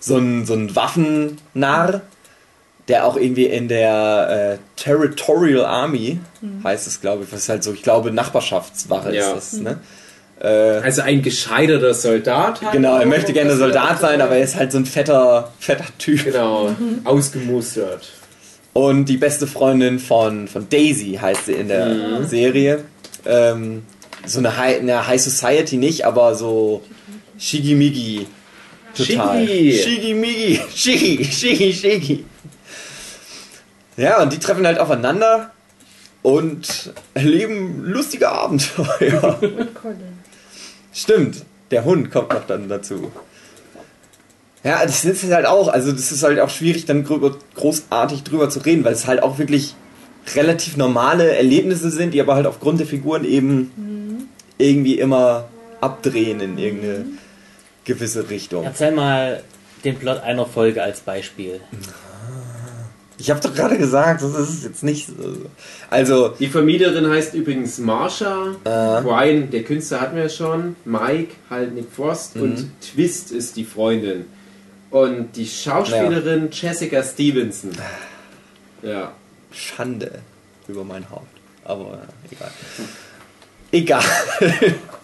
So 0.00 0.16
ein, 0.16 0.44
so 0.46 0.54
ein 0.54 0.74
Waffennarr, 0.76 2.00
der 2.88 3.06
auch 3.06 3.16
irgendwie 3.16 3.46
in 3.46 3.68
der 3.68 4.58
äh, 4.58 4.80
Territorial 4.80 5.64
Army, 5.64 6.18
heißt 6.64 6.86
es 6.86 7.00
glaube 7.00 7.24
ich, 7.24 7.32
was 7.32 7.40
ist 7.40 7.48
halt 7.48 7.62
so, 7.64 7.72
ich 7.72 7.82
glaube 7.82 8.10
Nachbarschaftswache 8.10 9.14
Ja. 9.14 9.32
ist 9.32 9.52
das, 9.54 9.60
ne? 9.60 9.78
Äh, 10.40 10.82
Also 10.82 11.02
ein 11.02 11.22
gescheiterter 11.22 11.94
Soldat 11.94 12.60
halt. 12.62 12.72
genau, 12.72 12.98
er 12.98 13.06
möchte 13.06 13.32
gerne 13.32 13.50
er 13.50 13.56
Soldat 13.56 14.00
sein, 14.00 14.20
aber 14.20 14.36
er 14.36 14.42
ist 14.42 14.56
halt 14.56 14.72
so 14.72 14.78
ein 14.78 14.86
fetter, 14.86 15.52
fetter 15.60 15.84
Typ. 15.98 16.24
Genau, 16.24 16.74
ausgemustert. 17.04 18.10
Und 18.72 19.04
die 19.04 19.18
beste 19.18 19.46
Freundin 19.46 19.98
von, 20.00 20.48
von 20.48 20.66
Daisy 20.68 21.18
heißt 21.20 21.46
sie 21.46 21.52
in 21.52 21.68
der 21.68 21.86
Mhm. 21.86 22.24
Serie. 22.26 22.84
Ähm, 23.26 23.84
so 24.26 24.38
eine 24.40 24.56
High, 24.56 24.80
eine 24.80 25.06
High 25.06 25.20
Society 25.22 25.76
nicht, 25.76 26.04
aber 26.06 26.34
so 26.34 26.82
Shigimigi. 27.38 28.26
Total. 28.96 29.46
Shigi. 29.46 29.82
Shigimigi. 29.82 30.60
Shigi, 30.74 31.24
Shigi, 31.24 31.72
Shigi. 31.72 32.24
Ja, 33.96 34.22
und 34.22 34.32
die 34.32 34.38
treffen 34.38 34.66
halt 34.66 34.78
aufeinander 34.78 35.50
und 36.22 36.92
erleben 37.14 37.84
lustige 37.84 38.30
Abenteuer. 38.30 39.38
Stimmt, 40.92 41.44
der 41.70 41.84
Hund 41.84 42.10
kommt 42.10 42.32
noch 42.32 42.46
dann 42.46 42.68
dazu. 42.68 43.10
Ja, 44.64 44.84
das 44.84 45.04
ist 45.04 45.30
halt 45.32 45.46
auch, 45.46 45.68
also 45.68 45.90
das 45.90 46.12
ist 46.12 46.22
halt 46.22 46.38
auch 46.38 46.50
schwierig, 46.50 46.86
dann 46.86 47.04
großartig 47.04 48.22
drüber 48.22 48.48
zu 48.48 48.60
reden, 48.60 48.84
weil 48.84 48.92
es 48.92 49.06
halt 49.08 49.22
auch 49.22 49.38
wirklich 49.38 49.74
relativ 50.36 50.76
normale 50.76 51.34
Erlebnisse 51.34 51.90
sind, 51.90 52.14
die 52.14 52.20
aber 52.20 52.36
halt 52.36 52.46
aufgrund 52.46 52.78
der 52.78 52.86
Figuren 52.86 53.24
eben 53.24 54.28
irgendwie 54.58 54.98
immer 54.98 55.48
abdrehen 55.80 56.40
in 56.40 56.58
irgendeine 56.58 57.04
gewisse 57.84 58.28
Richtung. 58.30 58.64
Erzähl 58.64 58.92
mal 58.92 59.42
den 59.84 59.96
Plot 59.98 60.20
einer 60.22 60.46
Folge 60.46 60.82
als 60.82 61.00
Beispiel. 61.00 61.60
Ich 63.18 63.30
habe 63.30 63.40
doch 63.40 63.54
gerade 63.54 63.78
gesagt, 63.78 64.22
das 64.22 64.34
ist 64.34 64.64
jetzt 64.64 64.82
nicht 64.82 65.06
so. 65.06 65.14
Also, 65.90 66.30
Die 66.38 66.48
Vermieterin 66.48 67.08
heißt 67.08 67.34
übrigens 67.34 67.78
Marsha. 67.78 68.56
Äh. 68.64 69.02
Brian, 69.02 69.50
der 69.50 69.62
Künstler 69.62 70.00
hatten 70.00 70.16
wir 70.16 70.28
schon. 70.28 70.74
Mike, 70.84 71.34
halt 71.48 71.74
Nick 71.74 71.86
Frost. 71.94 72.36
Mhm. 72.36 72.42
Und 72.42 72.70
Twist 72.80 73.30
ist 73.30 73.56
die 73.56 73.64
Freundin. 73.64 74.24
Und 74.90 75.36
die 75.36 75.46
Schauspielerin 75.46 76.48
Jessica 76.50 77.02
Stevenson. 77.02 77.70
Ja. 78.82 79.12
Schande 79.52 80.18
über 80.66 80.84
mein 80.84 81.08
Haupt. 81.08 81.26
Aber 81.64 82.00
äh, 82.30 82.34
egal. 82.34 82.50
Egal. 83.70 84.04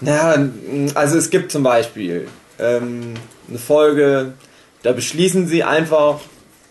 Na, 0.00 0.50
also 0.94 1.16
es 1.16 1.30
gibt 1.30 1.50
zum 1.50 1.62
Beispiel 1.62 2.28
ähm, 2.58 3.14
eine 3.48 3.58
Folge, 3.58 4.34
da 4.82 4.92
beschließen 4.92 5.46
sie 5.46 5.64
einfach, 5.64 6.20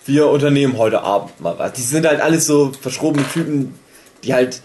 wir 0.05 0.27
unternehmen 0.27 0.77
heute 0.77 1.01
Abend 1.01 1.39
mal 1.41 1.57
was. 1.57 1.73
Die 1.73 1.81
sind 1.81 2.05
halt 2.05 2.21
alles 2.21 2.45
so 2.45 2.71
verschrobene 2.79 3.25
Typen, 3.27 3.73
die 4.23 4.33
halt 4.33 4.61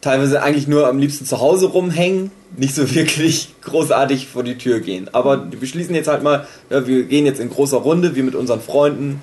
teilweise 0.00 0.42
eigentlich 0.42 0.68
nur 0.68 0.86
am 0.86 0.98
liebsten 0.98 1.24
zu 1.24 1.40
Hause 1.40 1.66
rumhängen, 1.66 2.30
nicht 2.56 2.74
so 2.74 2.88
wirklich 2.94 3.54
großartig 3.62 4.28
vor 4.28 4.42
die 4.42 4.58
Tür 4.58 4.80
gehen. 4.80 5.08
Aber 5.12 5.38
die 5.38 5.56
beschließen 5.56 5.94
jetzt 5.94 6.08
halt 6.08 6.22
mal, 6.22 6.46
ja, 6.70 6.86
wir 6.86 7.04
gehen 7.04 7.24
jetzt 7.24 7.40
in 7.40 7.48
großer 7.48 7.78
Runde, 7.78 8.14
wir 8.14 8.24
mit 8.24 8.34
unseren 8.34 8.60
Freunden, 8.60 9.22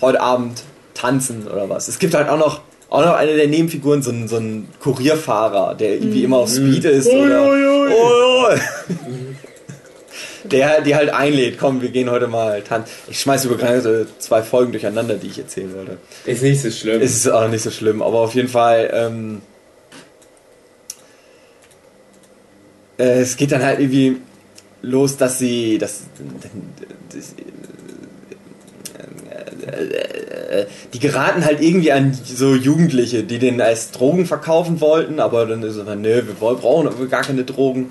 heute 0.00 0.20
Abend 0.20 0.62
tanzen 0.94 1.46
oder 1.46 1.68
was. 1.68 1.88
Es 1.88 1.98
gibt 1.98 2.14
halt 2.14 2.28
auch 2.28 2.38
noch, 2.38 2.60
auch 2.90 3.04
noch 3.04 3.14
eine 3.14 3.36
der 3.36 3.46
Nebenfiguren, 3.46 4.02
so 4.02 4.10
ein, 4.10 4.26
so 4.26 4.36
ein 4.36 4.68
Kurierfahrer, 4.80 5.76
der 5.76 5.94
irgendwie 5.94 6.24
immer 6.24 6.38
auf 6.38 6.50
Speed 6.50 6.84
ist. 6.84 7.06
Oder, 7.08 7.44
Oi, 7.44 7.66
oi. 7.88 8.60
Der, 10.50 10.80
die 10.80 10.96
halt 10.96 11.10
einlädt, 11.10 11.58
komm, 11.58 11.80
wir 11.80 11.90
gehen 11.90 12.10
heute 12.10 12.26
mal 12.26 12.62
tanzen. 12.62 12.90
Ich 13.08 13.20
schmeiße 13.20 13.46
über 13.46 13.56
gerade 13.56 14.08
zwei 14.18 14.42
Folgen 14.42 14.72
durcheinander, 14.72 15.14
die 15.14 15.28
ich 15.28 15.38
erzählen 15.38 15.72
wollte. 15.76 15.98
Ist 16.24 16.42
nicht 16.42 16.60
so 16.60 16.70
schlimm. 16.70 17.00
Es 17.00 17.14
ist 17.14 17.28
auch 17.28 17.46
nicht 17.48 17.62
so 17.62 17.70
schlimm, 17.70 18.02
aber 18.02 18.18
auf 18.18 18.34
jeden 18.34 18.48
Fall, 18.48 18.90
ähm, 18.92 19.42
äh, 22.98 23.20
es 23.20 23.36
geht 23.36 23.52
dann 23.52 23.62
halt 23.62 23.78
irgendwie 23.78 24.16
los, 24.82 25.16
dass 25.16 25.38
sie, 25.38 25.78
dass, 25.78 26.00
das, 27.12 27.34
äh, 29.62 30.66
die 30.92 30.98
geraten 30.98 31.44
halt 31.44 31.60
irgendwie 31.60 31.92
an 31.92 32.16
so 32.24 32.54
Jugendliche, 32.54 33.22
die 33.22 33.38
den 33.38 33.60
als 33.60 33.90
Drogen 33.90 34.26
verkaufen 34.26 34.80
wollten, 34.80 35.20
aber 35.20 35.46
dann 35.46 35.62
ist 35.62 35.76
es 35.76 35.86
nö, 35.86 36.22
wir 36.26 36.34
brauchen 36.34 37.10
gar 37.10 37.22
keine 37.22 37.44
Drogen. 37.44 37.90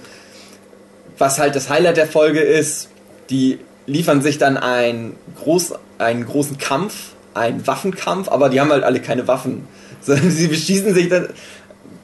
Was 1.17 1.39
halt 1.39 1.55
das 1.55 1.69
Highlight 1.69 1.97
der 1.97 2.07
Folge 2.07 2.39
ist, 2.39 2.89
die 3.29 3.59
liefern 3.85 4.21
sich 4.21 4.37
dann 4.37 4.57
ein 4.57 5.13
groß, 5.41 5.73
einen 5.97 6.25
großen 6.25 6.57
Kampf, 6.57 7.13
einen 7.33 7.65
Waffenkampf, 7.67 8.29
aber 8.29 8.49
die 8.49 8.59
haben 8.59 8.71
halt 8.71 8.83
alle 8.83 8.99
keine 8.99 9.27
Waffen. 9.27 9.67
Sondern 10.01 10.31
sie 10.31 10.47
beschießen 10.47 10.93
sich 10.93 11.09
dann, 11.09 11.27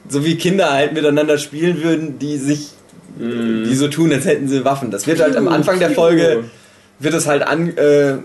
so 0.08 0.24
wie 0.24 0.36
Kinder 0.36 0.72
halt 0.72 0.92
miteinander 0.92 1.38
spielen 1.38 1.82
würden, 1.82 2.18
die 2.18 2.36
sich, 2.36 2.68
die 3.18 3.74
so 3.74 3.88
tun, 3.88 4.12
als 4.12 4.26
hätten 4.26 4.48
sie 4.48 4.64
Waffen. 4.64 4.90
Das 4.90 5.06
wird 5.06 5.20
halt 5.20 5.36
am 5.36 5.48
Anfang 5.48 5.78
der 5.78 5.90
Folge, 5.90 6.44
wird 6.98 7.14
es 7.14 7.26
halt 7.26 7.42
an, 7.42 7.74
äh, 7.76 8.18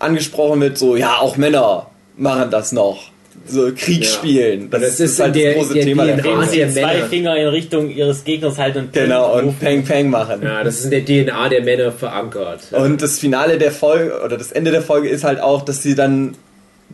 angesprochen 0.00 0.58
mit 0.58 0.76
so, 0.78 0.96
ja, 0.96 1.18
auch 1.18 1.36
Männer 1.36 1.86
machen 2.16 2.50
das 2.50 2.72
noch. 2.72 3.10
So 3.46 3.70
Krieg 3.74 4.04
Ja. 4.04 4.10
spielen. 4.10 4.62
Und 4.64 4.72
das 4.74 5.00
ist 5.00 5.18
in 5.18 5.32
der- 5.32 5.54
der 5.54 5.64
der 5.64 5.82
DNA 5.84 5.94
Folge. 6.04 6.12
Indem 6.28 6.44
sie 6.44 6.56
der 6.58 6.70
zwei 6.70 6.94
Männer. 6.94 7.06
Finger 7.06 7.36
in 7.36 7.48
Richtung 7.48 7.90
ihres 7.90 8.24
Gegners 8.24 8.58
halten 8.58 8.78
und 8.80 8.92
Genau, 8.92 9.38
und. 9.38 9.58
Peng 9.60 9.84
Peng 9.84 10.10
machen. 10.10 10.42
Ja, 10.42 10.62
das 10.62 10.78
ist 10.80 10.84
in 10.86 10.90
der 10.90 11.04
DNA 11.04 11.48
der 11.48 11.62
Männer 11.62 11.90
verankert. 11.92 12.60
Und 12.72 13.00
das 13.00 13.18
Finale 13.18 13.56
der 13.56 13.72
Folge, 13.72 14.20
oder 14.24 14.36
das 14.36 14.52
Ende 14.52 14.70
der 14.72 14.82
Folge 14.82 15.08
ist 15.08 15.24
halt 15.24 15.40
auch, 15.40 15.62
dass 15.62 15.82
sie 15.82 15.94
dann, 15.94 16.34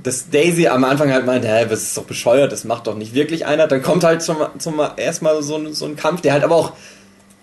dass 0.03 0.31
Daisy 0.31 0.69
am 0.69 0.85
Anfang 0.85 1.13
halt 1.13 1.27
meint, 1.27 1.45
hä, 1.45 1.67
das 1.69 1.83
ist 1.83 1.97
doch 1.97 2.05
bescheuert, 2.05 2.53
das 2.53 2.65
macht 2.65 2.87
doch 2.87 2.95
nicht 2.97 3.15
wirklich 3.15 3.45
einer. 3.47 3.67
Dann 3.67 3.83
kommt 3.83 4.05
halt 4.05 4.23
zum, 4.23 4.37
zum 4.59 4.81
erstmal 4.97 5.43
so, 5.43 5.57
ein- 5.57 5.73
so 5.73 5.85
ein 5.87 5.97
Kampf, 5.97 6.21
der 6.21 6.33
halt 6.35 6.45
aber 6.45 6.55
auch 6.55 6.73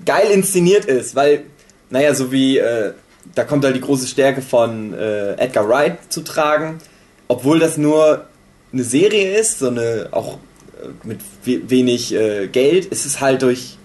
geil 0.05 0.27
inszeniert 0.31 0.85
ist, 0.85 1.15
weil, 1.15 1.41
naja, 1.89 2.13
so 2.15 2.31
wie, 2.31 2.57
äh, 2.59 2.93
da 3.35 3.43
kommt 3.43 3.65
halt 3.65 3.75
die 3.75 3.81
große 3.81 4.07
Stärke 4.07 4.41
von 4.41 4.93
äh, 4.93 5.33
Edgar 5.33 5.67
Wright 5.67 5.97
zu 6.09 6.21
tragen, 6.21 6.79
obwohl 7.27 7.59
das 7.59 7.77
nur 7.77 8.25
eine 8.71 8.83
Serie 8.83 9.37
ist, 9.37 9.59
so 9.59 9.69
eine, 9.69 10.09
auch 10.11 10.37
äh, 10.81 11.07
mit 11.07 11.19
we 11.45 11.61
wenig 11.69 12.13
äh, 12.13 12.47
Geld, 12.47 12.85
ist 12.85 13.05
es 13.05 13.21
halt 13.21 13.41
durch 13.41 13.77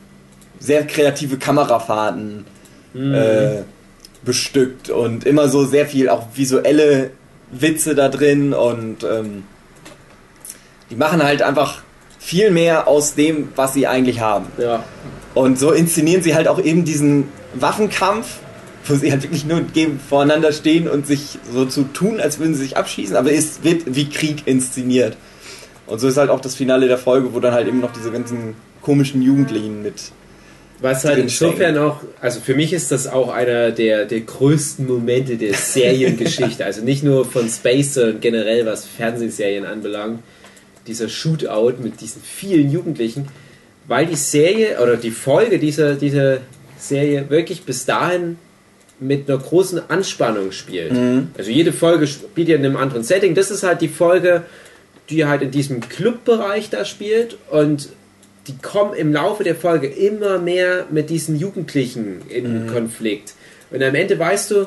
sehr 0.59 0.87
kreative 0.87 1.37
Kamerafahrten 1.37 2.45
äh, 2.95 3.63
bestückt 4.25 4.91
und 4.91 5.25
immer 5.25 5.49
so 5.49 5.65
sehr 5.65 5.87
viel 5.87 6.09
auch 6.09 6.27
visuelle 6.35 7.11
Witze 7.51 7.95
da 7.95 8.09
drin 8.09 8.53
und 8.53 9.05
ähm, 9.05 9.45
die 10.91 10.97
machen 10.97 11.23
halt 11.23 11.43
einfach 11.43 11.83
viel 12.19 12.51
mehr 12.51 12.89
aus 12.89 13.15
dem, 13.15 13.49
was 13.57 13.75
sie 13.75 13.87
eigentlich 13.87 14.21
haben. 14.21 14.47
Ja. 14.59 14.85
Und 15.35 15.59
so 15.59 15.73
inszenieren 15.73 16.23
sie 16.23 16.35
halt 16.35 16.49
auch 16.49 16.59
eben 16.59 16.85
diesen 16.85 17.29
Waffenkampf, 17.55 18.39
wo 18.85 18.95
sie 18.95 19.11
halt 19.11 19.23
wirklich 19.23 19.45
nur 19.45 19.63
voreinander 20.09 20.53
stehen 20.53 20.89
und 20.89 21.07
sich 21.07 21.39
so 21.53 21.67
zu 21.67 21.85
tun, 21.85 22.21
als 22.21 22.39
würden 22.39 22.55
sie 22.55 22.63
sich 22.63 22.77
abschießen, 22.77 23.17
aber 23.17 23.33
es 23.33 23.63
wird 23.63 23.95
wie 23.95 24.09
Krieg 24.09 24.47
inszeniert. 24.47 25.17
Und 25.87 26.01
so 26.01 26.09
ist 26.09 26.17
halt 26.17 26.31
auch 26.31 26.41
das 26.41 26.55
Finale 26.55 26.87
der 26.89 26.99
Folge, 26.99 27.35
wo 27.35 27.41
dann 27.41 27.55
halt 27.55 27.67
eben 27.67 27.81
noch 27.81 27.93
diese 27.93 28.11
ganzen 28.11 28.55
komischen 28.83 29.23
Jugendlichen 29.23 29.83
mit. 29.83 30.13
Was 30.81 31.05
halt 31.05 31.19
insofern 31.19 31.77
auch, 31.79 32.03
also 32.21 32.41
für 32.41 32.55
mich 32.55 32.73
ist 32.73 32.93
das 32.93 33.09
auch 33.09 33.31
einer 33.31 33.73
der, 33.73 34.05
der 34.05 34.21
größten 34.21 34.87
Momente 34.87 35.37
der 35.37 35.55
Seriengeschichte. 35.55 36.65
also 36.65 36.83
nicht 36.83 37.03
nur 37.03 37.25
von 37.25 37.49
Space, 37.49 37.95
sondern 37.95 38.21
generell 38.21 38.65
was 38.65 38.87
Fernsehserien 38.87 39.65
anbelangt. 39.65 40.23
Dieser 40.87 41.09
Shootout 41.09 41.83
mit 41.83 42.01
diesen 42.01 42.23
vielen 42.23 42.71
Jugendlichen, 42.71 43.29
weil 43.89 44.07
die 44.07 44.15
Serie 44.15 44.81
oder 44.81 44.97
die 44.97 45.11
Folge 45.11 45.59
dieser, 45.59 45.95
dieser 45.95 46.39
Serie 46.79 47.29
wirklich 47.29 47.63
bis 47.65 47.85
dahin 47.85 48.39
mit 49.01 49.29
einer 49.29 49.39
großen 49.39 49.91
Anspannung 49.91 50.53
spielt. 50.53 50.93
Also 51.37 51.51
jede 51.51 51.73
Folge 51.73 52.07
spielt 52.07 52.49
ja 52.49 52.57
in 52.57 52.65
einem 52.65 52.77
anderen 52.77 53.05
Setting. 53.05 53.35
Das 53.35 53.51
ist 53.51 53.63
halt 53.63 53.81
die 53.81 53.89
Folge, 53.89 54.45
die 55.11 55.25
halt 55.25 55.43
in 55.43 55.51
diesem 55.51 55.81
Clubbereich 55.81 56.71
da 56.71 56.85
spielt 56.85 57.39
und 57.51 57.89
die 58.47 58.57
kommen 58.59 58.95
im 58.95 59.13
Laufe 59.13 59.45
der 59.45 59.55
Folge 59.55 59.87
immer 59.87 60.39
mehr 60.39 60.87
mit 60.91 61.11
diesen 61.11 61.37
Jugendlichen 61.37 62.23
in 62.29 62.67
Konflikt. 62.67 63.35
Und 63.71 63.83
am 63.83 63.95
Ende 63.95 64.19
weißt 64.19 64.51
du, 64.51 64.67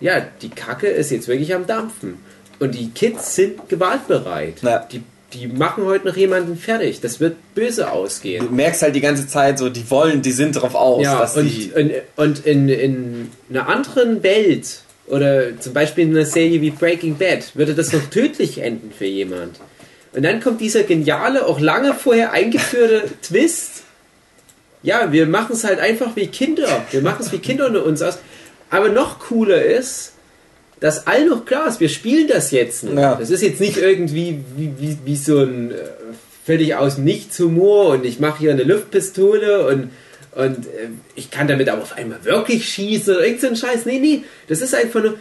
ja, 0.00 0.26
die 0.42 0.48
Kacke 0.48 0.86
ist 0.86 1.10
jetzt 1.10 1.28
wirklich 1.28 1.54
am 1.54 1.66
Dampfen. 1.66 2.18
Und 2.58 2.74
die 2.74 2.90
Kids 2.90 3.34
sind 3.36 3.68
gewaltbereit. 3.68 4.62
Ja. 4.62 4.78
Die, 4.90 5.02
die 5.34 5.46
machen 5.48 5.84
heute 5.84 6.06
noch 6.06 6.16
jemanden 6.16 6.56
fertig. 6.56 7.00
Das 7.00 7.20
wird 7.20 7.36
böse 7.54 7.90
ausgehen. 7.90 8.46
Du 8.46 8.54
merkst 8.54 8.82
halt 8.82 8.94
die 8.94 9.00
ganze 9.00 9.26
Zeit 9.26 9.58
so, 9.58 9.68
die 9.68 9.90
wollen, 9.90 10.22
die 10.22 10.32
sind 10.32 10.52
drauf 10.52 10.74
aus, 10.74 11.02
Ja, 11.04 11.20
dass 11.20 11.36
und, 11.36 11.46
die. 11.46 11.72
und, 11.74 11.92
und 12.16 12.46
in, 12.46 12.68
in 12.68 13.30
einer 13.50 13.68
anderen 13.68 14.22
Welt 14.22 14.80
oder 15.06 15.58
zum 15.60 15.74
Beispiel 15.74 16.04
in 16.04 16.16
einer 16.16 16.24
Serie 16.24 16.60
wie 16.62 16.70
Breaking 16.70 17.16
Bad 17.18 17.54
würde 17.54 17.74
das 17.74 17.92
noch 17.92 18.04
tödlich 18.10 18.58
enden 18.58 18.90
für 18.96 19.04
jemand. 19.04 19.60
Und 20.14 20.22
dann 20.22 20.40
kommt 20.40 20.60
dieser 20.60 20.84
geniale, 20.84 21.46
auch 21.46 21.60
lange 21.60 21.92
vorher 21.92 22.32
eingeführte 22.32 23.04
Twist. 23.22 23.82
Ja, 24.82 25.12
wir 25.12 25.26
machen 25.26 25.54
es 25.54 25.64
halt 25.64 25.78
einfach 25.80 26.14
wie 26.16 26.26
Kinder. 26.28 26.84
Wir 26.90 27.02
machen 27.02 27.18
es 27.20 27.32
wie 27.32 27.38
Kinder 27.38 27.66
unter 27.66 27.84
uns 27.84 28.00
aus. 28.00 28.18
Aber 28.70 28.88
noch 28.88 29.18
cooler 29.18 29.62
ist, 29.62 30.13
dass 30.84 31.06
all 31.06 31.24
noch 31.24 31.46
klar 31.46 31.66
ist, 31.66 31.80
wir 31.80 31.88
spielen 31.88 32.28
das 32.28 32.50
jetzt 32.50 32.84
nicht. 32.84 32.98
Ja. 32.98 33.14
Das 33.14 33.30
ist 33.30 33.40
jetzt 33.42 33.58
nicht 33.58 33.78
irgendwie 33.78 34.40
wie, 34.54 34.70
wie, 34.78 34.98
wie 35.02 35.16
so 35.16 35.38
ein 35.38 35.70
äh, 35.70 35.76
völlig 36.44 36.74
aus 36.74 36.98
Nichts 36.98 37.38
Humor 37.38 37.86
und 37.94 38.04
ich 38.04 38.20
mache 38.20 38.40
hier 38.40 38.50
eine 38.50 38.64
Luftpistole 38.64 39.66
und, 39.66 39.88
und 40.32 40.66
äh, 40.66 40.90
ich 41.14 41.30
kann 41.30 41.48
damit 41.48 41.70
aber 41.70 41.80
auf 41.80 41.96
einmal 41.96 42.22
wirklich 42.26 42.68
schießen 42.68 43.14
oder 43.16 43.24
irgend 43.24 43.40
so 43.40 43.46
ein 43.46 43.56
Scheiß. 43.56 43.86
Nee, 43.86 43.98
nee, 43.98 44.24
das 44.46 44.60
ist 44.60 44.74
einfach 44.74 45.02
nur, 45.02 45.14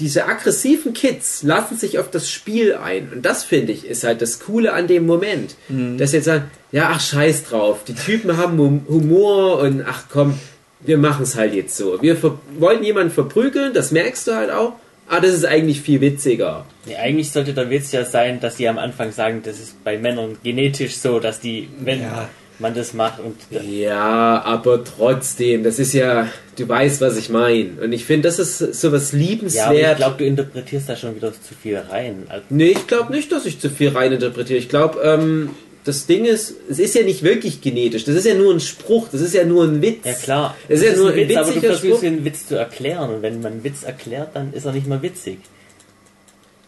diese 0.00 0.26
aggressiven 0.26 0.92
Kids 0.92 1.42
lassen 1.44 1.78
sich 1.78 1.98
auf 1.98 2.10
das 2.10 2.30
Spiel 2.30 2.74
ein. 2.74 3.10
Und 3.10 3.22
das 3.24 3.44
finde 3.44 3.72
ich 3.72 3.86
ist 3.86 4.04
halt 4.04 4.20
das 4.20 4.38
Coole 4.38 4.74
an 4.74 4.86
dem 4.86 5.06
Moment. 5.06 5.56
Dass 5.96 6.10
sie 6.10 6.18
jetzt 6.18 6.26
sagen, 6.26 6.50
ja, 6.72 6.90
ach, 6.92 7.00
scheiß 7.00 7.44
drauf. 7.44 7.84
Die 7.88 7.94
Typen 7.94 8.36
haben 8.36 8.58
Hum- 8.58 8.86
Humor 8.86 9.60
und 9.60 9.82
ach 9.88 10.04
komm, 10.12 10.38
wir 10.80 10.98
machen 10.98 11.22
es 11.24 11.36
halt 11.36 11.54
jetzt 11.54 11.76
so. 11.76 12.00
Wir 12.00 12.16
wollen 12.58 12.82
jemanden 12.84 13.10
verprügeln, 13.12 13.72
das 13.74 13.90
merkst 13.92 14.26
du 14.28 14.34
halt 14.34 14.50
auch. 14.50 14.74
Ah, 15.10 15.20
das 15.20 15.32
ist 15.32 15.46
eigentlich 15.46 15.80
viel 15.80 16.00
witziger. 16.02 16.66
Nee, 16.86 16.96
eigentlich 16.96 17.30
sollte 17.32 17.54
der 17.54 17.70
Witz 17.70 17.92
ja 17.92 18.04
sein, 18.04 18.40
dass 18.40 18.58
sie 18.58 18.68
am 18.68 18.76
Anfang 18.78 19.10
sagen, 19.10 19.40
das 19.42 19.58
ist 19.58 19.82
bei 19.82 19.96
Männern 19.96 20.36
genetisch 20.42 20.96
so, 20.98 21.18
dass 21.18 21.40
die, 21.40 21.68
wenn 21.80 22.02
Ja. 22.02 22.28
man 22.58 22.74
das 22.74 22.92
macht 22.92 23.18
und 23.20 23.36
Ja, 23.66 24.42
aber 24.44 24.84
trotzdem, 24.84 25.64
das 25.64 25.78
ist 25.78 25.94
ja, 25.94 26.28
du 26.56 26.68
weißt, 26.68 27.00
was 27.00 27.16
ich 27.16 27.30
meine. 27.30 27.70
Und 27.82 27.92
ich 27.92 28.04
finde, 28.04 28.28
das 28.28 28.38
ist 28.38 28.58
sowas 28.58 29.12
ja, 29.12 29.16
aber 29.18 29.22
ich 29.22 29.28
liebenswert. 29.30 29.96
glaube, 29.96 30.16
du 30.18 30.24
interpretierst 30.26 30.88
da 30.90 30.94
schon 30.96 31.16
wieder 31.16 31.32
zu 31.32 31.54
viel 31.54 31.78
rein. 31.78 32.24
Also, 32.28 32.44
Nee, 32.50 32.72
ich 32.72 32.86
glaube 32.86 33.10
nicht, 33.12 33.32
dass 33.32 33.46
ich 33.46 33.58
zu 33.60 33.70
viel 33.70 33.88
reininterpretiere. 33.88 34.58
Ich 34.58 34.68
glaube, 34.68 35.00
ähm, 35.02 35.50
das 35.88 36.04
Ding 36.04 36.26
ist, 36.26 36.54
es 36.68 36.78
ist 36.78 36.94
ja 36.94 37.02
nicht 37.02 37.22
wirklich 37.22 37.62
genetisch. 37.62 38.04
Das 38.04 38.14
ist 38.14 38.26
ja 38.26 38.34
nur 38.34 38.52
ein 38.52 38.60
Spruch. 38.60 39.08
Das 39.10 39.22
ist 39.22 39.32
ja 39.32 39.44
nur 39.44 39.64
ein 39.64 39.80
Witz. 39.80 40.04
ja 40.04 40.12
klar, 40.12 40.56
Es 40.68 40.82
ist 40.82 40.86
ja 40.86 40.96
nur 40.96 41.10
ein 41.10 41.16
Witz, 41.16 41.36
aber 41.36 41.52
du 41.52 41.60
versuchst 41.60 42.02
den 42.02 42.24
Witz 42.26 42.46
zu 42.46 42.56
erklären 42.56 43.08
und 43.10 43.22
wenn 43.22 43.40
man 43.40 43.52
einen 43.52 43.64
Witz 43.64 43.84
erklärt, 43.84 44.36
dann 44.36 44.52
ist 44.52 44.66
er 44.66 44.72
nicht 44.72 44.86
mehr 44.86 45.02
witzig. 45.02 45.38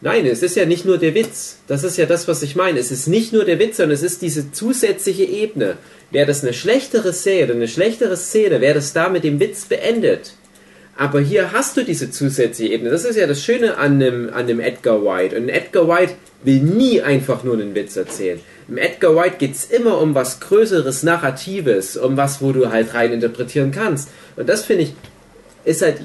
Nein, 0.03 0.25
es 0.25 0.41
ist 0.41 0.55
ja 0.55 0.65
nicht 0.65 0.85
nur 0.85 0.97
der 0.97 1.13
Witz. 1.13 1.57
Das 1.67 1.83
ist 1.83 1.97
ja 1.97 2.07
das, 2.07 2.27
was 2.27 2.41
ich 2.41 2.55
meine. 2.55 2.79
Es 2.79 2.89
ist 2.89 3.05
nicht 3.05 3.31
nur 3.31 3.45
der 3.45 3.59
Witz, 3.59 3.77
sondern 3.77 3.93
es 3.93 4.01
ist 4.01 4.23
diese 4.23 4.51
zusätzliche 4.51 5.23
Ebene. 5.23 5.77
Wäre 6.09 6.25
das 6.25 6.41
eine 6.41 6.53
schlechtere 6.53 7.13
Szene, 7.13 7.53
eine 7.53 7.67
schlechtere 7.67 8.17
Szene, 8.17 8.59
wäre 8.59 8.73
das 8.73 8.93
da 8.93 9.09
mit 9.09 9.23
dem 9.23 9.39
Witz 9.39 9.65
beendet. 9.65 10.33
Aber 10.97 11.19
hier 11.19 11.51
hast 11.51 11.77
du 11.77 11.83
diese 11.83 12.11
zusätzliche 12.11 12.73
Ebene. 12.73 12.89
Das 12.89 13.05
ist 13.05 13.15
ja 13.15 13.27
das 13.27 13.43
Schöne 13.43 13.77
an 13.77 13.99
dem, 13.99 14.31
an 14.33 14.47
dem 14.47 14.59
Edgar 14.59 15.03
White. 15.03 15.35
Und 15.35 15.49
Edgar 15.49 15.87
White 15.87 16.13
will 16.43 16.61
nie 16.61 17.01
einfach 17.01 17.43
nur 17.43 17.53
einen 17.53 17.73
Witz 17.75 17.95
erzählen. 17.95 18.39
Im 18.67 18.77
Edgar 18.77 19.15
White 19.15 19.37
geht 19.37 19.53
es 19.53 19.65
immer 19.65 19.99
um 19.99 20.15
was 20.15 20.39
Größeres, 20.39 21.03
Narratives, 21.03 21.97
um 21.97 22.17
was, 22.17 22.41
wo 22.41 22.51
du 22.51 22.69
halt 22.71 22.93
rein 22.93 23.13
interpretieren 23.13 23.71
kannst. 23.71 24.09
Und 24.35 24.47
das 24.47 24.65
finde 24.65 24.83
ich, 24.83 24.93
ist 25.65 25.81
halt 25.81 26.01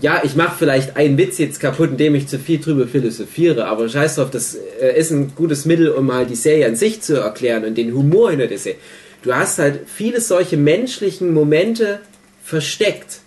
ja, 0.00 0.22
ich 0.24 0.34
mache 0.34 0.56
vielleicht 0.58 0.96
einen 0.96 1.16
Witz 1.18 1.38
jetzt 1.38 1.60
kaputt, 1.60 1.90
indem 1.90 2.14
ich 2.14 2.26
zu 2.26 2.38
viel 2.38 2.60
drüber 2.60 2.86
philosophiere, 2.86 3.66
aber 3.66 3.88
scheiß 3.88 4.16
drauf, 4.16 4.30
das 4.30 4.56
äh, 4.80 4.98
ist 4.98 5.10
ein 5.10 5.32
gutes 5.34 5.66
Mittel, 5.66 5.88
um 5.88 6.12
halt 6.12 6.30
die 6.30 6.34
Serie 6.34 6.66
an 6.66 6.76
sich 6.76 7.00
zu 7.00 7.20
erklären 7.20 7.64
und 7.64 7.78
den 7.78 7.94
Humor 7.94 8.30
hinter 8.30 8.48
der 8.48 8.58
Serie. 8.58 8.78
Du 9.22 9.34
hast 9.34 9.58
halt 9.58 9.80
viele 9.86 10.20
solche 10.20 10.56
menschlichen 10.56 11.32
Momente 11.32 12.00
versteckt 12.42 13.20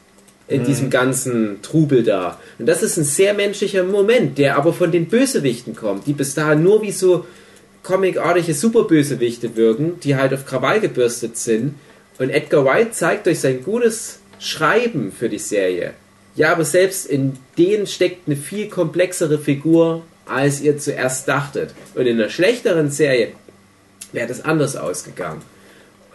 in 0.47 0.63
diesem 0.63 0.89
ganzen 0.89 1.61
Trubel 1.61 2.03
da. 2.03 2.39
Und 2.57 2.67
das 2.67 2.83
ist 2.83 2.97
ein 2.97 3.03
sehr 3.03 3.33
menschlicher 3.33 3.83
Moment, 3.83 4.37
der 4.37 4.57
aber 4.57 4.73
von 4.73 4.91
den 4.91 5.07
Bösewichten 5.07 5.75
kommt, 5.75 6.07
die 6.07 6.13
bis 6.13 6.35
dahin 6.35 6.63
nur 6.63 6.81
wie 6.81 6.91
so 6.91 7.25
comicartige 7.83 8.53
Superbösewichte 8.53 9.55
wirken, 9.55 9.99
die 10.01 10.15
halt 10.15 10.33
auf 10.33 10.45
Krawall 10.45 10.79
gebürstet 10.79 11.37
sind. 11.37 11.75
Und 12.17 12.29
Edgar 12.29 12.65
Wright 12.65 12.95
zeigt 12.95 13.25
durch 13.25 13.39
sein 13.39 13.63
gutes 13.63 14.19
Schreiben 14.39 15.11
für 15.11 15.29
die 15.29 15.39
Serie, 15.39 15.93
ja, 16.37 16.51
aber 16.51 16.65
selbst 16.65 17.07
in 17.07 17.33
denen 17.57 17.87
steckt 17.87 18.27
eine 18.27 18.35
viel 18.35 18.69
komplexere 18.69 19.39
Figur, 19.39 20.03
als 20.27 20.61
ihr 20.61 20.77
zuerst 20.77 21.27
dachtet. 21.27 21.73
Und 21.95 22.05
in 22.05 22.19
einer 22.19 22.29
schlechteren 22.29 22.91
Serie 22.91 23.29
wäre 24.11 24.27
das 24.27 24.45
anders 24.45 24.75
ausgegangen. 24.75 25.41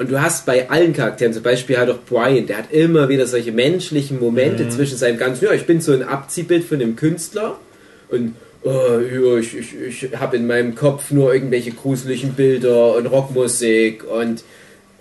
Und 0.03 0.11
du 0.11 0.21
hast 0.21 0.47
bei 0.47 0.69
allen 0.69 0.93
Charakteren, 0.95 1.33
zum 1.33 1.45
Beispiel 1.45 1.79
halt 1.79 1.89
auch 1.89 2.01
Brian, 2.05 2.49
der 2.49 2.59
hat 2.59 2.73
immer 2.73 3.09
wieder 3.09 3.25
solche 3.25 3.53
menschlichen 3.53 4.19
Momente 4.19 4.69
zwischen 4.69 4.99
seinem 4.99 5.17
ganzen, 5.17 5.45
ja, 5.45 5.53
ich 5.53 5.65
bin 5.65 5.81
so 5.81 5.93
ein 5.93 6.03
Abziehbild 6.03 6.65
von 6.65 6.81
dem 6.81 6.97
Künstler 6.97 7.57
und 8.09 8.35
oh, 8.65 8.99
ja, 8.99 9.37
ich, 9.39 9.57
ich, 9.57 10.03
ich 10.03 10.17
habe 10.19 10.39
in 10.39 10.49
meinem 10.49 10.75
Kopf 10.75 11.13
nur 11.13 11.33
irgendwelche 11.33 11.71
gruseligen 11.71 12.33
Bilder 12.33 12.97
und 12.97 13.07
Rockmusik 13.07 14.03
und 14.03 14.43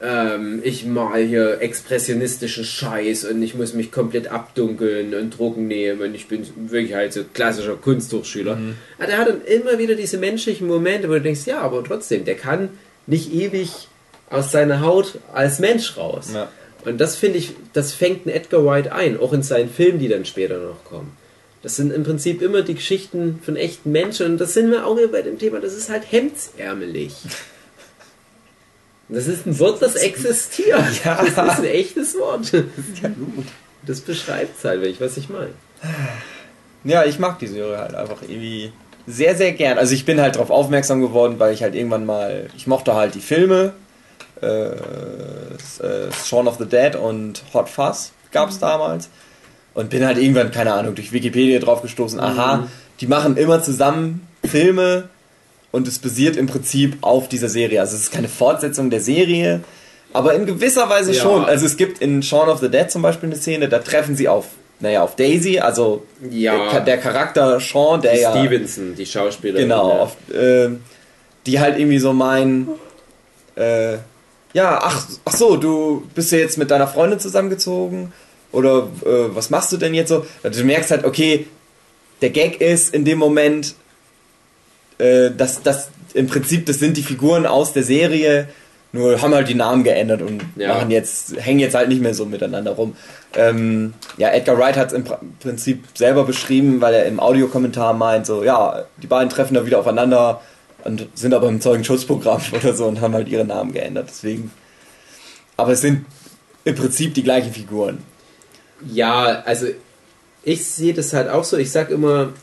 ähm, 0.03 0.61
ich 0.63 0.85
mal 0.85 1.23
hier 1.23 1.59
expressionistischen 1.61 2.63
Scheiß 2.63 3.25
und 3.25 3.41
ich 3.41 3.55
muss 3.55 3.73
mich 3.73 3.91
komplett 3.91 4.27
abdunkeln 4.27 5.15
und 5.15 5.35
Drogen 5.35 5.67
nehmen 5.67 6.01
und 6.01 6.13
ich 6.13 6.27
bin 6.27 6.45
wirklich 6.69 6.93
halt 6.93 7.11
so 7.11 7.21
klassischer 7.33 7.75
Kunsthochschüler. 7.75 8.55
Aber 8.99 9.07
der 9.07 9.17
hat 9.17 9.29
dann 9.29 9.41
immer 9.45 9.79
wieder 9.79 9.95
diese 9.95 10.19
menschlichen 10.19 10.67
Momente, 10.67 11.09
wo 11.09 11.13
du 11.13 11.21
denkst, 11.21 11.47
ja, 11.47 11.61
aber 11.61 11.83
trotzdem, 11.83 12.23
der 12.23 12.35
kann 12.35 12.69
nicht 13.07 13.33
ewig 13.33 13.87
aus 14.31 14.51
seiner 14.51 14.81
Haut 14.81 15.19
als 15.33 15.59
Mensch 15.59 15.97
raus. 15.97 16.29
Ja. 16.33 16.49
Und 16.85 16.99
das 16.99 17.15
finde 17.15 17.37
ich, 17.37 17.53
das 17.73 17.93
fängt 17.93 18.25
ein 18.25 18.29
Edgar 18.29 18.65
Wright 18.65 18.91
ein, 18.91 19.19
auch 19.19 19.33
in 19.33 19.43
seinen 19.43 19.69
Filmen, 19.69 19.99
die 19.99 20.07
dann 20.07 20.25
später 20.25 20.57
noch 20.57 20.83
kommen. 20.83 21.15
Das 21.61 21.75
sind 21.75 21.93
im 21.93 22.03
Prinzip 22.03 22.41
immer 22.41 22.63
die 22.63 22.73
Geschichten 22.73 23.39
von 23.43 23.55
echten 23.55 23.91
Menschen 23.91 24.25
und 24.25 24.37
das 24.39 24.55
sind 24.55 24.71
wir 24.71 24.87
auch 24.87 24.97
wieder 24.97 25.09
bei 25.09 25.21
dem 25.21 25.37
Thema, 25.37 25.59
das 25.59 25.73
ist 25.73 25.89
halt 25.89 26.03
hemdsärmelig. 26.09 27.13
Das 29.09 29.27
ist 29.27 29.45
ein 29.45 29.59
Wort, 29.59 29.81
das 29.81 29.95
existiert. 29.95 30.79
Ja. 31.03 31.21
Das 31.21 31.27
ist 31.27 31.37
ein 31.37 31.65
echtes 31.65 32.15
Wort. 32.15 32.51
Das 33.85 34.01
beschreibt 34.01 34.57
es 34.57 34.63
halt, 34.63 34.81
wenn 34.81 34.89
ich 34.89 35.01
was 35.01 35.17
ich 35.17 35.27
meine. 35.29 35.51
Ja, 36.83 37.03
ich 37.03 37.19
mag 37.19 37.37
die 37.39 37.47
Serie 37.47 37.77
halt 37.77 37.93
einfach 37.93 38.21
irgendwie 38.21 38.71
sehr, 39.05 39.35
sehr 39.35 39.51
gern. 39.51 39.77
Also 39.77 39.93
ich 39.93 40.05
bin 40.05 40.21
halt 40.21 40.35
darauf 40.35 40.49
aufmerksam 40.49 41.01
geworden, 41.01 41.35
weil 41.39 41.53
ich 41.53 41.61
halt 41.61 41.75
irgendwann 41.75 42.05
mal, 42.05 42.49
ich 42.55 42.67
mochte 42.67 42.95
halt 42.95 43.13
die 43.15 43.21
Filme, 43.21 43.73
Shaun 46.25 46.47
of 46.47 46.57
the 46.57 46.65
Dead 46.65 46.95
und 46.95 47.43
Hot 47.53 47.69
Fuzz 47.69 48.11
gab 48.31 48.49
es 48.49 48.59
damals. 48.59 49.09
Und 49.73 49.89
bin 49.89 50.05
halt 50.05 50.17
irgendwann, 50.17 50.51
keine 50.51 50.73
Ahnung, 50.73 50.95
durch 50.95 51.13
Wikipedia 51.13 51.59
drauf 51.59 51.81
gestoßen, 51.81 52.19
aha, 52.19 52.67
die 52.99 53.07
machen 53.07 53.37
immer 53.37 53.63
zusammen 53.63 54.27
Filme 54.45 55.07
und 55.71 55.87
es 55.87 55.99
basiert 55.99 56.35
im 56.35 56.47
Prinzip 56.47 56.97
auf 57.01 57.29
dieser 57.29 57.47
Serie. 57.47 57.79
Also 57.79 57.95
es 57.95 58.03
ist 58.03 58.11
keine 58.11 58.27
Fortsetzung 58.27 58.89
der 58.89 58.99
Serie, 58.99 59.61
aber 60.11 60.33
in 60.33 60.45
gewisser 60.45 60.89
Weise 60.89 61.13
Ja. 61.13 61.21
schon. 61.21 61.45
Also 61.45 61.65
es 61.65 61.77
gibt 61.77 61.99
in 62.01 62.21
Shaun 62.21 62.49
of 62.49 62.59
the 62.59 62.67
Dead 62.69 62.91
zum 62.91 63.01
Beispiel 63.01 63.29
eine 63.29 63.37
Szene, 63.37 63.69
da 63.69 63.79
treffen 63.79 64.17
sie 64.17 64.27
auf, 64.27 64.47
naja, 64.81 65.03
auf 65.03 65.15
Daisy, 65.15 65.59
also 65.59 66.03
Ja. 66.29 66.69
der, 66.71 66.81
der 66.81 66.97
Charakter 66.97 67.57
Sean, 67.61 68.01
der 68.01 68.19
ja 68.19 68.31
Stevenson, 68.31 68.95
die 68.95 69.05
Schauspielerin. 69.05 69.69
genau, 69.69 69.89
auf, 69.89 70.17
äh, 70.33 70.67
die 71.45 71.59
halt 71.61 71.79
irgendwie 71.79 71.99
so 71.99 72.11
meinen, 72.11 72.67
äh, 73.55 73.97
ja, 74.53 74.79
ach, 74.81 75.05
ach 75.25 75.35
so, 75.35 75.55
du 75.57 76.03
bist 76.15 76.31
ja 76.31 76.39
jetzt 76.39 76.57
mit 76.57 76.71
deiner 76.71 76.87
Freundin 76.87 77.19
zusammengezogen 77.19 78.11
oder 78.51 78.87
äh, 79.05 79.33
was 79.35 79.49
machst 79.49 79.71
du 79.71 79.77
denn 79.77 79.93
jetzt 79.93 80.09
so? 80.09 80.25
Also 80.43 80.61
Du 80.61 80.65
merkst 80.67 80.91
halt, 80.91 81.05
okay, 81.05 81.47
der 82.21 82.29
Gag 82.31 82.59
ist 82.61 82.93
in 82.93 83.05
dem 83.05 83.17
Moment, 83.17 83.75
äh, 84.97 85.31
dass 85.35 85.61
das 85.63 85.89
im 86.13 86.27
Prinzip, 86.27 86.65
das 86.65 86.79
sind 86.79 86.97
die 86.97 87.03
Figuren 87.03 87.45
aus 87.45 87.73
der 87.73 87.83
Serie, 87.83 88.47
nur 88.93 89.21
haben 89.21 89.33
halt 89.33 89.47
die 89.47 89.55
Namen 89.55 89.85
geändert 89.85 90.21
und 90.21 90.43
Ja. 90.57 90.67
machen 90.75 90.91
jetzt, 90.91 91.33
hängen 91.37 91.59
jetzt 91.59 91.75
halt 91.75 91.87
nicht 91.87 92.01
mehr 92.01 92.13
so 92.13 92.25
miteinander 92.25 92.71
rum. 92.71 92.95
Ähm, 93.35 93.93
ja, 94.17 94.29
Edgar 94.29 94.57
Wright 94.57 94.75
hat 94.75 94.87
es 94.89 94.93
im 94.93 95.05
Prinzip 95.39 95.85
selber 95.95 96.25
beschrieben, 96.25 96.81
weil 96.81 96.93
er 96.93 97.05
im 97.05 97.21
Audiokommentar 97.21 97.93
meint, 97.93 98.25
so, 98.25 98.43
ja, 98.43 98.83
die 99.01 99.07
beiden 99.07 99.29
treffen 99.29 99.53
da 99.53 99.65
wieder 99.65 99.79
aufeinander 99.79 100.41
und 100.83 101.07
sind 101.15 101.33
aber 101.33 101.49
im 101.49 101.61
Zeugenschutzprogramm 101.61 102.41
oder 102.51 102.73
so 102.73 102.85
und 102.85 103.01
haben 103.01 103.13
halt 103.13 103.27
ihre 103.27 103.45
Namen 103.45 103.73
geändert. 103.73 104.07
Deswegen. 104.09 104.51
Aber 105.57 105.73
es 105.73 105.81
sind 105.81 106.05
im 106.63 106.75
Prinzip 106.75 107.13
die 107.13 107.23
gleichen 107.23 107.53
Figuren. 107.53 107.99
Ja, 108.85 109.43
also 109.45 109.67
ich 110.43 110.65
sehe 110.65 110.93
das 110.93 111.13
halt 111.13 111.29
auch 111.29 111.43
so. 111.43 111.57
Ich 111.57 111.71
sag 111.71 111.91
immer, 111.91 112.33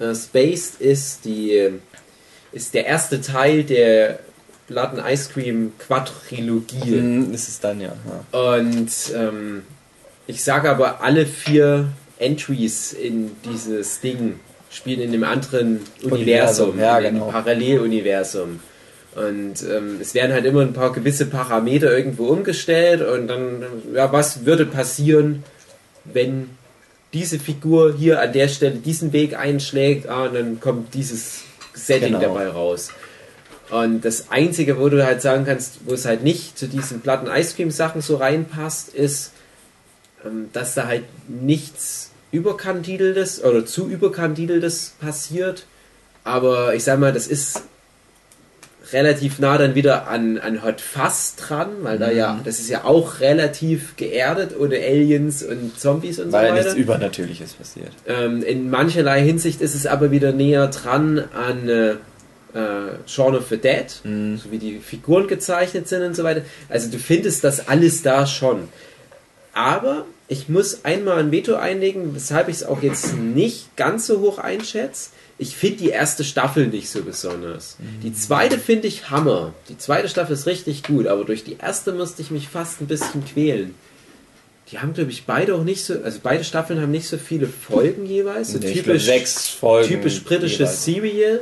äh, 0.00 0.14
Spaced 0.14 0.80
ist 0.80 1.24
die 1.24 1.70
ist 2.52 2.74
der 2.74 2.86
erste 2.86 3.20
Teil 3.20 3.64
der 3.64 4.20
and 4.70 5.02
Ice 5.06 5.28
Cream 5.30 5.72
Quadrilogie. 5.78 6.96
Mhm, 6.96 7.34
ist 7.34 7.48
es 7.48 7.60
dann 7.60 7.80
ja. 7.80 7.92
ja. 8.32 8.48
Und 8.48 8.90
ähm, 9.14 9.62
ich 10.26 10.42
sage 10.42 10.70
aber, 10.70 11.02
alle 11.02 11.26
vier 11.26 11.88
Entries 12.18 12.92
in 12.92 13.32
dieses 13.44 14.00
Ding 14.00 14.40
spielen 14.74 15.00
in 15.00 15.12
einem 15.12 15.24
anderen 15.24 15.80
Universum, 16.02 16.70
Universum, 16.70 16.78
ja, 16.78 16.98
in 16.98 17.06
einem 17.06 17.14
genau. 17.20 17.30
Paralleluniversum. 17.30 18.60
Und 19.14 19.62
ähm, 19.62 19.98
es 20.00 20.14
werden 20.14 20.32
halt 20.32 20.44
immer 20.44 20.62
ein 20.62 20.72
paar 20.72 20.92
gewisse 20.92 21.26
Parameter 21.26 21.96
irgendwo 21.96 22.26
umgestellt 22.26 23.00
und 23.00 23.28
dann, 23.28 23.62
ja, 23.94 24.12
was 24.12 24.44
würde 24.44 24.66
passieren, 24.66 25.44
wenn 26.04 26.50
diese 27.12 27.38
Figur 27.38 27.94
hier 27.96 28.20
an 28.20 28.32
der 28.32 28.48
Stelle 28.48 28.74
diesen 28.74 29.12
Weg 29.12 29.38
einschlägt, 29.38 30.08
ah, 30.08 30.24
und 30.24 30.34
dann 30.34 30.60
kommt 30.60 30.94
dieses 30.94 31.42
Setting 31.72 32.14
Genau. 32.14 32.20
dabei 32.20 32.48
raus. 32.48 32.90
Und 33.70 34.04
das 34.04 34.30
Einzige, 34.30 34.78
wo 34.78 34.88
du 34.88 35.04
halt 35.06 35.22
sagen 35.22 35.44
kannst, 35.46 35.78
wo 35.86 35.94
es 35.94 36.04
halt 36.04 36.22
nicht 36.22 36.58
zu 36.58 36.66
diesen 36.66 37.00
Platten 37.00 37.28
Ice 37.28 37.54
Cream 37.54 37.70
Sachen 37.70 38.00
so 38.00 38.16
reinpasst, 38.16 38.88
ist, 38.88 39.30
ähm, 40.24 40.50
dass 40.52 40.74
da 40.74 40.86
halt 40.86 41.04
nichts 41.28 42.03
überkandideltes 42.34 43.42
oder 43.42 43.64
zu 43.64 43.88
überkandideltes 43.88 44.94
passiert. 45.00 45.64
Aber 46.24 46.74
ich 46.74 46.84
sag 46.84 46.98
mal, 46.98 47.12
das 47.12 47.26
ist 47.26 47.62
relativ 48.92 49.38
nah 49.38 49.56
dann 49.56 49.74
wieder 49.74 50.08
an, 50.08 50.38
an 50.38 50.62
Hot 50.62 50.80
Fuzz 50.80 51.36
dran, 51.36 51.68
weil 51.82 51.98
da 51.98 52.10
ja, 52.10 52.38
das 52.44 52.60
ist 52.60 52.68
ja 52.68 52.84
auch 52.84 53.20
relativ 53.20 53.96
geerdet 53.96 54.54
ohne 54.58 54.76
Aliens 54.76 55.42
und 55.42 55.78
Zombies 55.78 56.18
und 56.20 56.32
Weil 56.32 56.42
so 56.42 56.48
ja 56.48 56.54
nichts 56.54 56.70
weiter. 56.72 56.78
Übernatürliches 56.80 57.54
passiert. 57.54 57.92
Ähm, 58.06 58.42
in 58.42 58.68
mancherlei 58.70 59.22
Hinsicht 59.22 59.60
ist 59.62 59.74
es 59.74 59.86
aber 59.86 60.10
wieder 60.10 60.32
näher 60.32 60.66
dran 60.68 61.24
an 61.34 61.68
äh, 61.68 61.90
äh, 61.92 61.96
Shaun 63.06 63.34
of 63.36 63.48
the 63.48 63.56
Dead, 63.56 63.86
Mhm. 64.04 64.36
so 64.38 64.50
wie 64.52 64.58
die 64.58 64.78
Figuren 64.78 65.28
gezeichnet 65.28 65.88
sind 65.88 66.02
und 66.02 66.14
so 66.14 66.22
weiter. 66.22 66.42
Also 66.68 66.90
du 66.90 66.98
findest 66.98 67.42
das 67.42 67.68
alles 67.68 68.02
da 68.02 68.26
schon. 68.26 68.68
Aber 69.54 70.04
ich 70.28 70.48
muss 70.48 70.84
einmal 70.84 71.18
ein 71.18 71.30
Veto 71.30 71.54
einlegen, 71.54 72.14
weshalb 72.14 72.48
ich 72.48 72.56
es 72.56 72.64
auch 72.64 72.82
jetzt 72.82 73.14
nicht 73.16 73.76
ganz 73.76 74.06
so 74.06 74.20
hoch 74.20 74.38
einschätze. 74.38 75.10
Ich 75.36 75.56
finde 75.56 75.78
die 75.78 75.88
erste 75.88 76.24
Staffel 76.24 76.68
nicht 76.68 76.88
so 76.88 77.02
besonders. 77.02 77.76
Die 78.02 78.14
zweite 78.14 78.58
finde 78.58 78.86
ich 78.86 79.10
Hammer. 79.10 79.52
Die 79.68 79.76
zweite 79.76 80.08
Staffel 80.08 80.34
ist 80.34 80.46
richtig 80.46 80.84
gut, 80.84 81.08
aber 81.08 81.24
durch 81.24 81.44
die 81.44 81.56
erste 81.60 81.92
musste 81.92 82.22
ich 82.22 82.30
mich 82.30 82.48
fast 82.48 82.80
ein 82.80 82.86
bisschen 82.86 83.24
quälen. 83.24 83.74
Die 84.70 84.78
haben, 84.78 84.94
glaube 84.94 85.10
ich, 85.10 85.26
beide 85.26 85.56
auch 85.56 85.64
nicht 85.64 85.84
so, 85.84 85.94
also 86.02 86.20
beide 86.22 86.44
Staffeln 86.44 86.80
haben 86.80 86.92
nicht 86.92 87.08
so 87.08 87.18
viele 87.18 87.46
Folgen 87.48 88.06
jeweils. 88.06 88.52
So 88.52 88.58
Nee, 88.58 88.72
typisch, 88.72 89.04
sechs 89.04 89.48
Folgen 89.48 89.88
typisch 89.88 90.22
britisches 90.22 90.58
jeweils. 90.58 90.84
Serial. 90.84 91.40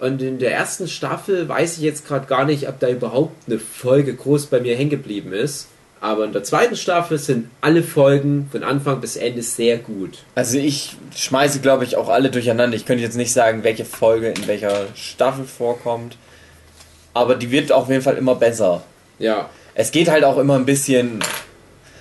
Und 0.00 0.22
in 0.22 0.38
der 0.38 0.52
ersten 0.52 0.86
Staffel 0.86 1.48
weiß 1.48 1.78
ich 1.78 1.82
jetzt 1.82 2.06
gerade 2.06 2.26
gar 2.26 2.44
nicht, 2.44 2.68
ob 2.68 2.78
da 2.78 2.88
überhaupt 2.88 3.48
eine 3.48 3.58
Folge 3.58 4.14
groß 4.14 4.46
bei 4.46 4.60
mir 4.60 4.76
hängen 4.76 4.90
geblieben 4.90 5.32
ist. 5.32 5.68
Aber 6.00 6.24
in 6.24 6.32
der 6.32 6.44
zweiten 6.44 6.76
Staffel 6.76 7.18
sind 7.18 7.50
alle 7.60 7.82
Folgen 7.82 8.48
von 8.52 8.62
Anfang 8.62 9.00
bis 9.00 9.16
Ende 9.16 9.42
sehr 9.42 9.78
gut. 9.78 10.18
Also 10.34 10.58
ich 10.58 10.96
schmeiße, 11.14 11.60
glaube 11.60 11.84
ich, 11.84 11.96
auch 11.96 12.08
alle 12.08 12.30
durcheinander. 12.30 12.76
Ich 12.76 12.84
könnte 12.84 13.02
jetzt 13.02 13.16
nicht 13.16 13.32
sagen, 13.32 13.64
welche 13.64 13.84
Folge 13.84 14.28
in 14.28 14.46
welcher 14.46 14.86
Staffel 14.94 15.44
vorkommt. 15.44 16.18
Aber 17.14 17.34
die 17.34 17.50
wird 17.50 17.72
auf 17.72 17.88
jeden 17.88 18.02
Fall 18.02 18.18
immer 18.18 18.34
besser. 18.34 18.82
Ja. 19.18 19.48
Es 19.74 19.90
geht 19.90 20.10
halt 20.10 20.24
auch 20.24 20.36
immer 20.36 20.56
ein 20.56 20.66
bisschen. 20.66 21.20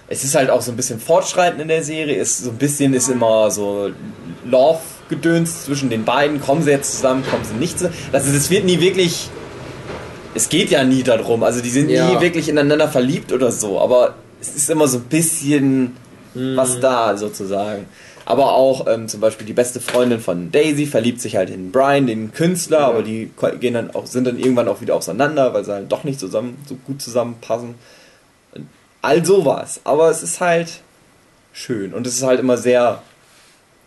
Es 0.07 0.23
ist 0.23 0.35
halt 0.35 0.49
auch 0.49 0.61
so 0.61 0.71
ein 0.71 0.77
bisschen 0.77 0.99
fortschreitend 0.99 1.61
in 1.61 1.69
der 1.69 1.83
Serie. 1.83 2.19
Es 2.19 2.39
so 2.39 2.49
ein 2.49 2.57
bisschen 2.57 2.93
ist 2.93 3.07
immer 3.07 3.49
so 3.49 3.91
Love-Gedöns 4.45 5.63
zwischen 5.65 5.89
den 5.89 6.03
beiden. 6.03 6.41
Kommen 6.41 6.63
sie 6.63 6.71
jetzt 6.71 6.97
zusammen, 6.97 7.25
kommen 7.31 7.45
sie 7.45 7.55
nicht 7.55 7.79
zusammen. 7.79 7.95
Also 8.11 8.29
es 8.31 8.49
wird 8.49 8.65
nie 8.65 8.81
wirklich. 8.81 9.29
Es 10.35 10.49
geht 10.49 10.69
ja 10.69 10.83
nie 10.83 11.01
darum. 11.01 11.41
Also 11.43 11.61
die 11.61 11.69
sind 11.69 11.89
Ja. 11.89 12.09
nie 12.13 12.21
wirklich 12.21 12.47
ineinander 12.49 12.87
verliebt 12.89 13.31
oder 13.33 13.51
so. 13.51 13.79
Aber 13.79 14.13
es 14.39 14.55
ist 14.55 14.69
immer 14.69 14.87
so 14.87 14.97
ein 14.97 15.03
bisschen 15.05 15.95
was 16.35 16.81
da 16.81 17.15
sozusagen. 17.17 17.85
Aber 18.25 18.53
auch 18.55 18.87
ähm, 18.87 19.07
zum 19.07 19.21
Beispiel 19.21 19.45
die 19.47 19.53
beste 19.53 19.79
Freundin 19.79 20.19
von 20.19 20.51
Daisy 20.51 20.85
verliebt 20.85 21.21
sich 21.21 21.37
halt 21.37 21.49
in 21.49 21.71
Brian, 21.71 22.07
den 22.07 22.33
Künstler, 22.33 22.79
aber 22.79 23.03
die 23.03 23.31
gehen 23.61 23.75
dann 23.75 23.91
auch, 23.91 24.05
sind 24.07 24.25
dann 24.25 24.37
irgendwann 24.37 24.67
auch 24.67 24.81
wieder 24.81 24.95
auseinander, 24.95 25.53
weil 25.53 25.63
sie 25.63 25.71
halt 25.71 25.91
doch 25.91 26.03
nicht 26.03 26.19
zusammen 26.19 26.57
so 26.67 26.75
gut 26.75 27.01
zusammenpassen. 27.01 27.75
All 29.01 29.23
sowas. 29.23 29.79
Aber 29.83 30.09
es 30.09 30.23
ist 30.23 30.41
halt 30.41 30.81
schön 31.53 31.93
und 31.93 32.05
es 32.07 32.15
ist 32.15 32.23
halt 32.23 32.39
immer 32.39 32.57
sehr 32.57 33.01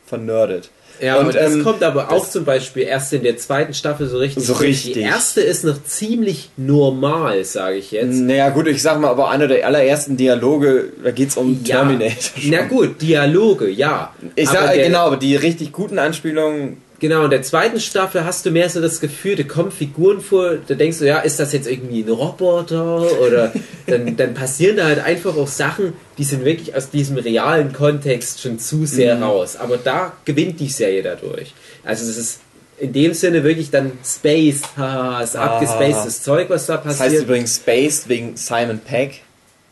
vernördet. 0.07 0.71
Ja, 1.01 1.19
Und, 1.19 1.27
und, 1.27 1.35
das 1.35 1.55
ähm, 1.55 1.63
kommt 1.65 1.83
aber 1.83 2.11
auch 2.13 2.29
zum 2.29 2.45
Beispiel 2.45 2.83
erst 2.85 3.13
in 3.13 3.23
der 3.23 3.37
zweiten 3.37 3.73
Staffel 3.75 4.09
so 4.09 4.19
richtig. 4.19 4.45
So 4.45 4.55
richtig. 4.55 4.95
Die 4.95 5.01
erste 5.01 5.41
ist 5.41 5.65
noch 5.65 5.83
ziemlich 5.85 6.51
normal, 6.57 7.45
sage 7.45 7.77
ich 7.77 7.91
jetzt. 7.93 8.15
Naja, 8.17 8.49
gut, 8.51 8.67
ich 8.67 8.83
sag 8.83 9.01
mal, 9.01 9.09
aber 9.09 9.31
einer 9.31 9.47
der 9.47 9.65
allerersten 9.67 10.17
Dialoge, 10.17 10.93
da 11.03 11.11
geht's 11.11 11.37
um 11.37 11.61
Ja. 11.65 11.77
Terminator. 11.79 12.17
Na 12.45 12.63
gut, 12.63 13.01
Dialoge, 13.01 13.69
ja. 13.71 14.13
Ich 14.35 14.49
Aber 14.49 14.59
sag, 14.59 14.75
der- 14.75 14.87
genau, 14.87 15.07
aber 15.07 15.17
die 15.17 15.37
richtig 15.37 15.73
guten 15.73 15.99
Anspielungen, 15.99 16.79
Genau, 17.01 17.25
in 17.25 17.31
der 17.31 17.43
zweiten 17.43 17.79
Staffel 17.79 18.25
hast 18.25 18.45
du 18.45 18.51
mehr 18.51 18.69
so 18.69 18.81
das 18.81 18.99
Gefühl, 19.01 19.37
da 19.37 19.45
kommen 19.45 19.71
Figuren 19.71 20.21
vor, 20.21 20.57
da 20.57 20.75
denkst 20.75 20.99
du, 20.99 21.07
ja, 21.07 21.21
ist 21.21 21.39
das 21.39 21.53
jetzt 21.53 21.69
irgendwie 21.69 22.01
ein 22.03 22.09
Roboter 22.09 23.03
oder 23.21 23.53
dann, 23.87 24.17
dann 24.17 24.35
passieren 24.35 24.79
da 24.79 24.87
halt 24.87 24.99
einfach 24.99 25.37
auch 25.37 25.47
Sachen, 25.47 25.93
die 26.19 26.25
sind 26.25 26.45
wirklich 26.45 26.75
aus 26.75 26.91
diesem 26.91 27.17
realen 27.19 27.73
Kontext 27.73 28.41
schon 28.41 28.59
zu 28.59 28.85
sehr 28.85 29.15
Mhm. 29.15 29.23
raus. 29.23 29.57
Aber 29.57 29.77
da 29.77 30.13
gewinnt 30.25 30.59
die 30.59 30.69
Serie 30.69 31.05
dadurch. 31.05 31.55
Also 31.85 32.05
es 32.11 32.17
ist 32.17 32.41
in 32.79 32.93
dem 32.93 33.15
Sinne 33.15 33.45
wirklich 33.45 33.71
dann 33.71 33.93
Space, 34.05 34.63
haha, 34.77 35.23
ist 35.23 35.37
Ah. 35.37 35.57
abgespacedes 35.57 36.23
Zeug, 36.23 36.51
was 36.51 36.67
da 36.67 36.79
das 36.79 36.85
passiert. 36.99 37.13
heißt 37.13 37.23
übrigens 37.23 37.57
Spaced 37.57 38.09
wegen 38.09 38.37
Simon 38.37 38.81
Peck, 38.81 39.21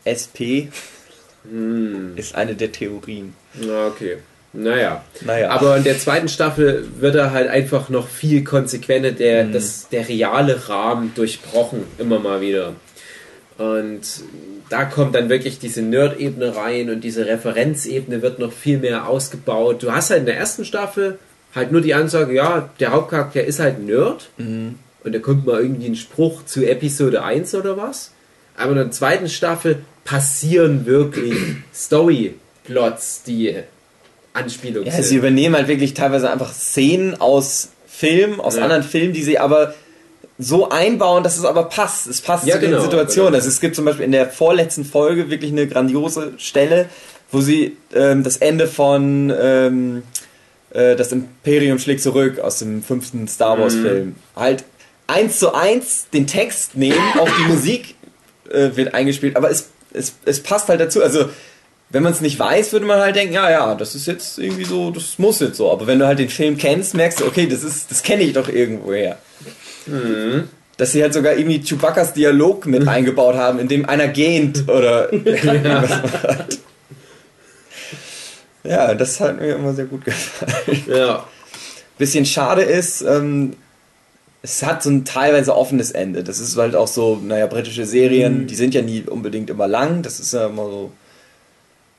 SP, 0.07 0.69
Hm. 1.49 2.13
ist 2.15 2.35
eine 2.35 2.55
der 2.55 2.71
Theorien. 2.71 3.33
Ja, 3.61 3.87
okay. 3.87 4.17
Naja. 4.53 5.03
Naja. 5.21 5.49
Aber 5.51 5.77
in 5.77 5.83
der 5.83 5.99
zweiten 5.99 6.27
Staffel 6.29 6.87
wird 6.99 7.15
er 7.15 7.31
halt 7.31 7.47
einfach 7.49 7.89
noch 7.89 8.07
viel 8.07 8.43
konsequenter, 8.43 9.11
der, 9.11 9.45
Mhm. 9.45 9.51
das, 9.53 9.89
der 9.89 10.07
reale 10.09 10.67
Rahmen 10.69 11.11
durchbrochen, 11.15 11.83
immer 11.99 12.19
mal 12.19 12.41
wieder. 12.41 12.73
Und 13.57 14.01
da 14.69 14.85
kommt 14.85 15.15
dann 15.15 15.29
wirklich 15.29 15.59
diese 15.59 15.81
Nerd-Ebene 15.81 16.55
rein 16.55 16.89
und 16.89 17.03
diese 17.03 17.25
Referenzebene 17.25 18.21
wird 18.21 18.39
noch 18.39 18.51
viel 18.53 18.77
mehr 18.77 19.07
ausgebaut. 19.07 19.81
Du 19.83 19.91
hast 19.91 20.09
halt 20.11 20.21
in 20.21 20.25
der 20.27 20.37
ersten 20.37 20.65
Staffel 20.65 21.17
halt 21.55 21.71
nur 21.71 21.81
die 21.81 21.93
Ansage, 21.93 22.33
ja, 22.33 22.69
der 22.79 22.91
Hauptcharakter 22.91 23.43
ist 23.43 23.59
halt 23.59 23.77
ein 23.79 23.85
Nerd 23.85 24.29
Mhm. 24.37 24.75
und 25.03 25.13
da 25.15 25.19
kommt 25.19 25.45
mal 25.45 25.61
irgendwie 25.61 25.87
ein 25.87 25.95
Spruch 25.95 26.45
zu 26.45 26.65
Episode 26.65 27.23
1 27.23 27.55
oder 27.55 27.77
was. 27.77 28.11
Aber 28.57 28.71
in 28.71 28.77
der 28.77 28.91
zweiten 28.91 29.29
Staffel 29.29 29.79
passieren 30.03 30.85
wirklich 30.85 31.33
Story-Plots, 31.73 33.23
die 33.23 33.55
Anspielung 34.37 34.85
Ja, 34.85 34.91
sind. 34.93 35.03
sie 35.03 35.15
übernehmen 35.17 35.55
halt 35.55 35.67
wirklich 35.67 35.93
teilweise 35.93 36.29
einfach 36.31 36.53
Szenen 36.53 37.19
aus 37.19 37.69
Filmen, 37.87 38.39
aus 38.39 38.55
Ja. 38.55 38.63
anderen 38.63 38.83
Filmen, 38.83 39.13
die 39.13 39.23
sie 39.23 39.39
aber 39.39 39.73
so 40.39 40.69
einbauen, 40.69 41.23
dass 41.23 41.37
es 41.37 41.45
aber 41.45 41.63
passt. 41.63 42.05
Es 42.07 42.21
passt 42.21 42.45
Ja, 42.45 42.55
zu 42.55 42.61
den 42.61 42.71
genau, 42.71 42.83
Situationen. 42.83 43.27
genau. 43.31 43.37
Also 43.37 43.49
es 43.49 43.59
gibt 43.59 43.75
zum 43.75 43.85
Beispiel 43.85 44.05
in 44.05 44.11
der 44.11 44.29
vorletzten 44.29 44.85
Folge 44.85 45.29
wirklich 45.31 45.51
eine 45.51 45.67
grandiose 45.67 46.33
Stelle, 46.37 46.89
wo 47.31 47.41
sie 47.41 47.75
ähm, 47.95 48.23
das 48.23 48.37
Ende 48.37 48.67
von 48.67 49.33
ähm, 49.39 50.03
äh, 50.71 50.95
Das 50.95 51.11
Imperium 51.11 51.79
schlägt 51.79 52.01
zurück 52.03 52.39
aus 52.39 52.59
dem 52.59 52.83
fünften 52.83 53.27
Star 53.27 53.57
Wars 53.59 53.73
Mhm. 53.75 53.81
Film 53.81 54.15
halt 54.35 54.63
eins 55.07 55.39
zu 55.39 55.53
eins 55.55 56.05
den 56.13 56.27
Text 56.27 56.75
nehmen, 56.75 56.99
auch 57.19 57.29
die 57.39 57.51
Musik 57.51 57.95
äh, 58.51 58.69
wird 58.75 58.93
eingespielt, 58.93 59.35
aber 59.37 59.49
es, 59.49 59.69
es, 59.93 60.13
es 60.25 60.41
passt 60.43 60.69
halt 60.69 60.79
dazu. 60.81 61.01
Also 61.01 61.29
wenn 61.89 62.03
man 62.03 62.11
es 62.11 62.21
nicht 62.21 62.37
weiß, 62.37 62.73
würde 62.73 62.85
man 62.85 62.99
halt 62.99 63.15
denken, 63.15 63.33
ja, 63.33 63.49
ja, 63.49 63.75
das 63.75 63.95
ist 63.95 64.07
jetzt 64.07 64.39
irgendwie 64.39 64.65
so, 64.65 64.91
das 64.91 65.17
muss 65.19 65.39
jetzt 65.39 65.57
so. 65.57 65.71
Aber 65.71 65.87
wenn 65.87 65.99
du 65.99 66.07
halt 66.07 66.19
den 66.19 66.29
Film 66.29 66.57
kennst, 66.57 66.93
merkst 66.93 67.21
du, 67.21 67.25
okay, 67.25 67.47
das 67.47 67.63
ist, 67.63 67.89
das 67.91 68.03
kenne 68.03 68.23
ich 68.23 68.33
doch 68.33 68.49
irgendwoher. 68.49 69.17
Dass 70.75 70.91
sie 70.91 71.01
halt 71.01 71.13
sogar 71.13 71.37
irgendwie 71.37 71.61
Chewbacca's 71.61 72.13
Dialog 72.13 72.65
mit 72.65 72.87
eingebaut 72.87 73.35
haben, 73.35 73.59
in 73.59 73.67
dem 73.67 73.87
einer 73.87 74.09
gähnt 74.09 74.67
oder 74.67 75.09
macht. 75.13 76.59
Ja, 78.67 78.93
das 78.93 79.19
hat 79.19 79.39
mir 79.39 79.55
immer 79.55 79.73
sehr 79.73 79.85
gut 79.85 80.03
gefallen. 80.03 80.83
Ja. 80.87 81.25
Bisschen 81.97 82.25
schade 82.25 82.63
ist, 82.63 83.01
ähm, 83.01 83.53
es 84.41 84.63
hat 84.63 84.83
so 84.83 84.89
ein 84.89 85.05
teilweise 85.05 85.55
offenes 85.55 85.91
Ende. 85.91 86.23
Das 86.23 86.39
ist 86.39 86.57
halt 86.57 86.75
auch 86.75 86.87
so, 86.87 87.19
naja, 87.23 87.47
britische 87.47 87.85
Serien, 87.85 88.45
die 88.45 88.55
sind 88.55 88.73
ja 88.73 88.81
nie 88.81 89.01
unbedingt 89.01 89.49
immer 89.49 89.67
lang. 89.67 90.03
Das 90.03 90.19
ist 90.19 90.33
ja 90.33 90.47
immer 90.47 90.65
so 90.65 90.91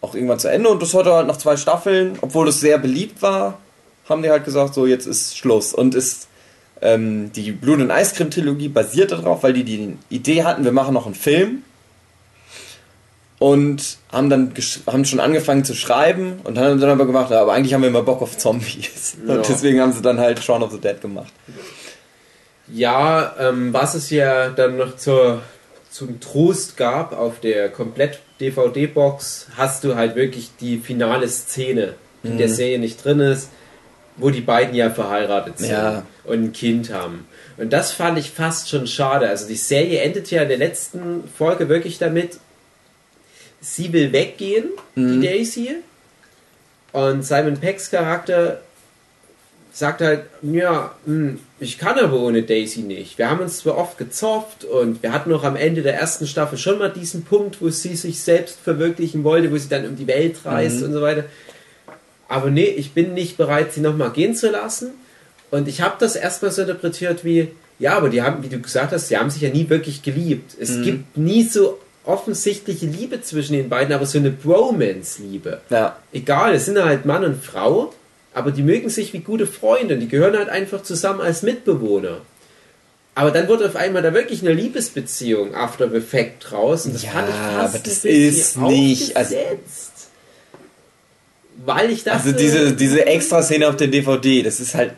auch 0.01 0.15
irgendwann 0.15 0.39
zu 0.39 0.51
Ende. 0.51 0.69
Und 0.69 0.83
das 0.83 0.95
hatte 0.95 1.13
halt 1.13 1.27
nach 1.27 1.37
zwei 1.37 1.57
Staffeln, 1.57 2.19
obwohl 2.21 2.49
es 2.49 2.61
sehr 2.61 2.79
beliebt 2.79 3.23
war, 3.23 3.59
haben 4.09 4.23
die 4.23 4.31
halt 4.31 4.45
gesagt, 4.45 4.75
so 4.75 4.87
jetzt 4.87 5.07
ist 5.07 5.37
Schluss. 5.37 5.75
Und 5.75 5.95
ist 5.95 6.29
ähm, 6.81 7.33
die 7.33 7.53
Blut- 7.53 7.81
und 7.81 7.91
Eiscreme-Trilogie 7.91 8.69
basiert 8.69 9.13
darauf, 9.13 9.43
weil 9.43 9.53
die 9.53 9.65
die 9.65 9.97
Idee 10.09 10.45
hatten, 10.45 10.65
wir 10.65 10.73
machen 10.73 10.95
noch 10.95 11.07
einen 11.07 11.15
Film. 11.15 11.63
Und 13.41 13.99
haben 14.11 14.31
dann 14.31 14.53
haben 14.89 15.05
schon 15.05 15.21
angefangen 15.21 15.65
zu 15.65 15.75
schreiben 15.75 16.41
und 16.43 16.59
haben 16.59 16.81
dann 16.81 16.91
aber 16.91 17.07
gemacht, 17.07 17.31
aber 17.31 17.53
eigentlich 17.53 17.73
haben 17.73 17.83
wir 17.83 17.89
immer 17.89 18.03
Bock 18.03 18.21
auf 18.21 18.37
Zombies. 18.37 19.17
Ja. 19.27 19.35
Und 19.35 19.49
deswegen 19.49 19.81
haben 19.81 19.93
sie 19.93 20.03
dann 20.03 20.19
halt 20.19 20.43
Shaun 20.43 20.63
of 20.63 20.73
the 20.73 20.81
Dead 20.81 21.01
gemacht. 21.01 21.33
Ja, 22.67 23.35
ähm, 23.39 23.73
was 23.73 23.95
es 23.95 24.11
ja 24.11 24.51
dann 24.51 24.77
noch 24.77 24.97
zur, 24.97 25.41
zum 25.99 26.21
Trost 26.21 26.77
gab 26.77 27.13
auf 27.13 27.41
der 27.41 27.69
Komplett-DVD-Box, 27.71 29.49
hast 29.57 29.83
du 29.83 29.97
halt 29.97 30.15
wirklich 30.15 30.53
die 30.61 30.79
finale 30.79 31.27
Szene, 31.29 31.95
die 32.23 32.29
in 32.29 32.35
Mhm. 32.35 32.39
der 32.39 32.49
Serie 32.49 32.79
nicht 32.79 33.05
drin 33.05 33.19
ist, 33.19 33.51
wo 34.17 34.31
die 34.31 34.41
beiden 34.41 34.77
ja 34.77 34.91
verheiratet 34.91 35.59
sind 35.59 35.71
Ja. 35.73 36.05
und 36.23 36.43
ein 36.45 36.53
Kind 36.53 36.93
haben. 36.93 37.27
Und 37.57 37.73
das 37.73 37.91
fand 37.91 38.17
ich 38.17 38.31
fast 38.31 38.69
schon 38.69 38.87
schade. 38.87 39.29
Also 39.29 39.49
die 39.49 39.57
Serie 39.57 40.01
endet 40.03 40.31
ja 40.31 40.43
in 40.43 40.49
der 40.49 40.59
letzten 40.59 41.25
Folge 41.37 41.69
wirklich 41.69 41.99
damit, 41.99 42.39
sie 43.61 43.93
will 43.93 44.13
weggehen, 44.13 44.67
Mhm. 44.95 45.21
die 45.21 45.27
Daisy, 45.27 45.75
und 46.93 47.25
Simon 47.25 47.57
Pecks 47.59 47.91
Charakter 47.91 48.61
sagt 49.73 50.01
halt, 50.01 50.23
ja, 50.43 50.95
hm, 51.07 51.41
ich 51.61 51.79
kann 51.79 51.99
aber 51.99 52.19
ohne 52.21 52.43
Daisy 52.43 52.81
nicht. 52.81 53.19
Wir 53.19 53.31
haben 53.31 53.41
uns 53.41 53.59
zwar 53.59 53.77
oft 53.79 53.99
gezofft 53.99 54.65
und 54.65 55.03
wir 55.03 55.13
hatten 55.13 55.31
noch 55.31 55.45
am 55.45 55.57
Ende 55.57 55.83
der 55.83 55.95
ersten 55.95 56.27
Staffel 56.27 56.59
schon 56.59 56.79
mal 56.79 56.91
diesen 56.91 57.25
Punkt, 57.25 57.61
wo 57.61 57.69
sie 57.71 57.97
sich 57.97 58.21
selbst 58.21 58.59
verwirklichen 58.63 59.25
wollte, 59.25 59.51
wo 59.51 59.57
sie 59.57 59.69
dann 59.69 59.87
um 59.87 59.97
die 59.97 60.07
Welt 60.07 60.37
reist 60.45 60.79
Mhm. 60.79 60.85
und 60.87 60.93
so 60.93 61.01
weiter. 61.03 61.25
Aber 62.29 62.51
nee, 62.51 62.67
ich 62.67 62.93
bin 62.93 63.15
nicht 63.15 63.37
bereit, 63.37 63.73
sie 63.73 63.81
nochmal 63.81 64.11
gehen 64.11 64.35
zu 64.35 64.51
lassen. 64.51 64.91
Und 65.51 65.67
ich 65.67 65.81
habe 65.81 65.97
das 65.99 66.15
erstmal 66.15 66.51
so 66.53 66.63
interpretiert 66.63 67.25
wie, 67.25 67.49
ja, 67.79 67.97
aber 67.97 68.11
die 68.11 68.21
haben, 68.23 68.43
wie 68.43 68.49
du 68.49 68.61
gesagt 68.61 68.93
hast, 68.93 69.09
sie 69.09 69.17
haben 69.17 69.31
sich 69.31 69.41
ja 69.43 69.49
nie 69.51 69.69
wirklich 69.71 70.03
geliebt. 70.03 70.53
Es 70.61 70.71
Mhm. 70.71 70.83
gibt 70.83 71.17
nie 71.17 71.43
so 71.45 71.79
offensichtliche 72.05 72.87
Liebe 72.87 73.21
zwischen 73.23 73.55
den 73.55 73.69
beiden, 73.69 73.93
aber 73.95 74.07
so 74.07 74.19
eine 74.19 74.31
Bromance-Liebe 74.31 75.61
Ja. 75.71 75.97
egal, 76.13 76.55
es 76.55 76.67
sind 76.67 76.79
halt 76.83 77.05
Mann 77.07 77.25
und 77.25 77.43
Frau, 77.43 77.93
aber 78.39 78.51
die 78.53 78.63
mögen 78.63 78.89
sich 78.89 79.13
wie 79.13 79.19
gute 79.21 79.47
Freunde, 79.47 79.97
die 79.99 80.09
gehören 80.09 80.37
halt 80.37 80.49
einfach 80.49 80.83
zusammen 80.83 81.21
als 81.21 81.43
Mitbewohner. 81.43 82.19
Aber 83.15 83.31
dann 83.33 83.49
wurde 83.49 83.67
auf 83.67 83.75
einmal 83.77 84.01
da 84.03 84.15
wirklich 84.15 84.43
eine 84.43 84.53
Liebesbeziehung 84.53 85.55
After 85.55 85.91
the 85.91 86.01
Fact 86.01 86.51
draus 86.51 86.87
und 86.87 86.95
das 86.95 87.03
Ja, 87.03 87.11
fand 87.11 87.29
ich 87.29 87.35
fast 87.35 87.75
aber 87.75 87.79
das 87.85 88.05
ist 88.05 88.57
nicht- 88.59 89.17
also- 89.17 89.35
weil 91.65 91.91
ich 91.91 92.05
dachte, 92.05 92.29
Also 92.29 92.33
diese, 92.39 92.73
diese 92.75 93.05
Extra-Szene 93.07 93.69
auf 93.69 93.75
der 93.77 93.89
DVD, 93.89 94.43
das 94.45 94.61
ist 94.61 94.75
halt 94.77 94.93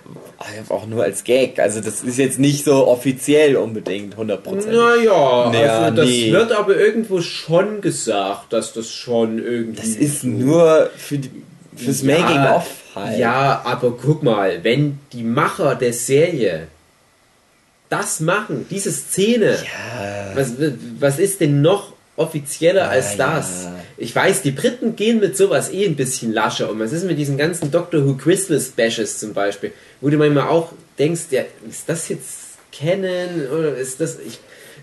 auch 0.68 0.86
nur 0.86 1.03
als 1.05 1.24
Gag. 1.24 1.59
Also 1.59 1.80
das 1.80 2.03
ist 2.03 2.18
jetzt 2.18 2.38
nicht 2.38 2.64
so 2.64 2.86
offiziell 2.86 3.57
unbedingt 3.57 4.16
100%. 4.18 4.66
naja, 4.70 5.51
Naja, 5.51 5.78
also 5.80 5.97
das 5.97 6.07
nee. 6.09 6.30
wird 6.32 6.53
aber 6.53 6.76
irgendwo 6.76 7.22
schon 7.22 7.80
gesagt, 7.80 8.53
dass 8.53 8.74
das 8.74 8.91
schon 8.91 9.38
irgendwie 9.43 9.80
Das 9.80 9.88
ist 9.91 10.24
nur 10.24 10.91
für 10.97 11.16
die, 11.18 11.30
fürs 11.76 12.03
Ja, 12.03 12.18
Making-of 12.18 12.66
halt. 12.95 13.18
Ja, 13.18 13.62
aber 13.64 13.93
guck 13.93 14.22
mal, 14.22 14.62
wenn 14.64 14.99
die 15.12 15.22
Macher 15.22 15.74
der 15.74 15.93
Serie 15.93 16.66
das 17.88 18.20
machen, 18.20 18.66
diese 18.70 18.93
Szene, 18.93 19.57
Ja. 19.57 20.32
was, 20.34 20.53
was 20.99 21.18
ist 21.18 21.41
denn 21.41 21.61
noch 21.61 21.93
offizieller 22.16 22.88
als 22.88 23.16
ja. 23.16 23.34
das? 23.34 23.68
Ich 23.97 24.14
weiß, 24.14 24.43
die 24.43 24.53
Briten 24.53 24.95
gehen 24.97 25.20
mit 25.20 25.36
sowas 25.36 25.70
eh 25.72 25.86
ein 25.86 25.97
bisschen 25.97 26.32
lascher 26.32 26.70
um. 26.70 26.78
Was 26.78 26.93
ist 26.93 27.05
mit 27.05 27.18
diesen 27.18 27.36
ganzen 27.36 27.70
Doctor 27.70 28.05
Who 28.07 28.14
Christmas 28.14 28.68
Bashes 28.68 29.18
zum 29.18 29.32
Beispiel, 29.34 29.72
wo 30.01 30.09
du 30.09 30.16
manchmal 30.18 30.49
auch 30.49 30.72
denkst, 30.99 31.22
ja, 31.30 31.43
ist 31.68 31.88
das 31.88 32.09
jetzt 32.09 32.59
Canon 32.72 33.49
oder 33.53 33.76
ist 33.76 34.01
das... 34.01 34.18
Ich, 34.26 34.38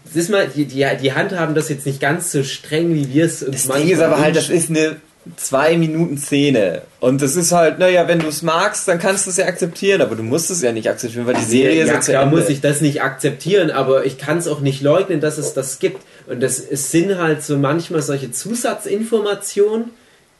das 0.05 0.15
ist 0.15 0.29
mal, 0.29 0.47
die, 0.47 0.65
die, 0.65 0.85
die 1.01 1.13
handhaben 1.13 1.53
das 1.53 1.67
jetzt 1.69 1.85
nicht 1.85 1.99
ganz 1.99 2.31
so 2.31 2.41
streng, 2.43 2.93
wie 2.93 3.13
wir 3.13 3.25
es 3.25 3.43
uns 3.43 3.67
Das 3.67 3.75
Ding 3.77 3.89
ist 3.89 3.99
aber 3.99 4.19
halt, 4.19 4.35
das 4.37 4.49
wünschen. 4.49 4.75
ist 4.75 4.85
eine 4.85 4.95
zwei 5.35 5.77
Minuten 5.77 6.17
Szene. 6.17 6.83
Und 6.99 7.21
das 7.21 7.35
ist 7.35 7.51
halt, 7.51 7.79
naja, 7.79 8.07
wenn 8.07 8.19
du 8.19 8.27
es 8.27 8.41
magst, 8.41 8.87
dann 8.87 8.99
kannst 8.99 9.25
du 9.25 9.29
es 9.29 9.37
ja 9.37 9.45
akzeptieren, 9.45 10.01
aber 10.01 10.15
du 10.15 10.23
musst 10.23 10.49
es 10.49 10.61
ja 10.61 10.71
nicht 10.71 10.89
akzeptieren, 10.89 11.27
weil 11.27 11.35
die 11.35 11.43
Serie 11.43 11.83
ist 11.83 12.07
ja, 12.07 12.21
ja 12.21 12.25
muss 12.25 12.49
ich 12.49 12.61
das 12.61 12.81
nicht 12.81 13.01
akzeptieren, 13.01 13.71
aber 13.71 14.05
ich 14.05 14.17
kann 14.17 14.37
es 14.37 14.47
auch 14.47 14.61
nicht 14.61 14.81
leugnen, 14.81 15.19
dass 15.19 15.37
es 15.37 15.53
das 15.53 15.79
gibt. 15.79 16.01
Und 16.27 16.41
das 16.41 16.59
es 16.59 16.91
sind 16.91 17.17
halt 17.17 17.43
so 17.43 17.57
manchmal 17.57 18.01
solche 18.01 18.31
Zusatzinformationen, 18.31 19.91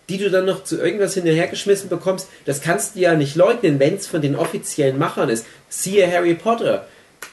die 0.09 0.17
du 0.17 0.29
dann 0.29 0.45
noch 0.45 0.63
zu 0.63 0.79
irgendwas 0.79 1.15
hinterhergeschmissen 1.15 1.89
bekommst, 1.89 2.27
das 2.45 2.61
kannst 2.61 2.95
du 2.95 2.99
ja 2.99 3.15
nicht 3.15 3.35
leugnen, 3.35 3.79
wenn 3.79 3.95
es 3.95 4.07
von 4.07 4.21
den 4.21 4.35
offiziellen 4.35 4.97
Machern 4.97 5.29
ist. 5.29 5.45
Siehe 5.69 6.09
Harry 6.09 6.33
Potter. 6.33 6.88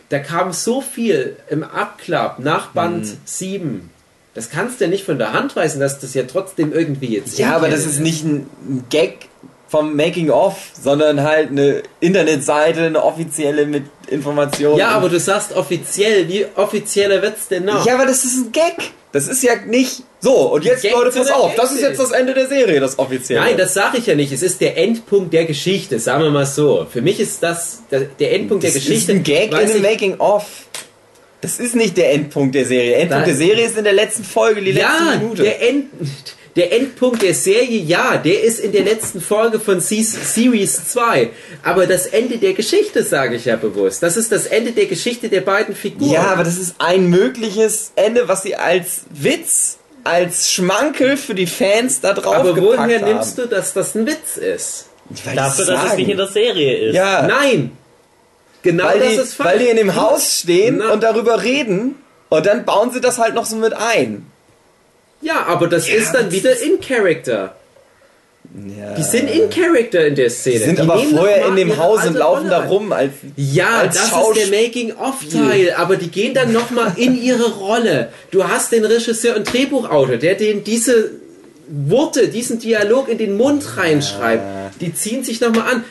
Da 0.09 0.19
kam 0.19 0.53
so 0.53 0.81
viel 0.81 1.37
im 1.49 1.63
Abklapp 1.63 2.39
nach 2.39 2.69
Band 2.69 3.07
7. 3.25 3.91
Das 4.35 4.51
kannst 4.51 4.81
du 4.81 4.85
ja 4.85 4.91
nicht 4.91 5.05
von 5.05 5.19
der 5.19 5.33
Hand 5.33 5.55
weisen, 5.57 5.81
dass 5.81 6.01
das 6.01 6.13
ja 6.15 6.25
trotzdem 6.25 6.73
irgendwie 6.73 7.15
jetzt. 7.15 7.39
Ja, 7.39 7.55
aber 7.57 7.69
das 7.69 7.87
ist 7.87 8.01
nicht 8.01 8.25
ein 8.25 8.47
Gag 8.91 9.29
vom 9.69 9.97
Making 9.97 10.31
of, 10.31 10.57
sondern 10.81 11.23
halt 11.23 11.51
eine 11.51 11.83
Internetseite, 12.01 12.83
eine 12.83 13.03
offizielle 13.03 13.67
mit 13.67 13.85
Informationen. 14.09 14.79
Ja, 14.79 14.89
aber 14.91 15.09
du 15.09 15.19
sagst 15.19 15.53
offiziell. 15.57 16.29
Wie 16.29 16.47
offizieller 16.57 17.23
wird's 17.23 17.49
denn 17.49 17.65
noch? 17.65 17.85
Ja, 17.87 17.95
aber 17.95 18.07
das 18.07 18.25
ist 18.25 18.37
ein 18.37 18.53
Gag. 18.53 18.93
Das 19.13 19.29
ist 19.29 19.43
ja 19.45 19.53
nicht 19.67 20.03
so. 20.21 20.53
Und 20.53 20.65
jetzt, 20.65 20.83
Gag 20.83 20.93
Leute, 20.93 21.17
pass 21.17 21.31
auf. 21.31 21.51
Gag 21.53 21.57
Das 21.61 21.73
ist 21.73 21.81
jetzt 21.83 22.01
das 22.01 22.11
Ende 22.11 22.35
der 22.35 22.49
Serie, 22.49 22.81
das 22.81 22.99
offizielle. 22.99 23.41
Nein, 23.41 23.57
das 23.57 23.73
sage 23.73 23.99
ich 23.99 24.07
ja 24.07 24.17
nicht. 24.17 24.33
Es 24.33 24.43
ist 24.43 24.61
der 24.61 24.77
Endpunkt 24.77 25.33
der 25.33 25.45
Geschichte, 25.45 26.01
sagen 26.01 26.25
wir 26.25 26.31
mal 26.31 26.47
so. 26.47 26.87
Für 26.93 27.01
mich 27.03 27.21
ist 27.21 27.41
das 27.43 27.83
der, 27.91 28.33
Endpunkt 28.33 28.65
das 28.65 28.73
der 28.73 28.81
Geschichte. 28.81 29.13
ist 29.13 29.17
ein 29.19 29.23
Gag 29.23 29.53
in 29.53 29.69
ich- 29.77 29.83
Making 29.83 30.19
of. 30.19 30.45
Das 31.45 31.61
ist 31.61 31.77
nicht 31.77 31.97
der 31.97 32.13
Endpunkt 32.13 32.55
der 32.55 32.65
Serie. 32.65 32.91
Der 32.91 33.01
Endpunkt 33.03 33.27
Nein. 33.29 33.37
der 33.39 33.47
Serie 33.47 33.67
ist 33.67 33.77
in 33.79 33.85
der 33.85 33.93
letzten 33.93 34.25
Folge, 34.25 34.61
die 34.63 34.73
Ja, 34.73 34.89
letzte 34.99 35.19
Minute. 35.19 35.43
der, 35.43 35.69
End, 35.69 35.85
der 36.57 36.73
Endpunkt 36.73 37.23
der 37.23 37.35
Serie, 37.35 37.81
ja, 37.81 38.17
der 38.17 38.43
ist 38.43 38.61
in 38.61 38.73
der 38.73 38.83
letzten 38.85 39.21
Folge 39.21 39.61
von 39.61 39.81
Se- 39.81 40.03
Series 40.03 40.89
2. 40.89 41.31
Aber 41.63 41.87
das 41.87 42.07
Ende 42.07 42.39
der 42.39 42.53
Geschichte, 42.55 43.03
sage 43.03 43.37
ich 43.37 43.45
ja 43.45 43.57
bewusst. 43.57 44.03
Das 44.03 44.17
ist 44.17 44.33
das 44.33 44.47
Ende 44.47 44.73
der 44.73 44.87
Geschichte 44.87 45.29
der 45.29 45.41
beiden 45.43 45.75
Figuren. 45.75 46.11
Ja, 46.13 46.23
aber 46.33 46.45
das 46.45 46.57
ist 46.59 46.77
ein 46.79 47.11
mögliches 47.11 47.93
Ende, 47.97 48.27
was 48.29 48.43
sie 48.43 48.55
als 48.57 49.03
Witz, 49.11 49.79
als 50.05 50.51
Schmankel 50.53 51.17
für 51.17 51.35
die 51.35 51.47
Fans 51.47 52.01
da 52.01 52.13
drauf 52.13 52.35
aber 52.37 52.57
woher 52.57 52.79
haben. 52.79 53.05
nimmst 53.05 53.39
du, 53.39 53.47
dass 53.47 53.73
das 53.73 53.95
ein 53.95 54.07
Witz 54.07 54.37
ist? 54.37 54.87
Dafür, 55.35 55.67
dass 55.67 55.91
es 55.93 55.97
nicht 55.99 56.09
in 56.09 56.17
der 56.17 56.29
Serie 56.29 56.77
ist. 56.89 56.95
Ja, 56.95 57.27
Nein! 57.27 57.73
Genau 58.65 58.85
weil, 58.87 58.99
das 58.99 59.09
die, 59.11 59.15
ist 59.17 59.35
falsch. 59.35 59.51
weil 59.51 59.59
die 59.61 59.69
in 59.69 59.77
dem 59.77 59.95
Haus 59.95 60.41
stehen 60.41 60.79
Na. 60.79 60.93
und 60.93 61.03
darüber 61.03 61.43
reden 61.43 61.95
und 62.31 62.47
dann 62.47 62.65
bauen 62.65 62.91
sie 62.93 63.01
das 63.01 63.19
halt 63.19 63.35
noch 63.35 63.45
so 63.47 63.55
mit 63.57 63.73
ein. 63.75 64.27
Ja, 65.21 65.45
aber 65.47 65.69
das 65.69 65.89
ist 65.89 66.13
dann 66.13 66.33
wieder 66.33 66.61
in 66.61 66.81
Character. 66.81 67.55
Ja. 68.79 68.95
Die 68.95 69.03
sind 69.03 69.29
in 69.31 69.49
Character 69.51 70.07
in 70.07 70.15
der 70.15 70.29
Szene. 70.31 70.59
Die 70.59 70.65
sind 70.65 70.79
Die 70.79 70.83
aber 70.83 70.99
vorher 70.99 71.47
in 71.47 71.57
dem 71.57 71.77
Haus 71.79 72.05
und 72.07 72.15
laufen 72.15 72.47
Rolle 72.47 72.51
da 72.51 72.67
rum 72.67 72.93
als 72.93 73.13
Ja, 73.37 73.79
als 73.79 73.97
das 73.97 74.11
Schauspiel- 74.11 74.43
ist 74.43 74.53
der 74.53 74.61
Making-of-Teil, 74.63 75.75
aber 75.77 75.97
die 75.97 76.09
gehen 76.09 76.35
dann 76.35 76.53
nochmal 76.53 76.93
in 76.97 77.21
ihre 77.21 77.51
Rolle. 77.53 78.11
Du 78.31 78.45
hast 78.47 78.71
den 78.73 78.85
Regisseur 78.85 79.37
und 79.37 79.51
Drehbuchautor, 79.51 80.17
der 80.19 80.35
den 80.35 80.63
diese 80.63 81.11
Worte, 81.69 82.29
diesen 82.29 82.59
Dialog 82.59 83.09
in 83.09 83.17
den 83.19 83.37
Mund 83.37 83.77
reinschreibt. 83.79 84.81
Die 84.81 84.95
ziehen 84.95 85.25
sich 85.25 85.41
nochmal 85.41 85.73
an. 85.77 85.85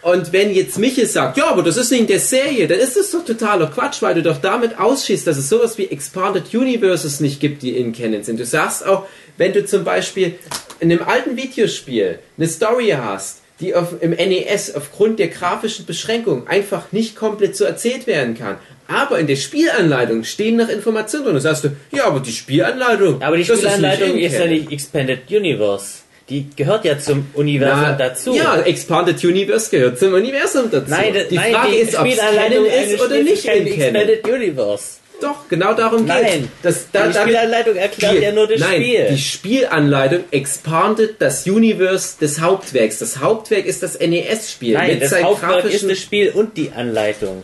Und 0.00 0.32
wenn 0.32 0.54
jetzt 0.54 0.78
Michel 0.78 1.06
sagt, 1.06 1.36
ja, 1.38 1.48
aber 1.48 1.62
das 1.62 1.76
ist 1.76 1.90
nicht 1.90 2.02
in 2.02 2.06
der 2.06 2.20
Serie, 2.20 2.68
dann 2.68 2.78
ist 2.78 2.96
das 2.96 3.10
doch 3.10 3.24
totaler 3.24 3.66
Quatsch, 3.66 4.00
weil 4.00 4.14
du 4.14 4.22
doch 4.22 4.38
damit 4.38 4.78
ausschießt, 4.78 5.26
dass 5.26 5.36
es 5.36 5.48
sowas 5.48 5.76
wie 5.76 5.86
Expanded 5.86 6.54
Universes 6.54 7.20
nicht 7.20 7.40
gibt, 7.40 7.62
die 7.62 7.76
in 7.76 7.92
Canon 7.92 8.22
sind. 8.22 8.38
Du 8.38 8.46
sagst 8.46 8.86
auch, 8.86 9.06
wenn 9.36 9.52
du 9.52 9.64
zum 9.64 9.84
Beispiel 9.84 10.36
in 10.80 10.92
einem 10.92 11.02
alten 11.02 11.36
Videospiel 11.36 12.20
eine 12.36 12.48
Story 12.48 12.94
hast, 12.96 13.38
die 13.60 13.74
auf, 13.74 13.94
im 14.00 14.10
NES 14.10 14.74
aufgrund 14.76 15.18
der 15.18 15.28
grafischen 15.28 15.84
Beschränkung 15.84 16.46
einfach 16.46 16.92
nicht 16.92 17.16
komplett 17.16 17.56
so 17.56 17.64
erzählt 17.64 18.06
werden 18.06 18.36
kann. 18.36 18.58
Aber 18.86 19.18
in 19.18 19.26
der 19.26 19.36
Spielanleitung 19.36 20.24
stehen 20.24 20.56
noch 20.56 20.68
Informationen 20.68 21.24
drin. 21.24 21.34
Und 21.34 21.40
sagst 21.40 21.64
du, 21.64 21.70
ja, 21.90 22.06
aber 22.06 22.20
die 22.20 22.32
Spielanleitung. 22.32 23.20
Aber 23.20 23.36
die 23.36 23.44
das 23.44 23.58
Spielanleitung 23.58 24.12
in 24.12 24.18
ist, 24.18 24.38
ja 24.38 24.46
nicht 24.46 24.70
Expanded 24.70 25.28
Universe. 25.28 25.97
Die 26.28 26.46
gehört 26.54 26.84
ja 26.84 26.98
zum 26.98 27.26
Universum 27.34 27.80
Na, 27.82 27.92
dazu. 27.92 28.34
Ja, 28.34 28.60
Expanded 28.60 29.24
Universe 29.24 29.70
gehört 29.70 29.98
zum 29.98 30.12
Universum 30.12 30.70
dazu. 30.70 30.90
Nein, 30.90 31.14
die 31.30 31.36
nein, 31.36 31.54
Frage 31.54 31.72
die 31.72 31.78
ist, 31.78 31.98
ob 31.98 32.06
es 32.06 32.18
Canon 32.18 32.66
ist 32.66 33.00
oder 33.00 33.22
nicht 33.22 33.44
in 33.46 33.64
Canon. 33.64 33.66
Expanded 33.66 34.28
Universe. 34.28 34.84
Doch, 35.20 35.48
genau 35.48 35.74
darum 35.74 36.06
geht's. 36.06 36.20
Nein, 36.20 36.48
das, 36.62 36.86
da, 36.92 37.08
die 37.08 37.18
Spielanleitung 37.18 37.76
erklärt 37.76 38.12
Spiel. 38.12 38.22
ja 38.22 38.32
nur 38.32 38.46
das 38.46 38.60
Nein, 38.60 38.82
Spiel. 38.82 39.06
die 39.10 39.18
Spielanleitung 39.18 40.24
expandet 40.30 41.16
das 41.18 41.46
Universe 41.46 42.18
des 42.20 42.40
Hauptwerks. 42.40 42.98
Das 42.98 43.18
Hauptwerk 43.18 43.66
ist 43.66 43.82
das 43.82 43.98
NES-Spiel. 43.98 44.74
Nein, 44.74 45.00
das 45.00 45.10
seinen 45.10 45.24
Hauptwerk 45.24 45.64
ist 45.64 45.90
das 45.90 45.98
Spiel 45.98 46.30
und 46.30 46.56
die 46.56 46.70
Anleitung. 46.70 47.42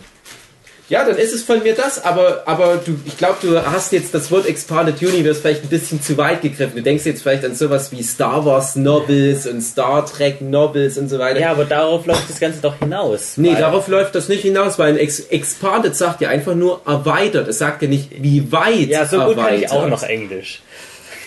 Ja, 0.90 1.02
dann 1.06 1.16
ist 1.16 1.32
es 1.32 1.42
von 1.42 1.62
mir 1.62 1.74
das, 1.74 2.04
aber, 2.04 2.42
aber 2.44 2.76
du, 2.84 2.94
ich 3.06 3.16
glaube, 3.16 3.36
du 3.40 3.58
hast 3.64 3.90
jetzt 3.92 4.12
das 4.14 4.30
Wort 4.30 4.46
Expanded 4.46 5.00
Universe 5.00 5.40
vielleicht 5.40 5.62
ein 5.62 5.68
bisschen 5.70 6.02
zu 6.02 6.18
weit 6.18 6.42
gegriffen. 6.42 6.76
Du 6.76 6.82
denkst 6.82 7.06
jetzt 7.06 7.22
vielleicht 7.22 7.42
an 7.44 7.54
sowas 7.54 7.90
wie 7.90 8.02
Star 8.02 8.44
Wars 8.44 8.76
Novels 8.76 9.46
und 9.46 9.62
Star 9.62 10.04
Trek 10.04 10.42
Novels 10.42 10.98
und 10.98 11.08
so 11.08 11.18
weiter. 11.18 11.40
Ja, 11.40 11.52
aber 11.52 11.64
darauf 11.64 12.04
läuft 12.04 12.28
das 12.28 12.38
Ganze 12.38 12.60
doch 12.60 12.78
hinaus. 12.78 13.38
Nee, 13.38 13.54
darauf 13.58 13.88
läuft 13.88 14.14
das 14.14 14.28
nicht 14.28 14.42
hinaus, 14.42 14.78
weil 14.78 14.92
ein 14.92 14.98
Ex 14.98 15.20
Expanded 15.20 15.96
sagt 15.96 16.20
ja 16.20 16.28
einfach 16.28 16.54
nur 16.54 16.82
erweitert. 16.86 17.48
Es 17.48 17.58
sagt 17.58 17.80
ja 17.80 17.88
nicht, 17.88 18.10
wie 18.22 18.52
weit 18.52 18.88
Ja, 18.88 19.06
so 19.06 19.18
gut 19.20 19.36
kann 19.36 19.54
ich 19.54 19.62
erweitert. 19.62 19.72
auch 19.72 19.88
noch 19.88 20.02
Englisch. 20.02 20.60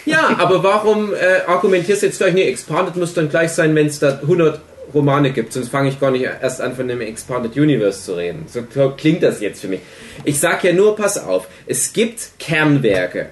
Ja, 0.05 0.35
aber 0.37 0.63
warum 0.63 1.13
äh, 1.15 1.41
argumentierst 1.47 2.03
du 2.03 2.05
jetzt 2.05 2.19
gleich, 2.19 2.33
nee, 2.35 2.47
Expanded 2.47 2.95
muss 2.95 3.15
dann 3.15 3.27
gleich 3.27 3.51
sein, 3.51 3.73
wenn 3.75 3.87
es 3.87 3.97
da 3.97 4.19
100 4.21 4.59
Romane 4.93 5.31
gibt, 5.31 5.53
sonst 5.53 5.69
fange 5.69 5.89
ich 5.89 5.99
gar 5.99 6.11
nicht 6.11 6.23
erst 6.23 6.61
an, 6.61 6.75
von 6.75 6.87
dem 6.87 7.01
Expanded 7.01 7.55
Universe 7.57 8.03
zu 8.03 8.13
reden. 8.15 8.45
So 8.47 8.61
kl- 8.61 8.95
klingt 8.95 9.23
das 9.23 9.41
jetzt 9.41 9.61
für 9.61 9.67
mich. 9.67 9.81
Ich 10.23 10.39
sag 10.39 10.63
ja 10.63 10.73
nur, 10.73 10.95
pass 10.95 11.17
auf, 11.17 11.47
es 11.65 11.93
gibt 11.93 12.29
Kernwerke. 12.39 13.27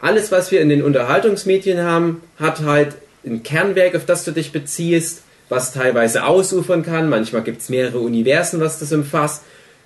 Alles, 0.00 0.30
was 0.30 0.50
wir 0.50 0.60
in 0.60 0.68
den 0.68 0.82
Unterhaltungsmedien 0.82 1.80
haben, 1.80 2.22
hat 2.38 2.60
halt 2.60 2.96
ein 3.24 3.42
Kernwerk, 3.42 3.94
auf 3.96 4.04
das 4.04 4.24
du 4.24 4.30
dich 4.32 4.52
beziehst, 4.52 5.22
was 5.48 5.72
teilweise 5.72 6.24
ausufern 6.24 6.82
kann. 6.82 7.08
Manchmal 7.08 7.42
gibt 7.42 7.62
es 7.62 7.68
mehrere 7.68 7.98
Universen, 7.98 8.60
was 8.60 8.78
das 8.78 8.92
umfasst. 8.92 9.42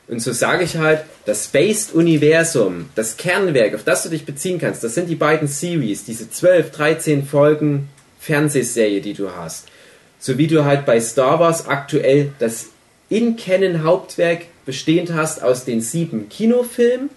Und 0.09 0.20
so 0.20 0.32
sage 0.32 0.64
ich 0.64 0.76
halt, 0.76 1.03
das 1.24 1.45
Spaced-Universum, 1.45 2.86
das 2.97 3.16
Kernwerk, 3.16 3.74
auf 3.74 3.84
das 3.84 4.03
du 4.03 4.09
dich 4.09 4.24
beziehen 4.24 4.59
kannst, 4.59 4.82
das 4.82 4.95
sind 4.95 5.09
die 5.09 5.14
beiden 5.14 5.47
Series, 5.47 6.05
diese 6.05 6.28
12, 6.28 6.72
13 6.72 7.24
Folgen 7.24 7.88
Fernsehserie, 8.18 9.01
die 9.01 9.14
du 9.14 9.30
hast. 9.30 9.68
So 10.21 10.39
wie 10.39 10.47
du 10.47 10.64
halt 10.64 10.87
bei 10.87 11.01
Star 11.01 11.41
Wars 11.41 11.66
aktuell 11.66 12.33
das 12.39 12.66
In-Canon-Hauptwerk 13.09 14.43
bestehend 14.66 15.14
hast 15.14 15.43
aus 15.43 15.64
den 15.64 15.81
sieben 15.81 16.29
Kinofilmen, 16.29 17.11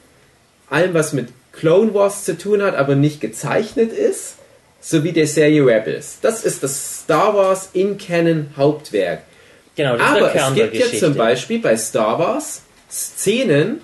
allem 0.69 0.93
was 0.93 1.13
mit 1.13 1.27
Clone 1.51 1.93
Wars 1.93 2.23
zu 2.23 2.37
tun 2.37 2.63
hat, 2.63 2.75
aber 2.75 2.95
nicht 2.95 3.21
gezeichnet 3.21 3.91
ist, 3.91 4.37
sowie 4.81 5.11
der 5.11 5.27
Serie 5.27 5.65
Rebels. 5.65 6.17
Das 6.21 6.43
ist 6.43 6.63
das 6.63 7.01
Star 7.03 7.35
Wars 7.35 7.69
In-Canon-Hauptwerk. 7.73 9.23
Genau, 9.75 9.97
das 9.97 10.07
ist 10.07 10.15
der 10.15 10.17
Aber 10.17 10.27
es 10.27 10.33
Kern 10.33 10.55
der 10.55 10.67
gibt 10.69 10.93
ja 10.93 10.99
zum 10.99 11.15
Beispiel 11.15 11.59
bei 11.59 11.77
Star 11.77 12.17
Wars 12.19 12.61
Szenen 12.89 13.81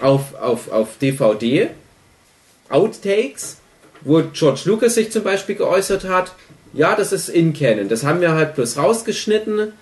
auf, 0.00 0.34
auf, 0.34 0.70
auf 0.70 0.96
DVD, 1.00 1.68
Outtakes, 2.68 3.56
wo 4.02 4.22
George 4.32 4.62
Lucas 4.64 4.94
sich 4.94 5.10
zum 5.10 5.24
Beispiel 5.24 5.56
geäußert 5.56 6.04
hat, 6.04 6.32
ja, 6.72 6.94
das 6.94 7.12
ist 7.12 7.28
in 7.28 7.52
Canon. 7.52 7.88
Das 7.88 8.04
haben 8.04 8.20
wir 8.20 8.32
halt 8.32 8.54
bloß 8.54 8.76
rausgeschnitten, 8.76 9.72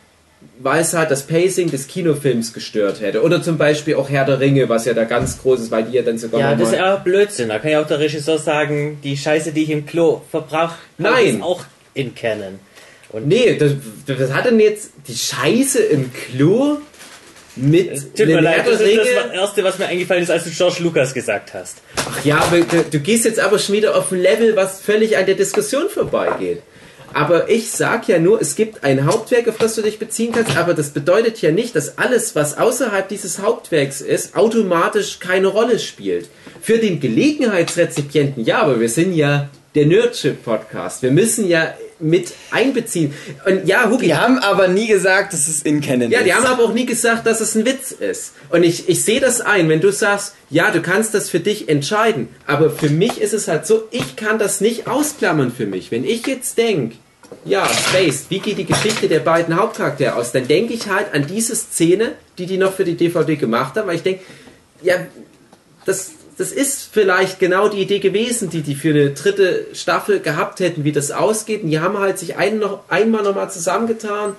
weil 0.61 0.81
es 0.81 0.95
halt 0.95 1.11
das 1.11 1.27
Pacing 1.27 1.71
des 1.71 1.87
Kinofilms 1.87 2.53
gestört 2.53 3.01
hätte. 3.01 3.23
Oder 3.23 3.43
zum 3.43 3.59
Beispiel 3.59 3.97
auch 3.97 4.09
Herr 4.09 4.25
der 4.25 4.41
Ringe, 4.41 4.69
was 4.69 4.85
ja 4.85 4.95
da 4.95 5.05
ganz 5.05 5.41
groß 5.43 5.61
ist, 5.61 5.71
weil 5.71 5.85
die 5.85 5.93
ja 5.93 6.03
dann 6.03 6.19
sogar 6.19 6.41
Ja, 6.41 6.55
das 6.55 6.71
ist 6.71 6.77
ja 6.77 6.97
Blödsinn. 6.97 7.49
Da 7.49 7.59
kann 7.59 7.71
ja 7.71 7.83
auch 7.83 7.87
der 7.87 7.99
Regisseur 7.99 8.39
sagen, 8.39 8.99
die 9.03 9.17
Scheiße, 9.17 9.53
die 9.53 9.65
ich 9.65 9.71
im 9.71 9.87
Klo 9.87 10.23
verbrauche, 10.31 10.77
Nein. 10.97 11.37
ist 11.37 11.43
auch 11.43 11.65
in 11.95 12.15
Canon. 12.15 12.61
Und 13.11 13.27
Nee, 13.27 13.57
das, 13.57 13.73
das 14.07 14.33
hat 14.33 14.47
denn 14.47 14.61
jetzt 14.61 14.91
die 15.07 15.17
Scheiße 15.17 15.81
im 15.81 16.11
Klo 16.13 16.79
mit 17.57 18.17
Tut 18.17 18.27
mir 18.27 18.41
leid, 18.41 18.67
das 18.67 18.81
ist 18.81 18.97
das 18.97 19.33
Erste, 19.33 19.65
was 19.65 19.79
mir 19.79 19.87
eingefallen 19.87 20.23
ist, 20.23 20.31
als 20.31 20.45
du 20.45 20.51
George 20.51 20.77
Lucas 20.81 21.13
gesagt 21.13 21.55
hast. 21.55 21.79
Ach 21.97 22.25
ja, 22.25 22.39
aber 22.39 22.61
du, 22.61 22.85
du 22.89 23.01
gehst 23.01 23.25
jetzt 23.25 23.41
aber 23.41 23.59
schon 23.59 23.75
wieder 23.75 23.97
auf 23.97 24.13
ein 24.13 24.21
Level, 24.21 24.55
was 24.55 24.81
völlig 24.81 25.17
an 25.17 25.27
der 25.27 25.35
Diskussion 25.35 25.89
vorbeigeht. 25.91 26.63
Aber 27.13 27.49
ich 27.49 27.71
sag 27.71 28.09
ja 28.09 28.19
nur, 28.19 28.41
es 28.41 28.55
gibt 28.55 28.85
ein 28.85 29.07
Hauptwerk, 29.07 29.49
auf 29.49 29.59
das 29.59 29.75
du 29.75 29.83
dich 29.83 29.99
beziehen 29.99 30.33
kannst, 30.33 30.57
aber 30.57 30.75
das 30.75 30.91
bedeutet 30.91 31.41
ja 31.41 31.51
nicht, 31.51 31.75
dass 31.75 31.99
alles, 31.99 32.37
was 32.37 32.59
außerhalb 32.59 33.09
dieses 33.09 33.39
Hauptwerks 33.41 34.01
ist, 34.01 34.37
automatisch 34.37 35.19
keine 35.19 35.49
Rolle 35.49 35.79
spielt. 35.79 36.29
Für 36.61 36.79
den 36.79 37.01
Gelegenheitsrezipienten 37.01 38.45
ja, 38.45 38.63
aber 38.63 38.81
wir 38.81 38.89
sind 38.89 39.15
ja 39.15 39.49
der 39.75 39.87
Nerdship-Podcast. 39.87 41.03
Wir 41.03 41.11
müssen 41.11 41.47
ja 41.47 41.75
mit 42.01 42.33
einbeziehen. 42.51 43.15
Und 43.45 43.67
ja, 43.67 43.91
Hugi, 43.91 44.07
Die 44.07 44.15
haben 44.15 44.39
aber 44.39 44.69
nie 44.69 44.87
gesagt, 44.87 45.33
dass 45.33 45.49
es 45.49 45.63
in 45.63 45.81
Canon 45.81 46.11
ja, 46.11 46.21
ist. 46.21 46.27
die 46.27 46.35
haben 46.35 46.47
aber 46.47 46.65
auch 46.65 46.73
nie 46.73 46.87
gesagt, 46.87 47.27
dass 47.27 47.41
es 47.41 47.55
ein 47.55 47.67
Witz 47.67 47.93
ist. 47.93 48.33
Und 48.51 48.63
ich, 48.63 48.89
ich 48.89 49.05
sehe 49.05 49.21
das 49.21 49.41
ein, 49.41 49.69
wenn 49.69 49.81
du 49.81 49.91
sagst, 49.93 50.35
ja, 50.51 50.71
du 50.71 50.81
kannst 50.81 51.15
das 51.15 51.29
für 51.29 51.41
dich 51.41 51.69
entscheiden. 51.69 52.29
Aber 52.47 52.71
für 52.71 52.89
mich 52.89 53.21
ist 53.21 53.35
es 53.35 53.49
halt 53.49 53.67
so, 53.67 53.83
ich 53.91 54.17
kann 54.17 54.39
das 54.39 54.61
nicht 54.61 54.87
ausklammern 54.87 55.53
für 55.53 55.67
mich. 55.67 55.91
Wenn 55.91 56.05
ich 56.05 56.27
jetzt 56.27 56.57
denke, 56.59 56.97
ja, 57.45 57.69
Space, 57.69 58.27
wie 58.29 58.39
geht 58.39 58.59
die 58.59 58.65
Geschichte 58.65 59.09
der 59.09 59.21
beiden 59.21 59.57
Hauptcharaktere 59.57 60.15
aus? 60.15 60.33
Dann 60.33 60.49
denke 60.49 60.73
ich 60.75 60.89
halt 60.89 61.13
an 61.13 61.27
diese 61.27 61.55
Szene, 61.57 62.13
die 62.39 62.47
die 62.47 62.59
noch 62.59 62.75
für 62.75 62.85
die 62.85 62.97
DVD 62.97 63.37
gemacht 63.37 63.77
haben, 63.77 63.89
weil 63.89 63.97
ich 63.97 64.03
denke, 64.03 64.23
ja, 64.83 64.95
das 65.85 66.13
das 66.39 66.53
ist 66.53 66.91
vielleicht 66.93 67.41
genau 67.41 67.69
die 67.69 67.79
Idee 67.79 67.99
gewesen, 67.99 68.49
die 68.49 68.63
die 68.63 68.77
für 68.77 68.91
eine 68.91 69.11
dritte 69.11 69.67
Staffel 69.73 70.21
gehabt 70.21 70.61
hätten, 70.61 70.85
wie 70.85 70.93
das 70.93 71.11
ausgeht. 71.11 71.65
Und 71.65 71.71
die 71.71 71.81
haben 71.81 71.99
halt 71.99 72.19
sich 72.19 72.37
ein, 72.37 72.61
noch, 72.61 72.81
einmal 72.89 73.25
nochmal 73.25 73.51
zusammengetan, 73.51 74.35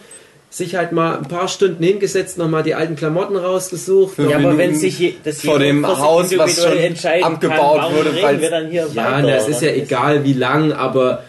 sich 0.50 0.76
halt 0.76 0.94
mal 0.94 1.18
ein 1.18 1.28
paar 1.28 1.50
Stunden 1.50 1.84
hingesetzt, 1.84 2.38
nochmal 2.38 2.64
die 2.64 2.74
alten 2.74 2.96
Klamotten 2.96 3.36
rausgesucht. 3.36 4.18
Ja, 4.18 4.38
aber 4.38 4.58
wenn 4.58 4.76
sich 4.76 5.18
das 5.26 5.42
vor 5.42 5.60
dem 5.60 5.86
Haus, 5.86 6.36
was 6.38 6.64
schon 6.64 7.22
abgebaut 7.22 7.82
kann, 7.82 7.94
wurde, 7.94 8.22
weil- 8.22 8.42
wir 8.42 8.50
dann 8.50 8.70
hier 8.70 8.88
Ja, 8.94 9.18
weiter, 9.18 9.28
das 9.28 9.50
ist 9.50 9.62
ja 9.62 9.70
egal 9.72 10.24
wie 10.24 10.34
lang, 10.34 10.72
aber 10.72 11.26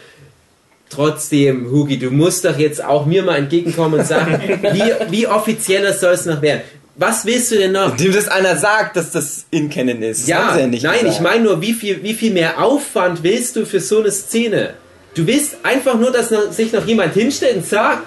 trotzdem, 0.89 1.69
Hugi, 1.71 1.99
du 1.99 2.13
musst 2.13 2.45
doch 2.45 2.59
jetzt 2.59 2.83
auch 2.85 3.07
mir 3.07 3.25
mal 3.25 3.37
entgegenkommen 3.37 4.01
und 4.01 4.07
sagen, 4.07 4.41
wie, 4.73 5.11
wie 5.11 5.27
offizieller 5.27 5.93
soll 5.95 6.13
es 6.13 6.27
noch 6.27 6.41
werden? 6.43 6.63
Was 6.97 7.25
willst 7.25 7.51
du 7.53 7.57
denn 7.57 7.73
noch? 7.73 7.97
Dem 7.97 8.13
das 8.13 8.29
einer 8.29 8.57
sagt, 8.57 8.97
dass 8.97 9.11
das 9.13 9.45
in 9.51 9.71
Canon 9.71 10.03
ist. 10.03 10.23
Das 10.23 10.29
Ja, 10.29 10.59
ja 10.59 10.67
nicht 10.67 10.83
nein, 10.85 10.99
gesagt. 11.01 11.15
ich 11.15 11.21
meine 11.21 11.45
nur, 11.45 11.61
wie 11.63 11.73
viel, 11.73 12.03
wie 12.03 12.15
viel 12.15 12.33
mehr 12.33 12.63
Aufwand 12.63 13.23
willst 13.23 13.57
du 13.57 13.65
für 13.65 13.81
so 13.81 14.01
eine 14.01 14.11
Szene? 14.11 14.75
Du 15.15 15.27
willst 15.27 15.57
einfach 15.63 15.95
nur, 15.95 16.11
dass 16.13 16.31
noch, 16.31 16.53
sich 16.53 16.73
noch 16.73 16.87
jemand 16.87 17.15
hinstellt 17.15 17.57
und 17.57 17.67
sagt, 17.67 18.07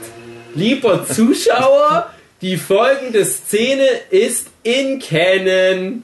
lieber 0.55 1.05
Zuschauer, 1.07 2.09
die 2.41 2.57
folgende 2.57 3.25
Szene 3.25 3.86
ist 4.09 4.47
in 4.63 4.99
Canon. 4.99 6.03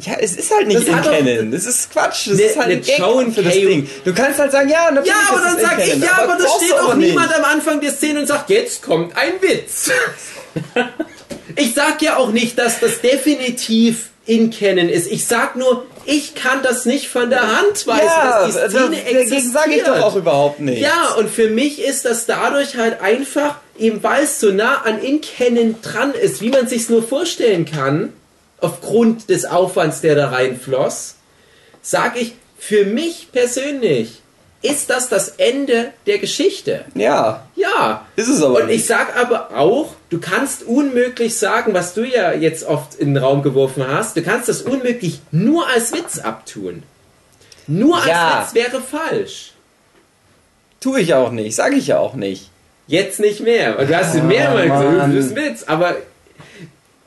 Ja, 0.00 0.12
es 0.20 0.36
ist 0.36 0.54
halt 0.54 0.66
nicht 0.68 0.86
Das 0.86 0.88
in 0.88 1.02
Canon. 1.02 1.50
Das 1.50 1.64
ist 1.66 1.90
Quatsch. 1.90 2.28
Das 2.28 2.36
Ne- 2.36 2.42
ist 2.44 2.56
halt 2.58 2.68
ne 2.68 2.74
ein 2.74 2.82
Gag 2.82 2.98
Joan 2.98 3.32
für 3.32 3.42
das. 3.42 3.52
Ding. 3.54 3.88
Du 4.04 4.12
kannst 4.14 4.38
halt 4.38 4.52
sagen, 4.52 4.68
ja, 4.68 4.90
natürlich 4.90 5.10
Ja, 5.10 5.34
aber 5.34 5.40
dann 5.44 5.58
sag 5.58 5.78
ich, 5.86 5.94
ja, 5.96 6.12
aber 6.22 6.36
da 6.36 6.44
brauchst 6.44 6.62
steht 6.64 6.74
auch 6.74 6.84
aber 6.84 6.94
nicht. 6.96 7.08
niemand 7.08 7.34
am 7.34 7.44
Anfang 7.44 7.80
der 7.80 7.90
Szene 7.92 8.20
und 8.20 8.26
sagt, 8.26 8.50
jetzt 8.50 8.82
kommt 8.82 9.16
ein 9.16 9.32
Witz. 9.40 9.90
ich 11.56 11.74
sag 11.74 12.00
ja 12.02 12.16
auch 12.16 12.30
nicht, 12.32 12.58
dass 12.58 12.80
das 12.80 13.00
definitiv 13.00 14.10
in 14.26 14.50
Canon 14.50 14.88
ist. 14.88 15.06
Ich 15.10 15.26
sag 15.26 15.54
nur, 15.56 15.86
ich 16.04 16.34
kann 16.34 16.62
das 16.62 16.84
nicht 16.84 17.08
von 17.08 17.30
der 17.30 17.42
Hand 17.58 17.86
weisen, 17.86 18.06
Ja, 18.06 18.40
dass 18.46 18.54
die 18.54 18.60
das, 18.60 18.70
Szene 18.72 18.96
dagegen 18.96 19.18
existiert. 19.18 19.52
sage 19.52 19.74
ich 19.76 19.82
doch 19.84 20.00
auch 20.00 20.16
überhaupt 20.16 20.60
nicht. 20.60 20.80
Ja, 20.80 21.14
und 21.18 21.30
für 21.30 21.48
mich 21.48 21.80
ist 21.82 22.04
das 22.04 22.26
dadurch 22.26 22.76
halt 22.76 23.00
einfach, 23.00 23.56
eben 23.78 24.02
weil 24.02 24.24
es 24.24 24.40
so 24.40 24.50
nah 24.50 24.82
an 24.82 25.00
In-Canon 25.00 25.76
dran 25.80 26.12
ist, 26.12 26.40
wie 26.40 26.50
man 26.50 26.66
sich's 26.66 26.88
nur 26.88 27.02
vorstellen 27.06 27.66
kann, 27.66 28.12
aufgrund 28.60 29.28
des 29.30 29.44
Aufwands, 29.44 30.00
der 30.00 30.16
da 30.16 30.30
reinfloss, 30.30 31.14
sag 31.82 32.20
ich, 32.20 32.32
für 32.58 32.84
mich 32.84 33.28
persönlich 33.32 34.22
ist 34.66 34.90
das 34.90 35.08
das 35.08 35.28
Ende 35.30 35.92
der 36.06 36.18
Geschichte. 36.18 36.84
Ja, 36.94 37.46
Ja. 37.56 38.06
ist 38.16 38.28
es 38.28 38.42
aber 38.42 38.62
Und 38.62 38.68
ich 38.70 38.86
sag 38.86 39.16
aber 39.16 39.56
auch, 39.56 39.94
du 40.10 40.18
kannst 40.20 40.62
unmöglich 40.64 41.36
sagen, 41.36 41.74
was 41.74 41.94
du 41.94 42.04
ja 42.04 42.32
jetzt 42.32 42.64
oft 42.64 42.94
in 42.94 43.14
den 43.14 43.22
Raum 43.22 43.42
geworfen 43.42 43.86
hast, 43.86 44.16
du 44.16 44.22
kannst 44.22 44.48
das 44.48 44.62
unmöglich 44.62 45.20
nur 45.30 45.66
als 45.68 45.92
Witz 45.92 46.18
abtun. 46.18 46.82
Nur 47.66 47.96
als 47.96 48.06
Ja. 48.06 48.42
Witz 48.46 48.54
wäre 48.54 48.80
falsch. 48.82 49.52
Tue 50.80 51.00
ich 51.00 51.14
auch 51.14 51.30
nicht, 51.32 51.54
sage 51.56 51.76
ich 51.76 51.86
ja 51.88 51.98
auch 51.98 52.14
nicht. 52.14 52.50
Jetzt 52.86 53.18
nicht 53.18 53.40
mehr. 53.40 53.78
Und 53.78 53.90
du 53.90 53.96
hast 53.96 54.14
ihn 54.14 54.28
mehrmals 54.28 54.70
Ah, 54.70 54.82
gesagt, 54.90 55.16
das 55.16 55.24
ist 55.26 55.36
Witz. 55.36 55.62
Aber 55.66 55.96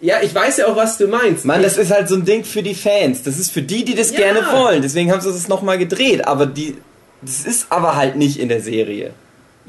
ja, 0.01 0.17
ich 0.21 0.33
weiß 0.35 0.57
ja 0.57 0.67
auch, 0.67 0.75
was 0.75 0.97
du 0.97 1.07
meinst. 1.07 1.45
Mann, 1.45 1.61
das 1.63 1.77
ist 1.77 1.91
halt 1.91 2.09
so 2.09 2.15
ein 2.15 2.25
Ding 2.25 2.43
für 2.43 2.63
die 2.63 2.75
Fans. 2.75 3.23
Das 3.23 3.37
ist 3.39 3.51
für 3.51 3.61
die, 3.61 3.85
die 3.85 3.95
das 3.95 4.11
Ja. 4.11 4.17
gerne 4.17 4.41
wollen. 4.51 4.81
Deswegen 4.81 5.11
haben 5.11 5.21
sie 5.21 5.31
das 5.31 5.47
nochmal 5.47 5.77
gedreht. 5.77 6.27
Aber 6.27 6.45
die, 6.45 6.75
das 7.21 7.45
ist 7.45 7.67
aber 7.71 7.95
halt 7.95 8.15
nicht 8.15 8.39
in 8.39 8.49
der 8.49 8.61
Serie. 8.61 9.11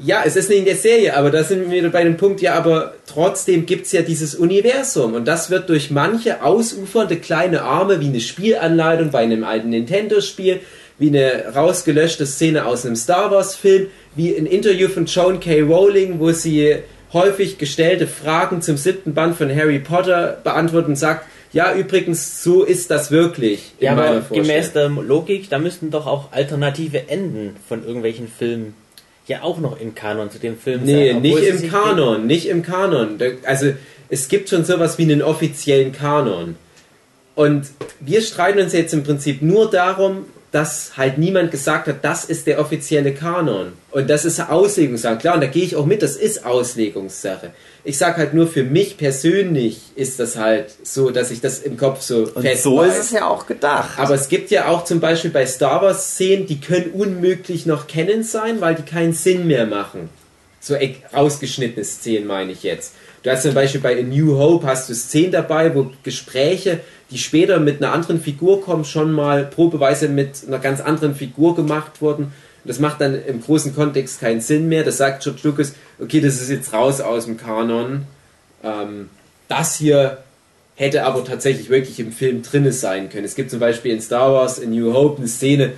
ja, 0.03 0.23
es 0.25 0.35
ist 0.35 0.49
nicht 0.49 0.59
in 0.59 0.65
der 0.65 0.75
Serie, 0.75 1.15
aber 1.15 1.29
da 1.29 1.43
sind 1.43 1.69
wir 1.69 1.89
bei 1.91 2.03
dem 2.03 2.17
Punkt, 2.17 2.41
ja, 2.41 2.55
aber 2.55 2.93
trotzdem 3.05 3.65
gibt 3.65 3.85
es 3.85 3.91
ja 3.91 4.01
dieses 4.01 4.33
Universum. 4.33 5.13
Und 5.13 5.27
das 5.27 5.51
wird 5.51 5.69
durch 5.69 5.91
manche 5.91 6.43
ausufernde 6.43 7.17
kleine 7.17 7.61
Arme, 7.61 8.01
wie 8.01 8.07
eine 8.07 8.19
Spielanleitung 8.19 9.11
bei 9.11 9.19
einem 9.19 9.43
alten 9.43 9.69
Nintendo-Spiel, 9.69 10.59
wie 10.97 11.09
eine 11.09 11.53
rausgelöschte 11.53 12.25
Szene 12.25 12.65
aus 12.65 12.85
einem 12.85 12.95
Star 12.95 13.31
Wars-Film, 13.31 13.87
wie 14.15 14.35
ein 14.35 14.45
Interview 14.45 14.87
von 14.87 15.05
Joan 15.05 15.39
K. 15.39 15.61
Rowling, 15.61 16.19
wo 16.19 16.31
sie 16.31 16.77
häufig 17.13 17.57
gestellte 17.57 18.07
Fragen 18.07 18.61
zum 18.61 18.77
siebten 18.77 19.13
Band 19.13 19.35
von 19.35 19.53
Harry 19.53 19.79
Potter 19.79 20.39
beantwortet 20.43 20.89
und 20.89 20.95
sagt, 20.95 21.25
ja, 21.53 21.73
übrigens, 21.75 22.43
so 22.43 22.63
ist 22.63 22.91
das 22.91 23.11
wirklich. 23.11 23.73
in 23.79 23.85
Ja, 23.85 23.91
aber 23.93 24.21
gemäß 24.31 24.73
der 24.73 24.89
Logik, 24.89 25.49
da 25.49 25.59
müssten 25.59 25.91
doch 25.91 26.07
auch 26.07 26.31
alternative 26.31 27.09
Enden 27.09 27.55
von 27.67 27.85
irgendwelchen 27.85 28.27
Filmen 28.27 28.73
ja 29.27 29.43
auch 29.43 29.59
noch 29.59 29.79
im 29.79 29.93
Kanon 29.95 30.29
zu 30.31 30.39
dem 30.39 30.57
Film 30.57 30.81
Nee, 30.83 31.09
sein. 31.09 31.17
obwohl 31.17 31.41
nicht 31.41 31.63
im 31.63 31.69
Kanon, 31.71 32.27
nicht 32.27 32.45
im 32.47 32.63
Kanon. 32.63 33.19
Also 33.45 33.73
es 34.09 34.27
gibt 34.27 34.49
schon 34.49 34.65
sowas 34.65 34.97
wie 34.97 35.03
einen 35.03 35.21
offiziellen 35.21 35.91
Kanon. 35.91 36.55
Und 37.35 37.67
wir 37.99 38.21
streiten 38.21 38.59
uns 38.59 38.73
jetzt 38.73 38.93
im 38.93 39.03
Prinzip 39.03 39.41
nur 39.41 39.69
darum, 39.69 40.25
dass 40.51 40.97
halt 40.97 41.17
niemand 41.17 41.49
gesagt 41.49 41.87
hat, 41.87 42.03
das 42.03 42.25
ist 42.25 42.45
der 42.45 42.59
offizielle 42.59 43.13
Kanon. 43.13 43.71
Und 43.91 44.09
das 44.09 44.25
ist 44.25 44.39
Auslegungssache. 44.41 45.17
Klar, 45.17 45.35
und 45.35 45.41
da 45.41 45.47
gehe 45.47 45.63
ich 45.63 45.77
auch 45.77 45.85
mit, 45.85 46.01
das 46.01 46.17
ist 46.17 46.45
Auslegungssache. 46.45 47.51
Ich 47.85 47.97
sag 47.97 48.17
halt 48.17 48.33
nur, 48.33 48.47
für 48.47 48.63
mich 48.63 48.97
persönlich 48.97 49.79
ist 49.95 50.19
das 50.19 50.35
halt 50.35 50.65
so, 50.83 51.09
dass 51.09 51.31
ich 51.31 51.39
das 51.39 51.59
im 51.59 51.77
Kopf 51.77 52.01
so 52.01 52.29
Und 52.35 52.41
fest 52.41 52.63
so 52.63 52.77
weiß. 52.77 52.97
ist 52.97 53.05
es 53.05 53.11
ja 53.11 53.27
auch 53.27 53.47
gedacht. 53.47 53.97
Aber 53.97 54.13
es 54.13 54.27
gibt 54.27 54.51
ja 54.51 54.67
auch 54.67 54.83
zum 54.83 54.99
Beispiel 54.99 55.31
bei 55.31 55.45
Star 55.45 55.81
Wars 55.81 56.11
Szenen, 56.15 56.47
die 56.47 56.59
können 56.59 56.91
unmöglich 56.91 57.65
noch 57.65 57.87
Canon 57.87 58.23
sein, 58.23 58.59
weil 58.59 58.75
die 58.75 58.83
keinen 58.83 59.13
Sinn 59.13 59.47
mehr 59.47 59.65
machen. 59.65 60.09
So 60.59 60.75
rausgeschnittene 61.15 61.85
Szenen 61.85 62.27
meine 62.27 62.51
ich 62.51 62.61
jetzt. 62.63 62.93
Du 63.23 63.29
hast 63.29 63.43
zum 63.43 63.53
Beispiel 63.53 63.81
bei 63.81 63.99
A 63.99 64.03
New 64.03 64.37
Hope 64.37 64.65
hast 64.67 64.89
du 64.89 64.95
Szenen 64.95 65.31
dabei, 65.31 65.73
wo 65.75 65.91
Gespräche, 66.03 66.81
die 67.11 67.17
später 67.17 67.59
mit 67.59 67.81
einer 67.81 67.93
anderen 67.93 68.21
Figur 68.21 68.61
kommen, 68.61 68.85
schon 68.85 69.11
mal 69.11 69.45
probeweise 69.45 70.07
mit 70.07 70.47
einer 70.47 70.59
ganz 70.59 70.79
anderen 70.81 71.13
Figur 71.13 71.55
gemacht 71.55 72.01
wurden. 72.01 72.31
Das 72.63 72.79
macht 72.79 73.01
dann 73.01 73.21
im 73.25 73.41
großen 73.41 73.75
Kontext 73.75 74.19
keinen 74.21 74.41
Sinn 74.41 74.69
mehr. 74.69 74.83
Das 74.83 74.97
sagt 74.97 75.23
George 75.23 75.41
Lucas, 75.43 75.73
okay, 75.99 76.21
das 76.21 76.41
ist 76.41 76.49
jetzt 76.49 76.73
raus 76.73 77.01
aus 77.01 77.25
dem 77.25 77.37
Kanon. 77.37 78.03
Ähm, 78.63 79.09
das 79.47 79.75
hier 79.75 80.19
hätte 80.75 81.03
aber 81.03 81.23
tatsächlich 81.25 81.69
wirklich 81.69 81.99
im 81.99 82.11
Film 82.11 82.43
drinne 82.43 82.71
sein 82.71 83.09
können. 83.09 83.25
Es 83.25 83.35
gibt 83.35 83.51
zum 83.51 83.59
Beispiel 83.59 83.91
in 83.91 84.01
Star 84.01 84.33
Wars 84.33 84.61
A 84.61 84.65
New 84.65 84.93
Hope 84.93 85.17
eine 85.17 85.27
Szene, 85.27 85.73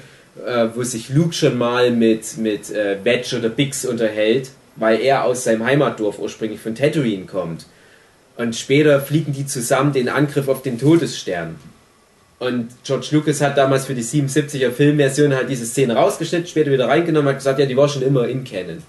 äh, 0.46 0.68
wo 0.76 0.84
sich 0.84 1.10
Luke 1.10 1.34
schon 1.34 1.58
mal 1.58 1.92
mit, 1.92 2.38
mit 2.38 2.70
äh, 2.70 2.98
Wedge 3.04 3.38
oder 3.38 3.50
Bix 3.50 3.86
unterhält, 3.86 4.52
weil 4.76 5.02
er 5.02 5.24
aus 5.24 5.44
seinem 5.44 5.66
Heimatdorf 5.66 6.20
ursprünglich 6.20 6.60
von 6.60 6.76
Tatooine 6.76 7.26
kommt. 7.26 7.66
Und 8.36 8.56
später 8.56 9.00
fliegen 9.00 9.32
die 9.34 9.46
zusammen 9.46 9.94
den 9.94 10.10
Angriff 10.10 10.48
auf 10.48 10.62
den 10.64 10.80
Todesstern. 10.80 11.56
Und 12.40 12.70
George 12.84 13.08
Lucas 13.12 13.42
hat 13.42 13.58
damals 13.58 13.86
für 13.86 13.94
die 13.94 14.04
77er 14.04 14.72
Filmversion 14.72 15.34
halt 15.34 15.50
diese 15.50 15.66
Szene 15.66 15.96
rausgeschnitten, 15.96 16.48
später 16.48 16.72
wieder 16.72 16.88
reingenommen, 16.88 17.30
hat 17.30 17.38
gesagt, 17.38 17.60
ja, 17.60 17.66
die 17.66 17.78
war 17.78 17.88
schon 17.88 18.02
immer 18.02 18.28
in 18.28 18.44
Canon. 18.44 18.82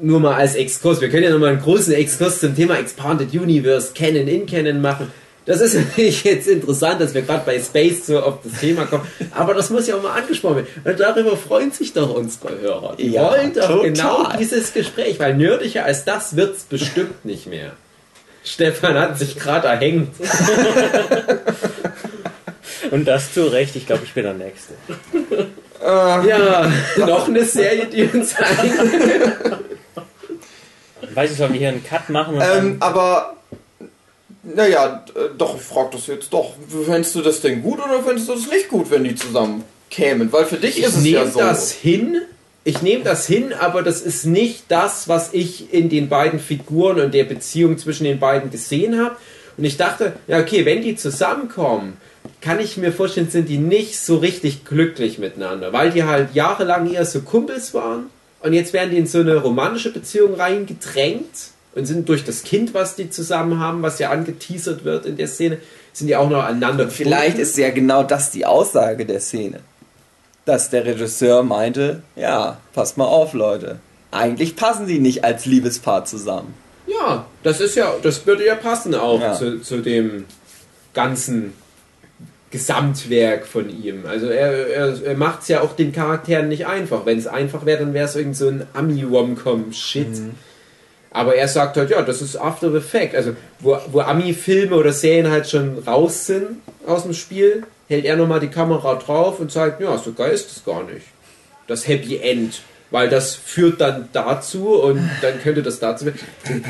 Nur 0.00 0.20
mal 0.20 0.34
als 0.34 0.54
Exkurs. 0.54 1.00
Wir 1.00 1.08
können 1.08 1.24
ja 1.24 1.30
nochmal 1.30 1.50
einen 1.50 1.60
großen 1.60 1.92
Exkurs 1.92 2.40
zum 2.40 2.56
Thema 2.56 2.78
Expanded 2.78 3.32
Universe, 3.32 3.92
Canon 3.94 4.26
in 4.26 4.46
Canon 4.46 4.80
machen. 4.80 5.12
Das 5.44 5.60
ist 5.60 5.74
natürlich 5.88 6.24
jetzt 6.24 6.48
interessant, 6.48 7.00
dass 7.00 7.14
wir 7.14 7.22
gerade 7.22 7.42
bei 7.44 7.60
Space 7.60 8.06
so 8.06 8.20
auf 8.20 8.38
das 8.42 8.60
Thema 8.60 8.86
kommen. 8.86 9.06
Aber 9.32 9.54
das 9.54 9.70
muss 9.70 9.86
ja 9.86 9.96
auch 9.96 10.02
mal 10.02 10.18
angesprochen 10.18 10.56
werden. 10.56 10.68
Und 10.84 10.98
darüber 11.00 11.36
freuen 11.36 11.70
sich 11.70 11.92
doch 11.92 12.14
unsere 12.14 12.58
Hörer. 12.60 12.96
Die 12.98 13.08
Ja, 13.10 13.30
wollen 13.30 13.52
doch 13.54 13.68
total. 13.68 13.90
genau 13.92 14.28
dieses 14.38 14.72
Gespräch, 14.72 15.18
weil 15.20 15.36
nerdiger 15.36 15.84
als 15.84 16.04
das 16.04 16.34
wird's 16.34 16.64
bestimmt 16.64 17.24
nicht 17.24 17.46
mehr. 17.46 17.72
Stefan 18.48 18.98
hat 18.98 19.18
sich 19.18 19.36
gerade 19.36 19.68
erhängt. 19.68 20.14
Und 22.90 23.04
das 23.04 23.34
zu 23.34 23.44
Recht, 23.52 23.76
ich 23.76 23.86
glaube, 23.86 24.04
ich 24.04 24.14
bin 24.14 24.24
der 24.24 24.34
Nächste. 24.34 24.74
Ja, 25.80 26.70
noch 26.96 27.28
eine 27.28 27.44
Serie, 27.44 27.86
die 27.86 28.04
uns 28.04 28.34
ein. 28.36 28.72
Weiß 31.14 31.30
ich, 31.30 31.36
sollen 31.36 31.52
wir 31.52 31.60
hier 31.60 31.68
einen 31.68 31.84
Cut 31.84 32.08
machen 32.08 32.34
und 32.36 32.42
Ähm, 32.42 32.76
aber, 32.80 33.36
naja, 34.42 35.04
äh, 35.14 35.28
doch, 35.36 35.56
ich 35.56 35.62
frag 35.62 35.90
das 35.92 36.06
jetzt 36.06 36.32
doch. 36.32 36.54
Fändest 36.86 37.14
du 37.14 37.22
das 37.22 37.40
denn 37.40 37.62
gut 37.62 37.78
oder 37.78 38.02
fändest 38.02 38.28
du 38.28 38.34
das 38.34 38.48
nicht 38.48 38.68
gut, 38.68 38.90
wenn 38.90 39.04
die 39.04 39.14
zusammen 39.14 39.64
kämen? 39.90 40.32
Weil 40.32 40.44
für 40.44 40.56
dich 40.56 40.78
Ich 40.78 40.84
ist 40.84 40.96
es 40.96 41.04
ja 41.06 41.20
nehme 41.20 41.30
so. 41.30 41.38
das 41.38 41.70
hin. 41.72 42.22
Ich 42.68 42.82
nehme 42.82 43.02
das 43.02 43.26
hin, 43.26 43.54
aber 43.58 43.82
das 43.82 44.02
ist 44.02 44.26
nicht 44.26 44.64
das, 44.68 45.08
was 45.08 45.32
ich 45.32 45.72
in 45.72 45.88
den 45.88 46.10
beiden 46.10 46.38
Figuren 46.38 47.00
und 47.00 47.14
der 47.14 47.24
Beziehung 47.24 47.78
zwischen 47.78 48.04
den 48.04 48.20
beiden 48.20 48.50
gesehen 48.50 49.00
habe. 49.02 49.16
Und 49.56 49.64
ich 49.64 49.78
dachte, 49.78 50.12
ja, 50.26 50.38
okay, 50.38 50.66
wenn 50.66 50.82
die 50.82 50.94
zusammenkommen, 50.94 51.96
kann 52.42 52.60
ich 52.60 52.76
mir 52.76 52.92
vorstellen, 52.92 53.30
sind 53.30 53.48
die 53.48 53.56
nicht 53.56 53.98
so 53.98 54.18
richtig 54.18 54.66
glücklich 54.66 55.18
miteinander, 55.18 55.72
weil 55.72 55.92
die 55.92 56.04
halt 56.04 56.34
jahrelang 56.34 56.92
eher 56.92 57.06
so 57.06 57.22
Kumpels 57.22 57.72
waren 57.72 58.10
und 58.40 58.52
jetzt 58.52 58.74
werden 58.74 58.90
die 58.90 58.98
in 58.98 59.06
so 59.06 59.20
eine 59.20 59.36
romantische 59.36 59.90
Beziehung 59.90 60.34
reingedrängt 60.34 61.24
und 61.74 61.86
sind 61.86 62.06
durch 62.06 62.22
das 62.22 62.42
Kind, 62.42 62.74
was 62.74 62.96
die 62.96 63.08
zusammen 63.08 63.60
haben, 63.60 63.80
was 63.80 63.98
ja 63.98 64.10
angeteasert 64.10 64.84
wird 64.84 65.06
in 65.06 65.16
der 65.16 65.28
Szene, 65.28 65.56
sind 65.94 66.08
die 66.08 66.16
auch 66.16 66.28
noch 66.28 66.44
aneinander 66.44 66.90
Vielleicht 66.90 67.38
ist 67.38 67.56
ja 67.56 67.70
genau 67.70 68.02
das 68.02 68.30
die 68.30 68.44
Aussage 68.44 69.06
der 69.06 69.20
Szene. 69.20 69.60
Dass 70.48 70.70
der 70.70 70.86
Regisseur 70.86 71.42
meinte, 71.42 72.02
ja, 72.16 72.56
passt 72.72 72.96
mal 72.96 73.04
auf, 73.04 73.34
Leute. 73.34 73.80
Eigentlich 74.10 74.56
passen 74.56 74.86
sie 74.86 74.98
nicht 74.98 75.22
als 75.22 75.44
Liebespaar 75.44 76.06
zusammen. 76.06 76.54
Ja, 76.86 77.26
das 77.42 77.60
ist 77.60 77.74
ja, 77.74 77.92
das 78.02 78.24
würde 78.24 78.46
ja 78.46 78.54
passen 78.54 78.94
auch 78.94 79.20
Ja. 79.20 79.34
Zu, 79.34 79.60
zu 79.60 79.82
dem 79.82 80.24
ganzen 80.94 81.52
Gesamtwerk 82.50 83.46
von 83.46 83.68
ihm. 83.68 84.06
Also 84.06 84.28
er, 84.28 84.68
er, 84.68 85.02
er 85.04 85.16
macht 85.18 85.42
es 85.42 85.48
ja 85.48 85.60
auch 85.60 85.76
den 85.76 85.92
Charakteren 85.92 86.48
nicht 86.48 86.66
einfach. 86.66 87.04
Wenn 87.04 87.18
es 87.18 87.26
einfach 87.26 87.66
wäre, 87.66 87.80
dann 87.80 87.92
wäre 87.92 88.06
es 88.06 88.16
irgend 88.16 88.34
so 88.34 88.48
ein 88.48 88.66
Ami-Rom-Com-Shit. 88.72 90.06
Aber 91.10 91.34
er 91.34 91.48
sagt 91.48 91.76
halt, 91.76 91.90
ja, 91.90 92.00
das 92.00 92.22
ist 92.22 92.36
After 92.36 92.72
the 92.72 92.80
Fact. 92.80 93.14
Also, 93.14 93.36
wo, 93.60 93.76
wo 93.92 94.00
Ami-Filme 94.00 94.74
oder 94.74 94.94
Serien 94.94 95.30
halt 95.30 95.46
schon 95.46 95.78
raus 95.86 96.24
sind 96.24 96.62
aus 96.86 97.02
dem 97.02 97.12
Spiel, 97.12 97.64
hält 97.88 98.04
er 98.04 98.16
nochmal 98.16 98.40
die 98.40 98.48
Kamera 98.48 98.94
drauf 98.96 99.40
und 99.40 99.50
sagt, 99.50 99.80
ja, 99.80 99.96
so 99.98 100.12
geil 100.12 100.32
ist 100.32 100.50
es 100.56 100.64
gar 100.64 100.84
nicht. 100.84 101.06
Das 101.66 101.86
Happy 101.88 102.16
End. 102.18 102.60
Weil 102.90 103.10
das 103.10 103.34
führt 103.34 103.82
dann 103.82 104.08
dazu 104.14 104.80
und 104.80 105.10
dann 105.20 105.38
könnte 105.42 105.62
das 105.62 105.78
dazu. 105.78 106.06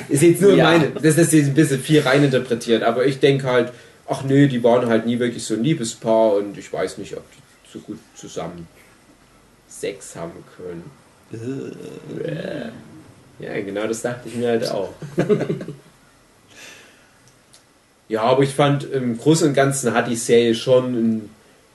Ist 0.09 0.23
jetzt 0.23 0.43
nur 0.43 0.55
Ja. 0.55 0.65
meine, 0.65 0.91
das 0.91 1.17
ist 1.17 1.33
jetzt 1.33 1.47
ein 1.47 1.55
bisschen 1.55 1.81
viel 1.81 2.01
reininterpretiert, 2.01 2.83
aber 2.83 3.07
ich 3.07 3.21
denke 3.21 3.47
halt, 3.47 3.73
ach 4.09 4.25
nö, 4.25 4.49
die 4.49 4.65
waren 4.65 4.89
halt 4.89 5.07
nie 5.07 5.21
wirklich 5.21 5.45
so 5.45 5.55
ein 5.55 5.63
Liebespaar 5.63 6.35
und 6.35 6.59
ich 6.59 6.73
weiß 6.73 6.99
nicht, 6.99 7.17
ob 7.17 7.23
die 7.31 7.39
so 7.73 7.79
gut 7.79 8.01
zusammen 8.17 8.67
Sex 9.69 10.17
haben 10.17 10.33
können. 10.57 10.91
Ja, 13.39 13.53
genau 13.61 13.87
das 13.87 14.03
dachte 14.03 14.29
ich 14.29 14.35
mir 14.35 14.49
halt 14.49 14.69
auch. 14.71 14.93
ja, 18.09 18.23
aber 18.23 18.43
ich 18.43 18.55
fand 18.55 18.91
im 18.91 19.19
Großen 19.19 19.49
und 19.49 19.55
Ganzen 19.55 19.93
hat 19.93 20.09
die 20.09 20.17
Serie 20.17 20.55
schon 20.55 20.95
ein 20.95 21.31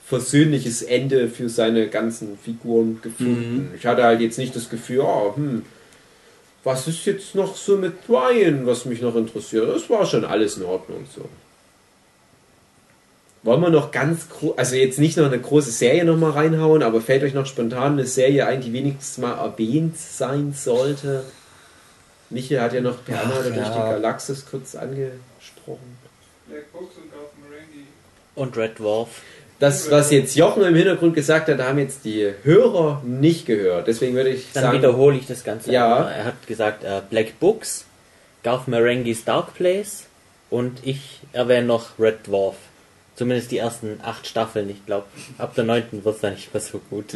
versöhnliches 0.05 0.81
Ende 0.81 1.30
für 1.30 1.49
seine 1.49 1.88
ganzen 1.88 2.38
Figuren 2.38 2.99
gefunden. 3.01 3.72
Ich 3.77 3.85
hatte 3.85 4.03
halt 4.03 4.19
jetzt 4.19 4.38
nicht 4.38 4.55
das 4.55 4.69
Gefühl, 4.69 5.01
oh, 5.01 5.35
hm, 5.35 5.64
was 6.64 6.88
ist 6.88 7.05
jetzt 7.05 7.35
noch 7.35 7.55
so 7.55 7.77
mit 7.77 8.05
Brian, 8.07 8.65
was 8.65 8.85
mich 8.85 9.01
noch 9.01 9.15
interessiert? 9.15 9.69
Das 9.69 9.89
war 9.89 10.05
schon 10.05 10.26
alles 10.26 10.57
in 10.57 10.64
Ordnung 10.64 11.05
so. 11.14 11.27
Wollen 13.43 13.61
wir 13.61 13.69
noch 13.69 13.91
ganz 13.91 14.30
groß, 14.30 14.57
also 14.57 14.76
jetzt 14.76 14.99
nicht 14.99 15.18
noch 15.18 15.26
eine 15.26 15.39
große 15.39 15.72
Serie 15.72 16.05
noch 16.05 16.18
mal 16.18 16.31
reinhauen, 16.31 16.81
aber 16.81 17.01
fällt 17.01 17.23
euch 17.23 17.34
noch 17.34 17.45
spontan 17.45 17.93
eine 17.93 18.05
Serie 18.05 18.45
ein, 18.47 18.61
die 18.61 18.72
wenigstens 18.72 19.18
mal 19.18 19.34
erwähnt 19.34 19.97
sein 19.97 20.53
sollte? 20.53 21.26
Michael 22.30 22.61
hat 22.61 22.73
ja 22.73 22.81
noch 22.81 22.97
Bernhard 22.99 23.39
Ach, 23.39 23.53
durch 23.53 23.68
die 23.68 23.80
ja. 23.80 23.91
Galaxis 23.91 24.45
kurz 24.49 24.76
angesprochen. 24.76 25.93
Black 26.53 26.71
Books 26.71 26.95
und 26.97 27.11
Garth 27.11 27.31
Marenghi. 27.41 27.85
Und 28.35 28.55
Red 28.57 28.77
Dwarf. 28.80 29.09
Das, 29.59 29.89
was 29.89 30.11
jetzt 30.11 30.35
Jochen 30.35 30.63
im 30.63 30.75
Hintergrund 30.75 31.15
gesagt 31.15 31.47
hat, 31.47 31.59
haben 31.59 31.80
jetzt 31.80 32.03
die 32.05 32.31
Hörer 32.43 33.01
nicht 33.05 33.45
gehört. 33.45 33.88
Deswegen 33.88 34.13
würde 34.15 34.30
ich 34.30 34.51
Dann 34.53 34.63
sagen, 34.63 34.77
wiederhole 34.77 35.17
ich 35.17 35.25
das 35.25 35.43
Ganze. 35.43 35.71
Ja. 35.71 35.95
einmal. 35.97 36.11
Er 36.13 36.25
hat 36.25 36.47
gesagt 36.47 36.84
äh, 36.84 37.01
Black 37.09 37.39
Books, 37.39 37.85
Garth 38.43 38.67
Marenghi's 38.67 39.23
Dark 39.25 39.53
Place 39.55 40.05
und 40.49 40.80
ich 40.84 41.21
erwähne 41.31 41.65
noch 41.67 41.97
Red 41.97 42.27
Dwarf. 42.27 42.55
Zumindest 43.15 43.51
die 43.51 43.57
ersten 43.57 43.99
acht 44.03 44.27
Staffeln. 44.27 44.69
Ich 44.69 44.85
glaube, 44.85 45.05
ab 45.38 45.55
der 45.55 45.63
neunten 45.63 46.03
wird 46.03 46.15
es 46.15 46.21
dann 46.21 46.34
nicht 46.34 46.53
mehr 46.53 46.61
so 46.61 46.80
gut. 46.89 47.13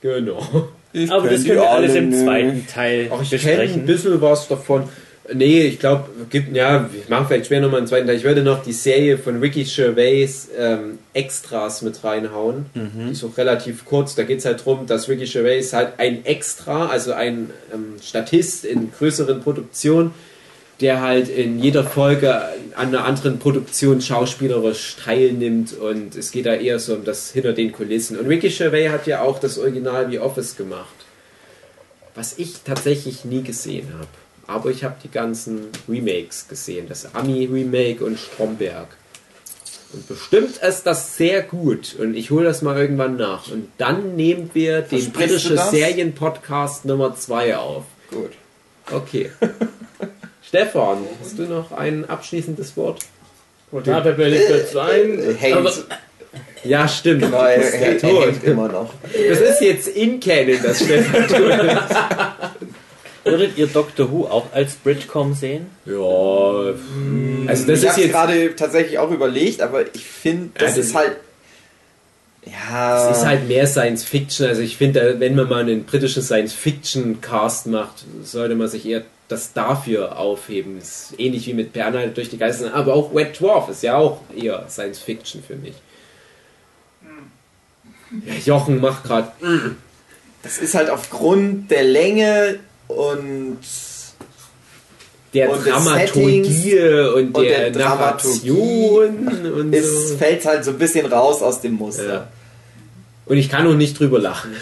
genau. 0.00 0.68
Ich 0.92 1.10
Aber 1.12 1.28
das 1.28 1.44
können 1.44 1.56
wir 1.60 1.70
alles 1.70 1.90
alle 1.90 1.98
im 2.00 2.12
zweiten 2.12 2.66
Teil 2.66 3.08
Auch 3.10 3.20
ich 3.22 3.30
kenne 3.30 3.42
ein 3.42 3.58
besprechen. 3.58 3.86
bisschen 3.86 4.20
was 4.22 4.48
davon. 4.48 4.88
Nee, 5.32 5.62
ich 5.62 5.78
glaube, 5.78 6.08
gibt, 6.30 6.54
ja, 6.54 6.88
wir 6.92 7.02
machen 7.08 7.26
vielleicht 7.26 7.46
später 7.46 7.62
nochmal 7.62 7.78
einen 7.78 7.86
zweiten 7.86 8.06
Teil. 8.06 8.16
Ich 8.16 8.24
würde 8.24 8.42
noch 8.42 8.62
die 8.62 8.72
Serie 8.72 9.18
von 9.18 9.40
Ricky 9.40 9.64
Gervais 9.64 10.48
ähm, 10.56 10.98
Extras 11.14 11.82
mit 11.82 12.02
reinhauen. 12.04 12.66
Die 12.74 13.12
ist 13.12 13.24
auch 13.24 13.36
relativ 13.36 13.84
kurz. 13.84 14.14
Da 14.14 14.22
geht 14.22 14.38
es 14.38 14.44
halt 14.44 14.60
darum, 14.60 14.86
dass 14.86 15.08
Ricky 15.08 15.24
Gervais 15.24 15.72
halt 15.72 15.94
ein 15.98 16.24
Extra, 16.24 16.86
also 16.86 17.12
ein 17.12 17.50
ähm, 17.72 17.94
Statist 18.02 18.64
in 18.64 18.92
größeren 18.92 19.40
Produktionen, 19.40 20.12
der 20.80 21.00
halt 21.00 21.28
in 21.28 21.58
jeder 21.58 21.84
Folge 21.84 22.34
an 22.74 22.88
einer 22.88 23.04
anderen 23.04 23.38
Produktion 23.38 24.00
schauspielerisch 24.00 24.96
teilnimmt 25.02 25.72
und 25.72 26.14
es 26.14 26.30
geht 26.30 26.46
da 26.46 26.54
eher 26.54 26.78
so 26.78 26.94
um 26.94 27.04
das 27.04 27.32
hinter 27.32 27.52
den 27.52 27.72
Kulissen. 27.72 28.18
Und 28.18 28.28
Ricky 28.28 28.50
Gervais 28.50 28.90
hat 28.90 29.06
ja 29.06 29.22
auch 29.22 29.38
das 29.38 29.58
Original 29.58 30.10
wie 30.10 30.18
Office 30.18 30.56
gemacht, 30.56 30.94
was 32.14 32.38
ich 32.38 32.62
tatsächlich 32.64 33.24
nie 33.24 33.42
gesehen 33.42 33.88
habe. 33.98 34.08
Aber 34.46 34.70
ich 34.70 34.84
habe 34.84 34.96
die 35.02 35.10
ganzen 35.10 35.68
Remakes 35.88 36.48
gesehen, 36.48 36.86
das 36.88 37.14
Ami-Remake 37.14 38.04
und 38.04 38.18
Stromberg. 38.18 38.88
Und 39.92 40.08
bestimmt 40.08 40.58
ist 40.58 40.82
das 40.84 41.16
sehr 41.16 41.42
gut 41.42 41.96
und 41.98 42.14
ich 42.14 42.30
hole 42.30 42.44
das 42.44 42.62
mal 42.62 42.76
irgendwann 42.76 43.16
nach. 43.16 43.50
Und 43.50 43.68
dann 43.78 44.16
nehmen 44.16 44.50
wir 44.52 44.82
den 44.82 45.00
Versprichst 45.00 45.14
du 45.14 45.20
britische 45.20 45.54
das? 45.54 45.70
Serienpodcast 45.70 46.84
Nummer 46.84 47.14
2 47.14 47.56
auf. 47.56 47.84
Gut. 48.10 48.32
Okay. 48.90 49.30
Stefan, 50.46 50.98
hast 51.20 51.38
du 51.38 51.42
noch 51.42 51.72
ein 51.72 52.08
abschließendes 52.08 52.76
Wort? 52.76 53.00
Da 53.84 54.02
fällt 54.02 54.18
mir 54.18 54.28
nicht 54.28 54.48
dazu 54.48 54.78
ein. 54.78 55.36
Ja, 56.64 56.88
stimmt. 56.88 57.22
Genau, 57.22 57.44
er, 57.44 57.58
bist 57.58 57.74
er, 57.74 57.80
ja 57.80 58.08
er 58.08 58.26
hängt 58.26 58.44
immer 58.44 58.68
noch. 58.68 58.92
Das 59.02 59.40
ist 59.40 59.60
jetzt 59.60 59.88
in 59.88 60.20
Canon, 60.20 60.58
das 60.62 60.84
Stefan 60.84 61.28
tut. 61.28 62.76
Würdet 63.26 63.58
ihr 63.58 63.66
Doctor 63.66 64.10
Who 64.10 64.24
auch 64.26 64.52
als 64.52 64.76
Bridgecom 64.76 65.34
sehen? 65.34 65.66
Ja, 65.84 65.94
also 67.48 67.66
das 67.66 67.78
ich 67.80 67.84
ist 67.84 67.88
habe 67.90 68.00
jetzt. 68.02 68.10
gerade 68.12 68.56
tatsächlich 68.56 68.98
auch 68.98 69.10
überlegt, 69.10 69.60
aber 69.62 69.82
ich 69.94 70.04
finde, 70.04 70.50
das 70.54 70.68
Also- 70.68 70.80
ist 70.80 70.94
halt. 70.94 71.16
Ja. 72.44 73.10
Es 73.10 73.18
ist 73.18 73.24
halt 73.26 73.48
mehr 73.48 73.66
Science 73.66 74.04
Fiction. 74.04 74.46
Also 74.46 74.62
ich 74.62 74.76
finde, 74.76 75.16
wenn 75.18 75.34
man 75.34 75.48
mal 75.48 75.60
einen 75.62 75.82
britischen 75.84 76.22
Science 76.22 76.52
Fiction 76.52 77.20
Cast 77.20 77.66
macht, 77.66 78.04
sollte 78.22 78.54
man 78.54 78.68
sich 78.68 78.86
eher 78.86 79.02
das 79.26 79.52
dafür 79.52 80.16
aufheben. 80.16 80.76
Das 80.78 81.10
ist 81.10 81.14
ähnlich 81.18 81.48
wie 81.48 81.54
mit 81.54 81.72
Bernhard 81.72 82.16
durch 82.16 82.28
die 82.28 82.38
Geister. 82.38 82.72
Aber 82.72 82.94
auch 82.94 83.12
Wet 83.12 83.40
Dwarf 83.40 83.68
ist 83.68 83.82
ja 83.82 83.96
auch 83.96 84.20
eher 84.36 84.64
Science 84.68 85.00
Fiction 85.00 85.42
für 85.44 85.56
mich. 85.56 85.74
Ja, 88.24 88.34
Jochen 88.44 88.80
macht 88.80 89.02
gerade. 89.02 89.32
Das 90.44 90.58
ist 90.58 90.76
halt 90.76 90.88
aufgrund 90.90 91.72
der 91.72 91.82
Länge 91.82 92.60
und 92.88 93.58
Der 95.34 95.50
Und 95.50 95.66
Dramaturgie 95.66 96.78
und, 97.14 97.36
und 97.36 97.42
der, 97.42 97.70
der 97.70 97.70
Dramaturgie 97.70 98.50
Narration 98.50 99.52
und 99.52 99.74
es 99.74 100.10
so. 100.10 100.16
fällt 100.16 100.44
halt 100.46 100.64
so 100.64 100.70
ein 100.72 100.78
bisschen 100.78 101.06
raus 101.06 101.42
aus 101.42 101.60
dem 101.60 101.74
Muster. 101.74 102.06
Ja. 102.06 102.28
Und 103.26 103.38
ich 103.38 103.48
kann 103.48 103.66
auch 103.66 103.74
nicht 103.74 103.98
drüber 103.98 104.20
lachen. 104.20 104.52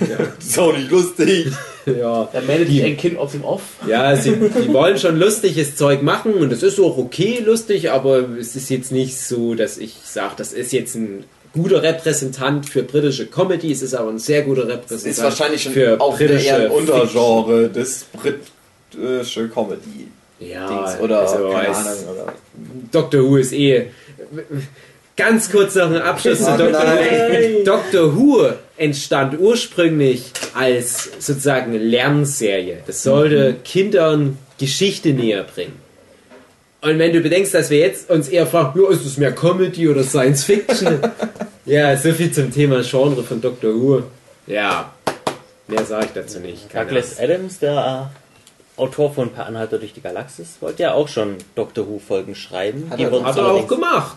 Das 0.00 0.44
ist 0.44 0.58
auch 0.58 0.76
nicht 0.76 0.90
lustig. 0.90 1.52
ja. 1.86 2.28
da 2.32 2.40
meldet 2.40 2.68
sich 2.68 2.84
ein 2.84 2.96
Kind 2.96 3.16
aus 3.16 3.30
dem 3.30 3.44
Off. 3.44 3.62
Ja, 3.86 4.16
sie, 4.16 4.32
die 4.66 4.72
wollen 4.72 4.98
schon 4.98 5.18
lustiges 5.18 5.76
Zeug 5.76 6.02
machen 6.02 6.34
und 6.34 6.52
es 6.52 6.64
ist 6.64 6.80
auch 6.80 6.98
okay 6.98 7.40
lustig, 7.44 7.92
aber 7.92 8.28
es 8.38 8.56
ist 8.56 8.70
jetzt 8.70 8.90
nicht 8.90 9.16
so, 9.16 9.54
dass 9.54 9.78
ich 9.78 9.94
sage, 10.04 10.34
das 10.36 10.52
ist 10.52 10.72
jetzt 10.72 10.96
ein 10.96 11.24
guter 11.62 11.82
Repräsentant 11.82 12.68
für 12.68 12.82
britische 12.82 13.26
Comedy, 13.26 13.72
es 13.72 13.82
ist 13.82 13.94
aber 13.94 14.10
ein 14.10 14.18
sehr 14.18 14.42
guter 14.42 14.66
Repräsentant 14.66 15.06
ist 15.06 15.22
wahrscheinlich 15.22 15.68
für 15.68 16.00
auch 16.00 16.16
britische 16.16 16.46
eher 16.46 16.56
ein. 16.56 16.70
Untergenre 16.70 17.68
des 17.68 18.06
britische 18.12 19.48
Comedy. 19.48 20.08
Ja, 20.40 20.68
Dings 20.68 21.00
oder 21.00 21.20
also 21.20 21.50
keine 21.50 21.76
Ahnung. 21.76 21.92
Oder 22.12 22.32
Doctor 22.92 23.22
Who 23.22 23.36
ist 23.36 23.52
eh. 23.52 23.86
Ganz 25.16 25.50
kurz 25.50 25.74
noch 25.74 25.90
ein 25.90 26.00
Abschluss 26.00 26.38
zu 26.38 26.56
Doctor. 26.56 26.84
Who. 26.84 27.64
Doctor 27.64 28.16
Who 28.16 28.46
entstand 28.76 29.38
ursprünglich 29.40 30.30
als 30.54 31.10
sozusagen 31.18 31.72
Lernserie. 31.72 32.78
Das 32.86 33.02
sollte 33.02 33.56
Kindern 33.64 34.38
Geschichte 34.58 35.10
näher 35.10 35.42
bringen. 35.42 35.87
Und 36.80 36.98
wenn 36.98 37.12
du 37.12 37.20
bedenkst, 37.20 37.54
dass 37.54 37.70
wir 37.70 37.78
jetzt 37.78 38.08
uns 38.08 38.28
eher 38.28 38.46
fragen, 38.46 38.80
ja, 38.80 38.88
ist 38.90 39.04
es 39.04 39.16
mehr 39.16 39.32
Comedy 39.32 39.88
oder 39.88 40.04
Science 40.04 40.44
Fiction? 40.44 41.00
ja, 41.64 41.96
so 41.96 42.12
viel 42.12 42.30
zum 42.32 42.52
Thema 42.52 42.82
Genre 42.82 43.22
von 43.24 43.40
Doctor 43.40 43.74
Who. 43.74 44.02
Ja, 44.46 44.92
mehr 45.66 45.84
sage 45.84 46.06
ich 46.06 46.12
dazu 46.12 46.38
nicht. 46.40 46.70
Keine 46.70 46.86
Douglas 46.86 47.18
Ahnung. 47.18 47.30
Adams, 47.32 47.58
der 47.58 48.10
Autor 48.76 49.12
von 49.12 49.30
Per 49.30 49.46
Anhalter 49.46 49.78
durch 49.78 49.92
die 49.92 50.00
Galaxis, 50.00 50.50
wollte 50.60 50.84
ja 50.84 50.94
auch 50.94 51.08
schon 51.08 51.36
Doctor 51.56 51.86
Who 51.88 51.98
Folgen 51.98 52.36
schreiben. 52.36 52.86
Hat 52.90 53.00
er- 53.00 53.24
Hat 53.24 53.36
er 53.36 53.46
auch 53.50 53.66
gemacht. 53.66 54.16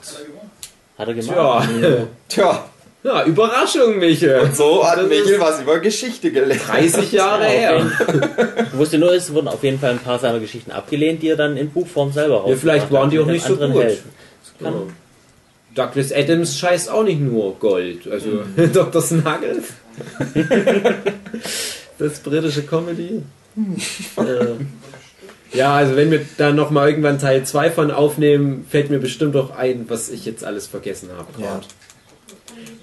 Hat 1.00 1.08
er 1.08 1.14
gemacht. 1.16 1.70
Tja, 1.82 2.08
Tja, 2.30 2.66
ja 3.04 3.26
Überraschung, 3.26 3.98
Michael. 4.00 4.52
so 4.54 4.86
hat 4.88 4.98
Das 5.00 5.08
Michael 5.08 5.30
ist 5.34 5.40
was 5.40 5.62
über 5.62 5.80
Geschichte 5.80 6.32
gelernt. 6.32 6.62
30 6.68 7.12
Jahre 7.12 7.46
her. 7.46 7.86
Ich 8.72 8.78
wusste 8.78 8.98
nur, 8.98 9.14
es 9.14 9.34
wurden 9.34 9.48
auf 9.48 9.64
jeden 9.64 9.80
Fall 9.80 9.92
ein 9.92 10.00
paar 10.00 10.20
seiner 10.20 10.40
Geschichten 10.40 10.72
abgelehnt, 10.72 11.22
die 11.24 11.30
er 11.30 11.36
dann 11.38 11.58
in 11.58 11.70
Buchform 11.72 12.12
selber 12.12 12.36
rausgebracht 12.38 12.60
vielleicht 12.62 12.92
waren 12.92 13.10
die 13.10 13.20
auch 13.20 13.26
nicht 13.26 13.46
so 13.46 13.56
gut. 13.58 13.86
Kann- 14.62 14.94
Douglas 15.74 16.12
Adams 16.12 16.58
scheißt 16.60 16.90
auch 16.92 17.04
nicht 17.04 17.22
nur 17.22 17.58
Gold. 17.58 18.06
Also 18.12 18.44
Dr. 18.74 19.02
Snuggles. 19.02 19.64
das 21.98 22.20
britische 22.20 22.64
Comedy. 22.64 23.22
äh, 24.18 25.58
ja, 25.58 25.76
also 25.76 25.96
wenn 25.96 26.12
wir 26.12 26.26
da 26.38 26.52
nochmal 26.52 26.90
irgendwann 26.90 27.20
Teil 27.20 27.44
2 27.46 27.72
von 27.72 27.92
aufnehmen, 27.92 28.66
fällt 28.70 28.90
mir 28.90 29.00
bestimmt 29.00 29.36
auch 29.36 29.52
ein, 29.56 29.86
was 29.90 30.10
ich 30.10 30.26
jetzt 30.26 30.44
alles 30.44 30.68
vergessen 30.68 31.10
habe. 31.18 31.28
Ja. 31.42 31.62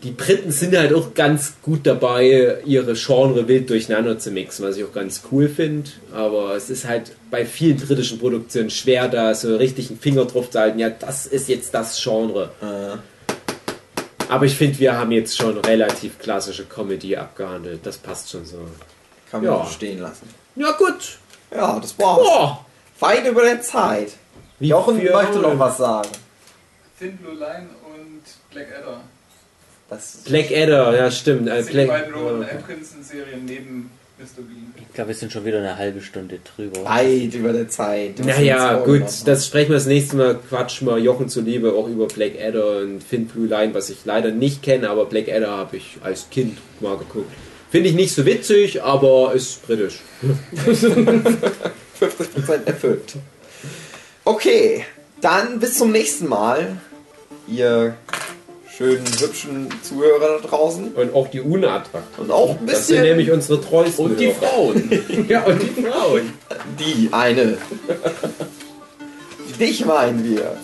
Die 0.03 0.11
Briten 0.13 0.51
sind 0.53 0.77
halt 0.77 0.93
auch 0.95 1.15
ganz 1.15 1.55
gut 1.63 1.87
dabei, 1.87 2.59
ihre 2.65 2.95
Genre 2.95 3.49
wild 3.49 3.69
durcheinander 3.71 4.19
zu 4.19 4.31
mixen, 4.31 4.65
was 4.65 4.77
ich 4.77 4.85
auch 4.85 4.93
ganz 4.93 5.23
cool 5.33 5.49
finde. 5.49 5.91
Aber 6.15 6.55
es 6.55 6.71
ist 6.71 6.87
halt 6.87 7.13
bei 7.31 7.45
vielen 7.45 7.77
britischen 7.79 8.19
Produktionen 8.19 8.71
schwer, 8.71 9.09
da 9.09 9.35
so 9.35 9.57
richtig 9.57 9.91
einen 9.91 9.99
Finger 9.99 10.25
drauf 10.25 10.51
zu 10.51 10.59
halten. 10.61 10.79
Ja, 10.79 10.91
das 10.91 11.27
ist 11.27 11.49
jetzt 11.49 11.75
das 11.75 12.01
Genre. 12.03 12.51
Äh, 12.63 12.97
Aber 14.31 14.45
ich 14.45 14.55
finde, 14.55 14.79
wir 14.79 14.97
haben 14.99 15.11
jetzt 15.13 15.37
schon 15.37 15.57
relativ 15.59 16.19
klassische 16.19 16.65
Comedy 16.67 17.17
abgehandelt. 17.17 17.81
Das 17.85 17.97
passt 17.99 18.31
schon 18.31 18.45
so. 18.45 18.59
kann 19.31 19.43
man 19.43 19.51
Ja. 19.53 19.65
so 19.65 19.71
stehen 19.71 20.01
lassen. 20.01 20.29
Ja, 20.57 20.73
gut. 20.73 21.19
Ja, 21.51 21.79
das 21.81 21.99
war's. 21.99 22.19
Boah. 22.19 22.65
Weit 23.01 23.27
über 23.27 23.43
der 23.43 23.61
Zeit. 23.63 24.13
Wie 24.59 24.69
Jochen 24.69 24.97
möchte 25.03 25.39
noch 25.39 25.59
was 25.59 25.79
sagen. 25.79 26.09
Thin 26.99 27.17
Blue 27.17 27.35
Line 27.35 27.69
und 27.85 28.23
Blackadder. 28.53 29.01
Das 29.91 30.19
Blackadder, 30.27 30.97
ja, 30.97 31.11
stimmt. 31.11 31.49
Äh, 31.49 31.57
Das 31.57 31.67
sind 31.67 31.69
die 31.69 31.73
Black, 31.75 31.89
beiden 31.89 32.15
Rowan 32.15 32.43
äh, 32.43 32.47
Atkinson-Serien 32.47 33.45
neben 33.47 33.91
Mr. 34.19 34.43
Bean. 34.43 34.75
Ich 34.77 34.93
glaube, 34.95 35.09
wir 35.09 35.15
sind 35.15 35.33
schon 35.33 35.45
wieder 35.45 35.59
eine 35.59 35.79
halbe 35.79 36.01
Stunde 36.03 36.41
drüber. 36.57 36.85
weit 36.85 37.33
über 37.35 37.53
der 37.53 37.69
Zeit. 37.69 38.19
Naja, 38.19 38.79
gut, 38.81 39.05
das 39.25 39.47
sprechen 39.47 39.71
wir 39.71 39.77
das 39.77 39.87
nächste 39.87 40.17
Mal. 40.17 40.35
Quatschen 40.49 40.89
wir 40.89 40.99
Jochen 40.99 41.29
zuliebe 41.29 41.73
auch 41.73 41.89
über 41.89 42.07
Blackadder 42.09 42.79
und 42.81 43.03
Finn 43.03 43.27
Blue 43.27 43.47
Line, 43.47 43.73
was 43.75 43.89
ich 43.91 43.99
leider 44.05 44.31
nicht 44.31 44.63
kenne, 44.63 44.91
aber 44.91 45.07
Blackadder 45.07 45.51
habe 45.51 45.77
ich 45.77 45.99
als 46.03 46.29
Kind 46.31 46.59
mal 46.81 46.97
geguckt. 46.99 47.31
Finde 47.71 47.91
ich 47.91 47.95
nicht 47.95 48.15
so 48.15 48.27
witzig, 48.27 48.83
aber 48.83 49.33
ist 49.35 49.65
britisch. 49.67 50.01
50% 52.01 52.67
erfüllt. 52.67 53.15
Okay, 54.25 54.85
dann 55.21 55.61
bis 55.61 55.79
zum 55.79 55.93
nächsten 55.93 56.27
Mal. 56.29 56.79
Ihr 57.47 57.95
schönen, 58.79 59.05
hübschen 59.19 59.69
Zuhörer 59.83 60.39
da 60.41 60.49
draußen. 60.49 60.93
Und 60.93 61.13
auch 61.15 61.29
die 61.29 61.41
unattraktiven. 61.41 62.25
Und 62.25 62.31
auch 62.31 62.51
ein 62.51 62.67
Das 62.67 62.87
sind 62.87 62.97
bisschen 62.99 63.03
nämlich 63.03 63.31
unsere 63.33 63.61
treuesten. 63.61 64.07
Und 64.07 64.21
die. 64.21 64.31
Frauen. 64.33 64.91
Ja, 65.29 65.45
und 65.45 65.61
die 65.61 65.83
Frauen. 65.83 66.33
die 66.79 67.09
eine. 67.13 67.59
Dich 69.59 69.85
meinen 69.85 70.25
wir. 70.25 70.57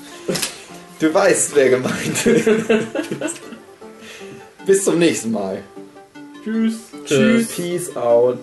Du 1.00 1.12
weißt, 1.12 1.56
wer 1.56 1.70
gemeint 1.70 2.26
ist. 2.26 3.40
bis 4.64 4.84
zum 4.84 4.98
nächsten 4.98 5.32
Mal. 5.32 5.62
Tschüss. 6.44 6.74
Tschüss. 7.04 7.48
Peace 7.48 7.96
out. 7.96 8.38